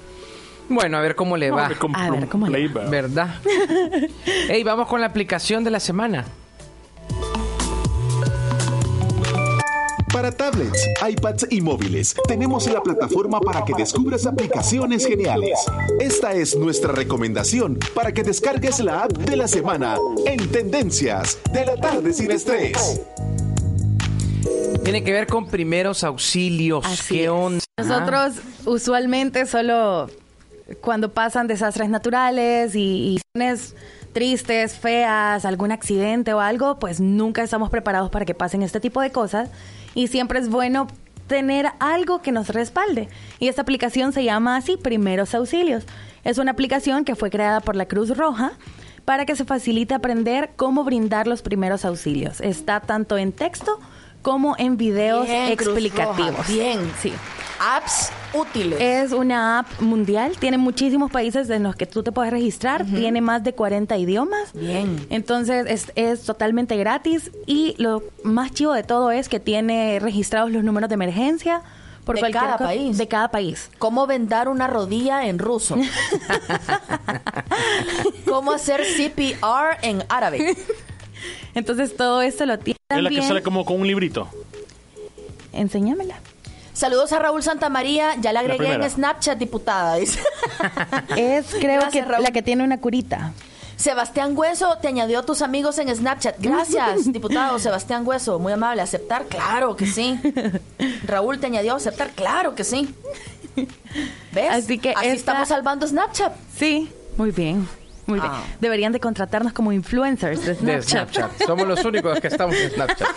Bueno, 0.69 0.97
a 0.97 1.01
ver 1.01 1.15
cómo 1.15 1.37
le 1.37 1.51
va. 1.51 1.69
me 1.69 1.75
compré 1.75 2.01
A 2.01 2.09
ver, 2.11 2.27
¿cómo 2.27 2.47
le 2.47 2.67
va? 2.67 2.85
¿Verdad? 2.89 3.35
Ey, 4.49 4.63
vamos 4.63 4.87
con 4.87 5.01
la 5.01 5.07
aplicación 5.07 5.63
de 5.63 5.71
la 5.71 5.79
semana. 5.79 6.25
Para 10.15 10.31
tablets, 10.31 10.89
iPads 11.05 11.47
y 11.49 11.59
móviles, 11.59 12.15
tenemos 12.25 12.71
la 12.71 12.81
plataforma 12.81 13.41
para 13.41 13.65
que 13.65 13.73
descubras 13.73 14.25
aplicaciones 14.25 15.05
geniales. 15.05 15.59
Esta 15.99 16.31
es 16.31 16.55
nuestra 16.55 16.93
recomendación 16.93 17.77
para 17.93 18.13
que 18.13 18.23
descargues 18.23 18.79
la 18.79 19.03
app 19.03 19.11
de 19.11 19.35
la 19.35 19.49
semana 19.49 19.97
en 20.25 20.49
Tendencias 20.49 21.37
de 21.51 21.65
la 21.65 21.75
tarde 21.75 22.13
sin 22.13 22.31
estrés. 22.31 23.01
Tiene 24.85 25.03
que 25.03 25.11
ver 25.11 25.27
con 25.27 25.47
primeros 25.47 26.01
auxilios. 26.05 26.85
Así 26.85 27.15
¿Qué 27.15 27.23
es. 27.25 27.29
onda? 27.29 27.65
Nosotros 27.77 28.35
usualmente 28.63 29.45
solo 29.45 30.09
cuando 30.79 31.13
pasan 31.13 31.47
desastres 31.47 31.89
naturales 31.89 32.73
y, 32.73 33.17
y 33.17 33.21
tristes, 34.13 34.77
feas, 34.77 35.43
algún 35.43 35.73
accidente 35.73 36.33
o 36.33 36.39
algo, 36.39 36.79
pues 36.79 37.01
nunca 37.01 37.43
estamos 37.43 37.69
preparados 37.69 38.09
para 38.11 38.23
que 38.23 38.33
pasen 38.33 38.63
este 38.63 38.79
tipo 38.79 39.01
de 39.01 39.11
cosas 39.11 39.49
y 39.95 40.07
siempre 40.07 40.39
es 40.39 40.49
bueno 40.49 40.87
tener 41.25 41.71
algo 41.79 42.21
que 42.21 42.31
nos 42.31 42.49
respalde. 42.49 43.09
Y 43.39 43.47
esta 43.47 43.63
aplicación 43.63 44.13
se 44.13 44.23
llama 44.23 44.57
así, 44.57 44.77
Primeros 44.77 45.33
Auxilios. 45.33 45.85
Es 46.23 46.37
una 46.37 46.51
aplicación 46.51 47.05
que 47.05 47.15
fue 47.15 47.31
creada 47.31 47.61
por 47.61 47.75
la 47.75 47.87
Cruz 47.87 48.15
Roja 48.15 48.53
para 49.05 49.25
que 49.25 49.35
se 49.35 49.45
facilite 49.45 49.93
aprender 49.93 50.51
cómo 50.55 50.83
brindar 50.83 51.27
los 51.27 51.41
primeros 51.41 51.85
auxilios. 51.85 52.41
Está 52.41 52.79
tanto 52.79 53.17
en 53.17 53.31
texto 53.31 53.79
como 54.21 54.55
en 54.57 54.77
videos 54.77 55.27
Bien, 55.27 55.51
explicativos. 55.51 56.47
Bien. 56.47 56.79
Sí. 56.99 57.13
Apps 57.59 58.11
útiles. 58.33 58.79
Es 58.79 59.11
una 59.11 59.59
app 59.59 59.81
mundial, 59.81 60.37
tiene 60.37 60.57
muchísimos 60.57 61.11
países 61.11 61.49
en 61.49 61.63
los 61.63 61.75
que 61.75 61.85
tú 61.85 62.03
te 62.03 62.11
puedes 62.11 62.31
registrar, 62.31 62.85
tiene 62.85 63.21
más 63.21 63.43
de 63.43 63.53
40 63.53 63.97
idiomas. 63.97 64.53
Bien. 64.53 65.05
Entonces 65.09 65.65
es, 65.67 65.91
es 65.95 66.23
totalmente 66.23 66.77
gratis 66.77 67.31
y 67.45 67.75
lo 67.77 68.03
más 68.23 68.51
chivo 68.51 68.73
de 68.73 68.83
todo 68.83 69.11
es 69.11 69.29
que 69.29 69.39
tiene 69.39 69.99
registrados 69.99 70.51
los 70.51 70.63
números 70.63 70.89
de 70.89 70.95
emergencia 70.95 71.61
por 72.05 72.19
De 72.19 72.31
cada 72.31 72.57
país. 72.57 72.97
De 72.97 73.07
cada 73.07 73.29
país. 73.29 73.69
Cómo 73.79 74.05
vendar 74.05 74.47
una 74.47 74.67
rodilla 74.67 75.27
en 75.27 75.39
ruso. 75.39 75.75
Cómo 78.25 78.51
hacer 78.51 78.81
CPR 78.81 79.79
en 79.81 80.03
árabe. 80.07 80.55
Entonces 81.55 81.95
todo 81.97 82.21
esto 82.21 82.45
lo 82.45 82.59
tiene 82.59 82.77
Es 82.89 83.01
la 83.01 83.09
que 83.09 83.21
sale 83.23 83.41
como 83.41 83.65
con 83.65 83.81
un 83.81 83.87
librito. 83.87 84.29
Enséñamela. 85.51 86.15
Saludos 86.75 87.11
a 87.13 87.19
Raúl 87.19 87.41
Santamaría. 87.41 88.15
Ya 88.19 88.31
la 88.33 88.41
agregué 88.41 88.73
en. 88.73 88.87
Snapchat, 88.89 89.37
diputada. 89.37 89.95
dice. 89.95 90.19
Es 91.15 91.47
creo 91.47 91.79
Gracias, 91.81 91.91
que 91.93 92.01
Raúl. 92.11 92.23
la 92.23 92.31
que 92.31 92.41
tiene 92.43 92.63
una 92.63 92.79
curita. 92.79 93.31
Sebastián 93.77 94.37
Hueso 94.37 94.77
te 94.81 94.87
añadió 94.89 95.19
a 95.19 95.23
tus 95.23 95.41
amigos 95.41 95.77
en 95.79 95.93
Snapchat. 95.93 96.35
Gracias, 96.39 97.11
diputado 97.11 97.57
Sebastián 97.59 98.05
Hueso. 98.05 98.39
Muy 98.39 98.53
amable. 98.53 98.81
¿Aceptar? 98.81 99.25
Claro 99.25 99.75
que 99.75 99.85
sí. 99.87 100.19
Raúl 101.05 101.39
te 101.39 101.47
añadió 101.47 101.73
a 101.73 101.77
aceptar. 101.77 102.09
Claro 102.11 102.55
que 102.55 102.63
sí. 102.63 102.93
¿Ves? 104.33 104.49
Así 104.51 104.77
que 104.77 104.91
Así 104.91 105.07
esta- 105.07 105.13
estamos 105.31 105.47
salvando 105.47 105.87
Snapchat. 105.87 106.33
Sí, 106.57 106.91
muy 107.17 107.31
bien. 107.31 107.67
Muy 108.07 108.19
bien. 108.19 108.31
Ah. 108.33 108.43
Deberían 108.61 108.91
de 108.91 108.99
contratarnos 108.99 109.53
como 109.53 109.71
influencers 109.71 110.45
de 110.45 110.53
De 110.53 110.81
Snapchat. 110.81 111.13
Snapchat. 111.13 111.47
Somos 111.47 111.67
los 111.67 111.83
únicos 111.85 112.19
que 112.19 112.27
estamos 112.27 112.55
en 112.55 112.71
Snapchat. 112.71 113.07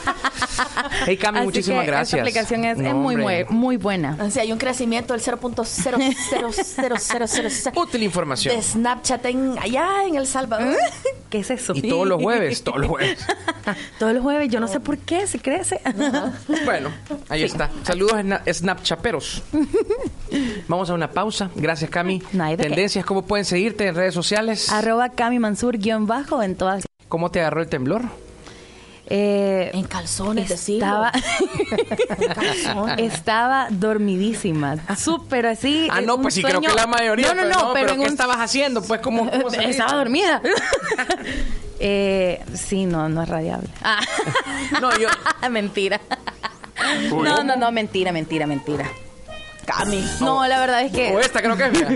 Hey, 1.06 1.16
Cami, 1.16 1.38
Así 1.38 1.46
muchísimas 1.46 1.84
que 1.84 1.90
gracias. 1.90 2.14
Esta 2.14 2.22
aplicación 2.40 2.64
es, 2.64 2.78
No, 2.78 2.88
es 2.88 2.94
muy, 2.94 3.16
muy, 3.16 3.44
muy 3.50 3.76
buena. 3.76 4.16
Hay 4.40 4.52
un 4.52 4.58
crecimiento 4.58 5.12
del 5.14 5.22
0.0000000 5.22 7.76
Útil 7.76 8.02
información. 8.02 8.54
de 8.56 8.62
Snapchat 8.62 9.24
en, 9.26 9.58
allá 9.58 10.04
en 10.06 10.16
El 10.16 10.26
Salvador. 10.26 10.76
¿Qué 11.30 11.38
es 11.40 11.50
eso? 11.50 11.72
Y 11.74 11.82
todos 11.88 12.06
los 12.06 12.22
jueves, 12.22 12.62
todos 12.64 12.78
los 12.80 12.88
jueves. 12.88 13.18
Todos 13.98 14.14
los 14.14 14.22
jueves, 14.22 14.48
yo 14.50 14.60
no 14.60 14.68
sé 14.68 14.80
por 14.80 14.96
qué 14.98 15.26
se 15.26 15.38
crece. 15.38 15.80
Bueno, 16.64 16.88
ahí 17.28 17.42
está. 17.42 17.68
Saludos 17.82 18.12
sna- 18.14 18.40
snapchaperos. 18.50 19.42
Vamos 20.68 20.88
a 20.90 20.94
una 20.94 21.10
pausa. 21.10 21.50
Gracias, 21.54 21.90
Cami. 21.90 22.22
No. 22.32 22.56
Tendencias, 22.56 23.04
¿cómo 23.04 23.26
pueden 23.26 23.44
seguirte 23.44 23.86
en 23.86 23.94
redes 23.94 24.14
sociales? 24.14 24.70
Arroba 24.78 25.08
Cami 25.10 25.38
Mansur 25.40 25.78
guion 25.78 26.06
bajo 26.06 26.42
en 26.42 26.54
todas. 26.56 26.84
¿Cómo 27.08 27.30
te 27.30 27.40
agarró 27.40 27.62
el 27.62 27.68
temblor? 27.68 28.02
Eh, 29.10 29.70
En 29.72 29.84
calzones, 29.84 30.50
estaba, 30.50 31.10
estaba 32.98 33.68
dormidísima. 33.70 34.76
Súper 34.96 35.46
así. 35.46 35.88
Ah, 35.90 36.00
no, 36.02 36.20
pues 36.20 36.34
sí, 36.34 36.42
creo 36.42 36.60
que 36.60 36.68
la 36.68 36.86
mayoría. 36.86 37.32
No, 37.32 37.34
no, 37.34 37.48
pero 37.48 37.60
no, 37.68 37.72
pero, 37.72 37.88
en 37.90 38.00
¿qué 38.00 38.06
un- 38.06 38.12
estabas 38.12 38.36
haciendo? 38.36 38.82
Pues, 38.82 39.00
¿cómo, 39.00 39.30
cómo 39.30 39.50
saliste? 39.50 39.70
Estaba 39.70 39.94
dormida. 39.94 40.42
eh, 41.80 42.44
sí, 42.54 42.84
no, 42.84 43.08
no 43.08 43.22
es 43.22 43.28
radiable. 43.28 43.68
Ah. 43.82 44.00
No, 44.80 44.96
yo... 44.98 45.08
mentira. 45.50 46.00
Uy. 47.10 47.22
No, 47.28 47.42
no, 47.42 47.56
no, 47.56 47.72
mentira, 47.72 48.12
mentira, 48.12 48.46
mentira. 48.46 48.86
Cami. 49.64 50.04
No, 50.20 50.46
la 50.46 50.60
verdad 50.60 50.82
es 50.82 50.92
que. 50.92 51.16
O 51.16 51.20
esta 51.20 51.40
creo 51.40 51.56
que 51.56 51.64
es, 51.64 51.72
mira. 51.72 51.88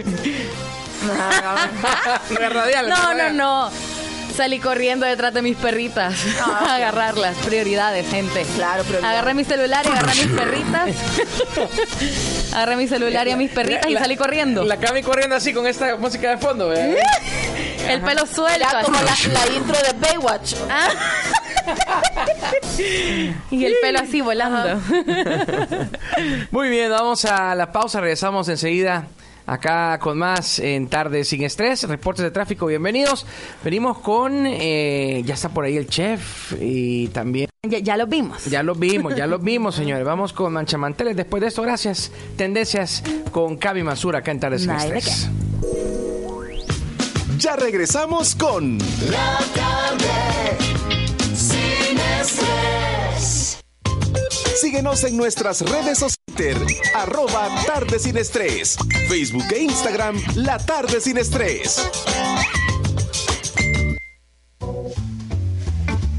no. 2.88 3.14
No, 3.14 3.30
no. 3.32 3.70
Salí 4.36 4.60
corriendo 4.60 5.04
detrás 5.04 5.34
de 5.34 5.42
mis 5.42 5.56
perritas 5.56 6.14
a 6.40 6.76
agarrarlas. 6.76 7.36
Prioridades, 7.38 8.08
gente. 8.08 8.46
Claro, 8.56 8.82
prioridades. 8.84 9.18
Agarré 9.18 9.34
mi 9.34 9.44
celular 9.44 9.84
y 9.84 9.88
agarré 9.90 10.10
a 10.10 10.14
mis 10.14 10.26
perritas. 10.38 10.90
agarré 12.54 12.76
mi 12.76 12.88
celular 12.88 13.28
y 13.28 13.30
a 13.32 13.36
mis 13.36 13.50
perritas 13.50 13.90
y 13.90 13.94
salí 13.94 14.16
corriendo. 14.16 14.64
La 14.64 14.78
Cami 14.78 15.02
corriendo 15.02 15.36
así 15.36 15.52
con 15.52 15.66
esta 15.66 15.96
música 15.96 16.30
de 16.30 16.38
fondo, 16.38 16.68
¿verdad? 16.68 16.96
El 17.86 18.00
pelo 18.00 18.26
suelto. 18.26 18.54
Era 18.54 18.82
como 18.82 18.98
la, 19.02 19.54
intro 19.54 19.76
de 19.76 19.92
Baywatch. 19.98 20.54
Y 23.50 23.64
el 23.66 23.74
pelo 23.82 23.98
así 23.98 24.20
volando. 24.22 24.80
Muy 26.50 26.70
bien, 26.70 26.90
vamos 26.90 27.24
a 27.26 27.54
la 27.54 27.70
pausa, 27.70 28.00
regresamos 28.00 28.48
enseguida 28.48 29.06
acá 29.46 29.98
con 29.98 30.18
más 30.18 30.58
en 30.58 30.88
Tarde 30.88 31.24
Sin 31.24 31.42
Estrés, 31.42 31.84
reportes 31.84 32.24
de 32.24 32.30
tráfico, 32.30 32.66
bienvenidos. 32.66 33.26
Venimos 33.64 33.98
con, 33.98 34.46
eh, 34.46 35.22
ya 35.24 35.34
está 35.34 35.48
por 35.48 35.64
ahí 35.64 35.76
el 35.76 35.88
chef 35.88 36.52
y 36.60 37.08
también... 37.08 37.48
Ya, 37.68 37.78
ya 37.78 37.96
lo 37.96 38.06
vimos. 38.06 38.44
Ya 38.46 38.62
lo 38.62 38.74
vimos, 38.74 39.14
ya 39.14 39.26
lo 39.26 39.38
vimos, 39.40 39.74
señores. 39.74 40.04
Vamos 40.04 40.32
con 40.32 40.52
Manchamanteles. 40.52 41.16
Después 41.16 41.40
de 41.40 41.48
esto, 41.48 41.62
gracias. 41.62 42.10
Tendencias 42.36 43.02
con 43.30 43.56
Cavi 43.56 43.82
Mansura 43.82 44.18
acá 44.18 44.32
en 44.32 44.40
Tarde 44.40 44.58
Sin 44.58 44.70
Estrés. 44.70 45.28
Ya 47.38 47.56
regresamos 47.56 48.34
con 48.34 48.78
La 49.10 49.38
tarde 49.54 50.71
Síguenos 54.62 55.02
en 55.02 55.16
nuestras 55.16 55.60
redes 55.62 55.98
sociales, 55.98 56.80
arroba 56.94 57.48
Tarde 57.66 57.98
Sin 57.98 58.16
Facebook 59.08 59.42
e 59.50 59.64
Instagram, 59.64 60.16
La 60.36 60.56
Tarde 60.56 61.00
Sin 61.00 61.18
Estrés. 61.18 61.82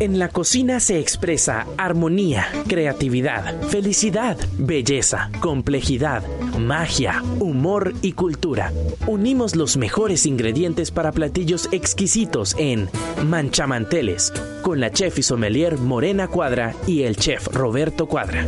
En 0.03 0.19
la 0.19 0.27
cocina 0.27 0.81
se 0.81 0.99
expresa 0.99 1.65
armonía, 1.77 2.45
creatividad, 2.67 3.61
felicidad, 3.69 4.37
belleza, 4.57 5.31
complejidad, 5.39 6.25
magia, 6.59 7.23
humor 7.39 7.93
y 8.01 8.11
cultura. 8.11 8.73
Unimos 9.07 9.55
los 9.55 9.77
mejores 9.77 10.25
ingredientes 10.25 10.91
para 10.91 11.13
platillos 11.13 11.69
exquisitos 11.71 12.53
en 12.59 12.89
Manchamanteles, 13.25 14.33
con 14.61 14.81
la 14.81 14.91
chef 14.91 15.19
y 15.19 15.23
sommelier 15.23 15.77
Morena 15.77 16.27
Cuadra 16.27 16.75
y 16.85 17.03
el 17.03 17.15
chef 17.15 17.47
Roberto 17.47 18.05
Cuadra. 18.05 18.45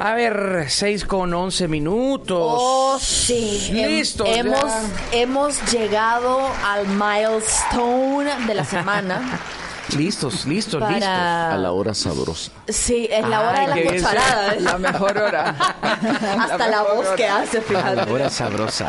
A 0.00 0.14
ver, 0.14 0.66
6 0.68 1.04
con 1.06 1.34
11 1.34 1.66
minutos. 1.66 2.38
Oh, 2.40 2.98
sí. 3.00 3.68
Hem- 3.72 3.88
Listo. 3.88 4.24
Hemos, 4.26 4.64
hemos 5.12 5.72
llegado 5.72 6.40
al 6.64 6.86
milestone 6.86 8.46
de 8.46 8.54
la 8.54 8.64
semana. 8.64 9.40
Listos, 9.96 10.44
listos, 10.46 10.80
Para- 10.80 10.92
listos. 10.94 11.08
A 11.08 11.56
la 11.56 11.72
hora 11.72 11.94
sabrosa. 11.94 12.50
Sí, 12.68 13.08
es 13.10 13.26
la 13.26 13.40
hora 13.40 13.60
Ay, 13.60 13.66
de 13.66 13.84
la 13.84 13.92
cucharada. 13.92 14.54
¿eh? 14.54 14.60
La 14.60 14.78
mejor 14.78 15.16
hora. 15.18 15.48
Hasta 16.40 16.68
la, 16.68 16.82
voz 16.82 17.08
que 17.16 17.26
hace, 17.26 17.58
A 17.58 17.62
fíjate. 17.62 17.96
la 17.96 18.04
hora 18.04 18.28
sabrosa. 18.30 18.86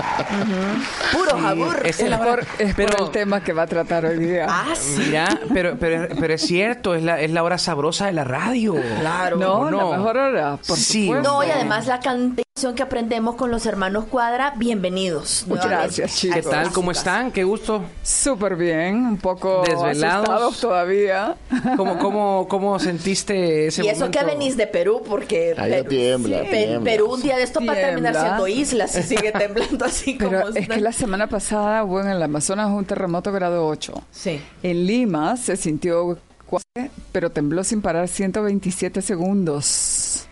Puro 1.13 1.31
Sí, 1.37 1.41
jabur. 1.41 1.81
es 1.85 1.99
la 2.01 2.19
hora- 2.19 2.43
Es 2.57 2.75
pero- 2.75 2.97
por 2.97 3.05
el 3.07 3.11
tema 3.11 3.41
que 3.41 3.53
va 3.53 3.63
a 3.63 3.67
tratar 3.67 4.05
hoy 4.05 4.19
día. 4.19 4.45
Ah, 4.49 4.65
sí. 4.75 5.03
Mira, 5.07 5.39
pero, 5.53 5.77
pero, 5.79 6.13
pero 6.19 6.33
es 6.33 6.41
cierto, 6.41 6.93
es 6.93 7.03
la, 7.03 7.19
es 7.21 7.31
la 7.31 7.43
hora 7.43 7.57
sabrosa 7.57 8.07
de 8.07 8.11
la 8.13 8.25
radio. 8.25 8.75
Claro. 8.99 9.37
No, 9.37 9.53
¿O 9.59 9.71
la 9.91 9.97
mejor 9.97 10.17
hora, 10.17 10.57
por 10.57 10.77
Sí, 10.77 11.05
supuesto. 11.07 11.29
No, 11.31 11.43
y 11.43 11.49
además 11.49 11.87
la 11.87 11.99
canción 11.99 12.43
que 12.59 12.83
aprendemos 12.83 13.35
con 13.35 13.51
los 13.51 13.65
hermanos 13.65 14.03
Cuadra, 14.05 14.53
bienvenidos. 14.57 15.45
Muchas 15.47 15.65
nuevamente. 15.67 16.01
gracias, 16.01 16.19
chicos. 16.19 16.35
¿Qué 16.35 16.41
tal? 16.43 16.71
¿Cómo 16.73 16.91
están? 16.91 17.31
Qué 17.31 17.45
gusto. 17.45 17.85
Súper 18.03 18.57
bien, 18.57 18.97
un 19.05 19.17
poco 19.17 19.63
Desvelados. 19.65 20.59
todavía. 20.59 21.37
¿Cómo, 21.77 21.97
cómo, 21.97 22.47
cómo 22.49 22.77
sentiste 22.77 23.67
ese 23.67 23.85
Y 23.85 23.87
eso 23.87 24.01
momento? 24.01 24.19
que 24.19 24.25
venís 24.25 24.57
de 24.57 24.67
Perú, 24.67 25.01
porque 25.07 25.53
Perú, 25.55 25.87
tiembla, 25.89 26.41
Pe- 26.41 26.47
tiembla. 26.65 26.91
Perú 26.91 27.13
un 27.13 27.21
día 27.21 27.37
de 27.37 27.43
esto 27.43 27.61
va 27.65 27.71
a 27.73 27.75
terminar 27.77 28.13
siendo 28.13 28.47
isla 28.49 28.87
si 28.89 29.03
sigue 29.03 29.31
temblando 29.31 29.85
así 29.85 30.17
como 30.19 30.29
Pero 30.31 30.49
es 30.49 30.55
está. 30.57 30.75
que 30.75 30.81
la 30.81 30.91
semana 30.91 31.27
pasada 31.27 31.83
hubo 31.85 32.01
en 32.01 32.07
el 32.09 32.21
Amazonas 32.21 32.69
un 32.69 32.83
terremoto 32.83 33.31
grado 33.31 33.65
8. 33.67 33.93
Sí. 34.11 34.41
En 34.63 34.85
Lima 34.85 35.37
se 35.37 35.55
sintió, 35.55 36.17
cuatro, 36.45 36.91
pero 37.13 37.31
tembló 37.31 37.63
sin 37.63 37.81
parar 37.81 38.09
127 38.09 39.01
segundos. 39.01 40.25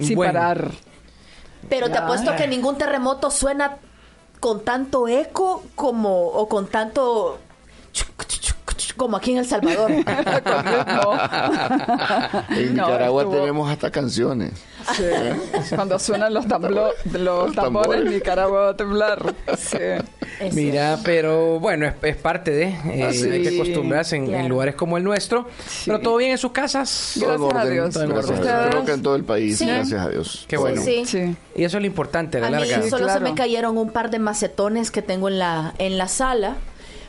Sin 0.00 0.14
Bueno. 0.16 0.32
parar. 0.32 0.70
Pero 1.68 1.90
te 1.90 1.98
apuesto 1.98 2.34
que 2.36 2.46
ningún 2.46 2.76
terremoto 2.78 3.30
suena 3.30 3.76
con 4.40 4.64
tanto 4.64 5.08
eco 5.08 5.64
como 5.74 6.26
o 6.26 6.48
con 6.48 6.66
tanto 6.68 7.38
como 8.96 9.16
aquí 9.16 9.32
en 9.32 9.38
El 9.38 9.46
Salvador. 9.46 9.90
En 12.50 12.76
No, 12.76 12.86
Nicaragua 12.86 13.22
estuvo- 13.22 13.40
tenemos 13.40 13.70
hasta 13.70 13.90
canciones. 13.90 14.52
Sí. 14.94 15.04
Cuando 15.74 15.98
suenan 15.98 16.34
los, 16.34 16.46
tamblo- 16.46 16.90
los 17.12 17.20
Los 17.20 17.54
tambores, 17.54 17.90
tambores. 17.90 18.04
Nicaragua 18.12 18.60
va 18.60 18.68
a 18.70 18.76
temblar. 18.76 19.34
Sí. 19.56 19.78
Mira, 20.52 20.98
pero 21.04 21.58
bueno, 21.60 21.86
es, 21.86 21.94
es 22.02 22.16
parte 22.16 22.50
de. 22.50 22.64
eh, 22.64 23.06
Ah, 23.08 23.12
sí. 23.12 23.30
Hay 23.30 23.42
que 23.42 23.54
acostumbrarse 23.60 24.16
en, 24.16 24.24
en 24.24 24.28
Claro. 24.30 24.48
lugares 24.48 24.74
como 24.74 24.96
el 24.98 25.04
nuestro. 25.04 25.48
Pero 25.86 26.00
todo 26.00 26.16
bien 26.18 26.32
en 26.32 26.38
sus 26.38 26.52
casas. 26.52 27.16
Todo 27.18 27.34
en 27.34 27.40
Gracias 27.40 27.54
a 27.54 27.62
orden, 27.62 27.72
Dios. 27.74 27.94
todo 27.94 28.04
en 28.04 28.10
Gracias 28.10 28.38
orden. 28.38 28.48
a 28.52 28.58
Dios. 28.60 28.70
Creo 28.70 28.84
que 28.84 28.92
en 28.92 29.02
todo 29.02 29.16
el 29.16 29.24
país, 29.24 29.58
Sí. 29.58 29.66
gracias 29.66 30.00
a 30.00 30.08
Dios. 30.10 30.44
Qué 30.48 30.56
bueno. 30.56 30.82
Sí. 30.82 31.04
Sí. 31.06 31.36
Y 31.56 31.64
eso 31.64 31.76
es 31.78 31.82
lo 31.82 31.86
importante, 31.86 32.38
a 32.38 32.40
la 32.42 32.46
A 32.48 32.50
mí 32.50 32.56
larga. 32.68 32.82
solo 32.88 32.98
se 32.98 33.04
claro. 33.04 33.20
me 33.22 33.34
cayeron 33.34 33.78
un 33.78 33.90
par 33.90 34.10
de 34.10 34.18
macetones 34.18 34.90
que 34.90 35.02
tengo 35.02 35.28
en 35.28 35.38
la 35.38 35.74
en 35.78 35.96
la 35.98 36.08
sala. 36.08 36.56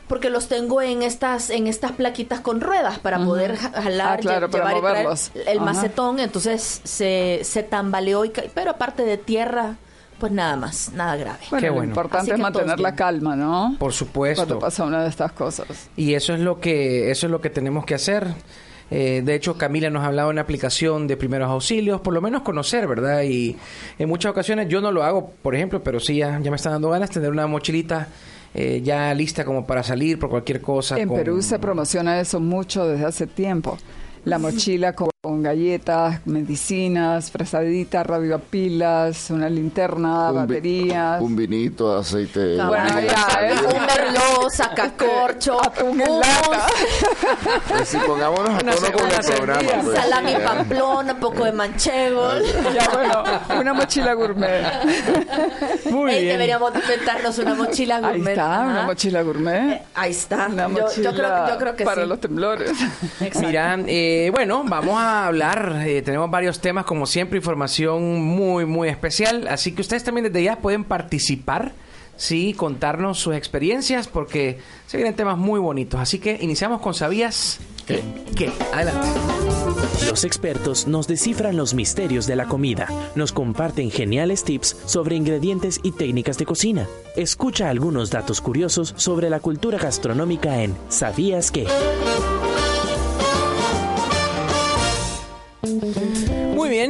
Porque 0.08 0.30
los 0.30 0.46
tengo 0.48 0.80
en 0.82 1.02
estas 1.02 1.50
en 1.50 1.66
estas 1.66 1.92
plaquitas 1.92 2.38
con 2.40 2.60
ruedas 2.60 2.98
para 3.00 3.18
Ujú. 3.18 3.26
poder 3.30 3.56
ja- 3.56 3.70
jalar, 3.82 4.18
Ah, 4.18 4.22
claro, 4.22 4.46
lle- 4.48 4.50
para 4.52 4.74
llevar 4.74 4.96
y 4.96 5.02
traer 5.02 5.48
el 5.48 5.56
Ajá. 5.58 5.64
macetón. 5.64 6.20
Entonces 6.20 6.80
se, 6.84 7.40
se 7.42 7.62
tambaleó, 7.64 8.24
y 8.24 8.32
pero 8.54 8.70
aparte 8.70 9.04
de 9.04 9.16
tierra, 9.18 9.74
pues 10.20 10.30
nada 10.32 10.56
más, 10.56 10.92
nada 10.92 11.16
grave. 11.16 11.40
Bueno, 11.50 11.60
Qué 11.60 11.66
lo 11.68 11.74
bueno. 11.74 11.88
importante 11.90 12.30
Así 12.30 12.30
es 12.30 12.38
mantener 12.38 12.78
la 12.78 12.94
calma, 12.94 13.34
¿no? 13.36 13.74
Por 13.78 13.92
supuesto. 13.92 14.44
Cuando 14.44 14.58
pasa 14.60 14.84
una 14.84 15.02
de 15.02 15.08
estas 15.08 15.32
cosas. 15.32 15.66
Y 15.96 16.14
eso 16.14 16.34
es 16.34 16.40
lo 16.40 16.60
que 16.60 17.10
eso 17.10 17.26
es 17.26 17.30
lo 17.32 17.40
que 17.40 17.50
tenemos 17.50 17.84
que 17.84 17.94
hacer. 17.96 18.28
Eh, 18.88 19.22
de 19.24 19.34
hecho, 19.34 19.58
Camila 19.58 19.90
nos 19.90 20.04
ha 20.04 20.06
hablado 20.06 20.28
de 20.28 20.34
una 20.34 20.42
aplicación 20.42 21.08
de 21.08 21.16
primeros 21.16 21.50
auxilios, 21.50 22.00
por 22.00 22.14
lo 22.14 22.20
menos 22.20 22.42
conocer, 22.42 22.86
¿verdad? 22.86 23.22
Y 23.24 23.56
en 23.98 24.08
muchas 24.08 24.30
ocasiones 24.30 24.68
yo 24.68 24.80
no 24.80 24.92
lo 24.92 25.02
hago, 25.02 25.32
por 25.42 25.56
ejemplo, 25.56 25.82
pero 25.82 25.98
sí 25.98 26.18
ya, 26.18 26.38
ya 26.40 26.50
me 26.52 26.56
están 26.56 26.74
dando 26.74 26.90
ganas 26.90 27.08
de 27.10 27.14
tener 27.14 27.30
una 27.32 27.48
mochilita 27.48 28.06
eh, 28.58 28.80
ya 28.82 29.12
lista 29.12 29.44
como 29.44 29.66
para 29.66 29.82
salir 29.82 30.18
por 30.18 30.30
cualquier 30.30 30.62
cosa. 30.62 30.98
En 30.98 31.08
con- 31.08 31.18
Perú 31.18 31.42
se 31.42 31.58
promociona 31.58 32.18
eso 32.20 32.40
mucho 32.40 32.86
desde 32.88 33.04
hace 33.04 33.26
tiempo. 33.26 33.76
La 34.24 34.38
mochila 34.38 34.94
con, 34.94 35.10
con 35.26 35.42
galletas, 35.42 36.20
medicinas, 36.24 37.32
fresadita, 37.32 38.04
radiopilas, 38.04 39.28
una 39.30 39.48
linterna, 39.48 40.30
Un 40.30 40.46
vi- 40.46 40.54
baterías. 40.54 41.20
Un 41.20 41.34
vinito, 41.34 41.96
aceite. 41.98 42.62
Bueno, 42.62 42.94
de 42.94 43.06
ya, 43.08 43.26
¿eh? 43.40 43.54
Un 43.54 43.86
merlot, 43.86 44.50
sacacorcho, 44.52 45.60
Atún 45.64 46.00
en 46.00 46.08
un 46.10 46.20
lata. 46.20 46.66
Pues 47.68 47.88
sí, 47.88 47.98
pongámonos 48.06 48.50
a 48.50 48.52
Una 48.62 48.72
tono 48.76 48.92
con 48.92 49.10
el 49.10 49.34
programa. 49.36 49.82
pues, 49.82 49.98
salami 49.98 50.30
ya. 50.30 50.44
pamplona, 50.44 51.12
un 51.12 51.18
poco 51.20 51.44
de 51.44 51.52
manchegos. 51.52 52.42
Ya, 52.72 52.88
bueno, 52.92 53.24
una 53.60 53.74
mochila 53.74 54.12
gourmet. 54.14 54.64
Muy 55.90 56.12
Ey, 56.12 56.22
bien. 56.22 56.34
deberíamos 56.34 56.72
inventarnos 56.72 57.36
una 57.38 57.54
mochila 57.56 57.96
Ahí 57.96 58.02
gourmet. 58.02 58.30
está, 58.32 58.54
Ajá. 58.62 58.70
una 58.70 58.82
mochila 58.84 59.22
gourmet. 59.22 59.82
Ahí 59.94 60.10
está. 60.12 60.46
Una 60.52 60.68
Yo- 60.68 60.82
mochila 60.84 61.10
yo, 61.10 61.16
creo, 61.16 61.48
yo 61.48 61.58
creo 61.58 61.76
que 61.76 61.84
para 61.84 62.02
sí. 62.02 62.08
los 62.08 62.20
temblores. 62.20 62.70
Mira, 63.40 63.76
eh, 63.86 64.30
bueno, 64.32 64.62
vamos 64.64 64.94
a 64.98 65.15
hablar. 65.24 65.82
eh, 65.86 66.02
tenemos 66.02 66.30
varios 66.30 66.60
temas, 66.60 66.84
como 66.84 67.06
siempre, 67.06 67.38
información 67.38 68.22
muy, 68.22 68.66
muy 68.66 68.88
especial. 68.88 69.48
Así 69.48 69.72
que 69.72 69.80
ustedes 69.80 70.04
también 70.04 70.24
desde 70.24 70.42
ya 70.42 70.56
pueden 70.56 70.84
participar, 70.84 71.72
sí, 72.16 72.52
contarnos 72.54 73.18
sus 73.18 73.34
experiencias, 73.34 74.08
porque 74.08 74.58
se 74.86 74.96
vienen 74.98 75.14
temas 75.14 75.38
muy 75.38 75.60
bonitos. 75.60 76.00
Así 76.00 76.18
que 76.18 76.38
iniciamos 76.40 76.80
con 76.80 76.92
¿Sabías 76.94 77.60
¿Qué? 77.86 78.02
qué? 78.34 78.52
Adelante. 78.72 79.08
Los 80.08 80.24
expertos 80.24 80.86
nos 80.86 81.06
descifran 81.06 81.56
los 81.56 81.72
misterios 81.74 82.26
de 82.26 82.36
la 82.36 82.46
comida, 82.46 82.88
nos 83.14 83.32
comparten 83.32 83.90
geniales 83.90 84.44
tips 84.44 84.76
sobre 84.86 85.16
ingredientes 85.16 85.80
y 85.82 85.92
técnicas 85.92 86.36
de 86.38 86.46
cocina. 86.46 86.86
Escucha 87.16 87.70
algunos 87.70 88.10
datos 88.10 88.40
curiosos 88.40 88.92
sobre 88.96 89.30
la 89.30 89.40
cultura 89.40 89.78
gastronómica 89.78 90.62
en 90.62 90.76
¿Sabías 90.88 91.50
qué? 91.50 91.66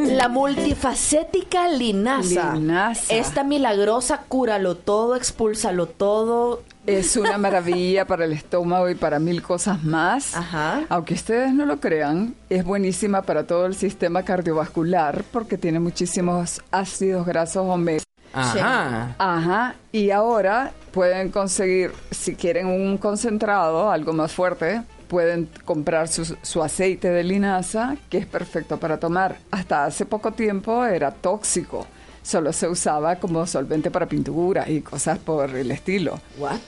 Bien. 0.05 0.17
La 0.17 0.29
multifacética 0.29 1.69
linaza. 1.69 2.55
Linaza. 2.55 3.15
Esta 3.15 3.45
milagrosa 3.45 4.23
cúralo 4.29 4.77
todo, 4.77 5.17
expúlsalo 5.17 5.87
todo. 5.87 6.63
Es 6.87 7.17
una 7.17 7.39
maravilla 7.39 8.05
para 8.05 8.25
el 8.25 8.33
estómago 8.33 8.89
y 8.89 8.95
para 8.95 9.19
mil 9.19 9.43
cosas 9.43 9.83
más. 9.83 10.37
Ajá. 10.37 10.83
Aunque 10.89 11.15
ustedes 11.15 11.53
no 11.53 11.67
lo 11.67 11.81
crean, 11.81 12.35
es 12.49 12.65
buenísima 12.65 13.23
para 13.23 13.47
todo 13.47 13.67
el 13.67 13.75
sistema 13.75 14.23
cardiovascular 14.23 15.25
porque 15.33 15.59
tiene 15.59 15.81
muchísimos 15.81 16.63
ácidos 16.71 17.27
grasos 17.27 17.65
omega 17.69 18.03
Ajá. 18.37 19.15
Ajá. 19.19 19.75
Y 19.93 20.11
ahora 20.11 20.73
pueden 20.93 21.31
conseguir, 21.31 21.93
si 22.11 22.35
quieren 22.35 22.67
un 22.67 22.99
concentrado, 22.99 23.91
algo 23.91 24.13
más 24.13 24.33
fuerte, 24.33 24.83
pueden 25.09 25.49
comprar 25.65 26.09
su, 26.09 26.37
su 26.43 26.63
aceite 26.63 27.11
de 27.11 27.25
linaza, 27.25 27.97
que 28.11 28.19
es 28.19 28.27
perfecto 28.27 28.79
para 28.79 28.99
tomar. 28.99 29.37
Hasta 29.51 29.85
hace 29.85 30.05
poco 30.07 30.33
tiempo 30.33 30.85
era 30.85 31.11
tóxico. 31.11 31.87
Solo 32.23 32.53
se 32.53 32.67
usaba 32.69 33.17
como 33.17 33.47
solvente 33.47 33.91
para 33.91 34.07
pintura 34.07 34.69
y 34.69 34.81
cosas 34.81 35.19
por 35.19 35.51
el 35.55 35.71
estilo. 35.71 36.19
What? 36.39 36.59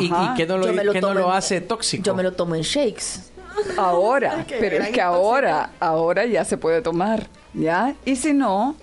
¿Y, 0.00 0.04
y- 0.04 0.06
y 0.06 0.34
qué 0.36 0.46
no 0.46 0.56
lo, 0.58 0.66
Yo 0.66 0.72
me 0.72 0.82
lo 0.84 0.92
qué 0.92 1.00
no 1.00 1.08
tomo 1.08 1.20
lo 1.20 1.30
en- 1.30 1.36
hace 1.36 1.60
tóxico? 1.60 2.02
Yo 2.02 2.14
me 2.14 2.22
lo 2.22 2.32
tomo 2.32 2.54
en 2.54 2.62
shakes. 2.62 3.30
Ahora, 3.76 4.44
pero 4.60 4.82
es 4.82 4.88
que 4.90 5.00
ahora, 5.00 5.70
ahora 5.78 6.24
ya 6.26 6.44
se 6.44 6.56
puede 6.56 6.80
tomar, 6.82 7.26
¿ya? 7.54 7.94
Y 8.04 8.16
si 8.16 8.32
no, 8.32 8.74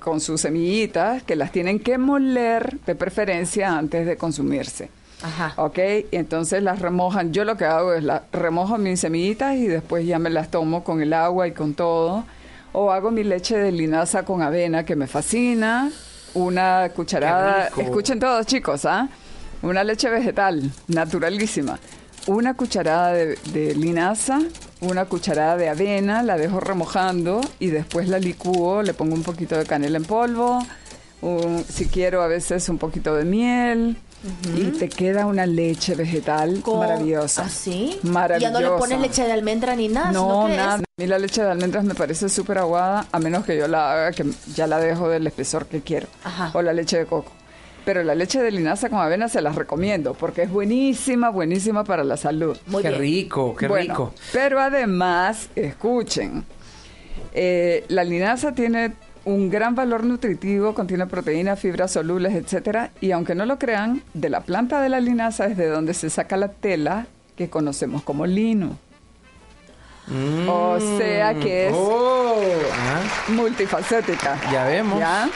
con 0.00 0.20
sus 0.20 0.40
semillitas, 0.40 1.22
que 1.22 1.36
las 1.36 1.52
tienen 1.52 1.80
que 1.80 1.98
moler 1.98 2.78
de 2.86 2.94
preferencia 2.94 3.76
antes 3.76 4.06
de 4.06 4.16
consumirse. 4.16 4.88
Ajá. 5.22 5.54
¿Ok? 5.56 5.78
Entonces 6.12 6.62
las 6.62 6.78
remojan. 6.80 7.32
Yo 7.32 7.44
lo 7.44 7.56
que 7.56 7.64
hago 7.64 7.94
es 7.94 8.04
la, 8.04 8.24
remojo 8.32 8.76
mis 8.78 9.00
semillitas 9.00 9.54
y 9.56 9.66
después 9.66 10.06
ya 10.06 10.18
me 10.18 10.30
las 10.30 10.50
tomo 10.50 10.84
con 10.84 11.00
el 11.00 11.12
agua 11.12 11.46
y 11.48 11.52
con 11.52 11.74
todo. 11.74 12.24
O 12.72 12.92
hago 12.92 13.10
mi 13.10 13.24
leche 13.24 13.56
de 13.56 13.72
linaza 13.72 14.24
con 14.24 14.42
avena 14.42 14.84
que 14.84 14.96
me 14.96 15.06
fascina. 15.06 15.90
Una 16.34 16.90
cucharada. 16.94 17.68
Escuchen 17.78 18.18
todos, 18.20 18.44
chicos, 18.44 18.84
¿ah? 18.84 19.08
Una 19.62 19.82
leche 19.84 20.10
vegetal, 20.10 20.70
naturalísima. 20.86 21.78
Una 22.26 22.52
cucharada 22.54 23.12
de, 23.12 23.38
de 23.52 23.74
linaza, 23.74 24.40
una 24.80 25.06
cucharada 25.06 25.56
de 25.56 25.68
avena, 25.70 26.22
la 26.22 26.36
dejo 26.36 26.60
remojando 26.60 27.40
y 27.58 27.68
después 27.68 28.08
la 28.08 28.18
licúo, 28.18 28.82
le 28.82 28.92
pongo 28.92 29.14
un 29.14 29.22
poquito 29.22 29.56
de 29.56 29.64
canela 29.64 29.96
en 29.96 30.04
polvo, 30.04 30.58
un- 31.22 31.64
si 31.66 31.86
quiero 31.86 32.22
a 32.22 32.26
veces 32.26 32.68
un 32.68 32.78
poquito 32.78 33.14
de 33.14 33.24
miel 33.24 33.96
y 34.56 34.64
te 34.72 34.88
queda 34.88 35.26
una 35.26 35.46
leche 35.46 35.94
vegetal 35.94 36.60
Con- 36.62 36.78
maravillosa. 36.80 37.42
¿Así? 37.44 37.98
Maravillosa. 38.02 38.52
Ya 38.52 38.58
no 38.60 38.60
le 38.72 38.78
pones 38.78 39.00
leche 39.00 39.24
de 39.24 39.32
almendra 39.32 39.74
ni 39.76 39.88
nada, 39.88 40.12
No, 40.12 40.48
nada. 40.48 40.74
A 40.74 40.78
mí 40.78 41.06
la 41.06 41.18
leche 41.18 41.42
de 41.42 41.50
almendras 41.50 41.84
me 41.84 41.94
parece 41.94 42.28
súper 42.28 42.58
aguada, 42.58 43.06
a 43.12 43.18
menos 43.18 43.44
que 43.44 43.56
yo 43.56 43.68
la 43.68 43.92
haga, 43.92 44.12
que 44.12 44.24
ya 44.54 44.66
la 44.66 44.78
dejo 44.78 45.08
del 45.08 45.26
espesor 45.26 45.66
que 45.66 45.80
quiero. 45.82 46.08
Ajá. 46.24 46.50
O 46.54 46.62
la 46.62 46.72
leche 46.72 46.98
de 46.98 47.06
coco. 47.06 47.32
Pero 47.84 48.02
la 48.02 48.16
leche 48.16 48.42
de 48.42 48.50
linaza 48.50 48.88
con 48.90 48.98
avena 48.98 49.28
se 49.28 49.40
las 49.40 49.54
recomiendo, 49.54 50.14
porque 50.14 50.42
es 50.42 50.50
buenísima, 50.50 51.28
buenísima 51.30 51.84
para 51.84 52.02
la 52.02 52.16
salud. 52.16 52.56
qué 52.82 52.90
rico, 52.90 53.54
qué 53.54 53.68
Bueno, 53.68 53.92
rico. 53.94 54.14
Pero 54.32 54.58
además, 54.60 55.48
escuchen, 55.54 56.44
eh, 57.32 57.84
la 57.88 58.02
linaza 58.02 58.52
tiene 58.52 58.94
un 59.26 59.50
gran 59.50 59.74
valor 59.74 60.04
nutritivo, 60.04 60.72
contiene 60.72 61.06
proteínas, 61.06 61.58
fibras 61.60 61.90
solubles, 61.92 62.32
etcétera, 62.34 62.92
y 63.00 63.10
aunque 63.10 63.34
no 63.34 63.44
lo 63.44 63.58
crean, 63.58 64.02
de 64.14 64.30
la 64.30 64.40
planta 64.40 64.80
de 64.80 64.88
la 64.88 65.00
linaza 65.00 65.46
es 65.46 65.56
de 65.56 65.66
donde 65.66 65.92
se 65.94 66.08
saca 66.10 66.36
la 66.36 66.48
tela 66.48 67.06
que 67.36 67.50
conocemos 67.50 68.02
como 68.02 68.24
lino. 68.24 68.78
O 70.48 70.78
sea 70.98 71.34
que 71.34 71.66
es 71.68 71.74
Oh, 71.76 72.40
ajá. 72.72 73.32
multifacética. 73.32 74.38
Ya 74.52 74.64
vemos. 74.64 75.00
¿Ya? 75.00 75.28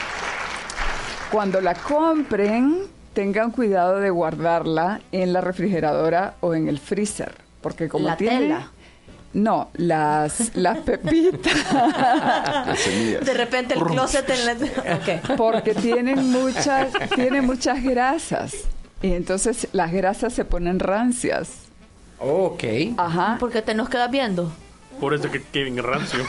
Cuando 1.29 1.59
la 1.59 1.73
compren, 1.73 2.83
tengan 3.13 3.51
cuidado 3.51 3.99
de 3.99 4.09
guardarla 4.09 5.01
en 5.11 5.33
la 5.33 5.41
refrigeradora 5.41 6.35
o 6.39 6.53
en 6.53 6.69
el 6.69 6.79
freezer, 6.79 7.35
porque 7.61 7.89
como 7.89 8.07
La 8.07 8.15
tiene 8.15 8.39
tela. 8.39 8.71
No, 9.33 9.69
las 9.73 10.55
las 10.55 10.79
pepitas. 10.79 11.53
De 13.25 13.33
repente 13.33 13.75
el 13.75 13.83
closet 13.83 14.29
en 14.29 14.45
la... 14.45 15.35
Porque 15.37 15.73
tienen 15.73 16.31
muchas 16.31 16.89
tienen 17.15 17.45
muchas 17.45 17.81
grasas 17.83 18.55
y 19.01 19.13
entonces 19.13 19.67
las 19.71 19.91
grasas 19.91 20.33
se 20.33 20.45
ponen 20.45 20.79
rancias. 20.79 21.49
Ok. 22.19 22.63
Ajá. 22.97 23.37
¿Por 23.39 23.51
qué 23.51 23.61
te 23.61 23.73
nos 23.73 23.89
quedas 23.89 24.11
viendo? 24.11 24.51
Por 24.99 25.13
eso 25.13 25.31
que 25.31 25.41
Kevin 25.41 25.81
rancio. 25.81 26.19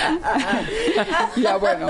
Ya 1.36 1.56
bueno, 1.56 1.88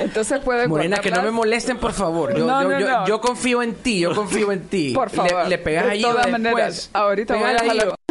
entonces 0.00 0.40
pueden 0.40 0.68
Morena, 0.68 0.98
que 0.98 1.10
no 1.10 1.22
me 1.22 1.30
molesten, 1.30 1.78
por 1.78 1.92
favor. 1.92 2.36
Yo, 2.36 2.44
No, 2.46 2.62
yo, 2.62 2.68
no, 2.70 2.78
yo, 2.80 2.88
no. 2.88 3.06
yo 3.06 3.20
confío 3.20 3.62
en 3.62 3.74
ti, 3.74 4.00
yo 4.00 4.14
confío 4.14 4.52
en 4.52 4.66
ti. 4.68 4.92
Por 4.94 5.10
favor. 5.10 5.44
Le, 5.44 5.48
le 5.50 5.58
pegas 5.58 5.84
De 5.86 5.90
ahí 5.92 6.02
todas 6.02 6.16
después. 6.26 6.32
maneras, 6.32 6.90
ahorita 6.92 7.34
voy 7.34 7.42
a 7.44 7.46
Pégale 7.56 7.70
ahí, 7.70 7.78
jalar- 7.78 7.94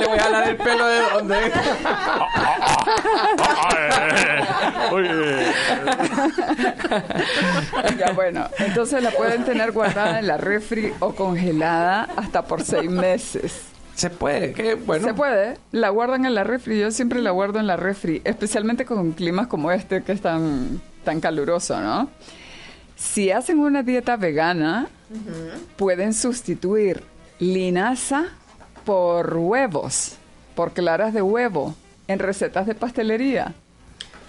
Le 0.00 0.06
voy 0.06 0.18
a 0.18 0.22
jalar 0.22 0.48
el 0.48 0.56
pelo 0.56 0.86
de 0.86 1.00
donde. 1.10 1.36
Ya 7.98 8.12
bueno, 8.12 8.48
entonces 8.58 9.02
la 9.02 9.10
pueden 9.10 9.44
tener 9.44 9.72
guardada 9.72 10.18
en 10.18 10.26
la 10.26 10.36
refri 10.36 10.92
o 11.00 11.14
congelada 11.14 12.08
hasta 12.16 12.42
por 12.44 12.62
seis 12.62 12.90
meses. 12.90 13.62
Se 13.94 14.10
puede, 14.10 14.52
que 14.52 14.74
bueno. 14.74 15.06
Se 15.06 15.14
puede, 15.14 15.58
la 15.70 15.90
guardan 15.90 16.24
en 16.24 16.34
la 16.34 16.44
refri, 16.44 16.78
yo 16.80 16.90
siempre 16.90 17.20
la 17.20 17.30
guardo 17.30 17.58
en 17.58 17.66
la 17.66 17.76
refri, 17.76 18.22
especialmente 18.24 18.84
con 18.84 19.12
climas 19.12 19.46
como 19.48 19.70
este 19.70 20.02
que 20.02 20.12
es 20.12 20.20
tan, 20.20 20.80
tan 21.04 21.20
caluroso, 21.20 21.78
¿no? 21.80 22.08
Si 22.96 23.30
hacen 23.30 23.58
una 23.58 23.82
dieta 23.82 24.16
vegana, 24.16 24.86
pueden 25.76 26.14
sustituir 26.14 27.02
linaza 27.38 28.26
por 28.84 29.36
huevos, 29.36 30.14
por 30.54 30.72
claras 30.72 31.12
de 31.12 31.22
huevo, 31.22 31.74
en 32.08 32.18
recetas 32.18 32.66
de 32.66 32.74
pastelería. 32.74 33.54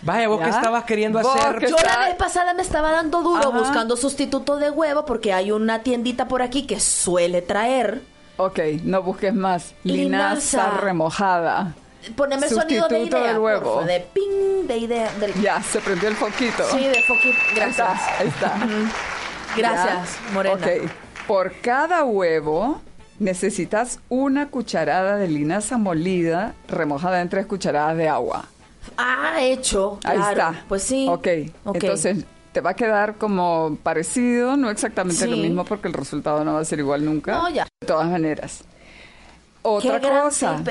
Vaya, 0.01 0.27
vos 0.27 0.39
¿Ya? 0.39 0.45
que 0.45 0.51
estabas 0.51 0.83
queriendo 0.83 1.19
hacer. 1.19 1.59
que 1.59 1.69
Yo 1.69 1.77
la 1.77 2.07
vez 2.07 2.15
pasada 2.15 2.53
me 2.53 2.61
estaba 2.61 2.91
dando 2.91 3.21
duro 3.21 3.49
Ajá. 3.49 3.57
buscando 3.57 3.95
sustituto 3.95 4.57
de 4.57 4.69
huevo 4.69 5.05
porque 5.05 5.31
hay 5.31 5.51
una 5.51 5.81
tiendita 5.83 6.27
por 6.27 6.41
aquí 6.41 6.67
que 6.67 6.79
suele 6.79 7.41
traer. 7.41 8.01
Ok, 8.37 8.59
no 8.83 9.01
busques 9.03 9.33
más. 9.33 9.73
Linaza, 9.83 10.57
Linaza. 10.65 10.77
remojada. 10.81 11.73
Poneme 12.15 12.47
el 12.47 12.53
sonido 12.53 12.87
de 12.89 12.99
idea, 13.03 13.27
del 13.27 13.37
huevo. 13.37 13.75
porfa, 13.75 13.87
de 13.87 13.99
ping, 14.13 14.67
de 14.67 14.77
idea. 14.77 15.11
Del... 15.19 15.33
Ya, 15.41 15.61
se 15.61 15.79
prendió 15.79 16.09
el 16.09 16.15
foquito. 16.15 16.63
Sí, 16.71 16.79
de 16.85 17.01
foquito. 17.03 17.37
Ahí 17.61 17.69
está, 17.69 17.85
Gracias. 17.85 18.19
ahí 18.19 18.27
está. 18.27 18.53
Gracias, 19.55 20.19
Ya. 20.27 20.33
Morena. 20.33 20.55
Ok, 20.55 20.89
por 21.27 21.53
cada 21.61 22.03
huevo 22.03 22.81
necesitas 23.19 23.99
una 24.09 24.49
cucharada 24.49 25.15
de 25.17 25.27
linaza 25.27 25.77
molida 25.77 26.55
remojada 26.67 27.21
en 27.21 27.29
tres 27.29 27.45
cucharadas 27.45 27.95
de 27.95 28.09
agua. 28.09 28.45
Ah, 28.97 29.35
hecho. 29.39 29.99
Ahí 30.03 30.17
claro. 30.17 30.31
está. 30.31 30.65
Pues 30.67 30.83
sí. 30.83 31.07
Ok, 31.09 31.27
Ok. 31.63 31.75
entonces 31.75 32.25
te 32.53 32.61
va 32.61 32.71
a 32.71 32.73
quedar 32.75 33.15
como 33.15 33.77
parecido, 33.81 34.55
no 34.55 34.69
exactamente 34.69 35.27
lo 35.27 35.35
mismo 35.35 35.65
porque 35.65 35.87
el 35.87 35.93
resultado 35.93 36.45
no 36.45 36.53
va 36.53 36.59
a 36.59 36.65
ser 36.65 36.79
igual 36.79 37.03
nunca. 37.03 37.33
No, 37.33 37.49
ya. 37.49 37.67
De 37.81 37.87
todas 37.87 38.09
maneras. 38.09 38.63
Otra 39.63 39.99
Qué 39.99 40.07
cosa. 40.07 40.63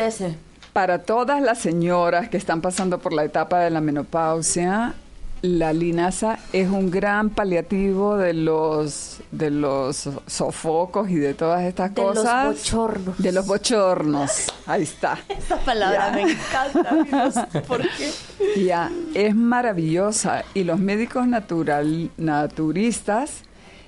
Para 0.73 1.03
todas 1.03 1.43
las 1.43 1.59
señoras 1.59 2.29
que 2.29 2.37
están 2.37 2.63
pasando 2.63 2.99
por 2.99 3.13
la 3.13 3.25
etapa 3.25 3.61
de 3.61 3.71
la 3.71 3.81
menopausia, 3.81 4.95
la 5.43 5.73
linaza 5.73 6.39
es 6.53 6.69
un 6.69 6.91
gran 6.91 7.31
paliativo 7.31 8.17
de 8.17 8.33
los 8.33 9.19
de 9.33 9.51
los 9.51 10.09
sofocos 10.27 11.11
y 11.11 11.17
de 11.17 11.35
todas 11.35 11.63
estas 11.65 11.93
De 11.95 12.01
los 12.03 12.15
cosas. 12.19 12.47
bochornos. 12.57 13.19
De 13.19 13.33
los 13.33 13.47
bochornos. 13.47 14.31
Ahí 14.67 14.83
está. 14.85 15.19
Esa 15.29 15.57
palabra 15.59 16.11
Ya. 16.11 16.15
me 16.15 16.33
encanta. 16.33 17.49
¿Por 17.67 17.83
qué? 17.83 18.65
Ya, 18.65 18.91
es 19.15 19.35
maravillosa 19.35 20.45
y 20.55 20.63
los 20.65 20.79
médicos 20.79 21.27
natural, 21.27 22.11
naturistas, 22.19 23.43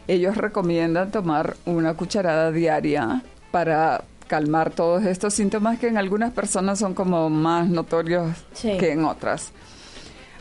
ellos 0.09 0.37
recomiendan 0.37 1.11
tomar 1.11 1.57
una 1.67 1.95
cucharada 1.95 2.51
diaria 2.51 3.23
para 3.51 4.03
calmar 4.27 4.71
todos 4.71 5.05
estos 5.05 5.35
síntomas 5.35 5.79
que 5.79 5.87
en 5.87 5.99
algunas 5.99 6.33
personas 6.33 6.79
son 6.79 6.95
como 6.95 7.31
más 7.31 7.69
notorios 7.69 8.33
Sí. 8.55 8.77
que 8.79 8.91
en 8.93 9.05
otras. 9.05 9.53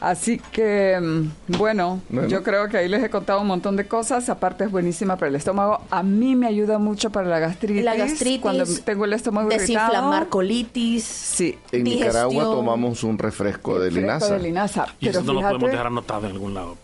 Así 0.04 0.38
que, 0.52 1.00
mm, 1.02 1.58
bueno, 1.58 2.02
Bueno. 2.10 2.28
yo 2.28 2.44
creo 2.44 2.68
que 2.68 2.76
ahí 2.78 2.90
les 2.90 3.02
he 3.02 3.10
contado 3.10 3.40
un 3.40 3.48
montón 3.48 3.78
de 3.78 3.88
cosas. 3.88 4.28
Aparte 4.28 4.66
es 4.66 4.72
buenísima 4.72 5.16
para 5.16 5.30
el 5.30 5.36
estómago. 5.38 5.80
A 5.90 6.04
mí 6.04 6.36
me 6.36 6.46
ayuda 6.46 6.78
mucho 6.78 7.10
para 7.10 7.30
la 7.30 7.40
gastritis. 7.40 7.86
La 7.86 7.96
gastritis, 7.96 8.42
Cuando 8.42 8.66
tengo 8.84 9.06
el 9.06 9.14
estómago 9.14 9.48
Desinflamar 9.48 9.94
irritado. 9.94 10.30
colitis. 10.30 11.06
Sí. 11.06 11.58
En 11.72 11.86
Digestión. 11.86 12.08
Nicaragua 12.10 12.44
tomamos 12.44 13.02
un 13.06 13.18
refresco 13.18 13.80
de 13.80 13.92
linaza. 13.92 14.34
de 14.34 14.40
linaza. 14.44 14.88
Y 15.00 15.06
Pero 15.06 15.20
eso 15.22 15.28
no 15.34 15.40
lo 15.40 15.48
podemos 15.48 15.72
dejar 15.72 15.88
anotado 15.88 16.26
en 16.28 16.32
algún 16.34 16.54
lado. 16.54 16.76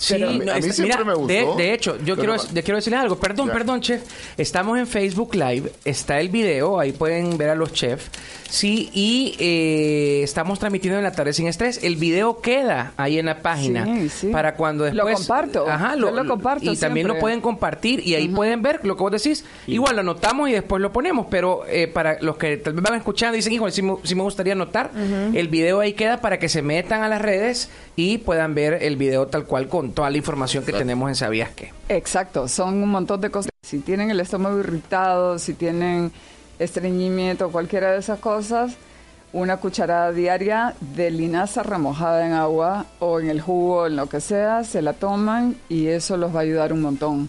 Sí, 0.00 0.14
Pero 0.14 0.30
a 0.30 0.32
mí- 0.32 0.38
no, 0.38 0.52
a 0.52 0.54
mí 0.54 0.60
está- 0.60 0.72
siempre 0.72 0.96
mira, 1.04 1.04
me 1.04 1.26
de, 1.32 1.42
gustó. 1.42 1.58
de 1.58 1.74
hecho, 1.74 1.98
yo 2.02 2.16
quiero, 2.16 2.34
le 2.54 2.62
quiero 2.62 2.76
decirle 2.76 2.96
algo. 2.98 3.18
Perdón, 3.18 3.48
Ya. 3.48 3.52
perdón, 3.52 3.80
chef. 3.82 4.00
Estamos 4.38 4.78
en 4.78 4.86
Facebook 4.86 5.34
Live, 5.34 5.70
está 5.84 6.18
el 6.20 6.30
video, 6.30 6.80
ahí 6.80 6.92
pueden 6.92 7.36
ver 7.36 7.50
a 7.50 7.54
los 7.54 7.74
chefs. 7.74 8.10
Sí, 8.48 8.90
y 8.94 9.36
eh, 9.38 10.22
estamos 10.24 10.58
transmitiendo 10.58 10.98
en 10.98 11.04
la 11.04 11.12
tarde 11.12 11.32
sin 11.32 11.46
estrés. 11.46 11.84
El 11.84 11.96
video 11.96 12.40
queda 12.40 12.94
ahí 12.96 13.18
en 13.18 13.26
la 13.26 13.42
página 13.42 13.84
Sí, 13.84 14.08
sí. 14.08 14.26
para 14.28 14.54
cuando 14.54 14.84
Lo 14.86 15.04
después. 15.04 15.18
comparto. 15.18 15.68
Ajá, 15.68 15.94
Yo 15.96 16.10
lo 16.10 16.26
comparto 16.26 16.72
Y 16.72 16.76
también 16.76 17.06
lo 17.06 17.18
pueden 17.18 17.40
compartir 17.42 18.00
y 18.04 18.14
ahí 18.14 18.26
pueden 18.28 18.62
ver 18.62 18.80
lo 18.82 18.96
que 18.96 19.02
vos 19.02 19.12
decís. 19.12 19.44
Igual 19.66 19.96
lo 19.96 20.00
anotamos 20.00 20.48
y 20.48 20.52
después 20.52 20.80
lo 20.82 20.92
ponemos, 20.92 21.26
pero 21.30 21.62
eh, 21.68 21.86
para 21.86 22.18
los 22.22 22.38
que 22.38 22.56
tal 22.56 22.72
vez 22.72 22.82
van 22.82 22.94
escuchando 22.94 23.36
dicen, 23.36 23.52
igual 23.52 23.70
sí, 23.70 23.82
me- 23.82 23.96
sí 24.02 24.14
me 24.16 24.22
gustaría 24.22 24.54
anotar, 24.54 24.90
el 25.34 25.46
video 25.48 25.78
ahí 25.80 25.92
queda 25.92 26.20
para 26.20 26.38
que 26.38 26.48
se 26.48 26.62
metan 26.62 27.02
a 27.04 27.08
las 27.08 27.20
redes 27.22 27.68
y 28.00 28.16
puedan 28.16 28.54
ver 28.54 28.82
el 28.82 28.96
video 28.96 29.26
tal 29.26 29.44
cual 29.44 29.68
con 29.68 29.92
toda 29.92 30.08
la 30.08 30.16
información 30.16 30.64
que 30.64 30.72
tenemos 30.72 31.10
en 31.10 31.14
Sabías 31.14 31.50
que. 31.50 31.72
Exacto, 31.90 32.48
son 32.48 32.82
un 32.82 32.88
montón 32.88 33.20
de 33.20 33.30
cosas. 33.30 33.50
Si 33.62 33.80
tienen 33.80 34.10
el 34.10 34.20
estómago 34.20 34.58
irritado, 34.58 35.38
si 35.38 35.52
tienen 35.52 36.10
estreñimiento, 36.58 37.50
cualquiera 37.50 37.92
de 37.92 37.98
esas 37.98 38.18
cosas, 38.18 38.72
una 39.34 39.58
cucharada 39.58 40.12
diaria 40.12 40.74
de 40.80 41.10
linaza 41.10 41.62
remojada 41.62 42.26
en 42.26 42.32
agua 42.32 42.86
o 43.00 43.20
en 43.20 43.28
el 43.28 43.42
jugo, 43.42 43.86
en 43.86 43.96
lo 43.96 44.08
que 44.08 44.20
sea, 44.20 44.64
se 44.64 44.80
la 44.80 44.94
toman 44.94 45.56
y 45.68 45.88
eso 45.88 46.16
los 46.16 46.34
va 46.34 46.38
a 46.38 46.42
ayudar 46.42 46.72
un 46.72 46.80
montón. 46.80 47.28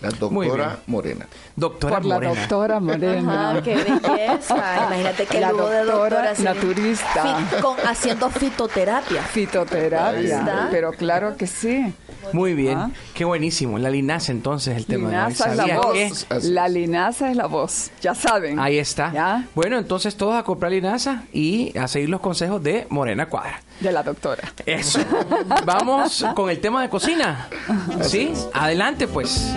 La 0.00 0.08
doctora 0.10 0.78
Morena. 0.86 1.26
Doctora 1.56 1.96
Por 1.96 2.04
la 2.06 2.14
Morena. 2.14 2.34
doctora 2.40 2.80
Morena. 2.80 3.50
Ajá, 3.50 3.62
qué 3.62 3.74
belleza. 3.76 4.54
Imagínate 4.86 5.26
que 5.26 5.40
La 5.40 5.52
luego 5.52 5.68
de 5.68 5.78
doctora 5.84 6.00
doctora 6.02 6.30
así, 6.30 6.42
naturista. 6.42 7.36
fi- 7.36 7.60
con- 7.60 7.76
haciendo 7.86 8.30
fitoterapia. 8.30 9.22
Fitoterapia, 9.22 10.68
pero 10.70 10.92
claro 10.92 11.36
que 11.36 11.46
sí. 11.46 11.92
Muy 12.32 12.54
bien. 12.54 12.78
Ah. 12.78 12.90
Qué 13.14 13.24
buenísimo. 13.24 13.78
La 13.78 13.90
linaza 13.90 14.32
entonces 14.32 14.76
el 14.76 14.86
tema 14.86 15.08
Linaza 15.08 15.44
de 15.46 15.50
es 15.50 15.50
hoy. 15.50 15.56
la 15.56 15.62
¿Sabía 15.62 15.80
voz. 15.80 16.24
que? 16.42 16.48
La 16.48 16.68
linaza 16.68 17.30
es 17.30 17.36
la 17.36 17.46
voz. 17.46 17.90
Ya 18.02 18.14
saben. 18.14 18.58
Ahí 18.58 18.78
está. 18.78 19.12
¿Ya? 19.12 19.44
Bueno, 19.54 19.78
entonces 19.78 20.16
todos 20.16 20.34
a 20.34 20.42
comprar 20.44 20.72
linaza 20.72 21.24
y 21.32 21.76
a 21.78 21.88
seguir 21.88 22.08
los 22.10 22.20
consejos 22.20 22.62
de 22.62 22.86
Morena 22.90 23.26
Cuadra. 23.26 23.60
De 23.80 23.92
la 23.92 24.02
doctora. 24.02 24.52
Eso. 24.66 25.00
Vamos 25.64 26.24
con 26.34 26.50
el 26.50 26.60
tema 26.60 26.82
de 26.82 26.88
cocina. 26.88 27.48
¿Sí? 28.02 28.32
Adelante 28.52 29.08
pues. 29.08 29.54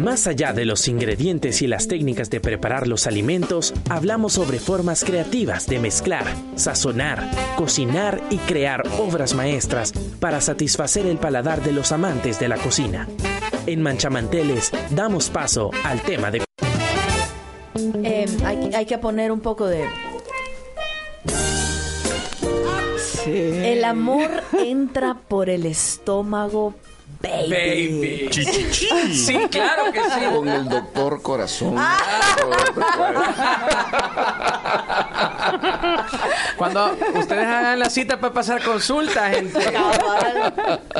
Más 0.00 0.26
allá 0.26 0.54
de 0.54 0.64
los 0.64 0.88
ingredientes 0.88 1.60
y 1.60 1.66
las 1.66 1.86
técnicas 1.86 2.30
de 2.30 2.40
preparar 2.40 2.88
los 2.88 3.06
alimentos, 3.06 3.74
hablamos 3.90 4.32
sobre 4.32 4.58
formas 4.58 5.04
creativas 5.04 5.66
de 5.66 5.78
mezclar, 5.78 6.24
sazonar, 6.56 7.30
cocinar 7.56 8.20
y 8.30 8.38
crear 8.38 8.82
obras 8.98 9.34
maestras 9.34 9.92
para 10.18 10.40
satisfacer 10.40 11.04
el 11.04 11.18
paladar 11.18 11.62
de 11.62 11.72
los 11.72 11.92
amantes 11.92 12.40
de 12.40 12.48
la 12.48 12.56
cocina. 12.56 13.08
En 13.66 13.82
Manchamanteles 13.82 14.72
damos 14.90 15.28
paso 15.28 15.70
al 15.84 16.00
tema 16.00 16.30
de 16.30 16.44
Eh, 18.02 18.26
hay, 18.44 18.70
hay 18.74 18.86
que 18.86 18.96
poner 18.96 19.30
un 19.30 19.40
poco 19.40 19.66
de... 19.66 19.84
Sí. 23.24 23.30
El 23.64 23.84
amor 23.84 24.30
entra 24.58 25.14
por 25.14 25.50
el 25.50 25.66
estómago, 25.66 26.74
baby. 27.22 27.50
Baby. 27.50 28.30
Sí, 28.32 29.38
claro 29.50 29.92
que 29.92 30.00
sí. 30.00 30.20
Con 30.34 30.48
el 30.48 30.68
doctor 30.68 31.20
Corazón. 31.22 31.76
Cuando 36.56 36.96
ustedes 37.14 37.46
hagan 37.46 37.78
la 37.78 37.90
cita 37.90 38.18
para 38.20 38.32
pasar 38.32 38.62
consulta, 38.62 39.30
gente. 39.30 39.58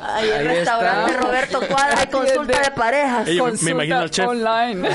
Ahí 0.02 0.28
el 0.30 0.46
restaurante 0.46 1.12
está. 1.12 1.22
Roberto 1.22 1.60
Cuadra 1.68 2.00
hay 2.00 2.06
consulta 2.08 2.60
de 2.62 2.70
parejas. 2.70 3.28
Ey, 3.28 3.36
me- 3.36 3.42
me 3.42 3.50
Consulta 3.50 3.70
imagino 3.72 3.98
al 4.00 4.10
chef. 4.10 4.26
online. 4.28 4.88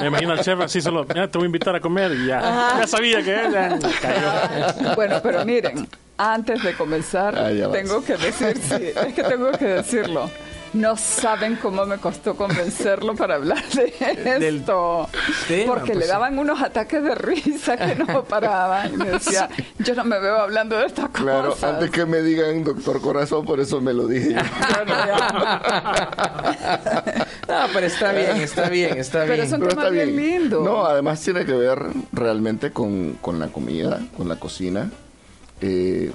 Me 0.00 0.06
imagino 0.06 0.32
al 0.32 0.40
chef 0.40 0.60
así 0.60 0.80
solo, 0.80 1.04
"Mira, 1.08 1.28
te 1.30 1.38
voy 1.38 1.44
a 1.44 1.46
invitar 1.46 1.74
a 1.76 1.80
comer 1.80 2.12
y 2.12 2.26
ya. 2.26 2.76
Ya 2.80 2.86
sabía 2.86 3.22
que 3.22 3.30
era. 3.32 3.78
Cayó. 4.00 4.94
Bueno, 4.94 5.20
pero 5.22 5.44
miren, 5.44 5.88
antes 6.18 6.62
de 6.62 6.74
comenzar, 6.74 7.34
Ah, 7.38 7.50
tengo 7.72 8.02
que 8.04 8.16
decir, 8.16 8.58
sí, 8.58 8.90
es 9.06 9.14
que 9.14 9.22
tengo 9.22 9.50
que 9.52 9.64
decirlo. 9.66 10.30
No 10.72 10.94
saben 10.96 11.56
cómo 11.56 11.86
me 11.86 11.96
costó 11.96 12.36
convencerlo 12.36 13.14
para 13.14 13.36
hablar 13.36 13.64
de 13.70 13.94
esto. 14.48 15.08
tema, 15.48 15.72
porque 15.74 15.92
pues 15.92 15.98
le 15.98 16.04
sí. 16.04 16.10
daban 16.10 16.38
unos 16.38 16.60
ataques 16.60 17.02
de 17.02 17.14
risa 17.14 17.76
que 17.78 17.94
no 17.94 18.24
paraban. 18.24 18.92
Y 18.92 18.96
me 18.98 19.10
decía, 19.12 19.48
yo 19.78 19.94
no 19.94 20.04
me 20.04 20.18
veo 20.18 20.36
hablando 20.36 20.76
de 20.76 20.86
estas 20.86 21.08
Claro, 21.10 21.50
cosas. 21.50 21.74
antes 21.74 21.90
que 21.90 22.04
me 22.04 22.20
digan 22.20 22.62
doctor 22.62 23.00
Corazón, 23.00 23.46
por 23.46 23.58
eso 23.60 23.80
me 23.80 23.94
lo 23.94 24.06
dije 24.06 24.34
yo. 24.34 24.40
No, 27.48 27.54
pero 27.72 27.86
está 27.86 28.12
bien, 28.12 28.36
está 28.38 28.68
bien, 28.68 28.98
está 28.98 29.20
Pero 29.20 29.34
bien. 29.34 29.46
es 29.46 29.52
un 29.52 29.60
Pero 29.60 29.70
tema 29.76 29.88
bien. 29.88 30.16
lindo. 30.16 30.60
No, 30.62 30.84
además 30.84 31.20
tiene 31.20 31.44
que 31.46 31.52
ver 31.52 31.78
realmente 32.12 32.72
con, 32.72 33.12
con 33.22 33.38
la 33.38 33.46
comida, 33.48 34.00
con 34.16 34.28
la 34.28 34.36
cocina. 34.36 34.90
Eh, 35.60 36.12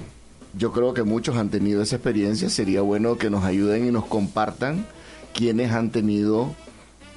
yo 0.56 0.72
creo 0.72 0.94
que 0.94 1.02
muchos 1.02 1.36
han 1.36 1.48
tenido 1.48 1.82
esa 1.82 1.96
experiencia. 1.96 2.50
Sería 2.50 2.82
bueno 2.82 3.16
que 3.16 3.30
nos 3.30 3.44
ayuden 3.44 3.86
y 3.86 3.90
nos 3.90 4.04
compartan 4.04 4.86
quienes 5.34 5.72
han 5.72 5.90
tenido, 5.90 6.54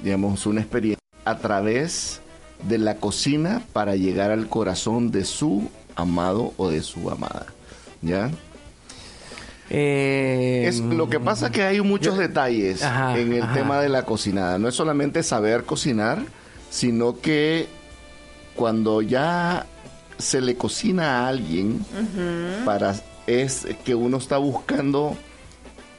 digamos, 0.02 0.46
una 0.46 0.60
experiencia 0.60 1.02
a 1.24 1.38
través 1.38 2.20
de 2.68 2.78
la 2.78 2.96
cocina 2.96 3.62
para 3.72 3.96
llegar 3.96 4.30
al 4.30 4.48
corazón 4.48 5.10
de 5.10 5.24
su 5.24 5.68
amado 5.94 6.54
o 6.56 6.70
de 6.70 6.82
su 6.82 7.10
amada. 7.10 7.46
¿Ya? 8.02 8.30
Eh, 9.68 10.64
Es, 10.68 10.80
lo 10.80 11.08
que 11.10 11.18
pasa 11.18 11.50
que 11.50 11.62
hay 11.62 11.80
muchos 11.80 12.16
detalles 12.18 12.82
Ajá, 12.82 13.18
en 13.18 13.32
el 13.32 13.42
ajá. 13.42 13.54
tema 13.54 13.80
de 13.80 13.88
la 13.88 14.04
cocinada. 14.04 14.58
No 14.58 14.68
es 14.68 14.74
solamente 14.74 15.22
saber 15.22 15.64
cocinar, 15.64 16.22
sino 16.70 17.20
que 17.20 17.66
cuando 18.54 19.02
ya 19.02 19.66
se 20.18 20.40
le 20.40 20.56
cocina 20.56 21.20
a 21.24 21.28
alguien, 21.28 21.84
para 22.64 22.94
es 23.26 23.66
que 23.84 23.94
uno 23.94 24.18
está 24.18 24.36
buscando 24.38 25.16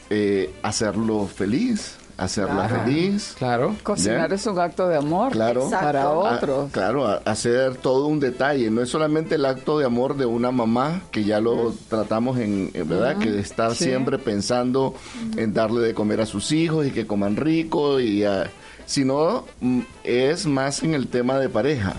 eh, 0.10 0.54
hacerlo 0.64 1.28
feliz, 1.28 1.96
hacerla 2.18 2.68
Claro. 2.68 2.84
feliz. 2.86 3.36
Claro. 3.38 3.76
Cocinar 3.84 4.30
¿Ya? 4.30 4.36
es 4.36 4.46
un 4.48 4.58
acto 4.58 4.88
de 4.88 4.96
amor 4.98 5.34
Claro. 5.34 5.70
para 5.70 6.04
A- 6.04 6.10
otros. 6.12 6.72
claro, 6.72 7.06
a- 7.06 7.22
hacer 7.26 7.76
todo 7.76 8.08
un 8.08 8.20
detalle. 8.22 8.72
No 8.72 8.82
es 8.82 8.90
solamente 8.90 9.36
el 9.36 9.46
acto 9.46 9.78
de 9.78 9.86
amor 9.86 10.16
de 10.16 10.26
una 10.26 10.50
mamá, 10.52 11.02
que 11.12 11.26
ya 11.26 11.42
lo 11.42 11.76
tratamos 11.90 12.40
en, 12.40 12.72
en 12.74 12.88
verdad, 12.88 13.18
que 13.18 13.38
está 13.40 13.76
Sí. 13.76 13.84
siempre 13.84 14.18
pensando 14.18 14.96
en 15.36 15.54
darle 15.54 15.82
de 15.82 15.94
comer 15.94 16.22
a 16.22 16.26
sus 16.26 16.52
hijos 16.54 16.88
y 16.88 16.92
que 16.92 17.06
coman 17.06 17.36
rico, 17.36 18.00
y 18.00 18.24
ah, 18.24 18.50
sino 18.86 19.46
mm, 19.60 19.82
es 20.06 20.46
más 20.48 20.82
en 20.84 20.94
el 20.94 21.08
tema 21.10 21.38
de 21.38 21.50
pareja. 21.50 21.94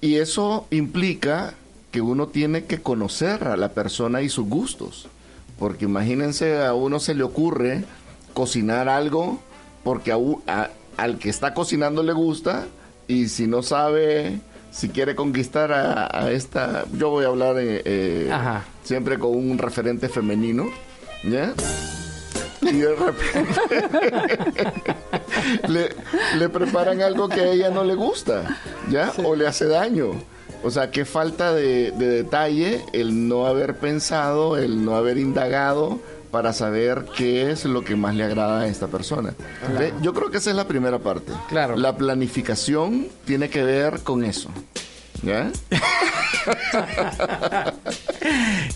Y 0.00 0.16
eso 0.16 0.66
implica 0.70 1.54
que 1.90 2.00
uno 2.00 2.28
tiene 2.28 2.64
que 2.64 2.80
conocer 2.80 3.44
a 3.48 3.56
la 3.56 3.70
persona 3.70 4.22
y 4.22 4.28
sus 4.28 4.48
gustos. 4.48 5.08
Porque 5.58 5.84
imagínense, 5.84 6.62
a 6.64 6.72
uno 6.74 7.00
se 7.00 7.14
le 7.14 7.22
ocurre 7.22 7.84
cocinar 8.32 8.88
algo 8.88 9.40
porque 9.84 10.12
a 10.12 10.16
a- 10.46 10.70
al 10.96 11.18
que 11.18 11.28
está 11.30 11.52
cocinando 11.54 12.02
le 12.02 12.12
gusta 12.12 12.66
y 13.08 13.28
si 13.28 13.46
no 13.46 13.62
sabe, 13.62 14.40
si 14.70 14.88
quiere 14.90 15.14
conquistar 15.14 15.72
a, 15.72 16.08
a 16.12 16.30
esta, 16.30 16.84
yo 16.96 17.10
voy 17.10 17.24
a 17.24 17.28
hablar 17.28 17.56
eh, 17.58 17.82
eh, 17.84 18.28
siempre 18.84 19.18
con 19.18 19.34
un 19.36 19.58
referente 19.58 20.08
femenino, 20.08 20.66
¿ya? 21.24 21.54
Y 22.62 22.72
de 22.78 22.94
repente 22.94 23.60
le, 25.68 25.88
le 26.38 26.48
preparan 26.48 27.00
algo 27.02 27.28
que 27.28 27.40
a 27.40 27.50
ella 27.52 27.70
no 27.70 27.84
le 27.84 27.94
gusta, 27.94 28.58
¿ya? 28.90 29.12
O 29.24 29.34
le 29.34 29.46
hace 29.46 29.66
daño. 29.66 30.12
O 30.62 30.70
sea, 30.70 30.90
qué 30.90 31.04
falta 31.04 31.54
de, 31.54 31.90
de 31.92 32.06
detalle 32.08 32.84
el 32.92 33.28
no 33.28 33.46
haber 33.46 33.76
pensado, 33.76 34.58
el 34.58 34.84
no 34.84 34.94
haber 34.96 35.16
indagado 35.16 35.98
para 36.30 36.52
saber 36.52 37.06
qué 37.16 37.50
es 37.50 37.64
lo 37.64 37.82
que 37.82 37.96
más 37.96 38.14
le 38.14 38.24
agrada 38.24 38.60
a 38.60 38.66
esta 38.66 38.86
persona. 38.86 39.34
Yo 40.00 40.12
creo 40.14 40.30
que 40.30 40.38
esa 40.38 40.50
es 40.50 40.56
la 40.56 40.66
primera 40.68 40.98
parte. 40.98 41.32
Claro. 41.48 41.76
La 41.76 41.96
planificación 41.96 43.08
tiene 43.24 43.48
que 43.50 43.64
ver 43.64 44.00
con 44.00 44.24
eso. 44.24 44.50
¿Ya? 45.22 45.50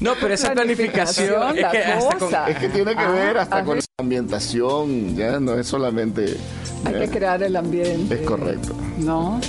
No, 0.00 0.12
pero 0.20 0.34
esa 0.34 0.52
planificación, 0.52 1.34
Planificación, 1.34 1.58
es 1.58 1.72
que 1.72 1.78
la 1.88 1.94
hasta 1.96 2.08
con- 2.10 2.18
cosa. 2.18 2.50
Es 2.50 2.58
que 2.58 2.68
tiene 2.68 2.94
que 2.94 3.02
Ah, 3.02 3.10
ver 3.10 3.38
hasta 3.38 3.56
ajá. 3.56 3.64
con 3.64 3.78
la 3.78 3.84
ambientación, 3.98 5.16
ya 5.16 5.40
no 5.40 5.54
es 5.58 5.66
solamente... 5.66 6.36
Hay 6.84 6.94
que 6.94 7.08
crear 7.08 7.42
el 7.42 7.56
ambiente. 7.56 8.14
Es 8.16 8.20
correcto. 8.22 8.74
¿No? 8.98 9.40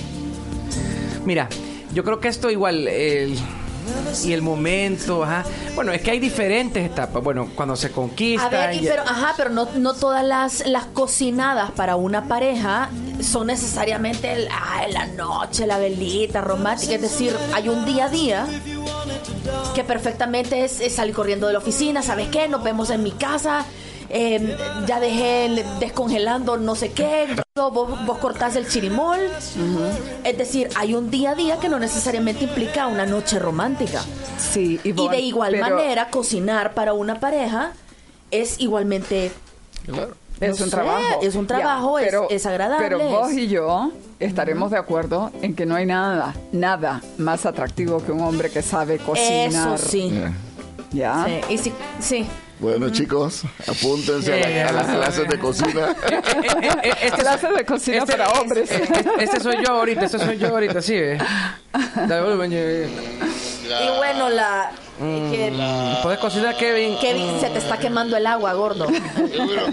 Mira, 1.26 1.49
yo 1.93 2.03
creo 2.03 2.19
que 2.19 2.30
esto 2.30 2.49
igual 2.49 2.88
el 2.88 3.38
y 4.23 4.33
el 4.33 4.41
momento, 4.41 5.23
ajá. 5.23 5.43
Bueno, 5.75 5.91
es 5.91 6.01
que 6.01 6.11
hay 6.11 6.19
diferentes 6.19 6.85
etapas. 6.85 7.23
Bueno, 7.23 7.49
cuando 7.55 7.75
se 7.75 7.91
conquista. 7.91 8.45
A 8.45 8.49
ver, 8.49 8.75
y 8.75 8.85
y- 8.85 8.87
pero, 8.87 9.01
ajá, 9.03 9.33
pero 9.37 9.49
no, 9.49 9.67
no 9.75 9.93
todas 9.93 10.23
las, 10.23 10.65
las 10.67 10.85
cocinadas 10.85 11.71
para 11.71 11.95
una 11.95 12.27
pareja 12.27 12.89
son 13.21 13.47
necesariamente 13.47 14.31
el- 14.33 14.47
ah, 14.51 14.85
la 14.91 15.07
noche, 15.07 15.67
la 15.67 15.77
velita 15.77 16.41
romántica. 16.41 16.95
Es 16.95 17.01
decir, 17.01 17.35
hay 17.53 17.69
un 17.69 17.85
día 17.85 18.05
a 18.05 18.09
día 18.09 18.47
que 19.73 19.83
perfectamente 19.83 20.63
es, 20.63 20.79
es 20.79 20.93
salir 20.95 21.13
corriendo 21.13 21.47
de 21.47 21.53
la 21.53 21.59
oficina, 21.59 22.01
¿sabes 22.01 22.29
qué? 22.29 22.47
Nos 22.47 22.63
vemos 22.63 22.89
en 22.89 23.03
mi 23.03 23.11
casa. 23.11 23.65
Eh, 24.10 24.57
ya 24.88 24.99
dejé 24.99 25.45
el- 25.45 25.64
descongelando 25.80 26.57
no 26.57 26.76
sé 26.76 26.91
qué, 26.91 27.27
vos, 27.56 27.72
vos 28.06 28.18
cortás 28.19 28.56
el 28.56 28.68
chirimol. 28.68 29.19
Es 30.23 30.38
decir, 30.38 30.69
hay 30.76 30.94
un 30.95 31.10
día 31.10 31.32
a 31.32 31.36
día 31.36 31.57
que 31.60 31.69
no 31.69 31.80
necesariamente 31.80 32.44
implica 32.45 32.88
una 32.88 33.06
noche 33.06 33.40
romántica. 33.40 34.02
Sí, 34.38 34.80
Y 34.84 34.91
de 34.91 35.19
igual 35.19 35.53
pero- 35.53 35.76
manera, 35.77 36.10
cocinar 36.10 36.73
para 36.73 36.94
una 36.94 37.19
pareja 37.19 37.72
es 38.32 38.60
igualmente... 38.60 39.32
Es 40.41 40.60
no 40.60 40.65
un 40.65 40.69
sé, 40.69 40.76
trabajo. 40.76 41.19
Es 41.22 41.36
un 41.36 41.48
trabajo, 41.48 41.98
es- 41.99 42.06
pero- 42.07 42.27
es, 42.30 42.45
agradable. 42.45 42.84
Pero 42.86 42.99
vos 43.10 43.32
es- 43.32 43.38
y 43.38 43.48
yo 43.48 43.91
estaremos 44.19 44.69
de 44.72 44.77
acuerdo 44.77 45.32
en 45.41 45.56
que 45.56 45.65
no 45.65 45.76
hay 45.76 45.86
nada, 45.86 46.34
nada 46.52 47.02
más 47.18 47.45
atractivo 47.45 48.03
que 48.06 48.11
un 48.11 48.19
hombre 48.22 48.49
que 48.49 48.61
sabe 48.61 48.98
cocinar. 48.98 49.76
Eso 49.76 49.77
sí. 49.77 50.11
¿Ya? 50.91 51.26
Sí, 51.26 51.53
y 51.53 51.57
sí, 51.57 51.73
sí. 51.99 52.27
Bueno, 52.60 52.90
chicos, 52.90 53.41
apúntense 53.68 54.34
a, 54.34 54.49
la- 54.49 54.69
a 54.69 54.72
las 54.72 54.88
clases 54.88 55.27
de 55.27 55.38
cocina. 55.40 55.95
Este 57.02 57.22
Clases 57.22 57.53
de 57.56 57.65
cocina 57.65 58.06
para 58.06 58.30
hombres. 58.30 58.72
Este, 58.72 59.23
este 59.23 59.40
soy 59.41 59.57
yo 59.65 59.73
ahorita, 59.73 60.06
este 60.06 60.19
soy 60.19 60.38
yo 60.38 60.48
ahorita, 60.48 60.82
sí, 60.82 60.94
ve. 60.95 61.18
Dale 62.07 62.22
volumen, 62.22 62.52
eh. 63.69 63.85
Y 63.93 63.97
bueno, 63.97 64.29
la... 64.29 64.71
que- 64.99 65.99
¿Puedes 66.03 66.19
cocinar, 66.19 66.55
Kevin? 66.57 66.97
Kevin, 66.99 67.39
se 67.39 67.49
te 67.49 67.57
está 67.57 67.77
quemando 67.77 68.15
el 68.17 68.25
agua, 68.27 68.53
gordo. 68.53 68.87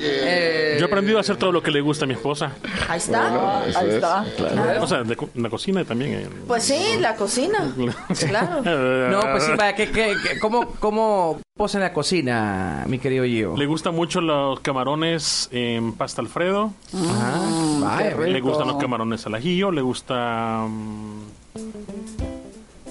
Eh, 0.00 0.76
Yo 0.78 0.86
he 0.86 0.88
aprendido 0.88 1.18
a 1.18 1.20
hacer 1.20 1.36
todo 1.36 1.52
lo 1.52 1.62
que 1.62 1.70
le 1.70 1.80
gusta 1.80 2.04
a 2.04 2.08
mi 2.08 2.14
esposa. 2.14 2.52
Ahí 2.88 2.98
está. 2.98 3.28
Bueno, 3.28 3.48
Ahí 3.76 3.88
es, 3.88 3.94
está. 3.94 4.24
claro. 4.36 4.82
O 4.82 4.86
sea, 4.86 5.02
de 5.02 5.16
la 5.34 5.48
cocina 5.50 5.82
y 5.82 5.84
también. 5.84 6.12
en- 6.14 6.30
Pues 6.46 6.64
sí, 6.64 6.96
la 6.98 7.14
cocina. 7.16 7.72
Claro. 8.28 8.62
No, 9.10 9.20
pues 9.32 9.44
sí, 9.44 9.52
vaya, 9.56 9.74
¿qué, 9.74 9.90
qué, 9.90 10.14
qué- 10.22 10.38
cómo, 10.40 10.70
cómo 10.80 11.40
posa 11.56 11.78
en 11.78 11.84
la 11.84 11.92
cocina, 11.92 12.84
mi 12.86 12.98
querido 12.98 13.24
Gio? 13.24 13.56
Le 13.56 13.66
gustan 13.66 13.94
mucho 13.94 14.20
los 14.20 14.60
camarones 14.60 15.48
en 15.52 15.92
pasta 15.92 16.20
Alfredo. 16.22 16.72
Ah, 16.94 17.78
vaya, 17.80 18.16
Le 18.16 18.32
rico. 18.34 18.48
gustan 18.48 18.68
los 18.68 18.76
camarones 18.78 19.24
al 19.26 19.34
ajillo. 19.34 19.70
Le 19.70 19.82
gusta. 19.82 20.64
mm, 20.68 21.22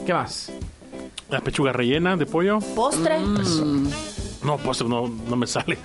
¿Qué 0.06 0.14
más? 0.14 0.52
La 1.32 1.40
pechuga 1.40 1.72
rellena 1.72 2.16
de 2.18 2.26
pollo. 2.26 2.60
¿Postre? 2.76 3.18
No, 4.44 4.58
postre 4.58 4.88
no, 4.88 5.08
no 5.28 5.36
me 5.36 5.48
sale. 5.48 5.78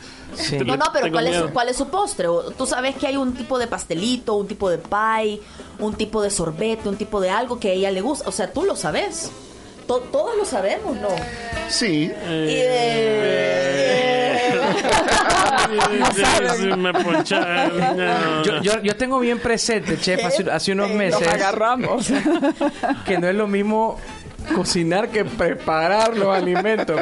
No, 0.64 0.76
no, 0.76 0.86
pero 0.92 1.10
¿cuál 1.12 1.26
es, 1.28 1.36
su, 1.36 1.48
¿cuál 1.50 1.68
es 1.68 1.76
su 1.76 1.88
postre? 1.88 2.26
Tú 2.58 2.66
sabes 2.66 2.96
que 2.96 3.06
hay 3.06 3.16
un 3.16 3.32
tipo 3.34 3.58
de 3.58 3.66
pastelito, 3.66 4.34
un 4.34 4.46
tipo 4.48 4.68
de 4.68 4.78
pie, 4.78 5.40
un 5.78 5.94
tipo 5.94 6.20
de 6.22 6.30
sorbete, 6.30 6.88
un 6.88 6.96
tipo 6.96 7.20
de 7.20 7.30
algo 7.30 7.58
que 7.60 7.68
a 7.68 7.72
ella 7.72 7.90
le 7.90 8.00
gusta. 8.00 8.28
O 8.28 8.32
sea, 8.32 8.52
tú 8.52 8.64
lo 8.64 8.74
sabes. 8.76 9.30
To- 9.86 10.00
todos 10.10 10.36
lo 10.36 10.44
sabemos, 10.44 10.96
¿no? 10.96 11.08
Sí. 11.68 12.10
Sí, 16.56 16.66
me 16.76 16.92
poncharon. 16.92 17.78
No, 17.96 18.42
Yo, 18.42 18.62
yo, 18.62 18.82
yo 18.82 18.96
tengo 18.96 19.18
bien 19.20 19.38
presente, 19.38 19.98
chef, 20.00 20.24
hace, 20.24 20.50
hace 20.50 20.72
unos 20.72 20.90
meses. 20.90 21.20
Nos 21.20 21.28
agarramos. 21.32 22.08
Que 23.04 23.18
no 23.18 23.28
es 23.28 23.34
lo 23.34 23.46
mismo 23.46 23.98
cocinar 24.54 25.08
que 25.08 25.24
preparar 25.24 26.16
los 26.16 26.34
alimentos. 26.34 27.00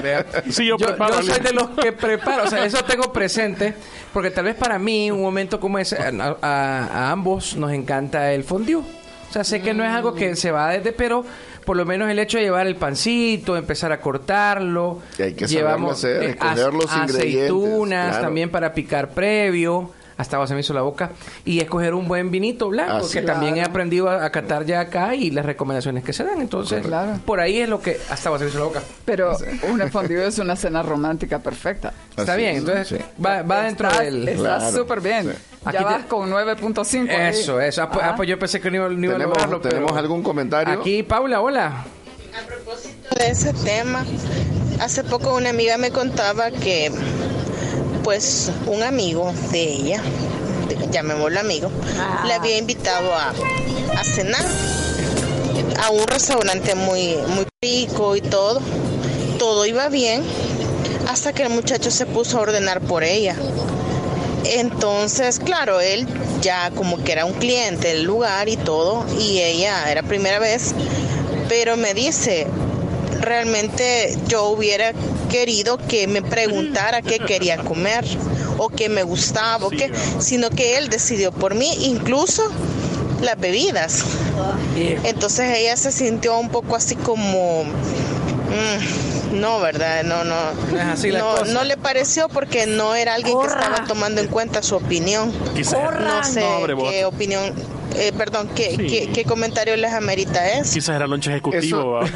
Sí, 0.51 0.67
yo 0.67 0.77
preparo 0.77 1.23
soy 1.23 1.41
de 1.41 1.53
los 1.53 1.71
que 1.71 1.93
preparo, 1.93 2.45
o 2.45 2.47
sea, 2.49 2.65
eso 2.65 2.83
tengo 2.85 3.13
presente, 3.13 3.75
porque 4.13 4.31
tal 4.31 4.45
vez 4.47 4.55
para 4.55 4.79
mí, 4.79 5.11
un 5.11 5.21
momento 5.23 5.61
como 5.61 5.79
ese, 5.79 5.97
a, 5.97 6.37
a- 6.43 6.87
a 6.87 7.11
ambos 7.11 7.57
nos 7.57 7.73
encanta 7.73 8.33
el 8.33 8.45
fondue. 8.45 8.77
O 8.77 9.33
sea, 9.35 9.43
sé 9.43 9.61
que 9.63 9.75
no 9.75 9.83
es 9.85 9.91
algo 9.91 10.15
que 10.15 10.37
se 10.37 10.53
va 10.53 10.71
desde, 10.71 10.93
pero 10.93 11.25
por 11.65 11.77
lo 11.77 11.85
menos 11.85 12.09
el 12.09 12.19
hecho 12.21 12.39
de 12.39 12.45
llevar 12.45 12.67
el 12.69 12.77
pancito, 12.77 13.57
empezar 13.57 13.91
a 13.91 14.01
cortarlo. 14.01 15.01
Y 15.19 15.23
hay 15.23 15.35
que 15.35 15.49
saberlo 15.49 15.91
hacer, 15.91 16.23
eh, 16.23 16.31
escoger 16.31 16.73
los 16.73 16.85
ingredientes, 16.97 17.41
aceitunas 17.41 18.09
claro. 18.11 18.25
también 18.27 18.51
para 18.51 18.73
picar 18.75 19.11
previo. 19.11 19.91
Hasta 20.17 20.37
ahora 20.37 20.47
se 20.47 20.55
me 20.55 20.61
hizo 20.61 20.73
la 20.75 20.83
boca. 20.83 21.11
Y 21.45 21.61
escoger 21.61 21.95
un 21.95 22.07
buen 22.07 22.31
vinito 22.31 22.69
blanco, 22.69 23.05
Así 23.05 23.19
que 23.19 23.23
también 23.27 23.57
he 23.57 23.63
aprendido 23.63 24.09
a, 24.09 24.25
a 24.25 24.31
catar 24.31 24.65
ya 24.65 24.81
acá 24.81 25.15
y 25.15 25.31
las 25.31 25.45
recomendaciones 25.45 26.05
que 26.05 26.13
se 26.13 26.23
dan. 26.25 26.41
Entonces, 26.41 26.87
Claro. 26.87 27.19
por 27.25 27.41
ahí 27.41 27.59
es 27.61 27.69
lo 27.69 27.81
que 27.81 27.99
hasta 28.11 28.29
ahora 28.29 28.39
se 28.39 28.45
me 28.45 28.51
hizo 28.51 28.59
la 28.61 28.65
boca. 28.67 28.83
Pero 29.05 29.37
un 29.69 29.81
fondue 29.91 30.27
es 30.27 30.39
una 30.39 30.55
cena 30.57 30.83
romántica 30.83 31.39
perfecta. 31.41 31.93
Está 32.17 32.37
bien, 32.37 32.57
entonces 32.57 33.01
va, 33.25 33.43
va 33.43 33.63
dentro 33.65 33.89
Está- 33.89 34.03
del... 34.03 34.29
Está 34.29 34.71
súper 34.71 35.01
bien. 35.01 35.35
Aquí 35.65 35.73
Ya 35.73 35.79
te- 35.79 35.85
vas 35.85 36.05
con 36.05 36.31
9.5. 36.31 37.11
ahí. 37.11 37.29
Eso, 37.31 37.61
eso. 37.61 37.83
Ah, 37.83 37.91
pues, 37.91 38.05
ah, 38.05 38.13
pues 38.17 38.29
yo 38.29 38.39
pensé 38.39 38.61
que 38.61 38.71
no 38.71 38.77
iba, 38.77 38.89
no 38.91 39.05
iba 39.05 39.15
a 39.15 39.19
¿Tenemos, 39.19 39.39
pero- 39.39 39.61
¿tenemos 39.61 39.93
algún 39.97 40.23
comentario? 40.23 40.79
Aquí, 40.79 41.03
Paula, 41.03 41.41
hola. 41.41 41.85
de 43.19 43.31
ese 43.31 43.53
tema. 43.53 44.05
Hace 44.81 45.05
poco 45.05 45.35
una 45.37 45.51
amiga 45.51 45.79
me 45.79 45.91
contaba 45.91 46.51
que, 46.51 46.91
pues, 48.05 48.53
un 48.67 48.83
amigo 48.83 49.33
de 49.51 49.63
ella, 49.63 50.03
llamémoslo 50.91 51.41
amigo, 51.41 51.71
le 52.27 52.35
había 52.35 52.59
invitado 52.59 53.13
a, 53.15 53.31
a 53.31 54.05
cenar 54.05 54.45
a 55.83 55.91
un 55.91 56.07
restaurante 56.07 56.75
muy, 56.75 57.17
muy 57.29 57.47
rico 57.63 58.15
y 58.15 58.21
todo. 58.21 58.61
Todo 59.39 59.67
iba 59.67 59.89
bien 59.89 60.23
hasta 61.09 61.33
que 61.33 61.43
el 61.43 61.51
muchacho 61.51 61.91
se 61.91 62.07
puso 62.07 62.39
a 62.39 62.43
ordenar 62.43 62.81
por 62.81 63.03
ella. 63.03 63.37
Entonces, 64.45 65.39
claro, 65.39 65.81
él 65.81 66.07
ya 66.43 66.71
como 66.71 67.03
que 67.03 67.13
era 67.13 67.25
un 67.25 67.33
cliente 67.33 67.89
del 67.89 68.05
lugar 68.05 68.49
y 68.49 68.57
todo, 68.57 69.05
y 69.19 69.41
ella 69.41 69.91
era 69.91 70.03
primera 70.03 70.39
vez, 70.39 70.75
pero 71.49 71.77
me 71.77 71.95
dice, 71.95 72.47
realmente 73.21 74.17
yo 74.29 74.45
hubiera 74.49 74.93
querido 75.31 75.79
que 75.79 76.07
me 76.07 76.23
preguntara 76.23 77.03
qué 77.03 77.19
quería 77.19 77.59
comer 77.59 78.05
o 78.59 78.69
qué 78.69 78.89
me 78.89 79.03
gustaba, 79.03 79.67
o 79.67 79.71
qué, 79.71 79.93
sino 80.19 80.51
que 80.51 80.77
él 80.79 80.89
decidió 80.89 81.33
por 81.33 81.55
mí, 81.55 81.69
incluso 81.83 82.43
las 83.21 83.39
bebidas. 83.39 84.05
Entonces 85.05 85.59
ella 85.59 85.77
se 85.77 85.91
sintió 85.93 86.39
un 86.39 86.51
poco 86.51 86.77
así 86.77 86.95
como... 86.97 87.65
mm, 87.65 89.41
no, 89.41 89.61
¿verdad? 89.61 90.05
No, 90.05 90.23
no. 90.25 90.37
No 90.71 90.79
es 90.79 90.85
así 90.85 91.11
la 91.11 91.19
no, 91.21 91.31
cosa. 91.39 91.53
no 91.53 91.65
le 91.65 91.77
pareció 91.77 92.29
porque 92.29 92.67
no 92.67 92.95
era 92.95 93.15
alguien 93.15 93.37
que 93.41 93.47
estaba 93.47 93.85
tomando 93.87 94.21
en 94.21 94.29
cuenta 94.29 94.63
su 94.63 94.77
opinión. 94.77 95.33
Quizá- 95.57 95.91
No 95.99 96.23
sé 96.23 96.45
qué 96.91 97.05
opinión, 97.05 97.53
eh, 97.95 98.13
perdón, 98.17 98.49
qué, 98.55 98.71
Sí. 98.77 98.87
qué, 98.87 99.11
qué 99.13 99.25
comentario 99.25 99.77
les 99.77 99.93
amerita 99.93 100.53
eso. 100.53 100.73
Quizás 100.73 100.97
era 100.97 101.07
lonche 101.07 101.31
ejecutivo. 101.31 101.93
¿va? 101.93 102.07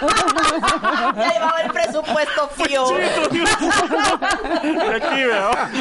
Ya 0.00 1.32
llevaba 1.32 1.60
el 1.64 1.70
presupuesto 1.72 2.48
fío. 2.56 2.84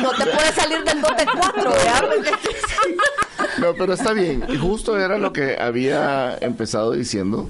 No 0.02 0.12
te 0.12 0.26
puedes 0.26 0.56
salir 0.56 0.84
del 0.84 1.02
2 1.02 1.18
de 1.18 1.26
4, 1.26 1.72
¿verdad? 1.72 2.04
No, 3.60 3.74
pero 3.76 3.94
está 3.94 4.14
bien. 4.14 4.44
Y 4.50 4.58
justo 4.58 4.98
era 5.00 5.18
lo 5.18 5.34
que 5.34 5.58
había 5.60 6.38
empezado 6.42 6.92
diciendo, 6.94 7.50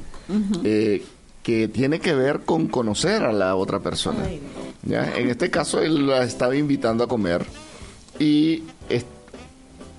eh, 0.64 1.06
que 1.44 1.68
tiene 1.68 2.00
que 2.00 2.14
ver 2.14 2.42
con 2.42 2.68
conocer 2.68 3.24
a 3.24 3.32
la 3.32 3.56
otra 3.56 3.80
persona. 3.80 4.20
¿ya? 4.84 5.10
En 5.16 5.30
este 5.30 5.50
caso, 5.50 5.82
él 5.82 6.08
la 6.08 6.24
estaba 6.24 6.56
invitando 6.56 7.04
a 7.04 7.08
comer 7.08 7.46
y 8.20 8.64
es- 8.90 9.06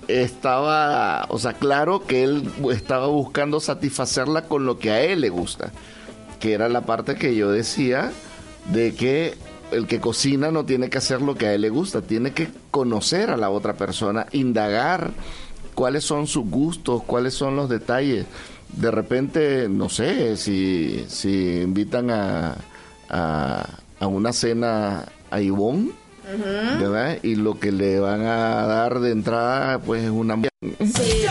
estaba, 0.09 1.25
o 1.29 1.37
sea, 1.37 1.53
claro 1.53 2.05
que 2.05 2.23
él 2.23 2.51
estaba 2.71 3.07
buscando 3.07 3.59
satisfacerla 3.59 4.43
con 4.43 4.65
lo 4.65 4.79
que 4.79 4.91
a 4.91 5.01
él 5.01 5.21
le 5.21 5.29
gusta, 5.29 5.71
que 6.39 6.53
era 6.53 6.67
la 6.67 6.81
parte 6.81 7.15
que 7.15 7.35
yo 7.35 7.51
decía 7.51 8.11
de 8.71 8.95
que 8.95 9.35
el 9.71 9.85
que 9.85 9.99
cocina 9.99 10.49
no 10.49 10.65
tiene 10.65 10.89
que 10.89 10.97
hacer 10.97 11.21
lo 11.21 11.35
que 11.35 11.45
a 11.45 11.53
él 11.53 11.61
le 11.61 11.69
gusta, 11.69 12.01
tiene 12.01 12.31
que 12.31 12.49
conocer 12.71 13.29
a 13.29 13.37
la 13.37 13.51
otra 13.51 13.73
persona, 13.75 14.25
indagar 14.31 15.11
cuáles 15.75 16.03
son 16.03 16.25
sus 16.25 16.49
gustos, 16.49 17.03
cuáles 17.03 17.35
son 17.35 17.55
los 17.55 17.69
detalles. 17.69 18.25
De 18.73 18.89
repente, 18.91 19.67
no 19.69 19.89
sé, 19.89 20.37
si, 20.37 21.05
si 21.07 21.61
invitan 21.61 22.09
a, 22.09 22.55
a, 23.09 23.65
a 23.99 24.07
una 24.07 24.33
cena 24.33 25.05
a 25.29 25.41
Ivonne, 25.41 25.91
¿verdad? 26.37 27.17
Y 27.23 27.35
lo 27.35 27.59
que 27.59 27.71
le 27.71 27.99
van 27.99 28.21
a 28.25 28.65
dar 28.67 28.99
de 28.99 29.11
entrada, 29.11 29.79
pues 29.79 30.03
es 30.03 30.09
una... 30.09 30.35
Sí. 30.79 31.25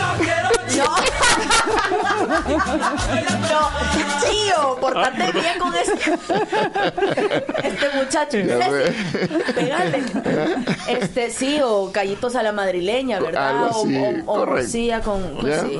No, 3.49 3.69
tío, 4.29 4.77
portate 4.79 5.31
bien 5.31 5.59
con 5.59 5.73
este, 5.75 6.13
este 7.67 7.87
muchacho. 7.97 8.37
Ya 8.39 8.69
ve. 8.69 8.93
Pégale. 9.55 10.03
Este, 10.87 11.29
sí, 11.31 11.59
o 11.63 11.91
callitos 11.91 12.35
a 12.35 12.43
la 12.43 12.51
madrileña, 12.51 13.19
¿verdad? 13.19 13.49
Algo 13.49 13.65
O- 13.67 13.81
así, 14.55 14.91
o, 14.91 15.01
con. 15.01 15.21
pues 15.41 15.61
sí. 15.61 15.79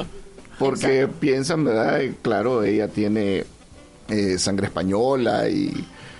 Porque 0.58 1.08
piensan, 1.08 1.64
¿verdad? 1.64 2.02
Claro, 2.22 2.64
ella 2.64 2.88
tiene 2.90 3.46
eh, 4.10 4.38
sangre 4.38 4.68
española 4.68 5.48
y 5.50 5.72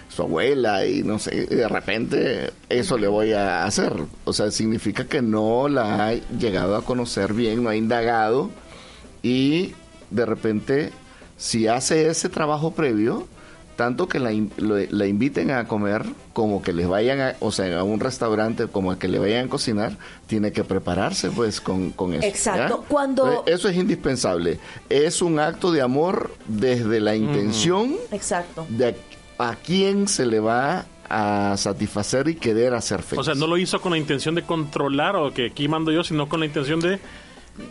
su 0.10 0.24
abuela 0.24 0.86
y 0.86 1.04
no 1.04 1.20
sé, 1.20 1.48
y 1.50 1.56
de 1.56 1.68
repente 1.70 2.52
eso 2.68 2.98
le 2.98 3.08
voy 3.08 3.32
a 3.34 3.64
hacer. 3.64 3.94
O 4.26 4.34
sea, 4.34 4.52
significa 4.52 5.06
que 5.06 5.22
no 5.22 5.68
la 5.70 6.08
ha 6.08 6.14
llegado 6.38 6.76
a 6.76 6.84
conocer 6.84 7.34
bien, 7.34 7.64
no 7.64 7.70
ha 7.70 7.76
indagado 7.76 8.50
y 9.22 9.74
de 10.10 10.26
repente 10.26 10.92
si 11.38 11.68
hace 11.68 12.08
ese 12.10 12.28
trabajo 12.30 12.72
previo, 12.72 13.28
tanto 13.76 14.10
que 14.10 14.20
la, 14.20 14.32
la 14.58 15.06
inviten 15.08 15.52
a 15.52 15.66
comer 15.66 16.04
como 16.34 16.62
que 16.62 16.74
les 16.74 16.86
vayan 16.88 17.22
a, 17.22 17.36
o 17.40 17.50
sea, 17.52 17.80
a 17.80 17.84
un 17.84 18.02
restaurante 18.02 18.68
como 18.68 18.98
que 19.00 19.08
le 19.08 19.20
vayan 19.20 19.46
a 19.46 19.50
cocinar, 19.50 19.98
tiene 20.28 20.52
que 20.52 20.66
prepararse 20.66 21.30
pues 21.30 21.62
con, 21.62 21.92
con 21.92 22.14
eso. 22.14 22.26
Exacto. 22.28 22.82
¿ya? 22.82 22.88
Cuando- 22.90 23.30
Entonces, 23.30 23.56
eso 23.56 23.70
es 23.70 23.78
indispensable. 23.78 24.60
Es 24.90 25.22
un 25.22 25.40
acto 25.40 25.72
de 25.72 25.82
amor 25.82 26.34
desde 26.48 27.00
la 27.00 27.16
intención 27.16 27.96
Exacto. 28.12 28.66
de 28.68 28.98
a, 29.40 29.56
quién 29.56 30.08
se 30.08 30.26
le 30.26 30.40
va 30.40 30.86
a 31.10 31.56
satisfacer 31.58 32.28
y 32.28 32.36
querer 32.36 32.74
hacer 32.76 33.02
feliz. 33.02 33.20
O 33.20 33.24
sea, 33.24 33.34
no 33.34 33.48
lo 33.48 33.58
hizo 33.58 33.82
con 33.82 33.92
la 33.94 33.98
intención 33.98 34.36
de 34.36 34.44
controlar 34.44 35.16
o 35.16 35.34
que 35.34 35.48
aquí 35.48 35.68
mando 35.68 35.92
yo, 35.92 36.04
sino 36.04 36.30
con 36.30 36.40
la 36.40 36.46
intención 36.46 36.80
de 36.80 37.00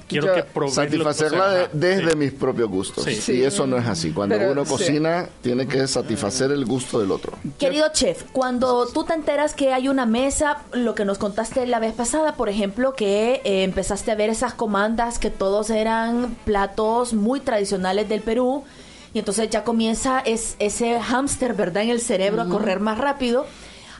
quiero 0.07 0.27
Yo- 0.27 0.35
que 0.35 0.71
satisfacerla 0.71 1.49
de- 1.49 1.69
desde 1.73 2.11
sí. 2.11 2.17
mis 2.17 2.33
propios 2.33 2.69
gustos. 2.69 3.05
Sí. 3.05 3.33
Y 3.35 3.43
eso 3.43 3.67
no 3.67 3.79
es 3.79 3.87
así. 3.87 4.11
Cuando 4.11 4.37
Pero, 4.37 4.53
uno 4.53 4.65
sí. 4.65 4.71
cocina, 4.73 5.29
tiene 5.41 5.67
que 5.69 5.87
satisfacer 5.87 6.51
el 6.51 6.65
gusto 6.67 6.99
del 7.01 7.11
otro. 7.11 7.39
Querido 7.59 7.87
chef, 7.93 8.25
cuando 8.33 8.87
tú 8.89 9.05
te 9.05 9.15
enteras 9.15 9.55
que 9.55 9.73
hay 9.73 9.89
una 9.89 10.05
mesa, 10.05 10.59
lo 10.73 10.95
que 10.95 11.05
nos 11.05 11.17
contaste 11.19 11.67
la 11.67 11.79
vez 11.79 11.95
pasada, 11.95 12.35
por 12.35 12.49
ejemplo, 12.49 12.95
que 12.95 13.41
eh, 13.45 13.63
empezaste 13.63 14.11
a 14.11 14.15
ver 14.15 14.31
esas 14.31 14.53
comandas 14.53 15.19
que 15.19 15.31
todos 15.31 15.71
eran 15.71 16.37
platos 16.45 17.15
muy 17.15 17.41
tradicionales 17.41 18.09
del 18.09 18.21
Perú, 18.21 18.65
y 19.19 19.21
entonces 19.21 19.51
ya 19.51 19.65
comienza 19.65 20.21
es, 20.21 20.55
ese 20.61 21.01
hámster, 21.01 21.55
¿verdad?, 21.55 21.83
en 21.83 21.91
el 21.91 22.01
cerebro 22.01 22.43
a 22.43 22.49
correr 22.49 22.79
más 22.79 22.99
rápido, 22.99 23.47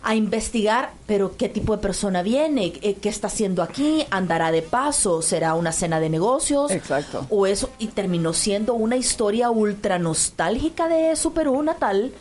a 0.05 0.15
investigar, 0.15 0.93
pero 1.09 1.37
qué 1.37 1.49
tipo 1.49 1.75
de 1.75 1.83
persona 1.83 2.23
viene, 2.23 2.73
Eh, 2.83 2.95
qué 3.03 3.09
está 3.09 3.27
haciendo 3.27 3.65
aquí, 3.65 4.07
andará 4.11 4.53
de 4.53 4.63
paso, 4.63 5.21
será 5.21 5.55
una 5.55 5.73
cena 5.73 5.99
de 5.99 6.09
negocios, 6.09 6.71
Exacto. 6.71 7.27
o 7.31 7.49
eso, 7.49 7.69
y 7.81 7.89
terminó 7.89 8.33
siendo 8.33 8.75
una 8.75 8.95
historia 8.95 9.51
ultra 9.51 9.99
nostálgica 9.99 10.87
de 10.87 11.17
su 11.17 11.33
Perú 11.33 11.65
natal. 11.65 12.13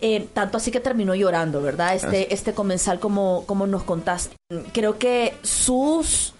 Eh, 0.00 0.28
tanto 0.32 0.58
así 0.58 0.70
que 0.70 0.78
terminó 0.78 1.16
llorando, 1.16 1.60
¿verdad? 1.60 1.96
Este, 1.96 2.32
este 2.32 2.54
comensal, 2.54 3.00
como, 3.00 3.42
como 3.46 3.66
nos 3.66 3.82
contaste. 3.82 4.36
Creo 4.72 4.98
que 4.98 5.34
sus 5.42 6.32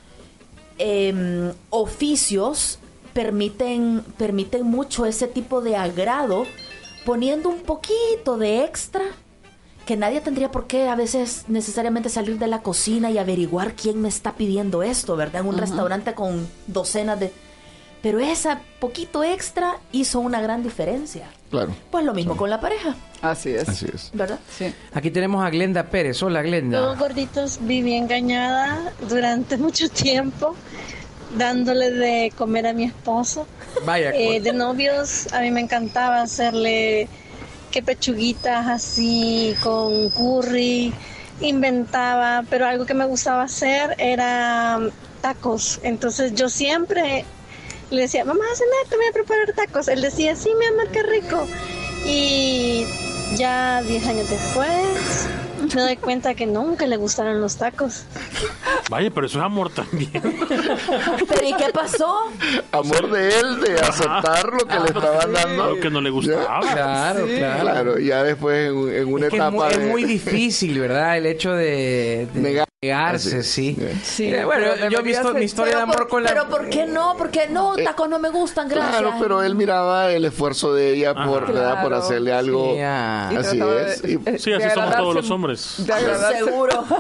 em, 0.78 1.53
oficios 1.70 2.78
permiten, 3.16 4.05
permiten 4.18 4.66
mucho 4.66 5.06
ese 5.06 5.26
tipo 5.26 5.62
de 5.62 5.74
agrado, 5.74 6.44
poniendo 7.06 7.48
un 7.48 7.60
poquito 7.60 8.36
de 8.36 8.62
extra, 8.62 9.01
que 9.86 9.97
nadie 9.97 10.20
tendría 10.20 10.51
por 10.51 10.66
qué 10.66 10.90
a 10.90 10.97
veces 10.97 11.44
necesariamente 11.48 12.10
salir 12.10 12.38
de 12.38 12.47
la 12.47 12.60
cocina 12.60 13.10
y 13.10 13.16
averiguar 13.16 13.72
quién 13.72 14.02
me 14.02 14.09
está 14.09 14.34
pidiendo 14.34 14.82
esto, 14.82 15.16
¿verdad? 15.16 15.40
En 15.40 15.48
un 15.48 15.56
restaurante 15.56 16.12
con 16.12 16.47
docenas 16.66 17.18
de... 17.18 17.32
Pero 18.02 18.20
ese 18.20 18.51
poquito 18.80 19.24
extra 19.24 19.78
hizo 19.93 20.20
una 20.20 20.43
gran 20.43 20.62
diferencia. 20.62 21.30
Claro. 21.51 21.74
Pues 21.90 22.05
lo 22.05 22.12
mismo 22.12 22.36
con 22.36 22.51
la 22.51 22.60
pareja, 22.60 22.94
Así 23.22 23.51
es. 23.51 23.66
Así 23.66 23.86
es. 23.93 24.10
¿verdad? 24.12 24.38
Sí. 24.51 24.66
Aquí 24.93 25.10
tenemos 25.10 25.43
a 25.43 25.48
Glenda 25.48 25.84
Pérez. 25.84 26.22
Hola, 26.22 26.43
Yo, 26.43 26.48
Glenda. 26.48 26.94
gorditos, 26.97 27.60
viví 27.62 27.94
engañada 27.94 28.93
durante 29.09 29.56
mucho 29.56 29.88
tiempo, 29.88 30.55
dándole 31.35 31.90
de 31.90 32.32
comer 32.36 32.66
a 32.66 32.73
mi 32.73 32.85
esposo. 32.85 33.47
Vaya, 33.85 34.11
Eh, 34.15 34.40
de 34.40 34.53
novios, 34.53 35.32
a 35.32 35.40
mí 35.40 35.51
me 35.51 35.61
encantaba 35.61 36.23
hacerle 36.23 37.09
que 37.70 37.82
pechuguitas 37.82 38.66
así 38.66 39.55
con 39.62 40.09
curry, 40.11 40.93
inventaba, 41.40 42.44
pero 42.48 42.66
algo 42.66 42.86
que 42.86 42.94
me 42.94 43.05
gustaba 43.05 43.43
hacer 43.43 43.94
era 43.98 44.78
um, 44.78 44.90
tacos. 45.20 45.81
Entonces 45.82 46.35
yo 46.35 46.48
siempre 46.48 47.24
le 47.90 48.03
decía, 48.03 48.24
mamá, 48.24 48.44
cena, 48.55 48.70
te 48.89 48.97
voy 48.97 49.07
a 49.07 49.12
preparar 49.12 49.53
tacos. 49.53 49.89
Él 49.89 50.01
decía, 50.01 50.35
sí, 50.36 50.51
mi 50.59 50.66
amor, 50.66 50.89
qué 50.90 51.03
rico. 51.03 51.47
Y 52.07 52.86
ya 53.35 53.82
10 53.82 54.07
años 54.07 54.31
después 54.31 55.28
me 55.74 55.82
doy 55.82 55.97
cuenta 55.97 56.35
que 56.35 56.47
nunca 56.47 56.86
le 56.86 56.97
gustaron 56.97 57.40
los 57.40 57.57
tacos. 57.57 58.05
Vaya, 58.90 59.11
pero 59.12 59.27
eso 59.27 59.39
es 59.39 59.44
amor 59.44 59.70
también. 59.70 60.11
¿Pero 60.12 61.47
y 61.47 61.55
qué 61.55 61.73
pasó? 61.73 62.31
Amor 62.73 63.11
de 63.11 63.40
él, 63.40 63.61
de 63.61 63.81
aceptar 63.81 64.53
lo 64.53 64.66
que 64.66 64.78
le 64.78 64.86
estaban 64.86 65.32
dando. 65.32 65.74
Lo 65.74 65.81
que 65.81 65.90
no 65.90 66.01
le 66.01 66.11
gustaba. 66.11 66.61
Claro, 66.61 67.27
claro. 67.27 67.61
Claro, 67.62 67.98
ya 67.98 68.23
después 68.23 68.70
en, 68.70 68.94
en 68.94 69.12
una 69.12 69.27
Es 69.27 69.31
que 69.31 69.36
es 69.36 69.43
etapa 69.43 69.69
es 69.70 69.81
muy 69.81 70.05
difícil, 70.05 70.78
¿verdad? 70.78 71.16
El 71.16 71.27
hecho 71.27 71.53
de, 71.53 72.28
de 72.32 72.65
Negarse, 72.86 73.42
sí. 73.42 73.76
Sí, 74.02 74.32
Eh, 74.32 74.44
bueno, 74.44 74.66
pero 74.74 74.90
yo 74.90 74.98
histo- 75.00 75.22
ser- 75.32 75.34
mi 75.34 75.44
historia 75.44 75.76
de 75.76 75.82
amor 75.82 75.96
por, 75.96 76.08
con 76.08 76.22
la... 76.22 76.28
pero 76.30 76.48
¿por 76.48 76.68
qué 76.68 76.86
no? 76.86 77.14
Porque 77.18 77.48
no, 77.50 77.74
tacos 77.76 78.08
no 78.08 78.18
me 78.18 78.30
gustan, 78.30 78.68
gracias. 78.68 79.00
Claro, 79.00 79.14
pero 79.20 79.42
él 79.42 79.54
miraba 79.54 80.10
el 80.12 80.24
esfuerzo 80.24 80.74
de 80.74 80.94
ella 80.94 81.14
por, 81.14 81.44
por 81.46 81.52
Claro. 81.52 81.96
hacerle 81.96 82.32
algo. 82.32 82.74
Sí, 82.74 82.80
ah. 82.82 83.30
Así 83.38 83.60
es. 83.60 84.02
de- 84.02 84.12
Y- 84.12 84.14
eh, 84.26 84.38
Sí, 84.38 84.52
así 84.52 84.70
somos 84.74 84.96
todos 84.96 85.14
los 85.14 85.30
hombres. 85.30 85.74
de 85.78 86.36
Seguro. 86.38 86.84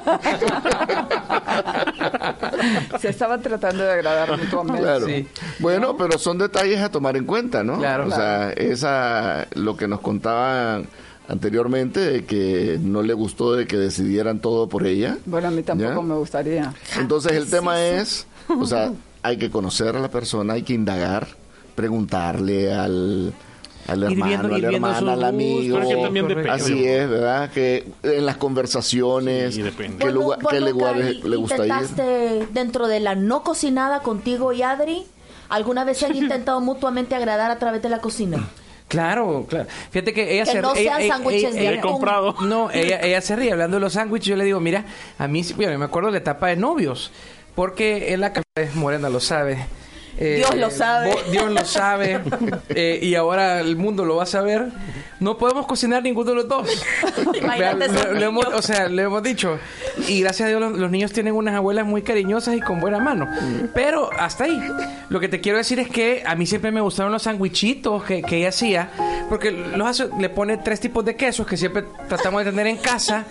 Se 3.00 3.08
estaban 3.10 3.40
tratando 3.42 3.84
de 3.84 3.92
agradar 3.92 4.36
mutuamente. 4.38 4.82
Claro. 4.82 5.06
Sí. 5.06 5.28
Bueno, 5.58 5.96
pero 5.96 6.18
son 6.18 6.38
detalles 6.38 6.80
a 6.80 6.90
tomar 6.90 7.16
en 7.16 7.24
cuenta, 7.24 7.62
¿no? 7.62 7.78
Claro. 7.78 8.06
O 8.06 8.10
sea, 8.10 8.50
esa, 8.52 9.46
lo 9.54 9.76
que 9.76 9.88
nos 9.88 10.00
contaban 10.00 10.86
anteriormente 11.28 12.00
de 12.00 12.24
que 12.24 12.78
no 12.80 13.02
le 13.02 13.14
gustó 13.14 13.52
de 13.54 13.66
que 13.66 13.76
decidieran 13.76 14.40
todo 14.40 14.68
por 14.68 14.86
ella. 14.86 15.18
Bueno, 15.26 15.48
a 15.48 15.50
mí 15.50 15.62
tampoco 15.62 15.90
¿Ya? 15.94 16.00
me 16.00 16.14
gustaría. 16.14 16.74
Entonces 16.98 17.32
el 17.32 17.48
tema 17.50 17.82
es, 17.82 18.26
o 18.48 18.64
sea, 18.66 18.92
hay 19.22 19.36
que 19.36 19.50
conocer 19.50 19.96
a 19.96 20.00
la 20.00 20.10
persona, 20.10 20.54
hay 20.54 20.62
que 20.62 20.72
indagar, 20.74 21.26
preguntarle 21.74 22.72
al, 22.72 23.32
al 23.88 24.02
hermano, 24.02 24.26
viendo- 24.48 24.54
a 24.54 24.58
la 24.58 24.68
hermana, 24.76 25.12
al 25.12 25.24
amigo. 25.24 25.78
depende. 25.80 26.50
Así 26.50 26.84
es, 26.84 27.08
¿verdad? 27.08 27.50
Que 27.50 27.86
en 28.02 28.24
las 28.26 28.36
conversaciones, 28.36 29.54
Sí, 29.54 29.62
qué, 29.62 29.86
¿Vos 29.88 30.04
nu- 30.04 30.20
lugar, 30.22 30.38
qué 30.50 30.60
lugares 30.60 31.24
le 31.24 31.36
gusta 31.36 31.66
ir. 31.66 32.48
dentro 32.52 32.86
de 32.88 33.00
la 33.00 33.14
no 33.14 33.42
cocinada 33.42 34.00
contigo 34.00 34.52
y 34.52 34.62
Adri? 34.62 35.04
¿Alguna 35.48 35.84
vez 35.84 35.98
se 35.98 36.06
han 36.06 36.16
intentado 36.16 36.60
mutuamente 36.60 37.14
agradar 37.14 37.50
a 37.50 37.58
través 37.58 37.82
de 37.82 37.88
la 37.88 38.00
cocina? 38.00 38.48
Claro, 38.88 39.46
claro. 39.48 39.66
Fíjate 39.90 40.12
que 40.12 40.34
ella 40.34 40.44
Que 40.44 40.52
se 40.52 40.62
no 40.62 40.72
ella- 40.74 40.82
sean 40.82 41.00
ella- 41.02 41.14
sándwiches 41.14 41.42
ella- 41.42 41.60
de 41.60 41.68
ella- 41.68 41.78
atún. 41.80 41.92
comprado. 41.92 42.34
No, 42.42 42.70
ella, 42.70 43.00
ella 43.00 43.20
se 43.20 43.34
ríe 43.34 43.50
hablando 43.52 43.76
de 43.78 43.80
los 43.80 43.94
sándwiches. 43.94 44.28
Yo 44.28 44.36
le 44.36 44.44
digo, 44.44 44.60
mira, 44.60 44.84
a 45.18 45.26
mí, 45.26 45.42
bueno, 45.56 45.76
me 45.78 45.84
acuerdo 45.86 46.08
de 46.08 46.12
la 46.12 46.18
etapa 46.18 46.46
de 46.48 46.56
novios, 46.56 47.10
porque 47.56 48.12
en 48.12 48.20
la 48.20 48.32
cabeza 48.32 48.72
Morena 48.76 49.08
lo 49.08 49.18
sabe. 49.20 49.66
Eh, 50.18 50.36
Dios 50.36 50.54
lo 50.54 50.70
sabe. 50.70 51.10
vos- 51.12 51.30
Dios 51.30 51.50
lo 51.52 51.64
sabe. 51.64 52.20
eh, 52.70 52.98
y 53.02 53.14
ahora 53.14 53.60
el 53.60 53.76
mundo 53.76 54.04
lo 54.04 54.16
va 54.16 54.22
a 54.24 54.26
saber. 54.26 54.66
No 55.18 55.38
podemos 55.38 55.66
cocinar 55.66 56.02
ninguno 56.02 56.30
de 56.30 56.36
los 56.36 56.48
dos. 56.48 56.68
Imagínate 57.34 57.88
le- 57.88 58.20
le 58.20 58.26
hemos- 58.26 58.46
o 58.46 58.60
sea, 58.62 58.88
le 58.88 59.02
hemos 59.02 59.22
dicho. 59.22 59.58
Y 60.08 60.20
gracias 60.20 60.46
a 60.46 60.48
Dios 60.50 60.60
los, 60.60 60.72
los 60.78 60.90
niños 60.90 61.12
tienen 61.12 61.34
unas 61.34 61.54
abuelas 61.54 61.86
muy 61.86 62.02
cariñosas 62.02 62.54
y 62.56 62.60
con 62.60 62.80
buena 62.80 62.98
mano. 62.98 63.26
Pero 63.74 64.10
hasta 64.18 64.44
ahí. 64.44 64.60
Lo 65.08 65.18
que 65.20 65.28
te 65.28 65.40
quiero 65.40 65.58
decir 65.58 65.78
es 65.80 65.88
que 65.88 66.22
a 66.26 66.34
mí 66.34 66.44
siempre 66.46 66.70
me 66.70 66.80
gustaron 66.82 67.12
los 67.12 67.22
sandwichitos 67.22 68.04
que, 68.04 68.22
que 68.22 68.38
ella 68.38 68.50
hacía. 68.50 68.90
Porque 69.30 69.50
los 69.50 69.88
hace- 69.88 70.08
le 70.18 70.28
pone 70.28 70.58
tres 70.58 70.80
tipos 70.80 71.04
de 71.04 71.16
quesos 71.16 71.46
que 71.46 71.56
siempre 71.56 71.84
tratamos 72.08 72.44
de 72.44 72.50
tener 72.50 72.66
en 72.66 72.76
casa. 72.76 73.24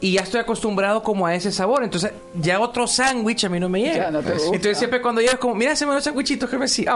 Y 0.00 0.12
ya 0.12 0.20
estoy 0.22 0.40
acostumbrado 0.40 1.02
como 1.02 1.26
a 1.26 1.34
ese 1.34 1.52
sabor. 1.52 1.84
Entonces 1.84 2.12
ya 2.34 2.60
otro 2.60 2.86
sándwich 2.86 3.44
a 3.44 3.48
mí 3.48 3.58
no 3.60 3.68
me 3.70 3.80
llega. 3.80 4.10
No. 4.10 4.18
Entonces 4.20 4.76
siempre 4.78 5.00
cuando 5.00 5.20
llegas 5.22 5.36
como, 5.38 5.54
mira, 5.54 5.74
se 5.74 5.86
me 5.86 5.94
los 5.94 6.06
bichitos 6.30 6.48
que 6.50 6.58
me 6.58 6.68
siguen. 6.68 6.94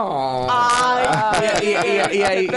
Y, 1.61 2.47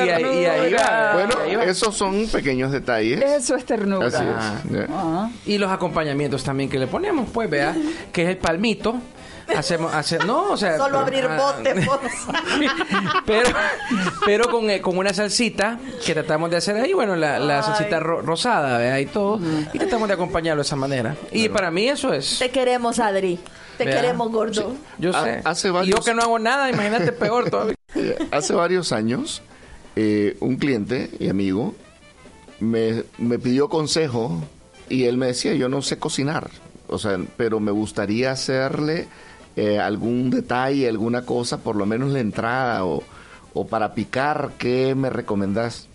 Bueno, 1.13 1.63
esos 1.63 1.97
son 1.97 2.27
pequeños 2.29 2.71
detalles. 2.71 3.21
Eso 3.21 3.57
es 3.57 3.65
ternura. 3.65 4.07
Así 4.07 4.25
es. 4.25 4.87
Ah. 4.91 5.29
Y 5.47 5.59
los 5.59 5.71
acompañamientos 5.71 6.45
también 6.45 6.71
que 6.71 6.79
le 6.79 6.87
ponemos, 6.87 7.29
pues 7.31 7.51
vea, 7.51 7.75
que 8.13 8.23
es 8.23 8.29
el 8.29 8.37
palmito, 8.39 9.01
Hacemos, 9.57 9.95
hace, 9.95 10.19
no, 10.19 10.51
o 10.53 10.57
sea, 10.57 10.77
Solo 10.77 10.99
abrir 10.99 11.25
ah, 11.25 11.37
bote, 11.37 11.75
pues. 11.75 12.13
pero, 13.27 13.49
pero 14.27 14.51
con, 14.51 14.69
eh, 14.71 14.81
con 14.81 14.99
una 14.99 15.13
salsita 15.15 15.79
que 16.05 16.13
tratamos 16.15 16.51
de 16.51 16.57
hacer 16.59 16.77
ahí, 16.77 16.93
bueno, 16.93 17.17
la, 17.17 17.39
la 17.39 17.63
salsita 17.63 17.99
ro- 17.99 18.21
rosada, 18.23 18.79
vea, 18.79 19.01
y 19.01 19.07
todo, 19.07 19.41
y 19.73 19.79
tratamos 19.79 20.09
de 20.09 20.15
acompañarlo 20.15 20.63
de 20.63 20.67
esa 20.67 20.77
manera. 20.77 21.17
Y 21.33 21.49
para 21.49 21.71
mí 21.71 21.89
eso 21.89 22.13
es, 22.13 22.39
Te 22.39 22.51
queremos, 22.51 22.99
Adri. 22.99 23.39
Te 23.79 23.85
queremos, 23.87 24.31
gordo. 24.31 24.75
yo 24.99 25.11
Ha- 25.17 25.25
sé. 25.25 25.41
hace 25.45 25.69
Y 25.69 25.71
yo 25.71 25.75
varios- 25.75 26.05
que 26.05 26.15
no 26.15 26.23
hago 26.23 26.39
nada, 26.39 26.69
imagínate 26.71 27.13
peor 27.13 27.49
todavía. 27.51 27.75
Hace 28.31 28.53
varios 28.53 28.93
años, 28.93 29.41
eh, 29.97 30.37
un 30.41 30.57
cliente 30.57 31.11
y 31.19 31.29
amigo 31.31 31.75
me, 32.61 33.05
me 33.19 33.39
pidió 33.39 33.69
consejo 33.69 34.43
y 34.89 35.05
él 35.05 35.17
me 35.17 35.27
decía, 35.27 35.55
yo 35.55 35.69
no 35.69 35.81
sé 35.81 35.99
cocinar, 35.99 36.51
o 36.87 36.99
sea, 36.99 37.19
pero 37.37 37.61
me 37.61 37.71
gustaría 37.71 38.31
hacerle 38.33 39.09
eh, 39.59 39.81
algún 39.81 40.31
detalle, 40.31 40.89
alguna 40.89 41.23
cosa, 41.23 41.59
por 41.59 41.75
lo 41.75 41.85
menos 41.85 42.11
la 42.11 42.21
entrada 42.21 42.85
o, 42.85 43.03
o 43.55 43.67
para 43.67 43.93
picar, 43.93 44.53
¿qué 44.57 44.95
me 44.95 45.11
recomendás? 45.11 45.89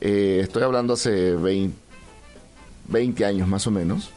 Eh, 0.00 0.40
estoy 0.42 0.62
hablando 0.62 0.94
hace 0.94 1.32
20, 1.34 1.76
20 2.88 3.24
años 3.26 3.46
más 3.46 3.66
o 3.66 3.70
menos. 3.70 4.08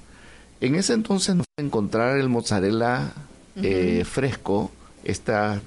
En 0.62 0.76
ese 0.76 0.94
entonces 0.94 1.36
no 1.36 1.44
encontrar 1.58 2.18
el 2.18 2.30
mozzarella 2.30 3.12
eh, 3.58 4.06
fresco, 4.06 4.72
esta 5.04 5.60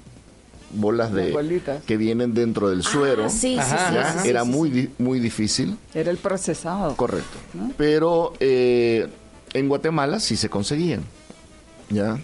bolas 0.71 1.13
de 1.13 1.31
bolitas. 1.31 1.83
que 1.83 1.97
vienen 1.97 2.33
dentro 2.33 2.69
del 2.69 2.81
suero. 2.81 3.29
sí, 3.29 3.51
sí, 3.51 3.55
¿ya? 3.55 4.13
sí, 4.13 4.19
sí, 4.23 4.29
Era 4.29 4.45
muy 4.45 4.89
muy 4.97 5.19
difícil. 5.19 5.77
Era 5.93 6.09
el 6.09 6.17
procesado. 6.17 6.95
Correcto. 6.95 7.37
Pero 7.77 8.33
eh, 8.39 9.07
en 9.53 9.67
Guatemala 9.69 10.19
sí 10.19 10.35
se 10.37 10.49
conseguían. 10.49 11.03
¿Ya? 11.91 12.17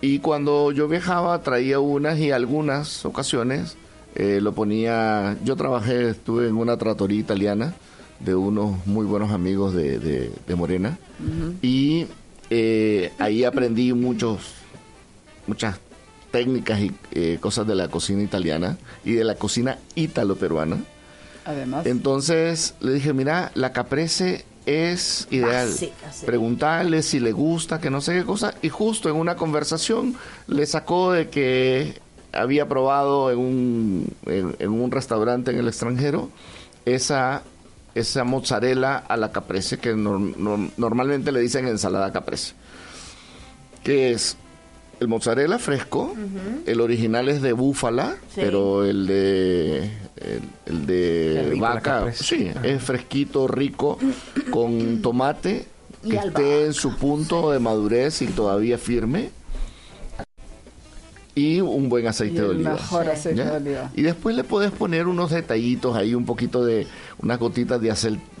Y 0.00 0.20
cuando 0.20 0.70
yo 0.72 0.86
viajaba 0.88 1.42
traía 1.42 1.80
unas 1.80 2.18
y 2.18 2.30
algunas 2.30 3.04
ocasiones 3.04 3.76
eh, 4.14 4.40
lo 4.40 4.52
ponía... 4.52 5.36
Yo 5.44 5.56
trabajé, 5.56 6.10
estuve 6.10 6.48
en 6.48 6.56
una 6.56 6.76
tratoría 6.76 7.18
italiana 7.20 7.74
de 8.20 8.34
unos 8.34 8.84
muy 8.86 9.06
buenos 9.06 9.30
amigos 9.32 9.74
de, 9.74 9.98
de- 9.98 10.32
de 10.46 10.54
Morena 10.56 10.98
y 11.62 12.06
eh, 12.50 13.12
ahí 13.18 13.44
aprendí 13.44 13.92
muchos 13.92 14.40
muchas 15.46 15.78
técnicas 16.30 16.80
y 16.80 16.92
eh, 17.12 17.38
cosas 17.40 17.66
de 17.66 17.74
la 17.74 17.88
cocina 17.88 18.22
italiana 18.22 18.76
y 19.04 19.12
de 19.12 19.24
la 19.24 19.34
cocina 19.36 19.78
ítalo-peruana. 19.94 20.78
Además. 21.44 21.86
Entonces 21.86 22.74
le 22.80 22.92
dije, 22.92 23.12
mira, 23.14 23.50
la 23.54 23.72
caprese 23.72 24.44
es 24.68 25.26
ideal. 25.30 25.68
Preguntarle 26.26 27.02
si 27.02 27.20
le 27.20 27.32
gusta, 27.32 27.80
que 27.80 27.90
no 27.90 28.00
sé 28.00 28.14
qué 28.14 28.24
cosa. 28.24 28.54
Y 28.62 28.68
justo 28.68 29.08
en 29.08 29.16
una 29.16 29.36
conversación 29.36 30.14
le 30.46 30.66
sacó 30.66 31.12
de 31.12 31.28
que 31.30 32.00
había 32.32 32.68
probado 32.68 33.30
en 33.30 33.38
un, 33.38 34.12
en, 34.26 34.54
en 34.58 34.68
un 34.70 34.90
restaurante 34.90 35.50
en 35.50 35.58
el 35.58 35.68
extranjero 35.68 36.28
esa, 36.84 37.42
esa 37.94 38.24
mozzarella 38.24 38.98
a 38.98 39.16
la 39.16 39.32
caprese, 39.32 39.78
que 39.78 39.94
nor- 39.94 40.36
nor- 40.36 40.70
normalmente 40.76 41.32
le 41.32 41.40
dicen 41.40 41.66
ensalada 41.66 42.12
caprese. 42.12 42.52
Que 43.82 44.12
es 44.12 44.36
el 45.00 45.08
mozzarella 45.08 45.58
fresco, 45.58 46.14
el 46.66 46.80
original 46.80 47.28
es 47.28 47.40
de 47.42 47.52
búfala, 47.52 48.16
Sí. 48.34 48.40
pero 48.42 48.84
el 48.84 49.06
de 49.06 49.90
el, 50.66 50.86
de 50.86 51.56
vaca, 51.60 52.12
sí, 52.12 52.50
es 52.62 52.82
fresquito, 52.82 53.46
rico, 53.48 53.98
con 54.50 55.00
tomate 55.02 55.66
Y 56.04 56.10
que 56.10 56.18
albahaca. 56.18 56.40
esté 56.42 56.66
en 56.66 56.72
su 56.74 56.96
punto 56.96 57.50
de 57.52 57.58
madurez 57.60 58.22
y 58.22 58.26
todavía 58.26 58.78
firme. 58.78 59.30
Y 61.34 61.60
un 61.60 61.88
buen 61.88 62.04
aceite 62.08 62.38
Y 62.38 62.40
de 62.40 62.48
oliva. 62.48 62.72
mejor 62.72 63.08
aceite 63.08 63.38
¿Ya? 63.38 63.50
de 63.52 63.56
oliva. 63.58 63.90
Y 63.94 64.02
después 64.02 64.34
le 64.34 64.42
puedes 64.42 64.72
poner 64.72 65.06
unos 65.06 65.30
detallitos 65.30 65.96
ahí, 65.96 66.12
un 66.12 66.24
poquito 66.26 66.64
de, 66.64 66.88
unas 67.22 67.38
gotitas 67.38 67.80
de, 67.80 67.90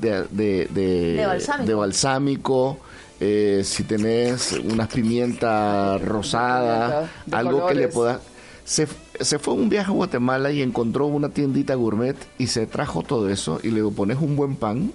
de, 0.00 0.26
de- 0.32 1.26
De 1.64 1.74
balsámico. 1.74 2.80
Eh, 3.20 3.62
si 3.64 3.84
tenés 3.84 4.52
unas 4.52 4.88
pimientas 4.88 6.00
rosadas, 6.02 7.10
algo 7.30 7.66
que 7.66 7.74
le 7.74 7.88
colores. 7.88 7.94
pueda... 7.94 8.20
Se, 8.64 8.86
se 9.18 9.38
fue 9.38 9.54
un 9.54 9.70
viaje 9.70 9.90
a 9.90 9.94
Guatemala 9.94 10.52
y 10.52 10.60
encontró 10.60 11.06
una 11.06 11.30
tiendita 11.30 11.74
gourmet 11.74 12.16
y 12.36 12.48
se 12.48 12.66
trajo 12.66 13.02
todo 13.02 13.30
eso 13.30 13.60
y 13.62 13.70
le 13.70 13.82
pones 13.84 14.18
un 14.20 14.36
buen 14.36 14.56
pan 14.56 14.92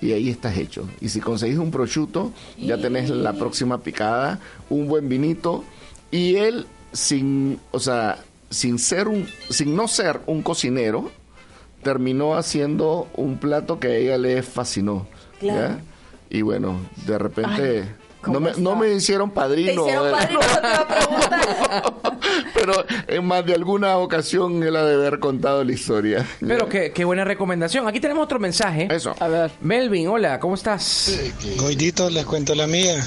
y 0.00 0.12
ahí 0.12 0.30
estás 0.30 0.56
hecho. 0.56 0.88
Y 1.00 1.10
si 1.10 1.20
conseguís 1.20 1.58
un 1.58 1.70
prosciutto, 1.70 2.32
ya 2.58 2.78
tenés 2.78 3.10
la 3.10 3.34
próxima 3.34 3.82
picada, 3.82 4.40
un 4.70 4.88
buen 4.88 5.08
vinito 5.08 5.64
y 6.10 6.36
él 6.36 6.66
sin, 6.92 7.60
o 7.70 7.78
sea, 7.78 8.24
sin 8.48 8.78
ser 8.78 9.08
un, 9.08 9.26
sin 9.50 9.76
no 9.76 9.86
ser 9.86 10.20
un 10.26 10.42
cocinero, 10.42 11.10
terminó 11.82 12.34
haciendo 12.36 13.08
un 13.14 13.38
plato 13.38 13.78
que 13.78 13.88
a 13.88 13.96
ella 13.96 14.18
le 14.18 14.42
fascinó. 14.42 15.06
Claro. 15.38 15.76
¿ya? 15.76 15.80
Y 16.30 16.42
bueno, 16.42 16.80
de 17.06 17.18
repente 17.18 17.84
¿cómo 18.20 18.38
no, 18.38 18.46
me, 18.46 18.52
no 18.56 18.76
me 18.76 18.92
hicieron 18.94 19.32
padrino. 19.32 19.84
Te 19.84 19.90
hicieron 19.90 20.12
padrino, 20.12 20.40
no 20.40 20.60
te 20.60 20.68
iba 20.68 20.78
a 20.78 20.86
preguntar. 20.86 22.20
pero 22.54 22.84
en 23.08 23.24
más 23.24 23.44
de 23.44 23.54
alguna 23.54 23.98
ocasión 23.98 24.62
él 24.62 24.76
ha 24.76 24.84
de 24.84 24.94
haber 24.94 25.18
contado 25.18 25.64
la 25.64 25.72
historia. 25.72 26.24
Pero 26.40 26.68
qué, 26.68 26.92
qué 26.92 27.04
buena 27.04 27.24
recomendación. 27.24 27.88
Aquí 27.88 27.98
tenemos 27.98 28.24
otro 28.24 28.38
mensaje. 28.38 28.88
Eso. 28.90 29.14
A 29.18 29.26
ver. 29.26 29.50
Melvin, 29.60 30.06
hola, 30.08 30.38
¿cómo 30.38 30.54
estás? 30.54 31.32
Goidito, 31.58 32.08
les 32.10 32.24
cuento 32.24 32.54
la 32.54 32.68
mía. 32.68 33.02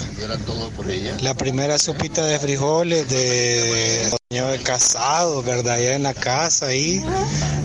La 1.22 1.34
primera 1.34 1.78
sopita 1.78 2.26
de 2.26 2.40
frijoles 2.40 3.10
de 3.10 4.23
año 4.34 4.48
de 4.48 4.58
casado, 4.64 5.44
¿verdad? 5.44 5.76
Allá 5.76 5.94
en 5.94 6.04
la 6.04 6.16
casa 6.16 6.68
ahí. 6.68 7.04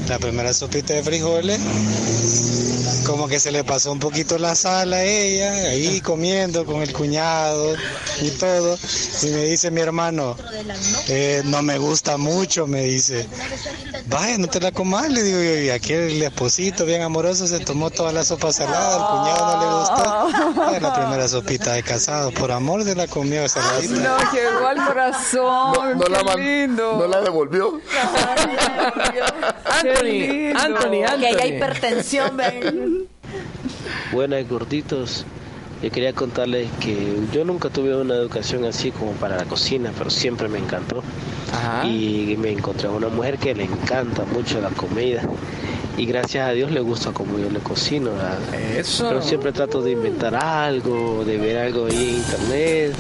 La 0.07 0.19
primera 0.19 0.53
sopita 0.53 0.93
de 0.93 1.03
frijoles. 1.03 1.59
Como 3.07 3.27
que 3.27 3.41
se 3.41 3.51
le 3.51 3.65
pasó 3.65 3.91
un 3.91 3.99
poquito 3.99 4.37
la 4.39 4.55
sal 4.55 4.93
a 4.93 5.03
ella, 5.03 5.71
ahí 5.71 6.01
comiendo 6.03 6.67
con 6.67 6.83
el 6.83 6.93
cuñado 6.93 7.75
y 8.21 8.31
todo. 8.33 8.79
Y 9.23 9.27
me 9.27 9.45
dice 9.45 9.71
mi 9.71 9.81
hermano, 9.81 10.37
eh, 11.09 11.43
no 11.45 11.63
me 11.63 11.79
gusta 11.79 12.19
mucho, 12.19 12.67
me 12.67 12.83
dice. 12.83 13.27
Vaya, 14.07 14.37
no 14.37 14.47
te 14.47 14.61
la 14.61 14.73
comas, 14.73 15.11
le 15.11 15.23
digo 15.23 15.39
yo. 15.39 15.63
Y 15.63 15.71
aquí 15.71 15.95
el 15.95 16.23
esposito 16.23 16.85
bien 16.85 17.03
amoroso 17.03 17.47
se 17.47 17.61
tomó 17.61 17.91
toda 17.91 18.13
la 18.13 18.25
sopa 18.25 18.53
salada, 18.53 18.97
al 18.97 19.07
cuñado 19.09 19.57
no 19.57 19.63
le 19.63 19.79
gustó. 19.79 20.81
La 20.81 20.95
primera 20.95 21.29
sopita 21.29 21.73
de 21.73 21.83
casado, 21.83 22.31
por 22.33 22.53
amor 22.53 22.85
se 22.85 22.95
la 22.95 23.07
comió 23.07 23.49
saladita. 23.49 23.95
No, 23.95 24.33
llegó 24.33 24.67
al 24.67 24.87
corazón. 24.87 25.99
No, 25.99 26.05
la 26.09 26.23
lindo. 26.61 26.99
no 26.99 27.07
la 27.07 27.21
devolvió. 27.21 27.81
Qué 29.83 29.91
Anthony, 29.91 30.03
lindo. 30.05 30.59
Anthony, 30.61 31.05
Anthony. 31.05 31.21
Que 31.21 31.27
haya 31.27 31.47
hipertensión, 31.47 32.37
ven. 32.37 33.09
Buenas 34.13 34.49
gorditos. 34.49 35.25
Yo 35.83 35.93
quería 35.93 36.13
contarles 36.13 36.69
que 36.81 37.21
yo 37.33 37.45
nunca 37.45 37.71
tuve 37.71 37.95
una 37.95 38.15
educación 38.15 38.65
así 38.65 38.91
como 38.91 39.13
para 39.13 39.37
la 39.37 39.45
cocina, 39.45 39.93
pero 39.97 40.11
siempre 40.11 40.49
me 40.49 40.59
encantó. 40.59 41.05
Y 41.85 42.37
me 42.39 42.51
encontré 42.51 42.89
a 42.89 42.91
una 42.91 43.09
mujer 43.09 43.39
que 43.39 43.55
le 43.55 43.65
encanta 43.65 44.25
mucho 44.25 44.61
la 44.61 44.71
comida. 44.71 45.23
Y 45.99 46.07
gracias 46.07 46.49
a 46.49 46.53
Dios 46.53 46.71
le 46.71 46.81
gusta 46.81 47.11
como 47.13 47.39
yo 47.39 47.51
le 47.51 47.59
cocino. 47.59 48.11
¿verdad? 48.13 48.39
Eso. 48.77 49.09
Pero 49.09 49.21
siempre 49.21 49.53
trato 49.53 49.83
de 49.83 49.91
inventar 49.91 50.35
algo, 50.35 51.25
de 51.25 51.37
ver 51.37 51.59
algo 51.59 51.87
ahí 51.87 52.09
en 52.11 52.15
internet, 52.17 52.95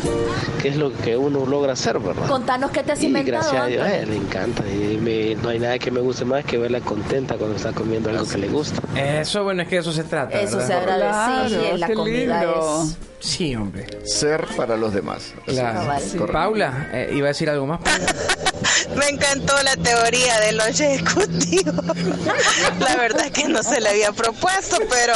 que 0.61 0.69
es 0.69 0.77
lo 0.77 0.93
que 0.93 1.17
uno 1.17 1.47
logra 1.47 1.73
hacer, 1.75 1.99
¿verdad? 2.01 2.27
Contanos 2.27 2.71
qué 2.73 2.83
te 2.83 2.93
has 2.93 3.03
Y 3.03 3.07
inventado. 3.07 3.39
gracias 3.41 3.63
a 3.63 3.67
Dios, 3.67 3.87
eh, 3.87 4.05
le 4.07 4.17
encanta. 4.17 4.65
Y 4.69 4.99
me- 5.01 5.37
no 5.37 5.49
hay 5.51 5.61
nada 5.61 5.79
que 5.79 5.91
me 5.93 6.01
guste 6.01 6.25
más 6.25 6.45
que 6.45 6.59
verla 6.59 6.81
contenta 6.81 7.37
cuando 7.37 7.55
está 7.57 7.73
comiendo 7.73 8.11
algo 8.11 8.27
que 8.27 8.39
le 8.39 8.49
gusta. 8.49 8.83
Eso, 8.97 9.45
bueno, 9.45 9.63
es 9.63 9.69
que 9.69 9.77
de 9.77 9.81
eso 9.83 9.93
se 9.93 10.03
trata. 10.05 10.41
Eso 10.41 10.57
¿verdad? 10.59 10.67
se 10.67 10.75
agradece 10.75 11.49
Claro, 11.59 11.75
y 11.77 11.79
la 11.79 11.87
qué 11.87 11.95
comida 11.95 12.43
lindo. 12.45 12.83
es. 12.85 12.97
Sí, 13.21 13.55
hombre. 13.57 13.87
Ser 14.05 14.45
para 14.57 14.77
los 14.77 14.93
demás. 14.93 15.35
Claro. 15.47 15.87
Correcto. 15.87 16.27
Paula, 16.33 16.89
eh, 16.93 17.11
iba 17.15 17.27
a 17.27 17.29
decir 17.29 17.49
algo 17.51 17.67
más. 17.67 17.81
Paula? 17.81 18.07
Me 18.97 19.09
encantó 19.09 19.55
la 19.63 19.77
teoría 19.77 20.41
del 20.41 20.57
lonche 20.57 20.95
ejecutivo. 20.95 21.73
La 22.81 22.97
verdad 22.97 23.27
es 23.27 23.33
que 23.33 23.49
no 23.49 23.63
se 23.63 23.81
le 23.81 23.89
había 23.91 24.13
propuesto, 24.13 24.77
pero 24.89 25.15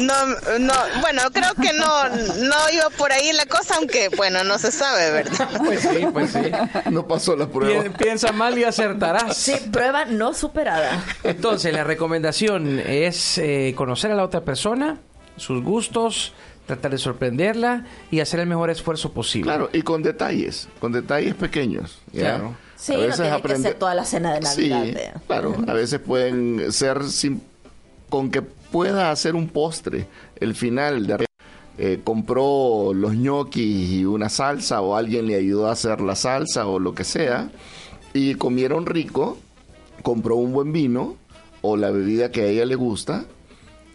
no, 0.00 0.26
no, 0.58 0.74
bueno, 1.00 1.22
creo 1.32 1.54
que 1.54 1.72
no, 1.72 2.08
no 2.08 2.56
iba 2.72 2.90
por 2.96 3.12
ahí 3.12 3.32
la 3.32 3.46
cosa, 3.46 3.76
aunque 3.76 4.08
bueno, 4.16 4.44
no 4.44 4.58
se 4.58 4.70
sabe, 4.70 5.10
¿verdad? 5.10 5.48
Pues 5.64 5.80
sí, 5.80 6.06
pues 6.12 6.30
sí. 6.32 6.90
No 6.90 7.06
pasó 7.06 7.36
la 7.36 7.48
prueba. 7.48 7.82
Pi- 7.84 7.90
Piensa 7.90 8.32
mal 8.32 8.56
y 8.58 8.64
acertarás. 8.64 9.36
Sí, 9.36 9.54
prueba 9.72 10.04
no 10.04 10.34
superada. 10.34 11.02
Entonces, 11.24 11.72
la 11.72 11.84
recomendación 11.84 12.78
es 12.80 13.38
eh, 13.38 13.74
conocer 13.76 14.10
a 14.12 14.14
la 14.14 14.24
otra 14.24 14.42
persona, 14.42 14.98
sus 15.36 15.62
gustos, 15.62 16.32
tratar 16.66 16.90
de 16.92 16.98
sorprenderla 16.98 17.84
y 18.10 18.20
hacer 18.20 18.40
el 18.40 18.46
mejor 18.46 18.70
esfuerzo 18.70 19.12
posible. 19.12 19.48
Claro, 19.50 19.70
y 19.72 19.82
con 19.82 20.02
detalles, 20.02 20.68
con 20.80 20.92
detalles 20.92 21.34
pequeños. 21.34 21.98
¿ya? 22.12 22.20
Claro. 22.36 22.56
Sí, 22.76 22.92
A 22.92 22.96
no 22.98 23.02
veces 23.04 23.16
tiene 23.26 23.42
que 23.42 23.56
ser 23.56 23.74
toda 23.74 23.94
la 23.94 24.04
cena 24.04 24.34
de 24.38 24.46
Sí, 24.46 24.68
Navidad. 24.68 25.00
eh. 25.02 25.12
claro, 25.26 25.54
a 25.66 25.72
veces 25.72 25.98
pueden 26.00 26.70
ser 26.72 27.04
sin- 27.04 27.42
con 28.08 28.30
que 28.30 28.42
pueda 28.42 29.10
hacer 29.10 29.34
un 29.34 29.48
postre, 29.48 30.06
el 30.38 30.54
final 30.54 31.06
de 31.06 31.26
eh, 31.78 32.00
compró 32.04 32.92
los 32.94 33.14
ñoquis 33.14 33.90
y 33.90 34.04
una 34.06 34.28
salsa 34.30 34.80
o 34.80 34.96
alguien 34.96 35.26
le 35.26 35.34
ayudó 35.36 35.66
a 35.68 35.72
hacer 35.72 36.00
la 36.00 36.14
salsa 36.16 36.66
o 36.66 36.78
lo 36.78 36.94
que 36.94 37.04
sea 37.04 37.50
y 38.14 38.34
comieron 38.36 38.86
rico, 38.86 39.36
compró 40.02 40.36
un 40.36 40.52
buen 40.52 40.72
vino 40.72 41.16
o 41.62 41.76
la 41.76 41.90
bebida 41.90 42.30
que 42.30 42.42
a 42.42 42.46
ella 42.46 42.64
le 42.64 42.76
gusta 42.76 43.26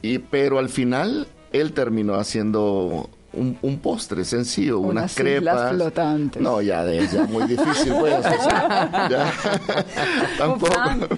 y 0.03 0.19
pero 0.19 0.59
al 0.59 0.69
final 0.69 1.27
él 1.53 1.73
terminó 1.73 2.15
haciendo 2.15 3.09
un, 3.33 3.57
un 3.61 3.79
postre 3.79 4.23
sencillo, 4.25 4.79
unas, 4.79 4.91
Unas 4.91 5.11
islas 5.11 5.55
crepas. 5.55 5.71
flotantes. 5.75 6.41
No, 6.41 6.61
ya, 6.61 6.83
de, 6.83 7.07
ya 7.07 7.23
muy 7.23 7.45
difícil, 7.45 7.93
pues. 7.99 8.13
o 8.15 8.21
sea, 8.23 9.07
ya. 9.09 9.33
Tampoco. 10.37 10.73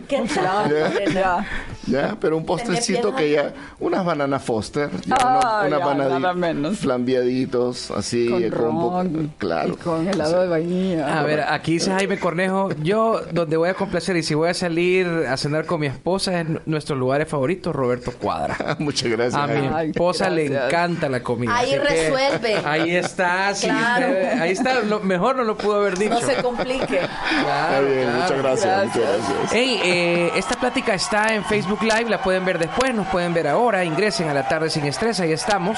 ¿Qué 0.07 0.23
tal? 0.33 0.73
Ya. 1.13 1.45
Ya, 1.85 2.15
pero 2.19 2.37
un 2.37 2.45
postrecito 2.45 3.13
que 3.13 3.31
ya, 3.31 3.53
unas 3.79 4.05
bananas 4.05 4.41
Foster, 4.43 4.89
ya, 5.05 5.17
Ah, 5.19 5.63
unas 5.67 5.79
ya, 5.79 5.85
bananas 5.85 6.21
nada 6.21 6.33
menos. 6.33 6.77
flambeaditos, 6.79 7.91
así, 7.91 8.29
Con 8.29 8.43
eh, 8.43 8.49
con 8.49 8.65
un 8.67 8.79
poco- 8.81 9.35
claro. 9.37 9.77
Con 9.83 10.07
helado 10.07 10.41
de 10.43 10.47
vainilla. 10.47 11.19
A 11.19 11.23
ver, 11.23 11.41
aquí 11.41 11.73
dice 11.73 11.91
Jaime 11.91 12.17
Cornejo, 12.19 12.69
yo 12.83 13.21
donde 13.31 13.57
voy 13.57 13.67
a 13.69 13.73
complacer 13.73 14.15
y 14.15 14.23
si 14.23 14.33
voy 14.33 14.49
a 14.49 14.53
salir 14.53 15.05
a 15.27 15.35
cenar 15.35 15.65
con 15.65 15.81
mi 15.81 15.87
esposa 15.87 16.39
es 16.39 16.47
nu- 16.47 16.61
nuestros 16.65 16.97
lugares 16.97 17.27
favoritos, 17.27 17.75
Roberto 17.75 18.11
Cuadra. 18.13 18.75
Muchas 18.79 19.11
gracias. 19.11 19.35
A 19.35 19.47
mi 19.47 19.67
Ay, 19.73 19.89
esposa 19.89 20.29
le 20.29 20.45
gracias. 20.45 20.67
encanta 20.69 21.09
la 21.09 21.21
comida. 21.21 21.55
Ahí 21.57 21.75
resuelve. 22.11 22.61
Ahí 22.65 22.95
está, 22.95 23.53
sí, 23.55 23.67
Claro. 23.67 24.07
ahí 24.41 24.51
está, 24.51 24.75
lo 24.81 24.99
mejor 24.99 25.35
no 25.35 25.43
lo 25.43 25.57
pudo 25.57 25.77
haber 25.77 25.97
dicho. 25.97 26.13
No 26.13 26.21
se 26.21 26.35
complique. 26.41 26.99
Está 27.01 27.79
bien, 27.81 28.13
muchas 28.15 28.37
gracias, 28.37 28.85
muchas 28.85 29.01
gracias. 29.01 29.51
Hey, 29.51 29.79
eh, 29.83 30.31
esta 30.35 30.55
plática 30.55 30.93
está 30.93 31.33
en 31.33 31.43
Facebook 31.45 31.81
Live, 31.83 32.09
la 32.09 32.21
pueden 32.21 32.45
ver 32.45 32.59
después, 32.59 32.93
nos 32.93 33.07
pueden 33.07 33.33
ver 33.33 33.47
ahora, 33.47 33.83
ingresen 33.83 34.29
a 34.29 34.33
la 34.33 34.47
tarde 34.47 34.69
sin 34.69 34.85
estrés, 34.85 35.19
ahí 35.19 35.31
estamos, 35.31 35.77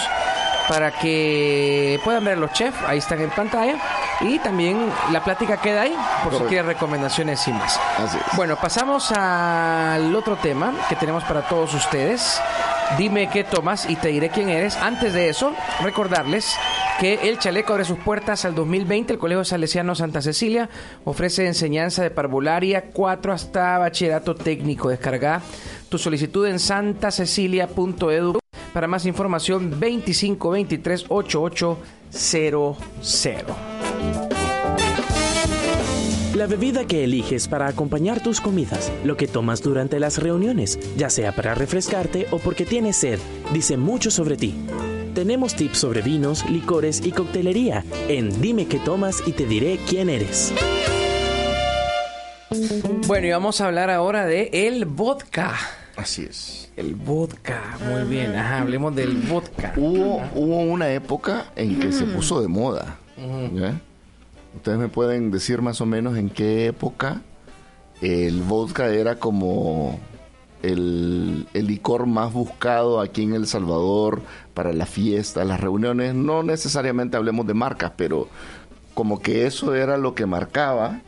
para 0.68 0.92
que 0.92 2.00
puedan 2.04 2.24
ver 2.24 2.34
a 2.34 2.38
los 2.40 2.52
chefs, 2.54 2.78
ahí 2.88 2.98
están 2.98 3.22
en 3.22 3.30
pantalla, 3.30 3.76
y 4.22 4.40
también 4.40 4.90
la 5.12 5.24
plática 5.24 5.58
queda 5.58 5.82
ahí, 5.82 5.92
por 5.92 6.00
si 6.00 6.24
Correcto. 6.24 6.48
quieren 6.48 6.66
recomendaciones 6.68 7.40
sin 7.40 7.56
más. 7.56 7.80
Así 7.98 8.18
es. 8.18 8.36
Bueno, 8.38 8.56
pasamos 8.56 9.12
al 9.12 10.16
otro 10.16 10.36
tema 10.38 10.74
que 10.90 10.96
tenemos 10.96 11.24
para 11.24 11.42
todos 11.42 11.74
ustedes. 11.74 12.40
Dime 12.98 13.30
qué 13.30 13.44
tomas 13.44 13.88
y 13.90 13.98
te 13.98 14.10
diré 14.10 14.30
quién 14.30 14.50
eres. 14.50 14.76
Antes 14.78 15.14
de 15.14 15.30
eso, 15.30 15.54
recordarles 15.82 16.56
que 17.00 17.28
el 17.28 17.40
chaleco 17.40 17.74
abre 17.74 17.84
sus 17.84 17.98
puertas 18.00 18.46
al 18.46 18.54
2020. 18.56 19.12
El 19.14 19.20
Colegio 19.20 19.44
Salesiano 19.44 19.96
Santa 19.96 20.22
Cecilia 20.22 20.70
ofrece 21.04 21.46
enseñanza 21.46 22.04
de 22.04 22.12
parvularia 22.12 22.86
4 22.94 23.34
hasta 23.34 23.80
bachillerato 23.80 24.36
técnico. 24.36 24.88
Descarga 24.90 25.42
tu 25.90 25.98
solicitud 25.98 26.48
en 26.48 26.60
santacecilia.edu. 26.60 28.40
Para 28.72 28.88
más 28.88 29.06
información, 29.06 29.72
2523 29.72 31.08
8800. 31.10 33.75
La 36.36 36.48
bebida 36.48 36.86
que 36.86 37.06
eliges 37.06 37.48
para 37.48 37.66
acompañar 37.68 38.22
tus 38.22 38.42
comidas, 38.42 38.92
lo 39.06 39.16
que 39.16 39.26
tomas 39.26 39.62
durante 39.62 40.02
las 40.02 40.18
reuniones, 40.18 40.78
ya 40.98 41.10
sea 41.10 41.32
para 41.34 41.56
refrescarte 41.56 42.28
o 42.30 42.40
porque 42.40 42.66
tienes 42.66 42.98
sed, 42.98 43.20
dice 43.54 43.78
mucho 43.78 44.12
sobre 44.12 44.36
ti. 44.36 44.54
Tenemos 45.14 45.56
tips 45.56 45.78
sobre 45.78 46.02
vinos, 46.02 46.44
licores 46.50 47.06
y 47.06 47.14
coctelería 47.14 47.86
en 48.10 48.42
Dime 48.42 48.68
qué 48.68 48.80
tomas 48.80 49.24
y 49.26 49.32
te 49.32 49.46
diré 49.46 49.80
quién 49.88 50.10
eres. 50.10 50.54
Bueno, 53.08 53.28
y 53.28 53.32
vamos 53.32 53.62
a 53.62 53.68
hablar 53.68 53.90
ahora 53.90 54.26
de 54.26 54.50
el 54.52 54.84
vodka. 54.84 55.56
Así 55.96 56.24
es. 56.24 56.70
El 56.76 56.96
vodka, 56.96 57.78
muy 57.88 58.04
bien. 58.10 58.36
Ajá, 58.36 58.60
hablemos 58.60 58.94
del 58.94 59.16
vodka. 59.16 59.74
Hubo, 59.78 60.22
hubo 60.36 60.64
una 60.64 60.92
época 60.92 61.46
en 61.56 61.80
que 61.80 61.94
se 61.94 62.04
puso 62.04 62.42
de 62.42 62.50
moda. 62.50 62.98
¿ya? 63.54 63.80
Ustedes 64.56 64.78
me 64.78 64.88
pueden 64.88 65.32
decir 65.32 65.62
más 65.62 65.82
o 65.82 65.86
menos 65.86 66.18
en 66.18 66.30
qué 66.30 66.68
época 66.68 67.22
el 68.02 68.42
vodka 68.42 68.90
era 68.90 69.20
como 69.20 70.00
el, 70.64 71.48
el 71.54 71.68
licor 71.68 72.06
más 72.08 72.34
buscado 72.34 73.00
aquí 73.00 73.24
en 73.24 73.34
El 73.34 73.48
Salvador 73.48 74.22
para 74.54 74.74
las 74.74 74.90
fiestas, 74.90 75.46
las 75.46 75.60
reuniones. 75.60 76.16
No 76.16 76.44
necesariamente 76.44 77.18
hablemos 77.18 77.46
de 77.48 77.54
marcas, 77.54 77.94
pero 77.96 78.28
como 78.94 79.22
que 79.22 79.46
eso 79.46 79.76
era 79.76 79.98
lo 79.98 80.16
que 80.16 80.26
marcaba 80.26 81.02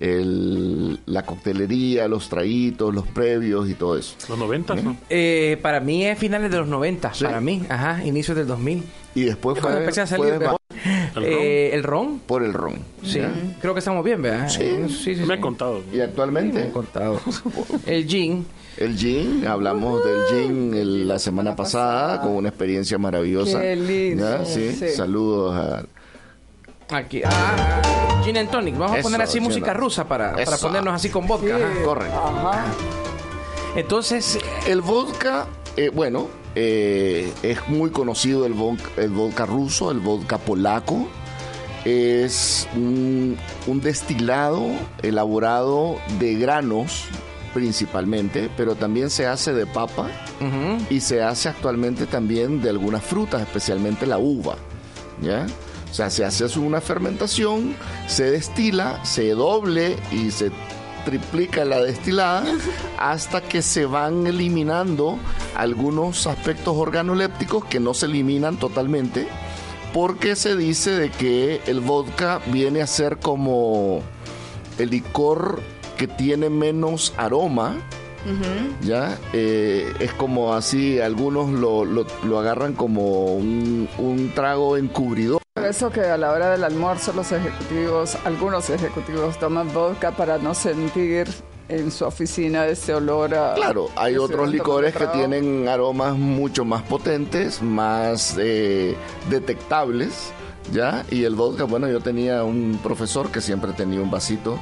el, 0.00 1.00
la 1.06 1.24
coctelería, 1.24 2.08
los 2.08 2.28
traguitos, 2.28 2.94
los 2.94 3.06
previos 3.06 3.68
y 3.68 3.74
todo 3.74 3.96
eso. 3.96 4.16
Los 4.28 4.38
90, 4.38 4.74
¿no? 4.76 4.96
Eh, 5.08 5.58
para 5.62 5.80
mí 5.80 6.04
es 6.04 6.18
finales 6.18 6.50
de 6.50 6.58
los 6.58 6.68
90, 6.68 7.12
para 7.22 7.40
mí, 7.40 7.62
ajá, 7.68 8.04
inicios 8.04 8.36
del 8.36 8.46
2000. 8.46 8.84
Y 9.14 9.24
después 9.24 9.58
Cuando 9.60 9.78
fue, 9.78 9.84
empecé 9.84 10.02
a 10.02 10.06
fue 10.06 10.28
salir, 10.28 10.48
¿El, 11.16 11.24
eh, 11.24 11.74
¿El 11.74 11.82
ron? 11.82 12.18
por 12.20 12.42
el 12.42 12.52
ron. 12.52 12.74
Sí, 13.02 13.18
¿ya? 13.20 13.32
creo 13.60 13.72
que 13.74 13.78
estamos 13.80 14.04
bien, 14.04 14.20
¿verdad? 14.22 14.48
Sí. 14.48 14.62
Sí, 14.88 15.14
sí, 15.14 15.20
Me 15.22 15.26
sí. 15.26 15.32
ha 15.32 15.40
contado. 15.40 15.82
Y 15.92 16.00
actualmente 16.00 16.58
Me 16.58 16.64
han 16.66 16.70
contado. 16.70 17.20
El 17.86 18.06
gin. 18.06 18.46
El 18.76 18.96
gin, 18.96 19.46
hablamos 19.46 20.02
del 20.04 20.18
gin 20.30 20.74
el- 20.74 21.08
la 21.08 21.18
semana 21.18 21.56
pasada 21.56 22.20
con 22.20 22.32
una 22.32 22.48
experiencia 22.50 22.98
maravillosa. 22.98 23.60
Qué 23.60 23.74
lindo, 23.76 24.28
¿Ya? 24.38 24.44
Sí, 24.44 24.72
sí. 24.72 24.88
saludos 24.90 25.54
a... 25.54 25.84
Aquí. 26.94 27.22
Ah, 27.24 28.20
gin 28.24 28.36
and 28.36 28.50
tonic. 28.50 28.76
Vamos 28.76 28.98
a 28.98 29.02
poner 29.02 29.22
así 29.22 29.40
música 29.40 29.72
rusa 29.74 30.06
para, 30.06 30.34
para 30.36 30.56
ponernos 30.58 30.94
así 30.94 31.08
con 31.08 31.26
vodka. 31.26 31.56
ajá. 31.56 31.82
Correcto. 31.84 32.16
Ajá. 32.22 32.64
Entonces, 33.74 34.38
El 34.66 34.80
vodka, 34.82 35.46
eh, 35.76 35.90
bueno, 35.92 36.28
eh, 36.58 37.30
es 37.42 37.68
muy 37.68 37.90
conocido 37.90 38.46
el 38.46 38.54
vodka, 38.54 38.88
el 38.96 39.10
vodka 39.10 39.44
ruso, 39.44 39.90
el 39.90 40.00
vodka 40.00 40.38
polaco. 40.38 41.06
Es 41.84 42.66
un, 42.74 43.36
un 43.66 43.80
destilado 43.80 44.66
elaborado 45.02 45.98
de 46.18 46.34
granos 46.34 47.04
principalmente, 47.52 48.50
pero 48.56 48.74
también 48.74 49.10
se 49.10 49.26
hace 49.26 49.52
de 49.52 49.66
papa 49.66 50.08
y 50.90 51.00
se 51.00 51.22
hace 51.22 51.48
actualmente 51.48 52.06
también 52.06 52.60
de 52.60 52.70
algunas 52.70 53.04
frutas, 53.04 53.42
especialmente 53.42 54.06
la 54.06 54.18
uva. 54.18 54.56
¿Ya? 55.22 55.46
O 55.90 55.94
sea, 55.94 56.10
se 56.10 56.24
hace 56.24 56.58
una 56.58 56.80
fermentación, 56.80 57.74
se 58.06 58.30
destila, 58.30 59.02
se 59.04 59.30
doble 59.30 59.96
y 60.10 60.30
se 60.30 60.50
triplica 61.06 61.64
la 61.64 61.80
destilada 61.80 62.44
hasta 62.98 63.40
que 63.40 63.62
se 63.62 63.86
van 63.86 64.26
eliminando 64.26 65.16
algunos 65.56 66.26
aspectos 66.26 66.76
organolépticos 66.76 67.64
que 67.64 67.80
no 67.80 67.94
se 67.94 68.04
eliminan 68.06 68.58
totalmente 68.58 69.26
porque 69.94 70.36
se 70.36 70.54
dice 70.56 70.90
de 70.90 71.10
que 71.10 71.62
el 71.66 71.80
vodka 71.80 72.40
viene 72.48 72.82
a 72.82 72.86
ser 72.86 73.16
como 73.18 74.02
el 74.78 74.90
licor 74.90 75.62
que 75.96 76.06
tiene 76.06 76.50
menos 76.50 77.14
aroma 77.16 77.76
¿ya? 78.82 79.16
Eh, 79.32 79.90
es 80.00 80.12
como 80.12 80.52
así, 80.54 80.98
algunos 80.98 81.48
lo, 81.48 81.84
lo- 81.84 82.06
lo 82.24 82.38
agarran 82.40 82.72
como 82.74 83.36
un, 83.36 83.88
un 83.98 84.32
trago 84.34 84.76
encubridor. 84.76 85.40
Por 85.66 85.74
eso 85.74 85.90
que 85.90 86.02
a 86.02 86.16
la 86.16 86.30
hora 86.30 86.50
del 86.50 86.62
almuerzo 86.62 87.12
los 87.12 87.32
ejecutivos, 87.32 88.16
algunos 88.24 88.70
ejecutivos 88.70 89.36
toman 89.36 89.74
vodka 89.74 90.12
para 90.12 90.38
no 90.38 90.54
sentir 90.54 91.26
en 91.68 91.90
su 91.90 92.04
oficina 92.04 92.66
ese 92.66 92.94
olor 92.94 93.34
a... 93.34 93.54
Claro, 93.54 93.90
hay 93.96 94.16
otros 94.16 94.48
licores 94.48 94.94
que 94.94 95.08
tienen 95.08 95.66
aromas 95.66 96.14
mucho 96.14 96.64
más 96.64 96.84
potentes, 96.84 97.62
más 97.62 98.36
eh, 98.38 98.94
detectables, 99.28 100.30
¿ya? 100.72 101.04
Y 101.10 101.24
el 101.24 101.34
vodka, 101.34 101.64
bueno, 101.64 101.88
yo 101.88 101.98
tenía 101.98 102.44
un 102.44 102.78
profesor 102.80 103.32
que 103.32 103.40
siempre 103.40 103.72
tenía 103.72 104.00
un 104.00 104.10
vasito. 104.12 104.60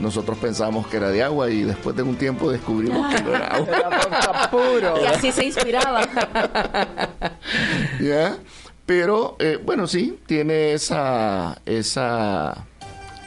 Nosotros 0.00 0.36
pensábamos 0.36 0.86
que 0.86 0.98
era 0.98 1.08
de 1.08 1.22
agua 1.22 1.48
y 1.48 1.62
después 1.62 1.96
de 1.96 2.02
un 2.02 2.16
tiempo 2.16 2.50
descubrimos 2.50 3.10
que 3.14 3.22
no 3.22 3.34
era 3.34 3.46
agua. 3.46 3.68
Era 3.74 3.88
vodka 3.88 4.50
puro. 4.50 5.02
Y 5.02 5.06
así 5.06 5.32
se 5.32 5.46
inspiraba. 5.46 6.02
¿Ya? 8.02 8.36
Pero, 8.94 9.36
eh, 9.38 9.58
bueno, 9.64 9.86
sí, 9.86 10.18
tiene 10.26 10.74
esa, 10.74 11.62
esa, 11.64 12.66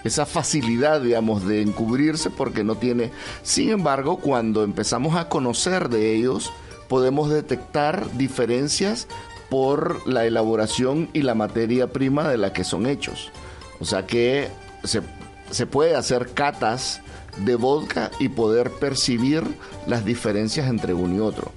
esa 0.04 0.28
facilidad, 0.28 1.02
digamos, 1.02 1.44
de 1.48 1.64
encubrirse 1.64 2.30
porque 2.30 2.64
no 2.64 2.76
tiene... 2.76 3.10
Sin 3.42 3.72
embargo, 3.72 4.18
cuando 4.18 4.64
empezamos 4.64 5.16
a 5.16 5.28
conocer 5.28 5.90
de 5.90 6.14
ellos, 6.14 6.54
podemos 6.88 7.32
detectar 7.32 8.16
diferencias 8.16 9.08
por 9.50 10.08
la 10.08 10.28
elaboración 10.28 11.10
y 11.14 11.24
la 11.24 11.34
materia 11.34 11.88
prima 11.88 12.30
de 12.30 12.38
la 12.38 12.54
que 12.54 12.64
son 12.64 12.86
hechos. 12.86 13.32
O 13.80 13.86
sea 13.86 14.06
que 14.06 14.50
se, 14.84 15.02
se 15.50 15.66
puede 15.66 15.96
hacer 15.96 16.36
catas 16.36 17.02
de 17.44 17.56
vodka 17.56 18.12
y 18.20 18.30
poder 18.30 18.70
percibir 18.70 19.42
las 19.88 20.06
diferencias 20.06 20.70
entre 20.70 20.94
uno 20.94 21.16
y 21.16 21.20
otro. 21.22 21.52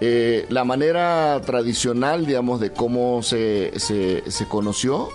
Eh, 0.00 0.46
la 0.48 0.64
manera 0.64 1.40
tradicional, 1.44 2.24
digamos, 2.26 2.60
de 2.60 2.72
cómo 2.72 3.22
se, 3.22 3.72
se, 3.80 4.30
se 4.30 4.46
conoció, 4.46 5.08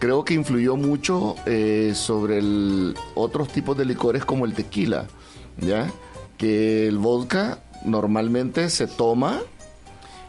creo 0.00 0.24
que 0.24 0.34
influyó 0.34 0.76
mucho 0.76 1.36
eh, 1.46 1.92
sobre 1.94 2.38
el- 2.38 2.94
otros 3.14 3.48
tipos 3.48 3.76
de 3.78 3.84
licores 3.84 4.24
como 4.24 4.44
el 4.44 4.54
tequila, 4.54 5.06
¿ya? 5.58 5.88
Que 6.36 6.88
el 6.88 6.98
vodka 6.98 7.60
normalmente 7.84 8.70
se 8.70 8.86
toma 8.88 9.40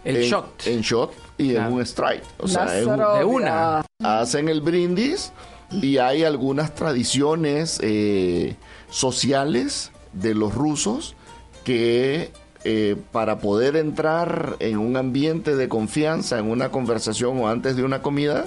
El 0.04 0.18
en, 0.18 0.24
shot. 0.30 0.68
en 0.68 0.82
shot 0.82 1.12
y 1.40 1.52
Claro. 1.54 1.68
en 1.70 1.74
un 1.74 1.82
strike. 1.82 2.24
O 2.38 2.48
sea, 2.48 2.78
en 2.80 2.86
de 2.86 3.24
una. 3.26 3.84
hacen 4.04 4.50
el 4.50 4.62
brindis 4.62 5.32
y 5.72 5.98
hay 5.98 6.24
algunas 6.24 6.76
tradiciones 6.76 7.80
eh, 7.82 8.56
sociales 8.92 9.92
de 10.14 10.36
los 10.36 10.54
rusos 10.54 11.16
que 11.64 12.32
eh, 12.66 12.96
para 13.12 13.38
poder 13.40 13.76
entrar 13.78 14.56
en 14.60 14.78
un 14.80 14.98
ambiente 14.98 15.56
de 15.56 15.70
confianza, 15.70 16.40
en 16.40 16.50
una 16.50 16.70
conversación 16.70 17.40
o 17.40 17.48
antes 17.48 17.76
de 17.76 17.84
una 17.84 18.02
comida, 18.02 18.46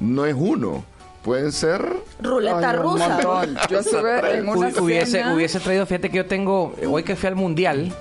no 0.00 0.26
es 0.26 0.34
uno. 0.36 0.84
Pueden 1.22 1.52
ser 1.52 1.80
Ruleta 2.20 2.70
Ay, 2.70 2.76
un 2.78 2.82
rusa. 2.82 3.08
montón. 3.08 3.56
Yo 3.70 3.78
estuve 3.78 4.36
en 4.38 4.48
una 4.48 4.70
Hu- 4.70 4.80
hubiese, 4.82 5.18
cena- 5.18 5.34
hubiese 5.34 5.60
traído, 5.60 5.86
fíjate 5.86 6.10
que 6.10 6.16
yo 6.16 6.26
tengo, 6.26 6.74
hoy 6.90 7.04
que 7.04 7.14
fui 7.14 7.28
al 7.28 7.36
mundial, 7.36 7.92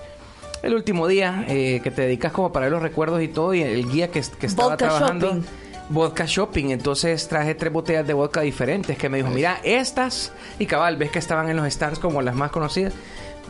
el 0.64 0.74
último 0.74 1.08
día 1.08 1.46
eh, 1.48 1.82
que 1.84 1.92
te 1.92 2.02
dedicas 2.02 2.32
como 2.32 2.52
para 2.52 2.66
ver 2.66 2.74
los 2.74 2.82
recuerdos 2.82 3.22
y 3.22 3.28
todo, 3.28 3.54
y 3.54 3.62
el 3.62 3.88
guía 3.92 4.08
que, 4.10 4.22
que 4.40 4.46
estaba 4.48 4.70
Vodka 4.70 4.88
trabajando. 4.90 5.28
shopping. 5.28 5.44
Vodka 5.90 6.24
shopping, 6.26 6.70
entonces 6.70 7.28
traje 7.28 7.54
tres 7.54 7.72
botellas 7.74 8.08
de 8.08 8.14
vodka 8.14 8.42
diferentes 8.42 8.98
que 8.98 9.10
me 9.10 9.18
dijo, 9.18 9.30
mira, 9.30 9.60
estas, 9.64 10.32
y 10.58 10.66
cabal, 10.66 10.96
ves 10.96 11.12
que 11.12 11.20
estaban 11.20 11.50
en 11.50 11.58
los 11.58 11.72
stands 11.72 12.00
como 12.00 12.22
las 12.22 12.34
más 12.34 12.50
conocidas, 12.50 12.94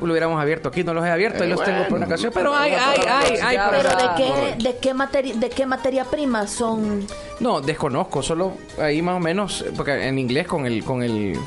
lo 0.07 0.13
hubiéramos 0.13 0.41
abierto 0.41 0.69
aquí, 0.69 0.83
no 0.83 0.93
los 0.93 1.05
he 1.05 1.09
abierto, 1.09 1.43
ahí 1.43 1.49
los 1.49 1.63
tengo 1.63 1.83
por 1.87 1.97
una 1.97 2.05
ocasión, 2.07 2.31
pero 2.33 2.53
hay, 2.55 2.71
hay, 2.73 2.99
hay, 3.07 3.37
hay, 3.57 3.57
Pero. 3.71 3.89
¿de 3.89 4.05
qué, 4.17 4.63
de 4.63 4.77
qué, 4.77 4.93
materi- 4.95 5.33
de 5.35 5.49
qué 5.49 5.65
materia 5.65 6.05
prima 6.05 6.47
son? 6.47 7.05
No, 7.39 7.61
desconozco, 7.61 8.21
solo 8.23 8.53
ahí 8.79 9.01
más 9.01 9.15
o 9.17 9.19
menos, 9.19 9.63
porque 9.77 10.07
en 10.07 10.17
inglés 10.19 10.47
con 10.47 10.65
el, 10.65 10.83
con 10.83 11.03
el 11.03 11.37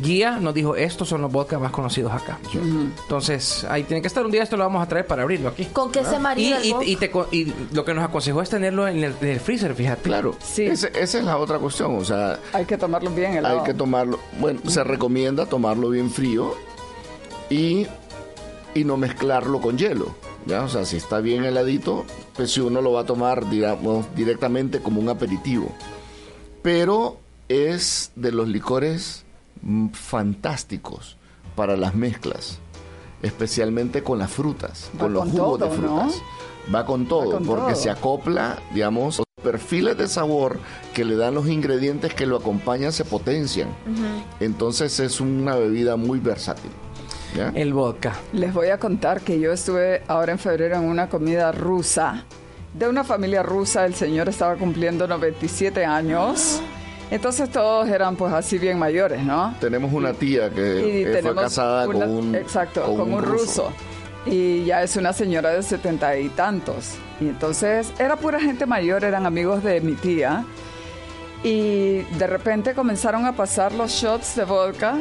guía 0.00 0.38
nos 0.40 0.54
dijo, 0.54 0.74
estos 0.74 1.06
son 1.08 1.20
los 1.20 1.30
vodka 1.30 1.58
más 1.58 1.70
conocidos 1.70 2.12
acá. 2.12 2.38
Entonces, 2.54 3.64
ahí 3.68 3.82
tiene 3.84 4.00
que 4.00 4.08
estar 4.08 4.24
un 4.24 4.32
día, 4.32 4.42
esto 4.42 4.56
lo 4.56 4.64
vamos 4.64 4.82
a 4.82 4.88
traer 4.88 5.06
para 5.06 5.22
abrirlo 5.22 5.50
aquí. 5.50 5.66
¿Con 5.66 5.92
qué 5.92 6.04
se 6.04 6.16
Y, 6.16 6.18
marida 6.18 6.56
el 6.58 6.64
y- 6.66 6.92
y 6.92 6.96
te 6.96 7.10
y 7.30 7.52
lo 7.72 7.84
que 7.84 7.92
nos 7.94 8.04
aconsejó 8.04 8.40
es 8.42 8.48
tenerlo 8.48 8.88
en 8.88 9.04
el, 9.04 9.14
en 9.20 9.28
el 9.28 9.40
freezer, 9.40 9.74
fíjate. 9.74 10.02
Claro, 10.02 10.34
ese- 10.56 10.92
esa 10.98 11.18
es 11.18 11.24
la 11.24 11.36
otra 11.36 11.58
cuestión, 11.58 11.96
o 11.96 12.04
sea, 12.04 12.38
Hay 12.52 12.64
que 12.64 12.78
tomarlo 12.78 13.10
bien 13.10 13.32
hay 13.32 13.38
helado. 13.38 13.64
que 13.64 13.74
tomarlo, 13.74 14.18
bueno, 14.40 14.60
se 14.66 14.82
recomienda 14.82 15.46
tomarlo 15.46 15.90
bien 15.90 16.10
frío 16.10 16.54
y, 17.52 17.86
y 18.74 18.84
no 18.84 18.96
mezclarlo 18.96 19.60
con 19.60 19.76
hielo, 19.76 20.14
¿ya? 20.46 20.62
O 20.62 20.68
sea, 20.68 20.84
si 20.86 20.96
está 20.96 21.20
bien 21.20 21.44
heladito, 21.44 22.04
pues 22.34 22.52
si 22.52 22.60
uno 22.60 22.80
lo 22.80 22.92
va 22.92 23.02
a 23.02 23.06
tomar, 23.06 23.48
digamos, 23.50 24.06
directamente 24.16 24.80
como 24.80 25.00
un 25.00 25.10
aperitivo. 25.10 25.70
Pero 26.62 27.18
es 27.48 28.12
de 28.16 28.32
los 28.32 28.48
licores 28.48 29.24
mm, 29.60 29.88
fantásticos 29.88 31.16
para 31.54 31.76
las 31.76 31.94
mezclas, 31.94 32.58
especialmente 33.20 34.02
con 34.02 34.18
las 34.18 34.30
frutas, 34.30 34.90
Va 34.96 35.00
con 35.00 35.12
los 35.12 35.24
con 35.24 35.32
jugos 35.32 35.60
de 35.60 35.70
frutas. 35.70 36.22
Va 36.74 36.86
con 36.86 37.06
todo, 37.06 37.32
con 37.32 37.44
porque 37.44 37.72
todo. 37.72 37.82
se 37.82 37.90
acopla, 37.90 38.62
digamos, 38.72 39.18
los 39.18 39.26
perfiles 39.42 39.98
de 39.98 40.06
sabor 40.08 40.60
que 40.94 41.04
le 41.04 41.16
dan 41.16 41.34
los 41.34 41.48
ingredientes 41.48 42.14
que 42.14 42.24
lo 42.24 42.36
acompañan 42.36 42.92
se 42.92 43.04
potencian. 43.04 43.68
Entonces 44.40 45.00
es 45.00 45.20
una 45.20 45.56
bebida 45.56 45.96
muy 45.96 46.20
versátil. 46.20 46.70
¿Ya? 47.36 47.52
El 47.54 47.72
vodka. 47.72 48.12
Les 48.32 48.52
voy 48.52 48.68
a 48.68 48.78
contar 48.78 49.20
que 49.20 49.38
yo 49.40 49.52
estuve 49.52 50.02
ahora 50.08 50.32
en 50.32 50.38
febrero 50.38 50.76
en 50.76 50.84
una 50.84 51.08
comida 51.08 51.52
rusa, 51.52 52.24
de 52.74 52.88
una 52.88 53.04
familia 53.04 53.42
rusa, 53.42 53.84
el 53.84 53.94
señor 53.94 54.28
estaba 54.30 54.54
cumpliendo 54.56 55.06
97 55.06 55.84
años, 55.84 56.60
entonces 57.10 57.50
todos 57.50 57.86
eran 57.88 58.16
pues 58.16 58.32
así 58.32 58.56
bien 58.58 58.78
mayores, 58.78 59.22
¿no? 59.22 59.54
Tenemos 59.60 59.92
una 59.92 60.14
tía 60.14 60.48
que 60.48 60.80
Y 60.80 61.02
eh, 61.02 61.04
fue 61.04 61.12
tenemos 61.20 61.42
casada 61.44 61.86
una- 61.86 61.98
con 62.06 62.10
un 62.10 62.34
exacto, 62.34 62.82
con, 62.96 63.12
un 63.12 63.22
ruso. 63.22 63.70
Y 64.24 64.64
ya 64.64 64.82
es 64.84 64.96
una 64.96 65.12
señora 65.12 65.50
de 65.50 65.62
setenta 65.64 66.16
y 66.16 66.28
tantos. 66.30 66.94
Y 67.20 67.24
entonces 67.28 67.92
era 67.98 68.16
pura 68.16 68.38
gente 68.40 68.64
mayor, 68.66 69.04
eran 69.04 69.26
amigos 69.26 69.62
de 69.64 69.80
mi 69.80 69.92
tía. 69.94 70.44
Y 71.42 72.02
de 72.18 72.26
repente 72.28 72.72
comenzaron 72.74 73.26
a 73.26 73.32
pasar 73.32 73.72
los 73.72 73.90
shots 73.90 74.36
de 74.36 74.44
vodka. 74.44 74.98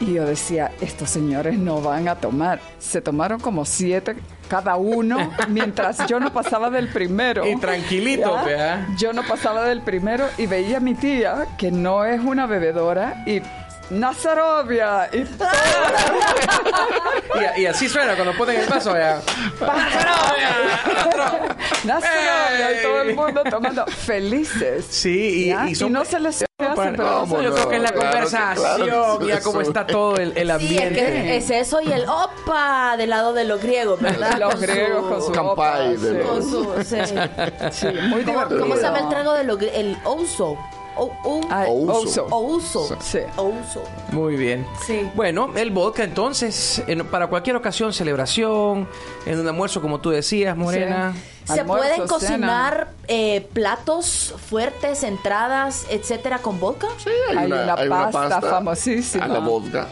Y 0.00 0.14
yo 0.14 0.24
decía, 0.24 0.72
estos 0.80 1.10
señores 1.10 1.58
no 1.58 1.82
van 1.82 2.08
a 2.08 2.16
tomar. 2.16 2.58
Se 2.78 3.02
tomaron 3.02 3.38
como 3.38 3.66
siete 3.66 4.16
cada 4.48 4.76
uno, 4.76 5.30
mientras 5.48 6.06
yo 6.06 6.18
no 6.18 6.32
pasaba 6.32 6.70
del 6.70 6.88
primero. 6.88 7.46
Y 7.46 7.56
tranquilito, 7.56 8.36
¿Ya? 8.48 8.88
Yo 8.98 9.12
no 9.12 9.22
pasaba 9.22 9.64
del 9.64 9.82
primero 9.82 10.26
y 10.38 10.46
veía 10.46 10.78
a 10.78 10.80
mi 10.80 10.94
tía, 10.94 11.46
que 11.58 11.70
no 11.70 12.04
es 12.04 12.20
una 12.20 12.46
bebedora, 12.46 13.22
y 13.26 13.42
Nazarovia, 13.90 15.08
y 15.12 15.18
Y, 17.58 17.62
y 17.62 17.66
así 17.66 17.88
suena 17.88 18.14
cuando 18.14 18.36
ponen 18.36 18.60
el 18.60 18.66
vaso, 18.66 18.92
vea. 18.92 19.20
Nazarovia, 21.84 22.78
y 22.78 22.82
todo 22.82 23.00
el 23.02 23.14
mundo 23.16 23.42
tomando 23.48 23.86
felices. 23.86 24.84
Sí, 24.88 25.44
y, 25.44 25.46
¿Ya? 25.48 25.68
y 25.68 25.74
son- 25.74 25.92
no 25.92 26.04
se 26.04 26.20
les 26.20 26.36
hace, 26.36 26.46
pero 26.58 27.26
no, 27.26 27.42
yo 27.42 27.54
creo 27.54 27.68
que 27.68 27.76
es 27.76 27.82
la 27.82 27.90
Claro 27.92 28.10
conversación, 28.10 28.76
claro 28.86 29.18
que 29.18 29.26
ya 29.26 29.34
eso 29.36 29.44
cómo 29.50 29.60
es. 29.62 29.68
está 29.68 29.86
todo 29.86 30.16
el, 30.16 30.32
el 30.36 30.36
Sí, 30.36 30.42
es, 30.42 30.50
ambiente. 30.50 30.94
que 31.00 31.36
es 31.36 31.50
eso 31.50 31.80
y 31.80 31.92
el 31.92 32.04
opa 32.08 32.96
del 32.96 33.10
lado 33.10 33.32
de 33.32 33.44
los 33.44 33.60
griegos, 33.62 34.00
¿verdad? 34.00 34.38
Los 34.38 34.52
Con 34.54 34.60
griegos 34.62 35.08
con 35.10 35.22
su 35.22 35.32
Campai 35.32 35.94
opa, 35.94 36.00
sí. 36.00 36.18
Con 36.26 36.42
su, 36.42 36.74
sí. 36.84 36.96
Sí, 37.72 37.86
muy 38.08 38.22
¿Cómo, 38.24 38.40
divertido. 38.40 38.60
cómo 38.60 38.76
se 38.76 38.82
llama 38.82 38.98
el 39.00 39.08
trago 39.08 39.32
de 39.34 39.44
los 39.44 39.60
El 39.62 39.96
ouso. 40.04 40.56
O, 40.96 41.10
o, 41.24 41.40
ouso. 42.30 42.96
Sí. 43.00 43.18
Ouso. 43.36 43.82
Muy 44.12 44.36
bien. 44.36 44.66
Sí. 44.86 45.08
Bueno, 45.14 45.50
el 45.56 45.70
vodka 45.70 46.04
entonces, 46.04 46.82
en- 46.86 47.06
para 47.06 47.28
cualquier 47.28 47.56
ocasión, 47.56 47.92
celebración, 47.92 48.88
en 49.26 49.40
un 49.40 49.46
almuerzo, 49.48 49.80
como 49.80 50.00
tú 50.00 50.10
decías, 50.10 50.56
Morena. 50.56 51.14
¿Se 51.44 51.60
Almuerzo, 51.60 51.88
pueden 51.88 52.06
cocinar 52.08 52.90
eh, 53.08 53.48
platos 53.52 54.34
fuertes, 54.48 55.02
entradas, 55.02 55.84
etcétera, 55.90 56.38
con 56.38 56.60
vodka? 56.60 56.88
Hay 57.36 57.50
una 57.50 58.10
pasta 58.10 58.40
famosísima. 58.40 59.24
A 59.24 59.28
la 59.28 59.38
vodka. 59.40 59.86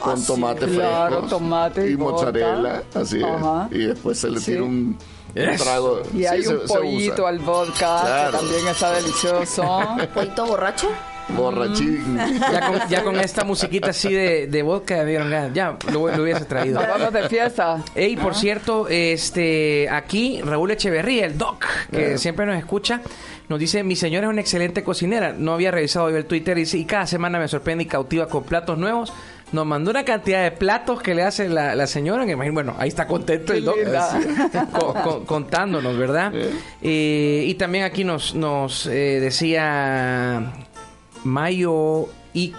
Con 0.00 0.12
Ah, 0.12 0.16
sí, 0.16 0.26
tomate 0.26 0.66
claro, 0.66 1.20
tomate 1.28 1.90
y 1.90 1.96
mozzarella, 1.98 2.82
así 2.94 3.20
es. 3.20 3.72
Y 3.78 3.84
después 3.86 4.18
se 4.18 4.30
le 4.30 4.40
Sí. 4.40 4.52
tira 4.52 4.62
un, 4.64 4.98
un 5.34 5.42
Eso. 5.42 5.64
trago. 5.64 6.02
Y 6.14 6.18
Sí, 6.18 6.26
hay 6.26 6.46
un 6.46 6.60
se 6.68 6.74
pollito 6.74 7.26
al 7.26 7.38
vodka, 7.40 8.00
Claro. 8.02 8.30
que 8.32 8.36
también 8.46 8.68
está 8.68 8.92
delicioso. 8.92 9.62
¿Pollito 10.14 10.46
borracho? 10.46 10.88
Borrachín. 11.28 12.18
Ya 12.52 12.60
con, 12.66 12.88
ya 12.90 13.02
con 13.02 13.18
esta 13.18 13.44
musiquita 13.44 13.90
así 13.90 14.12
de, 14.12 14.46
de 14.46 14.62
vodka, 14.62 14.96
ya 14.96 15.04
vieron 15.04 15.30
ganas. 15.30 15.54
Ya 15.54 15.76
lo, 15.90 16.08
lo 16.14 16.22
hubiese 16.22 16.44
traído. 16.44 16.78
Vamos 16.80 17.12
de 17.14 17.28
fiesta. 17.30 17.82
Ey, 17.94 18.14
por 18.16 18.34
cierto, 18.34 18.86
este, 18.90 19.88
aquí 19.90 20.42
Raúl 20.42 20.70
Echeverría, 20.72 21.24
el 21.24 21.38
doc, 21.38 21.64
que 21.90 22.18
siempre 22.18 22.44
nos 22.44 22.58
escucha, 22.58 23.00
nos 23.48 23.58
dice, 23.58 23.82
mi 23.82 23.96
señora 23.96 24.26
es 24.26 24.30
una 24.32 24.42
excelente 24.42 24.84
cocinera. 24.84 25.32
No 25.32 25.54
había 25.54 25.70
revisado 25.70 26.06
hoy 26.06 26.14
el 26.14 26.26
Twitter 26.26 26.58
y 26.58 26.62
dice, 26.62 26.76
y 26.76 26.84
cada 26.84 27.06
semana 27.06 27.38
me 27.38 27.48
sorprende 27.48 27.84
y 27.84 27.86
cautiva 27.86 28.26
con 28.28 28.44
platos 28.44 28.76
nuevos. 28.76 29.10
Nos 29.52 29.66
mandó 29.66 29.90
una 29.92 30.04
cantidad 30.04 30.42
de 30.42 30.50
platos 30.50 31.00
que 31.00 31.14
le 31.14 31.22
hace 31.22 31.48
la, 31.48 31.74
la 31.76 31.86
señora, 31.86 32.26
que 32.26 32.32
imagino, 32.32 32.54
bueno, 32.54 32.74
ahí 32.78 32.88
está 32.88 33.06
contento 33.06 33.52
el 33.52 33.64
doc, 33.64 33.76
linda. 33.76 34.20
co- 34.72 34.94
co- 34.94 35.24
contándonos, 35.24 35.96
¿verdad? 35.96 36.32
Eh, 36.82 37.44
y 37.46 37.54
también 37.54 37.84
aquí 37.84 38.02
nos, 38.04 38.34
nos 38.34 38.86
eh, 38.86 39.20
decía 39.20 40.52
Mayo 41.22 42.08
y 42.32 42.52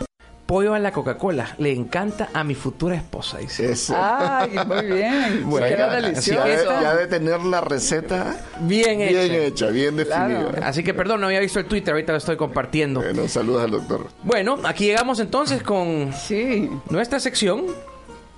pollo 0.45 0.73
a 0.73 0.79
la 0.79 0.91
Coca-Cola. 0.91 1.55
Le 1.57 1.71
encanta 1.71 2.29
a 2.33 2.43
mi 2.43 2.53
futura 2.55 2.95
esposa, 2.95 3.39
dice. 3.39 3.71
Eso. 3.71 3.95
Ay, 3.97 4.51
muy 4.67 4.85
bien. 4.85 5.43
Bueno, 5.45 5.67
Queda 5.67 5.95
delicioso. 6.01 6.45
Ya 6.47 6.55
de, 6.55 6.65
ya 6.65 6.95
de 6.95 7.07
tener 7.07 7.41
la 7.41 7.61
receta 7.61 8.35
Bien 8.61 9.01
hecha. 9.01 9.19
bien 9.21 9.33
hecha, 9.41 9.67
bien 9.67 9.95
definida. 9.97 10.49
Claro. 10.49 10.51
Así 10.67 10.83
que 10.83 10.93
perdón, 10.93 11.21
no 11.21 11.27
había 11.27 11.39
visto 11.39 11.59
el 11.59 11.65
Twitter, 11.65 11.93
ahorita 11.93 12.11
lo 12.11 12.17
estoy 12.19 12.37
compartiendo. 12.37 13.01
Bueno, 13.01 13.27
saludos 13.27 13.63
al 13.63 13.71
doctor. 13.71 14.07
Bueno, 14.23 14.59
aquí 14.63 14.85
llegamos 14.85 15.19
entonces 15.19 15.63
con 15.63 16.13
Sí. 16.13 16.69
nuestra 16.89 17.19
sección. 17.19 17.63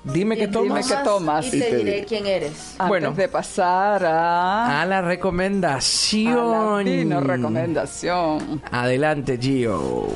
Dime 0.03 0.35
qué 0.37 0.47
Dime 0.47 0.53
tomas. 0.69 0.87
qué 0.87 0.95
tomas. 1.03 1.47
Y 1.47 1.51
te 1.51 1.57
Y 1.57 1.59
te 1.59 1.65
diré 1.77 1.91
diré. 1.95 2.05
quién 2.05 2.25
eres. 2.27 2.75
Antes 2.77 2.87
Bueno. 2.87 3.11
de 3.11 3.27
pasar 3.27 4.05
a, 4.05 4.81
A 4.81 4.85
la 4.85 4.99
a 4.99 5.01
recomendación. 5.01 6.51
la 6.51 6.83
vino 6.83 7.19
recomendación. 7.19 8.61
Adelante, 8.71 9.37
Gio. 9.37 10.07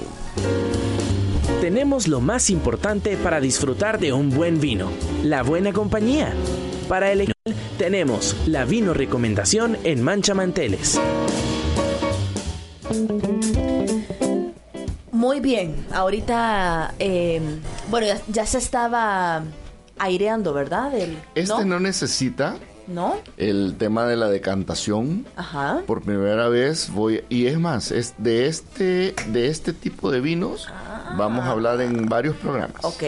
Tenemos 1.62 2.08
lo 2.08 2.22
más 2.22 2.50
importante 2.50 3.16
para 3.18 3.40
disfrutar 3.40 4.00
de 4.00 4.14
un 4.14 4.32
buen 4.32 4.60
vino, 4.60 4.90
la 5.24 5.44
buena 5.44 5.72
compañía. 5.72 6.34
Para 6.90 7.12
elegir 7.12 7.36
tenemos 7.78 8.36
la 8.48 8.66
vino 8.66 8.96
recomendación 8.96 9.78
en 9.84 10.02
Mancha 10.02 10.34
Manteles. 10.34 11.00
Muy 15.12 15.40
bien. 15.40 15.86
Ahorita, 15.94 16.96
eh, 16.98 17.40
bueno, 17.92 18.08
ya, 18.08 18.20
ya 18.28 18.46
se 18.48 18.58
estaba 18.58 19.44
aireando, 20.00 20.54
¿verdad? 20.54 20.98
El, 20.98 21.16
Este 21.36 21.54
¿no? 21.54 21.64
no 21.64 21.80
necesita 21.80 22.56
¿No? 22.88 23.18
el 23.38 23.76
tema 23.78 24.08
de 24.08 24.16
la 24.16 24.30
decantación. 24.30 25.28
Ajá. 25.36 25.84
Por 25.86 26.02
primera 26.02 26.50
vez 26.50 26.90
voy 26.92 27.24
y 27.30 27.46
es 27.46 27.60
más, 27.60 27.92
es 27.92 28.16
de 28.18 28.48
este 28.48 29.14
de 29.28 29.48
este 29.48 29.74
tipo 29.74 30.10
de 30.10 30.22
vinos 30.22 30.68
vamos 31.18 31.45
a 31.45 31.52
hablar 31.52 31.82
en 31.82 32.06
varios 32.07 32.36
programas. 32.38 32.84
Ok. 32.84 33.02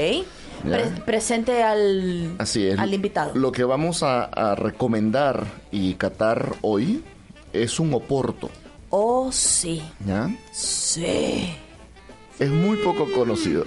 Ya. 0.65 0.70
Pre- 0.78 1.02
presente 1.06 1.61
al, 1.64 2.36
Así 2.38 2.65
es. 2.65 2.80
al 2.80 2.94
invitado. 2.94 3.36
Lo 3.36 3.52
que 3.52 3.64
vamos 3.65 4.02
a, 4.03 4.24
a 4.26 4.56
recomendar 4.56 5.45
y 5.72 5.95
catar 5.95 6.56
hoy 6.61 7.03
es 7.52 7.80
un 7.80 7.94
oporto, 7.94 8.49
Oh, 8.90 9.32
sí. 9.32 9.82
¿ya? 10.06 10.30
Sí. 10.52 11.53
Es 12.40 12.49
muy 12.49 12.78
poco 12.78 13.11
conocido. 13.11 13.65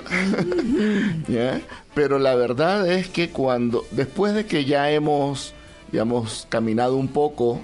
¿Ya? 1.29 1.61
Pero 1.95 2.19
la 2.19 2.35
verdad 2.35 2.87
es 2.91 3.09
que 3.09 3.31
cuando, 3.31 3.85
después 3.91 4.35
de 4.35 4.47
que 4.47 4.65
ya 4.65 4.91
hemos, 4.91 5.53
digamos, 5.93 6.47
caminado 6.49 6.97
un 6.97 7.09
poco 7.09 7.61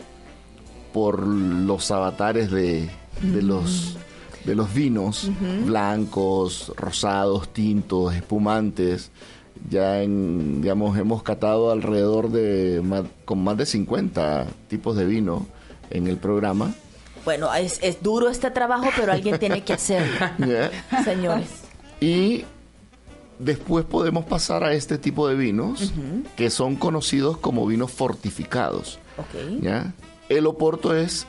por 0.93 1.26
los 1.26 1.90
avatares 1.90 2.51
de, 2.51 2.90
de 3.20 3.43
los 3.43 3.97
de 4.44 4.55
los 4.55 4.73
vinos 4.74 5.31
blancos, 5.64 6.73
rosados, 6.77 7.52
tintos, 7.52 8.14
espumantes, 8.14 9.10
Ya 9.70 10.02
en, 10.02 10.60
digamos, 10.60 10.98
hemos 10.98 11.23
catado 11.23 11.70
alrededor 11.70 12.31
de 12.31 12.81
más- 12.82 13.05
con 13.24 13.44
más 13.44 13.56
de 13.56 13.64
50 13.66 14.47
tipos 14.69 14.97
de 14.97 15.05
vino 15.05 15.47
en 15.90 16.09
el 16.09 16.16
programa. 16.16 16.74
Bueno, 17.24 17.52
es, 17.55 17.78
es 17.82 18.02
duro 18.02 18.28
este 18.28 18.51
trabajo, 18.51 18.86
pero 18.97 19.12
alguien 19.12 19.39
tiene 19.39 19.62
que 19.62 19.74
hacerlo, 19.74 20.27
señores. 21.05 21.48
Y 22.01 22.44
después 23.39 23.85
podemos 23.85 24.24
pasar 24.24 24.64
a 24.64 24.73
este 24.74 24.98
tipo 24.98 25.28
de 25.28 25.36
vinos 25.36 25.93
que 26.36 26.51
son 26.51 26.74
conocidos 26.74 27.39
como 27.39 27.64
vinos 27.64 27.93
fortificados. 27.93 28.98
Ok. 29.19 29.60
¿ya? 29.60 29.93
El 30.28 30.47
Oporto 30.48 30.97
es 30.97 31.27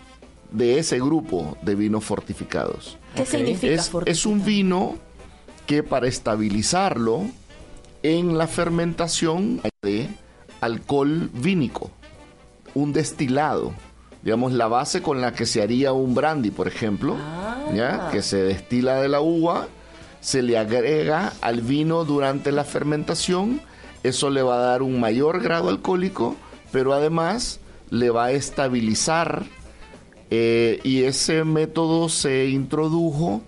de 0.54 0.80
ese 0.80 1.00
grupo 1.00 1.58
de 1.62 1.76
vinos 1.76 2.06
fortificados. 2.06 2.98
¿Qué 3.16 3.26
significa 3.26 3.74
Es, 3.74 3.90
fortificado? 3.90 4.12
es 4.12 4.26
un 4.26 4.46
vino 4.46 4.96
que 5.66 5.84
para 5.84 6.08
estabilizarlo 6.08 7.24
en 8.04 8.38
la 8.38 8.48
fermentación 8.48 9.62
de 9.82 10.08
alcohol 10.62 11.30
vínico, 11.34 11.92
un 12.76 12.94
destilado, 12.94 13.74
digamos 14.24 14.54
la 14.54 14.68
base 14.68 15.02
con 15.02 15.22
la 15.22 15.34
que 15.34 15.46
se 15.46 15.62
haría 15.62 15.92
un 15.94 16.14
brandy, 16.16 16.52
por 16.52 16.68
ejemplo, 16.68 17.18
¿ya? 17.74 18.10
que 18.12 18.22
se 18.22 18.38
destila 18.44 19.02
de 19.02 19.10
la 19.10 19.22
uva, 19.22 19.68
se 20.22 20.42
le 20.42 20.58
agrega 20.58 21.34
al 21.42 21.62
vino 21.62 22.06
durante 22.06 22.52
la 22.52 22.64
fermentación, 22.64 23.62
eso 24.04 24.30
le 24.30 24.42
va 24.42 24.56
a 24.56 24.66
dar 24.68 24.82
un 24.82 25.00
mayor 25.00 25.42
grado 25.42 25.70
alcohólico, 25.70 26.36
pero 26.72 26.94
además 26.94 27.60
le 27.90 28.10
va 28.10 28.26
a 28.26 28.32
estabilizar 28.32 29.44
eh, 30.32 30.80
y 30.84 31.04
ese 31.04 31.44
método 31.44 32.10
se 32.10 32.48
introdujo 32.50 33.42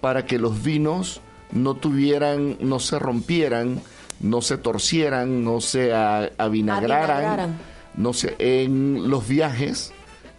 para 0.00 0.24
que 0.26 0.38
los 0.38 0.62
vinos 0.62 1.20
no 1.52 1.74
tuvieran, 1.74 2.56
no 2.60 2.78
se 2.78 2.98
rompieran, 2.98 3.80
no 4.20 4.42
se 4.42 4.58
torcieran, 4.58 5.44
no 5.44 5.60
se 5.60 5.92
a- 5.94 6.30
avinagraran, 6.38 7.10
Avinagraran. 7.10 7.58
no 7.96 8.12
se, 8.12 8.34
en 8.38 9.08
los 9.10 9.26
viajes 9.28 9.92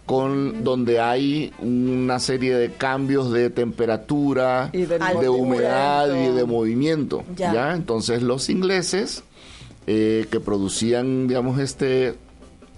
con 0.06 0.64
donde 0.64 0.98
hay 1.00 1.52
una 1.60 2.18
serie 2.18 2.54
de 2.56 2.72
cambios 2.72 3.30
de 3.32 3.48
temperatura, 3.48 4.70
Y 4.72 4.84
de 4.86 5.28
humedad 5.28 6.08
y 6.14 6.32
de 6.34 6.44
movimiento. 6.44 7.22
Ya. 7.36 7.54
¿ya? 7.54 7.74
Entonces 7.74 8.20
los 8.22 8.48
ingleses 8.50 9.22
eh, 9.86 10.26
que 10.30 10.40
producían, 10.40 11.28
digamos, 11.28 11.60
este 11.60 12.14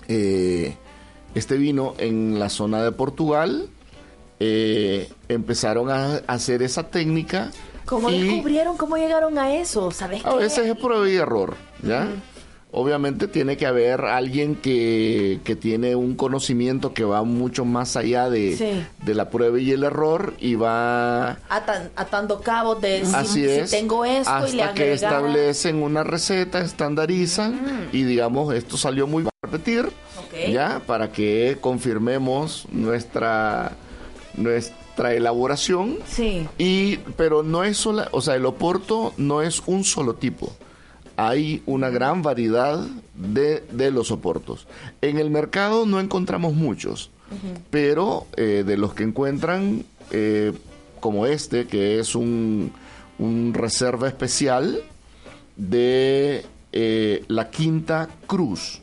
eh, 0.09 0.74
este 1.34 1.56
vino 1.56 1.94
en 1.98 2.38
la 2.38 2.48
zona 2.48 2.82
de 2.82 2.92
Portugal 2.92 3.68
eh, 4.40 5.09
empezaron 5.28 5.90
a 5.90 6.16
hacer 6.26 6.62
esa 6.62 6.84
técnica 6.90 7.50
¿Cómo 7.84 8.10
y 8.10 8.20
descubrieron? 8.22 8.76
¿Cómo 8.76 8.96
llegaron 8.96 9.38
a 9.38 9.54
eso? 9.54 9.90
¿Sabes 9.90 10.24
a 10.24 10.34
veces 10.34 10.66
es 10.66 10.76
prueba 10.76 11.09
y 11.09 11.16
error, 11.16 11.54
¿ya? 11.82 12.09
Obviamente 12.74 13.28
tiene 13.28 13.59
que 13.59 13.66
haber 13.66 14.00
alguien 14.00 14.54
que, 14.54 15.40
que 15.44 15.54
tiene 15.56 15.94
un 15.94 16.14
conocimiento 16.14 16.94
que 16.94 17.04
va 17.04 17.22
mucho 17.22 17.66
más 17.66 17.96
allá 17.96 18.30
de, 18.30 18.56
Sí. 18.56 18.82
de 19.04 19.14
la 19.14 19.28
prueba 19.28 19.60
y 19.60 19.72
el 19.72 19.84
error 19.84 20.32
y 20.40 20.54
va 20.54 21.36
Atan- 21.50 21.90
atando 21.96 22.40
cabos 22.40 22.80
de 22.80 23.04
si, 23.04 23.14
Así 23.14 23.40
si 23.40 23.44
es. 23.46 23.70
tengo 23.70 24.06
esto 24.06 24.30
hasta 24.30 24.48
y 24.48 24.52
le 24.52 24.62
que 24.62 24.68
agregara- 24.94 24.94
establecen 24.94 25.82
una 25.82 26.02
receta, 26.02 26.60
estandarizan 26.60 27.88
y 27.92 28.04
digamos 28.04 28.54
esto 28.54 28.78
salió 28.78 29.06
muy 29.06 29.24
a 29.26 29.30
repetir, 29.46 29.90
Ya 30.50 30.80
para 30.86 31.12
que 31.12 31.59
confirmemos 31.60 32.66
nuestra 32.70 33.72
nuestra 34.34 35.14
elaboración. 35.14 35.98
Sí. 36.06 36.46
Y 36.59 36.96
pero 37.16 37.42
no 37.42 37.64
es 37.64 37.76
sola, 37.76 38.09
o 38.12 38.20
sea, 38.20 38.36
el 38.36 38.46
oporto 38.46 39.12
no 39.16 39.42
es 39.42 39.62
un 39.66 39.84
solo 39.84 40.14
tipo. 40.14 40.52
Hay 41.16 41.62
una 41.66 41.90
gran 41.90 42.22
variedad 42.22 42.86
de, 43.14 43.62
de 43.70 43.90
los 43.90 44.10
oportos. 44.10 44.66
En 45.02 45.18
el 45.18 45.30
mercado 45.30 45.84
no 45.84 46.00
encontramos 46.00 46.54
muchos 46.54 47.10
pero 47.70 48.26
eh, 48.36 48.64
de 48.66 48.76
los 48.76 48.94
que 48.94 49.04
encuentran, 49.04 49.84
eh, 50.10 50.52
como 51.00 51.26
este, 51.26 51.66
que 51.66 51.98
es 51.98 52.14
un, 52.14 52.72
un 53.18 53.54
reserva 53.54 54.09
especial 54.09 54.80
de 55.56 56.44
eh, 56.72 57.24
la 57.28 57.50
Quinta 57.50 58.09
Cruz, 58.26 58.80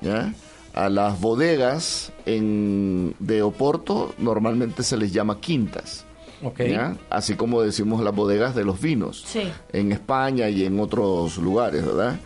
¿ya? 0.00 0.32
A 0.74 0.88
las 0.88 1.20
bodegas 1.20 2.12
en, 2.26 3.14
de 3.18 3.42
Oporto 3.42 4.14
normalmente 4.18 4.82
se 4.82 4.96
les 4.96 5.12
llama 5.12 5.40
quintas. 5.40 6.04
Ok. 6.42 6.60
¿ya? 6.62 6.96
Así 7.10 7.34
como 7.34 7.60
decimos 7.62 8.02
las 8.02 8.14
bodegas 8.14 8.54
de 8.54 8.64
los 8.64 8.80
vinos 8.80 9.22
Sí. 9.26 9.50
en 9.72 9.92
España 9.92 10.48
y 10.48 10.64
en 10.64 10.78
otros 10.80 11.36
lugares, 11.38 11.84
¿verdad? 11.84 12.18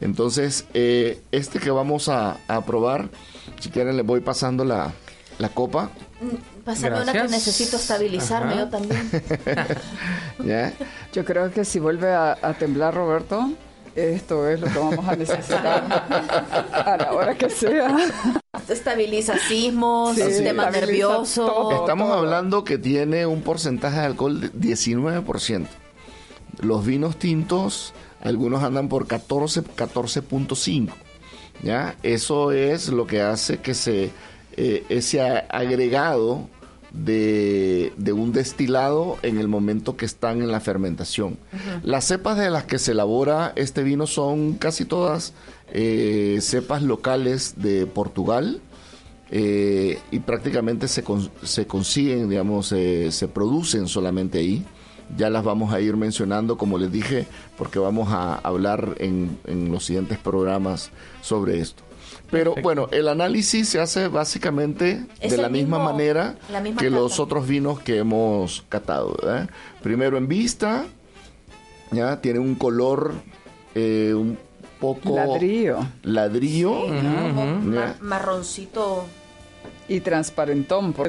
Entonces, 0.00 0.64
eh, 0.74 1.20
este 1.32 1.58
que 1.58 1.70
vamos 1.70 2.08
a, 2.08 2.36
a 2.46 2.64
probar, 2.64 3.08
si 3.60 3.68
quieren 3.68 3.96
les 3.96 4.06
voy 4.06 4.20
pasando 4.20 4.64
la, 4.64 4.92
la 5.38 5.48
copa. 5.48 5.90
Mm, 6.20 6.62
Pásame 6.64 7.02
una 7.02 7.12
que 7.12 7.22
necesito 7.24 7.76
estabilizarme 7.76 8.52
Ajá. 8.54 8.60
yo 8.64 8.68
también. 8.68 9.10
¿ya? 10.44 10.72
Yo 11.12 11.24
creo 11.24 11.50
que 11.50 11.64
si 11.64 11.78
vuelve 11.80 12.12
a, 12.12 12.36
a 12.40 12.54
temblar 12.54 12.94
Roberto, 12.94 13.50
esto 13.98 14.48
es 14.48 14.60
lo 14.60 14.66
que 14.68 14.78
vamos 14.78 15.08
a 15.08 15.16
necesitar 15.16 15.84
a 16.72 16.96
la 16.96 17.12
hora 17.12 17.36
que 17.36 17.50
sea. 17.50 17.96
Estabiliza 18.68 19.38
sismos, 19.38 20.14
Sí, 20.14 20.22
sistema 20.22 20.64
estabiliza 20.66 20.86
nervioso. 20.86 21.70
Estamos 21.80 22.12
hablando 22.12 22.64
que 22.64 22.78
tiene 22.78 23.26
un 23.26 23.42
porcentaje 23.42 24.00
de 24.00 24.06
alcohol 24.06 24.40
de 24.40 24.52
19%. 24.52 25.66
Los 26.60 26.84
vinos 26.84 27.18
tintos, 27.18 27.94
algunos 28.22 28.62
andan 28.62 28.88
por 28.88 29.06
14, 29.06 29.62
14.5. 29.62 30.90
¿Ya? 31.62 31.96
Eso 32.02 32.52
es 32.52 32.88
lo 32.88 33.06
que 33.06 33.20
hace 33.20 33.58
que 33.58 33.74
se 33.74 34.10
eh, 34.56 34.84
ese 34.88 35.20
agregado 35.22 36.48
de, 36.92 37.92
de 37.96 38.12
un 38.12 38.32
destilado 38.32 39.16
en 39.22 39.38
el 39.38 39.48
momento 39.48 39.96
que 39.96 40.06
están 40.06 40.42
en 40.42 40.50
la 40.50 40.60
fermentación. 40.60 41.36
Las 41.82 42.06
cepas 42.06 42.38
de 42.38 42.50
las 42.50 42.64
que 42.64 42.78
se 42.78 42.92
elabora 42.92 43.52
este 43.56 43.82
vino 43.82 44.06
son 44.06 44.54
casi 44.54 44.84
todas 44.84 45.34
eh, 45.72 46.38
cepas 46.40 46.82
locales 46.82 47.54
de 47.56 47.86
Portugal 47.86 48.60
eh, 49.30 49.98
y 50.10 50.20
prácticamente 50.20 50.88
se, 50.88 51.02
con- 51.02 51.30
se 51.42 51.66
consiguen, 51.66 52.28
digamos, 52.30 52.72
eh, 52.72 53.10
se 53.12 53.28
producen 53.28 53.86
solamente 53.88 54.38
ahí. 54.38 54.64
Ya 55.16 55.30
las 55.30 55.42
vamos 55.42 55.72
a 55.72 55.80
ir 55.80 55.96
mencionando, 55.96 56.58
como 56.58 56.76
les 56.78 56.92
dije, 56.92 57.26
porque 57.56 57.78
vamos 57.78 58.08
a 58.12 58.34
hablar 58.34 58.94
en, 58.98 59.38
en 59.46 59.72
los 59.72 59.84
siguientes 59.86 60.18
programas 60.18 60.90
sobre 61.22 61.60
esto. 61.60 61.82
Pero 62.30 62.54
bueno, 62.62 62.88
el 62.90 63.08
análisis 63.08 63.68
se 63.70 63.80
hace 63.80 64.08
básicamente 64.08 65.06
Es 65.20 65.30
de 65.32 65.38
la 65.38 65.48
misma 65.48 65.78
manera 65.78 66.36
la 66.52 66.60
misma 66.60 66.80
que 66.80 66.90
los 66.90 67.18
otros 67.20 67.46
vinos 67.48 67.80
que 67.80 67.98
hemos 67.98 68.64
catado. 68.68 69.16
¿verdad? 69.22 69.48
Primero 69.82 70.18
en 70.18 70.28
vista, 70.28 70.84
ya 71.90 72.20
tiene 72.20 72.38
un 72.38 72.54
color 72.54 73.14
eh, 73.74 74.12
un 74.14 74.36
poco 74.78 75.16
Ladrillo. 75.16 75.78
ladrillo, 76.02 76.86
marroncito. 78.00 79.06
Y 79.90 80.00
transparentón 80.00 80.92
por 80.92 81.08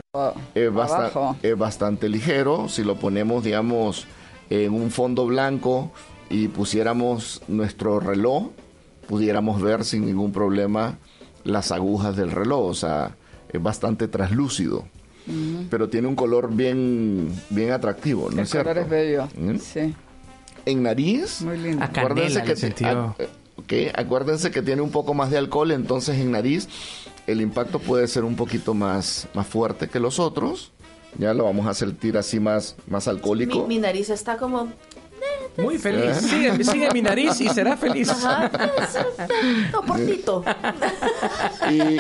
es, 0.55 0.73
basta- 0.73 0.97
abajo. 0.97 1.35
es 1.43 1.57
bastante 1.57 2.07
ligero. 2.07 2.69
Si 2.69 2.83
lo 2.85 2.95
ponemos, 2.95 3.43
digamos, 3.43 4.05
en 4.49 4.73
un 4.73 4.89
fondo 4.89 5.25
blanco 5.25 5.91
y 6.29 6.47
pusiéramos 6.47 7.41
nuestro 7.49 7.99
reloj, 7.99 8.51
pudiéramos 9.09 9.61
ver 9.61 9.83
sin 9.83 10.05
ningún 10.05 10.31
problema 10.31 10.97
las 11.49 11.71
agujas 11.71 12.15
del 12.15 12.31
reloj. 12.31 12.65
O 12.67 12.73
sea, 12.73 13.15
es 13.51 13.61
bastante 13.61 14.07
traslúcido. 14.07 14.85
Mm. 15.25 15.65
Pero 15.69 15.89
tiene 15.89 16.07
un 16.07 16.15
color 16.15 16.53
bien, 16.53 17.29
bien 17.49 17.71
atractivo, 17.71 18.29
¿no 18.29 18.37
El 18.37 18.43
es 18.43 18.49
cierto? 18.49 18.69
color 18.69 18.83
es 18.83 18.89
bello. 18.89 19.27
¿Mm? 19.35 19.57
Sí. 19.57 19.93
En 20.65 20.83
nariz, 20.83 21.41
Muy 21.41 21.57
lindo. 21.57 21.83
Acuérdense 21.83 22.43
que, 23.67 23.91
acuérdense 23.95 24.51
que 24.51 24.61
tiene 24.61 24.81
un 24.81 24.91
poco 24.91 25.13
más 25.13 25.29
de 25.31 25.37
alcohol, 25.37 25.71
entonces 25.71 26.17
en 26.17 26.31
nariz 26.31 26.67
el 27.27 27.41
impacto 27.41 27.79
puede 27.79 28.07
ser 28.07 28.23
un 28.23 28.35
poquito 28.35 28.73
más, 28.73 29.27
más 29.33 29.45
fuerte 29.47 29.87
que 29.87 29.99
los 29.99 30.19
otros. 30.19 30.71
Ya 31.17 31.33
lo 31.33 31.45
vamos 31.45 31.65
a 31.67 31.73
sentir 31.73 32.17
así 32.17 32.39
más, 32.39 32.75
más 32.87 33.07
Mi, 33.07 33.11
alcohólico. 33.11 33.67
mi 33.67 33.77
nariz 33.79 34.09
está 34.09 34.37
como... 34.37 34.69
Muy 35.57 35.77
feliz. 35.77 36.17
Sigue, 36.17 36.63
sigue 36.63 36.89
mi 36.91 37.01
nariz 37.01 37.39
y 37.41 37.49
será 37.49 37.77
feliz. 37.77 38.09
Ajá. 38.09 38.51
No, 39.71 39.81
portito. 39.83 40.43
Y 41.69 41.97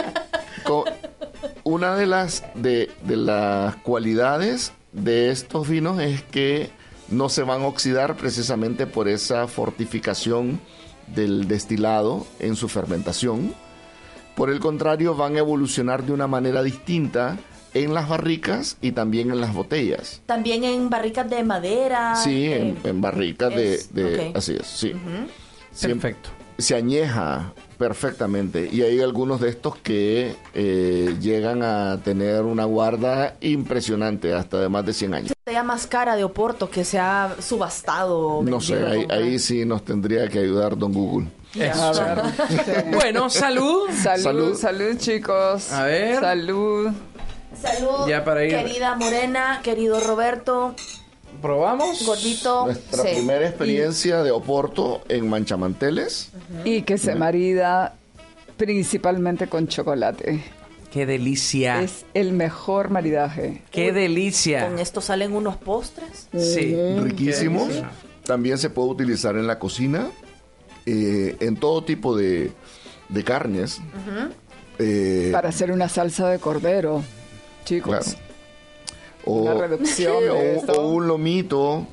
una 1.63 1.95
de 1.95 2.07
las, 2.07 2.43
de, 2.55 2.89
de 3.03 3.15
las 3.17 3.75
cualidades 3.77 4.73
de 4.91 5.31
estos 5.31 5.67
vinos 5.67 5.99
es 5.99 6.23
que 6.23 6.71
no 7.09 7.29
se 7.29 7.43
van 7.43 7.61
a 7.61 7.67
oxidar 7.67 8.15
precisamente 8.15 8.87
por 8.87 9.07
esa 9.07 9.47
fortificación 9.47 10.59
del 11.07 11.47
destilado 11.47 12.25
en 12.39 12.55
su 12.55 12.67
fermentación. 12.69 13.53
Por 14.35 14.49
el 14.49 14.59
contrario, 14.59 15.15
van 15.15 15.35
a 15.35 15.39
evolucionar 15.39 16.03
de 16.03 16.13
una 16.13 16.27
manera 16.27 16.63
distinta 16.63 17.37
en 17.73 17.93
las 17.93 18.07
barricas 18.09 18.77
y 18.81 18.91
también 18.91 19.31
en 19.31 19.41
las 19.41 19.53
botellas. 19.53 20.21
También 20.25 20.63
en 20.63 20.89
barricas 20.89 21.29
de 21.29 21.43
madera. 21.43 22.15
Sí, 22.15 22.45
eh, 22.45 22.75
en, 22.83 22.89
en 22.89 23.01
barricas 23.01 23.53
de... 23.55 23.73
es- 23.75 23.93
de- 23.93 24.29
ok. 24.29 24.37
Así 24.37 24.55
es, 24.59 24.65
sí. 24.67 24.93
Perfecto. 25.81 26.29
Se 26.57 26.75
añeja 26.75 27.53
perfectamente 27.77 28.67
y 28.69 28.81
hay 28.81 28.99
algunos 28.99 29.39
de 29.39 29.47
estos 29.49 29.77
que 29.77 30.35
eh, 30.53 31.15
llegan 31.21 31.63
a 31.63 32.01
tener 32.03 32.41
una 32.41 32.65
guarda 32.65 33.35
impresionante, 33.39 34.33
hasta 34.33 34.59
de 34.59 34.67
más 34.67 34.85
de 34.85 34.91
100 34.93 35.13
años. 35.13 35.31
botella 35.45 35.63
más 35.63 35.87
cara 35.87 36.17
de 36.17 36.25
Oporto 36.25 36.69
que 36.69 36.83
se 36.83 36.99
ha 36.99 37.33
subastado. 37.39 38.41
No 38.43 38.59
sé, 38.59 38.85
ahí, 38.85 39.05
ahí 39.09 39.39
sí 39.39 39.63
nos 39.63 39.85
tendría 39.85 40.27
que 40.27 40.39
ayudar 40.39 40.77
don 40.77 40.91
Google. 40.93 41.27
A 41.73 41.91
ver. 41.91 42.85
Bueno, 42.93 43.29
salud. 43.29 43.89
Salud, 43.91 44.23
Salud. 44.23 44.55
salud, 44.55 44.97
chicos. 44.97 45.71
A 45.71 45.83
ver. 45.85 46.19
Salud. 46.19 46.89
Salud, 47.61 48.07
Ya 48.07 48.23
para 48.23 48.43
ir- 48.45 48.51
querida 48.51 48.95
Morena, 48.95 49.59
querido 49.63 49.99
Roberto, 49.99 50.75
¿Probamos? 51.41 52.05
gordito. 52.05 52.65
Nuestra 52.65 53.03
sí. 53.03 53.09
primera 53.15 53.47
experiencia 53.47 54.23
de 54.23 54.31
Oporto 54.31 55.01
en 55.09 55.29
Manchamanteles. 55.29 56.29
Y 56.65 56.81
que 56.83 56.97
se 56.97 57.15
marida 57.15 57.95
principalmente 58.57 59.47
con 59.47 59.67
chocolate. 59.67 60.43
Qué 60.91 61.05
delicia. 61.05 61.81
Es 61.83 62.05
el 62.13 62.33
mejor 62.33 62.89
maridaje. 62.89 63.61
Qué 63.71 63.91
delicia. 63.93 64.67
Con 64.67 64.79
esto 64.79 65.01
salen 65.01 65.33
unos 65.33 65.55
postres. 65.55 66.27
Sí. 66.33 66.75
riquísimo. 66.99 67.59
Qué 67.67 67.73
delicia. 67.73 67.91
También 68.23 68.57
se 68.57 68.69
puede 68.69 68.89
utilizar 68.89 69.35
en 69.37 69.47
la 69.47 69.59
cocina, 69.59 70.07
eh, 70.85 71.37
en 71.39 71.55
todo 71.57 71.83
tipo 71.83 72.15
de, 72.17 72.51
de 73.09 73.23
carnes. 73.23 73.79
Eh, 74.79 75.29
Para 75.31 75.49
hacer 75.49 75.71
una 75.71 75.89
salsa 75.89 76.27
de 76.29 76.39
cordero, 76.39 77.03
chicos. 77.69 78.15
Claro. 78.15 78.19
o, 79.25 79.33
Una 79.43 79.53
reducción 79.53 80.23
de 80.23 80.29
o 80.67 80.87
un 80.87 81.07
lomito, 81.07 81.87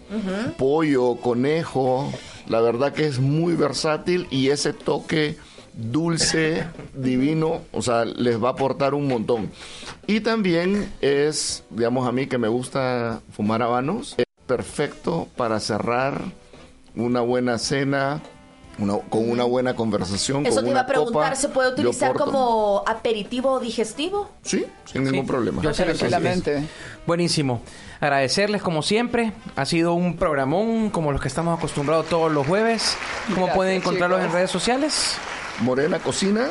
pollo, 0.59 1.17
conejo. 1.17 2.13
La 2.49 2.61
verdad 2.61 2.93
que 2.93 3.07
es 3.07 3.19
muy 3.19 3.55
versátil 3.55 4.27
y 4.31 4.49
ese 4.51 4.73
toque 4.73 5.37
dulce, 5.77 6.65
divino, 6.95 7.61
o 7.73 7.83
sea, 7.83 8.05
les 8.05 8.43
va 8.43 8.49
a 8.49 8.53
aportar 8.53 8.95
un 8.95 9.09
montón. 9.09 9.51
Y 10.07 10.21
también 10.21 10.91
es, 11.01 11.65
digamos 11.71 12.09
a 12.09 12.13
mí 12.13 12.27
que 12.27 12.39
me 12.39 12.49
gusta 12.49 13.21
fumar 13.33 13.63
habanos, 13.63 14.15
es 14.17 14.27
perfecto 14.47 15.29
para 15.37 15.61
cerrar 15.61 16.23
una 16.95 17.21
buena 17.21 17.59
cena, 17.59 18.23
una- 18.79 18.99
con 19.09 19.29
una 19.31 19.45
buena 19.45 19.75
conversación. 19.75 20.45
Eso 20.47 20.57
con 20.57 20.65
te 20.65 20.71
iba 20.71 20.81
una 20.81 20.81
a 20.81 20.87
preguntar, 20.87 21.13
copa 21.31 21.35
¿se 21.37 21.49
puede 21.49 21.69
de 21.69 21.75
utilizar 21.75 22.15
como 22.15 22.83
aperitivo 22.87 23.53
o 23.53 23.61
digestivo? 23.61 24.31
Sí, 24.43 24.67
sin 24.85 25.05
ningún 25.05 25.27
problema. 25.27 25.63
Yo 25.63 25.73
sé 25.73 25.85
que. 25.85 26.63
Buenísimo. 27.07 27.61
Agradecerles 28.01 28.63
como 28.63 28.83
siempre. 28.83 29.33
Ha 29.57 29.65
sido 29.65 29.95
un 29.95 30.17
programón 30.17 30.91
como 30.91 31.13
los 31.13 31.21
que 31.21 31.29
estamos 31.29 31.57
acostumbrados 31.57 32.07
todos 32.07 32.31
los 32.31 32.47
jueves. 32.47 32.97
¿Cómo 33.27 33.37
Gracias, 33.47 33.57
pueden 33.57 33.77
encontrarlos 33.77 34.19
chicos. 34.19 34.31
en 34.31 34.37
redes 34.37 34.51
sociales? 34.51 35.17
Morena 35.61 35.99
Cocina 35.99 36.49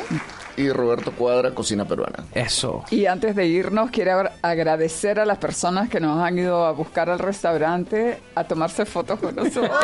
y 0.56 0.70
Roberto 0.70 1.12
Cuadra 1.12 1.50
Cocina 1.52 1.84
Peruana. 1.84 2.24
Eso. 2.34 2.84
Y 2.90 3.06
antes 3.06 3.34
de 3.36 3.46
irnos, 3.46 3.90
quiero 3.90 4.12
agra- 4.12 4.32
agradecer 4.42 5.20
a 5.20 5.26
las 5.26 5.38
personas 5.38 5.88
que 5.88 6.00
nos 6.00 6.22
han 6.22 6.38
ido 6.38 6.64
a 6.66 6.72
buscar 6.72 7.10
al 7.10 7.18
restaurante 7.18 8.20
a 8.34 8.44
tomarse 8.44 8.86
fotos 8.86 9.18
con 9.20 9.34
nosotros. 9.36 9.70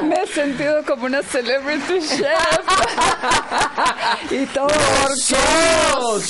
Me 0.02 0.22
he 0.22 0.26
sentido 0.26 0.82
como 0.86 1.06
una 1.06 1.22
celebrity 1.22 1.98
chef. 2.00 2.26
y 4.30 4.46
todo 4.46 4.66
por 4.68 5.16
sos. 5.16 6.28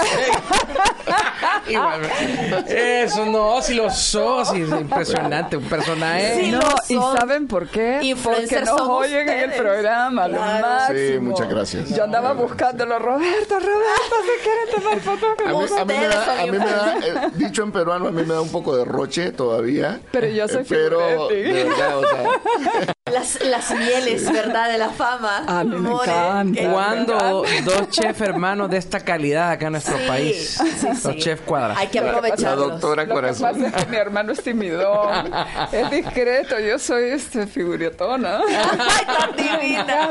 Eso 2.68 3.26
no, 3.26 3.60
si 3.62 3.74
lo 3.74 3.90
sos, 3.90 4.52
es 4.52 4.68
impresionante, 4.68 5.56
un 5.56 5.64
personaje. 5.64 6.40
Sí, 6.40 6.50
no, 6.50 6.60
¿y 6.88 6.94
saben 7.18 7.46
por 7.46 7.68
qué? 7.68 8.14
Porque 8.22 8.60
nos 8.60 8.80
oyen 8.80 9.28
en 9.28 9.50
el 9.50 9.52
programa, 9.52 10.28
lo 10.28 10.38
máximo. 10.40 10.98
Sí, 10.98 11.18
muchas 11.20 11.48
gracias. 11.48 11.88
Yo 11.94 12.04
andaba 12.04 12.32
buscándolo, 12.32 12.95
Roberto, 12.98 13.58
Roberto, 13.60 14.16
se 14.24 14.42
quieren 14.42 14.74
tomar 14.74 15.00
fotos 15.00 15.34
con 15.36 15.48
A 15.48 15.52
mí, 15.52 15.66
a 15.78 15.84
mí 15.84 15.94
me 15.98 16.08
da, 16.08 16.42
a 16.42 16.46
mí 16.46 16.52
me 16.52 16.58
da, 16.58 16.98
eh, 16.98 17.30
dicho 17.34 17.62
en 17.62 17.72
peruano, 17.72 18.08
a 18.08 18.10
mí 18.10 18.22
me 18.22 18.34
da 18.34 18.40
un 18.40 18.50
poco 18.50 18.76
de 18.76 18.84
roche 18.84 19.32
todavía. 19.32 20.00
Pero 20.12 20.26
yo 20.28 20.48
soy 20.48 20.62
Eh, 20.62 20.66
Pero, 20.68 21.28
de 21.28 21.64
verdad, 21.64 21.98
o 21.98 22.02
sea, 22.02 22.95
Las, 23.12 23.40
las 23.40 23.70
mieles, 23.70 24.32
¿verdad? 24.32 24.68
De 24.68 24.78
la 24.78 24.88
fama. 24.90 25.44
A 25.46 25.62
mí 25.62 25.76
me 25.76 25.90
encanta. 25.92 26.60
que- 26.60 26.68
Cuando 26.68 27.44
dos 27.64 27.88
chefs 27.90 28.20
hermanos 28.20 28.68
de 28.68 28.78
esta 28.78 28.98
calidad 28.98 29.52
acá 29.52 29.66
en 29.66 29.72
nuestro 29.74 29.96
Sí, 29.96 30.04
país, 30.08 30.58
sí, 30.80 30.86
los 30.88 30.98
sí. 30.98 31.16
chefs 31.20 31.42
cuadras. 31.42 31.78
Hay 31.78 31.86
que 31.86 32.00
la 32.00 32.08
aprovecharlos. 32.08 32.68
doctora 32.72 33.02
Lo 33.04 33.08
que 33.08 33.14
Corazón. 33.14 33.52
pasa 33.60 33.66
es 33.68 33.84
que 33.84 33.90
mi 33.92 33.96
hermano 33.96 34.32
es 34.32 34.42
timidón, 34.42 35.30
es 35.72 35.88
discreto, 35.92 36.58
yo 36.58 36.80
soy 36.80 37.10
este 37.10 37.46
figuretona. 37.46 38.40
Ay, 38.40 39.06
tan 39.06 39.36
divina. 39.36 40.10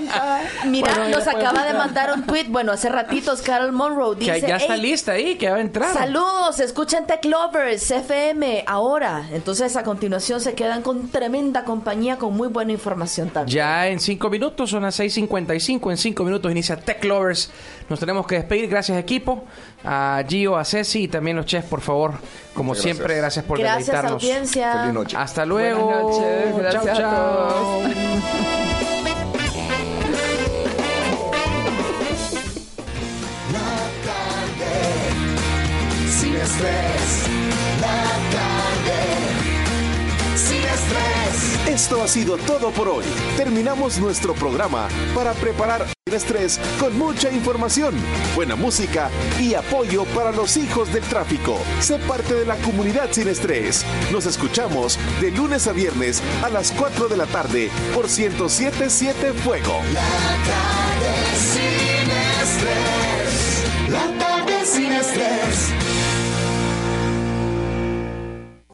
Mira, 0.63 0.93
Bueno, 0.95 1.17
nos 1.17 1.27
acaba 1.27 1.65
de 1.65 1.73
mandar 1.73 2.13
un 2.13 2.23
tweet, 2.26 2.45
bueno, 2.47 2.72
hace 2.72 2.88
ratitos, 2.88 3.41
Carol 3.41 3.73
Monroe 3.73 4.15
Que 4.17 4.35
dice, 4.35 4.47
ya 4.47 4.55
está 4.55 4.76
"Ey, 4.76 4.81
lista 4.81 5.11
ahí, 5.11 5.35
que 5.35 5.49
va 5.49 5.57
a 5.57 5.61
entrar. 5.61 5.93
Saludos, 5.93 6.61
escuchen 6.61 7.05
Tech 7.07 7.26
Lovers 7.26 7.91
FM 7.91 8.63
ahora. 8.65 9.26
Entonces 9.34 9.76
a 9.76 9.84
continuación 9.84 10.39
se 10.39 10.53
quedan 10.53 10.81
con 10.81 11.09
tremenda 11.09 11.65
compañía 11.65 12.15
con 12.17 12.34
muy 12.34 12.47
buena 12.47 12.72
información 12.72 12.85
también. 12.90 13.48
Ya 13.48 13.88
en 13.88 13.99
cinco 13.99 14.30
minutos, 14.30 14.70
son 14.70 14.84
las 14.84 14.99
6.55. 14.99 15.91
En 15.91 15.98
cinco 15.98 16.24
minutos 16.24 16.52
inicia 16.52 16.78
Tech 16.78 17.03
Lovers. 17.03 17.52
Nos 17.90 17.99
tenemos 17.99 18.26
que 18.28 18.36
despedir. 18.36 18.68
Gracias, 18.70 18.98
equipo. 18.98 19.44
A 19.84 20.24
Gio, 20.28 20.57
a 20.57 20.64
Ceci 20.66 21.03
y 21.03 21.07
también 21.07 21.38
los 21.38 21.45
chefs, 21.45 21.68
por 21.68 21.82
favor. 21.82 22.14
Como 22.53 22.70
Muchas 22.70 22.84
siempre, 22.84 23.16
gracias. 23.18 23.22
gracias 23.22 23.45
por 23.45 23.60
Gracias 23.60 23.88
deleitarnos. 23.88 24.24
audiencia. 24.24 24.74
Feliz 24.80 24.94
noche. 24.94 25.18
Hasta 25.18 25.45
luego. 25.45 25.86
Buenas 25.86 26.03
noches, 26.03 26.57
gracias 26.57 26.84
Chao, 26.86 26.94
a 26.94 26.98
chao. 26.98 27.82
todos. 27.82 27.91
Sin 36.10 36.36
estrés, 36.36 37.28
la 37.82 38.03
tarde. 38.32 38.44
Esto 41.68 42.04
ha 42.04 42.08
sido 42.08 42.38
todo 42.38 42.70
por 42.72 42.88
hoy. 42.88 43.06
Terminamos 43.38 43.98
nuestro 44.00 44.36
programa 44.36 44.88
para 45.16 45.34
preparar 45.34 45.88
estrés 46.06 46.60
con 46.80 46.98
mucha 46.98 47.32
información, 47.32 47.96
buena 48.36 48.56
música 48.56 49.10
y 49.40 49.56
apoyo 49.56 50.06
para 50.06 50.32
los 50.32 50.58
hijos 50.58 50.94
del 50.94 51.04
tráfico. 51.04 51.58
Sé 51.80 51.98
parte 51.98 52.36
de 52.36 52.46
la 52.46 52.56
comunidad 52.58 53.10
sin 53.12 53.28
estrés. 53.28 53.84
Nos 54.12 54.28
escuchamos 54.28 55.00
de 55.20 55.32
lunes 55.32 55.68
a 55.68 55.74
viernes 55.74 56.22
a 56.44 56.50
las 56.50 56.72
4 56.72 57.08
de 57.08 57.18
la 57.18 57.26
tarde 57.26 57.72
por 57.96 58.06
1077 58.06 59.34
Fuego. 59.34 59.82
tarde 60.46 61.16
sin 61.36 62.12
estrés. 62.44 63.64
La 63.90 64.20
tarde 64.20 64.66
sin 64.66 64.92
estrés. 64.92 65.94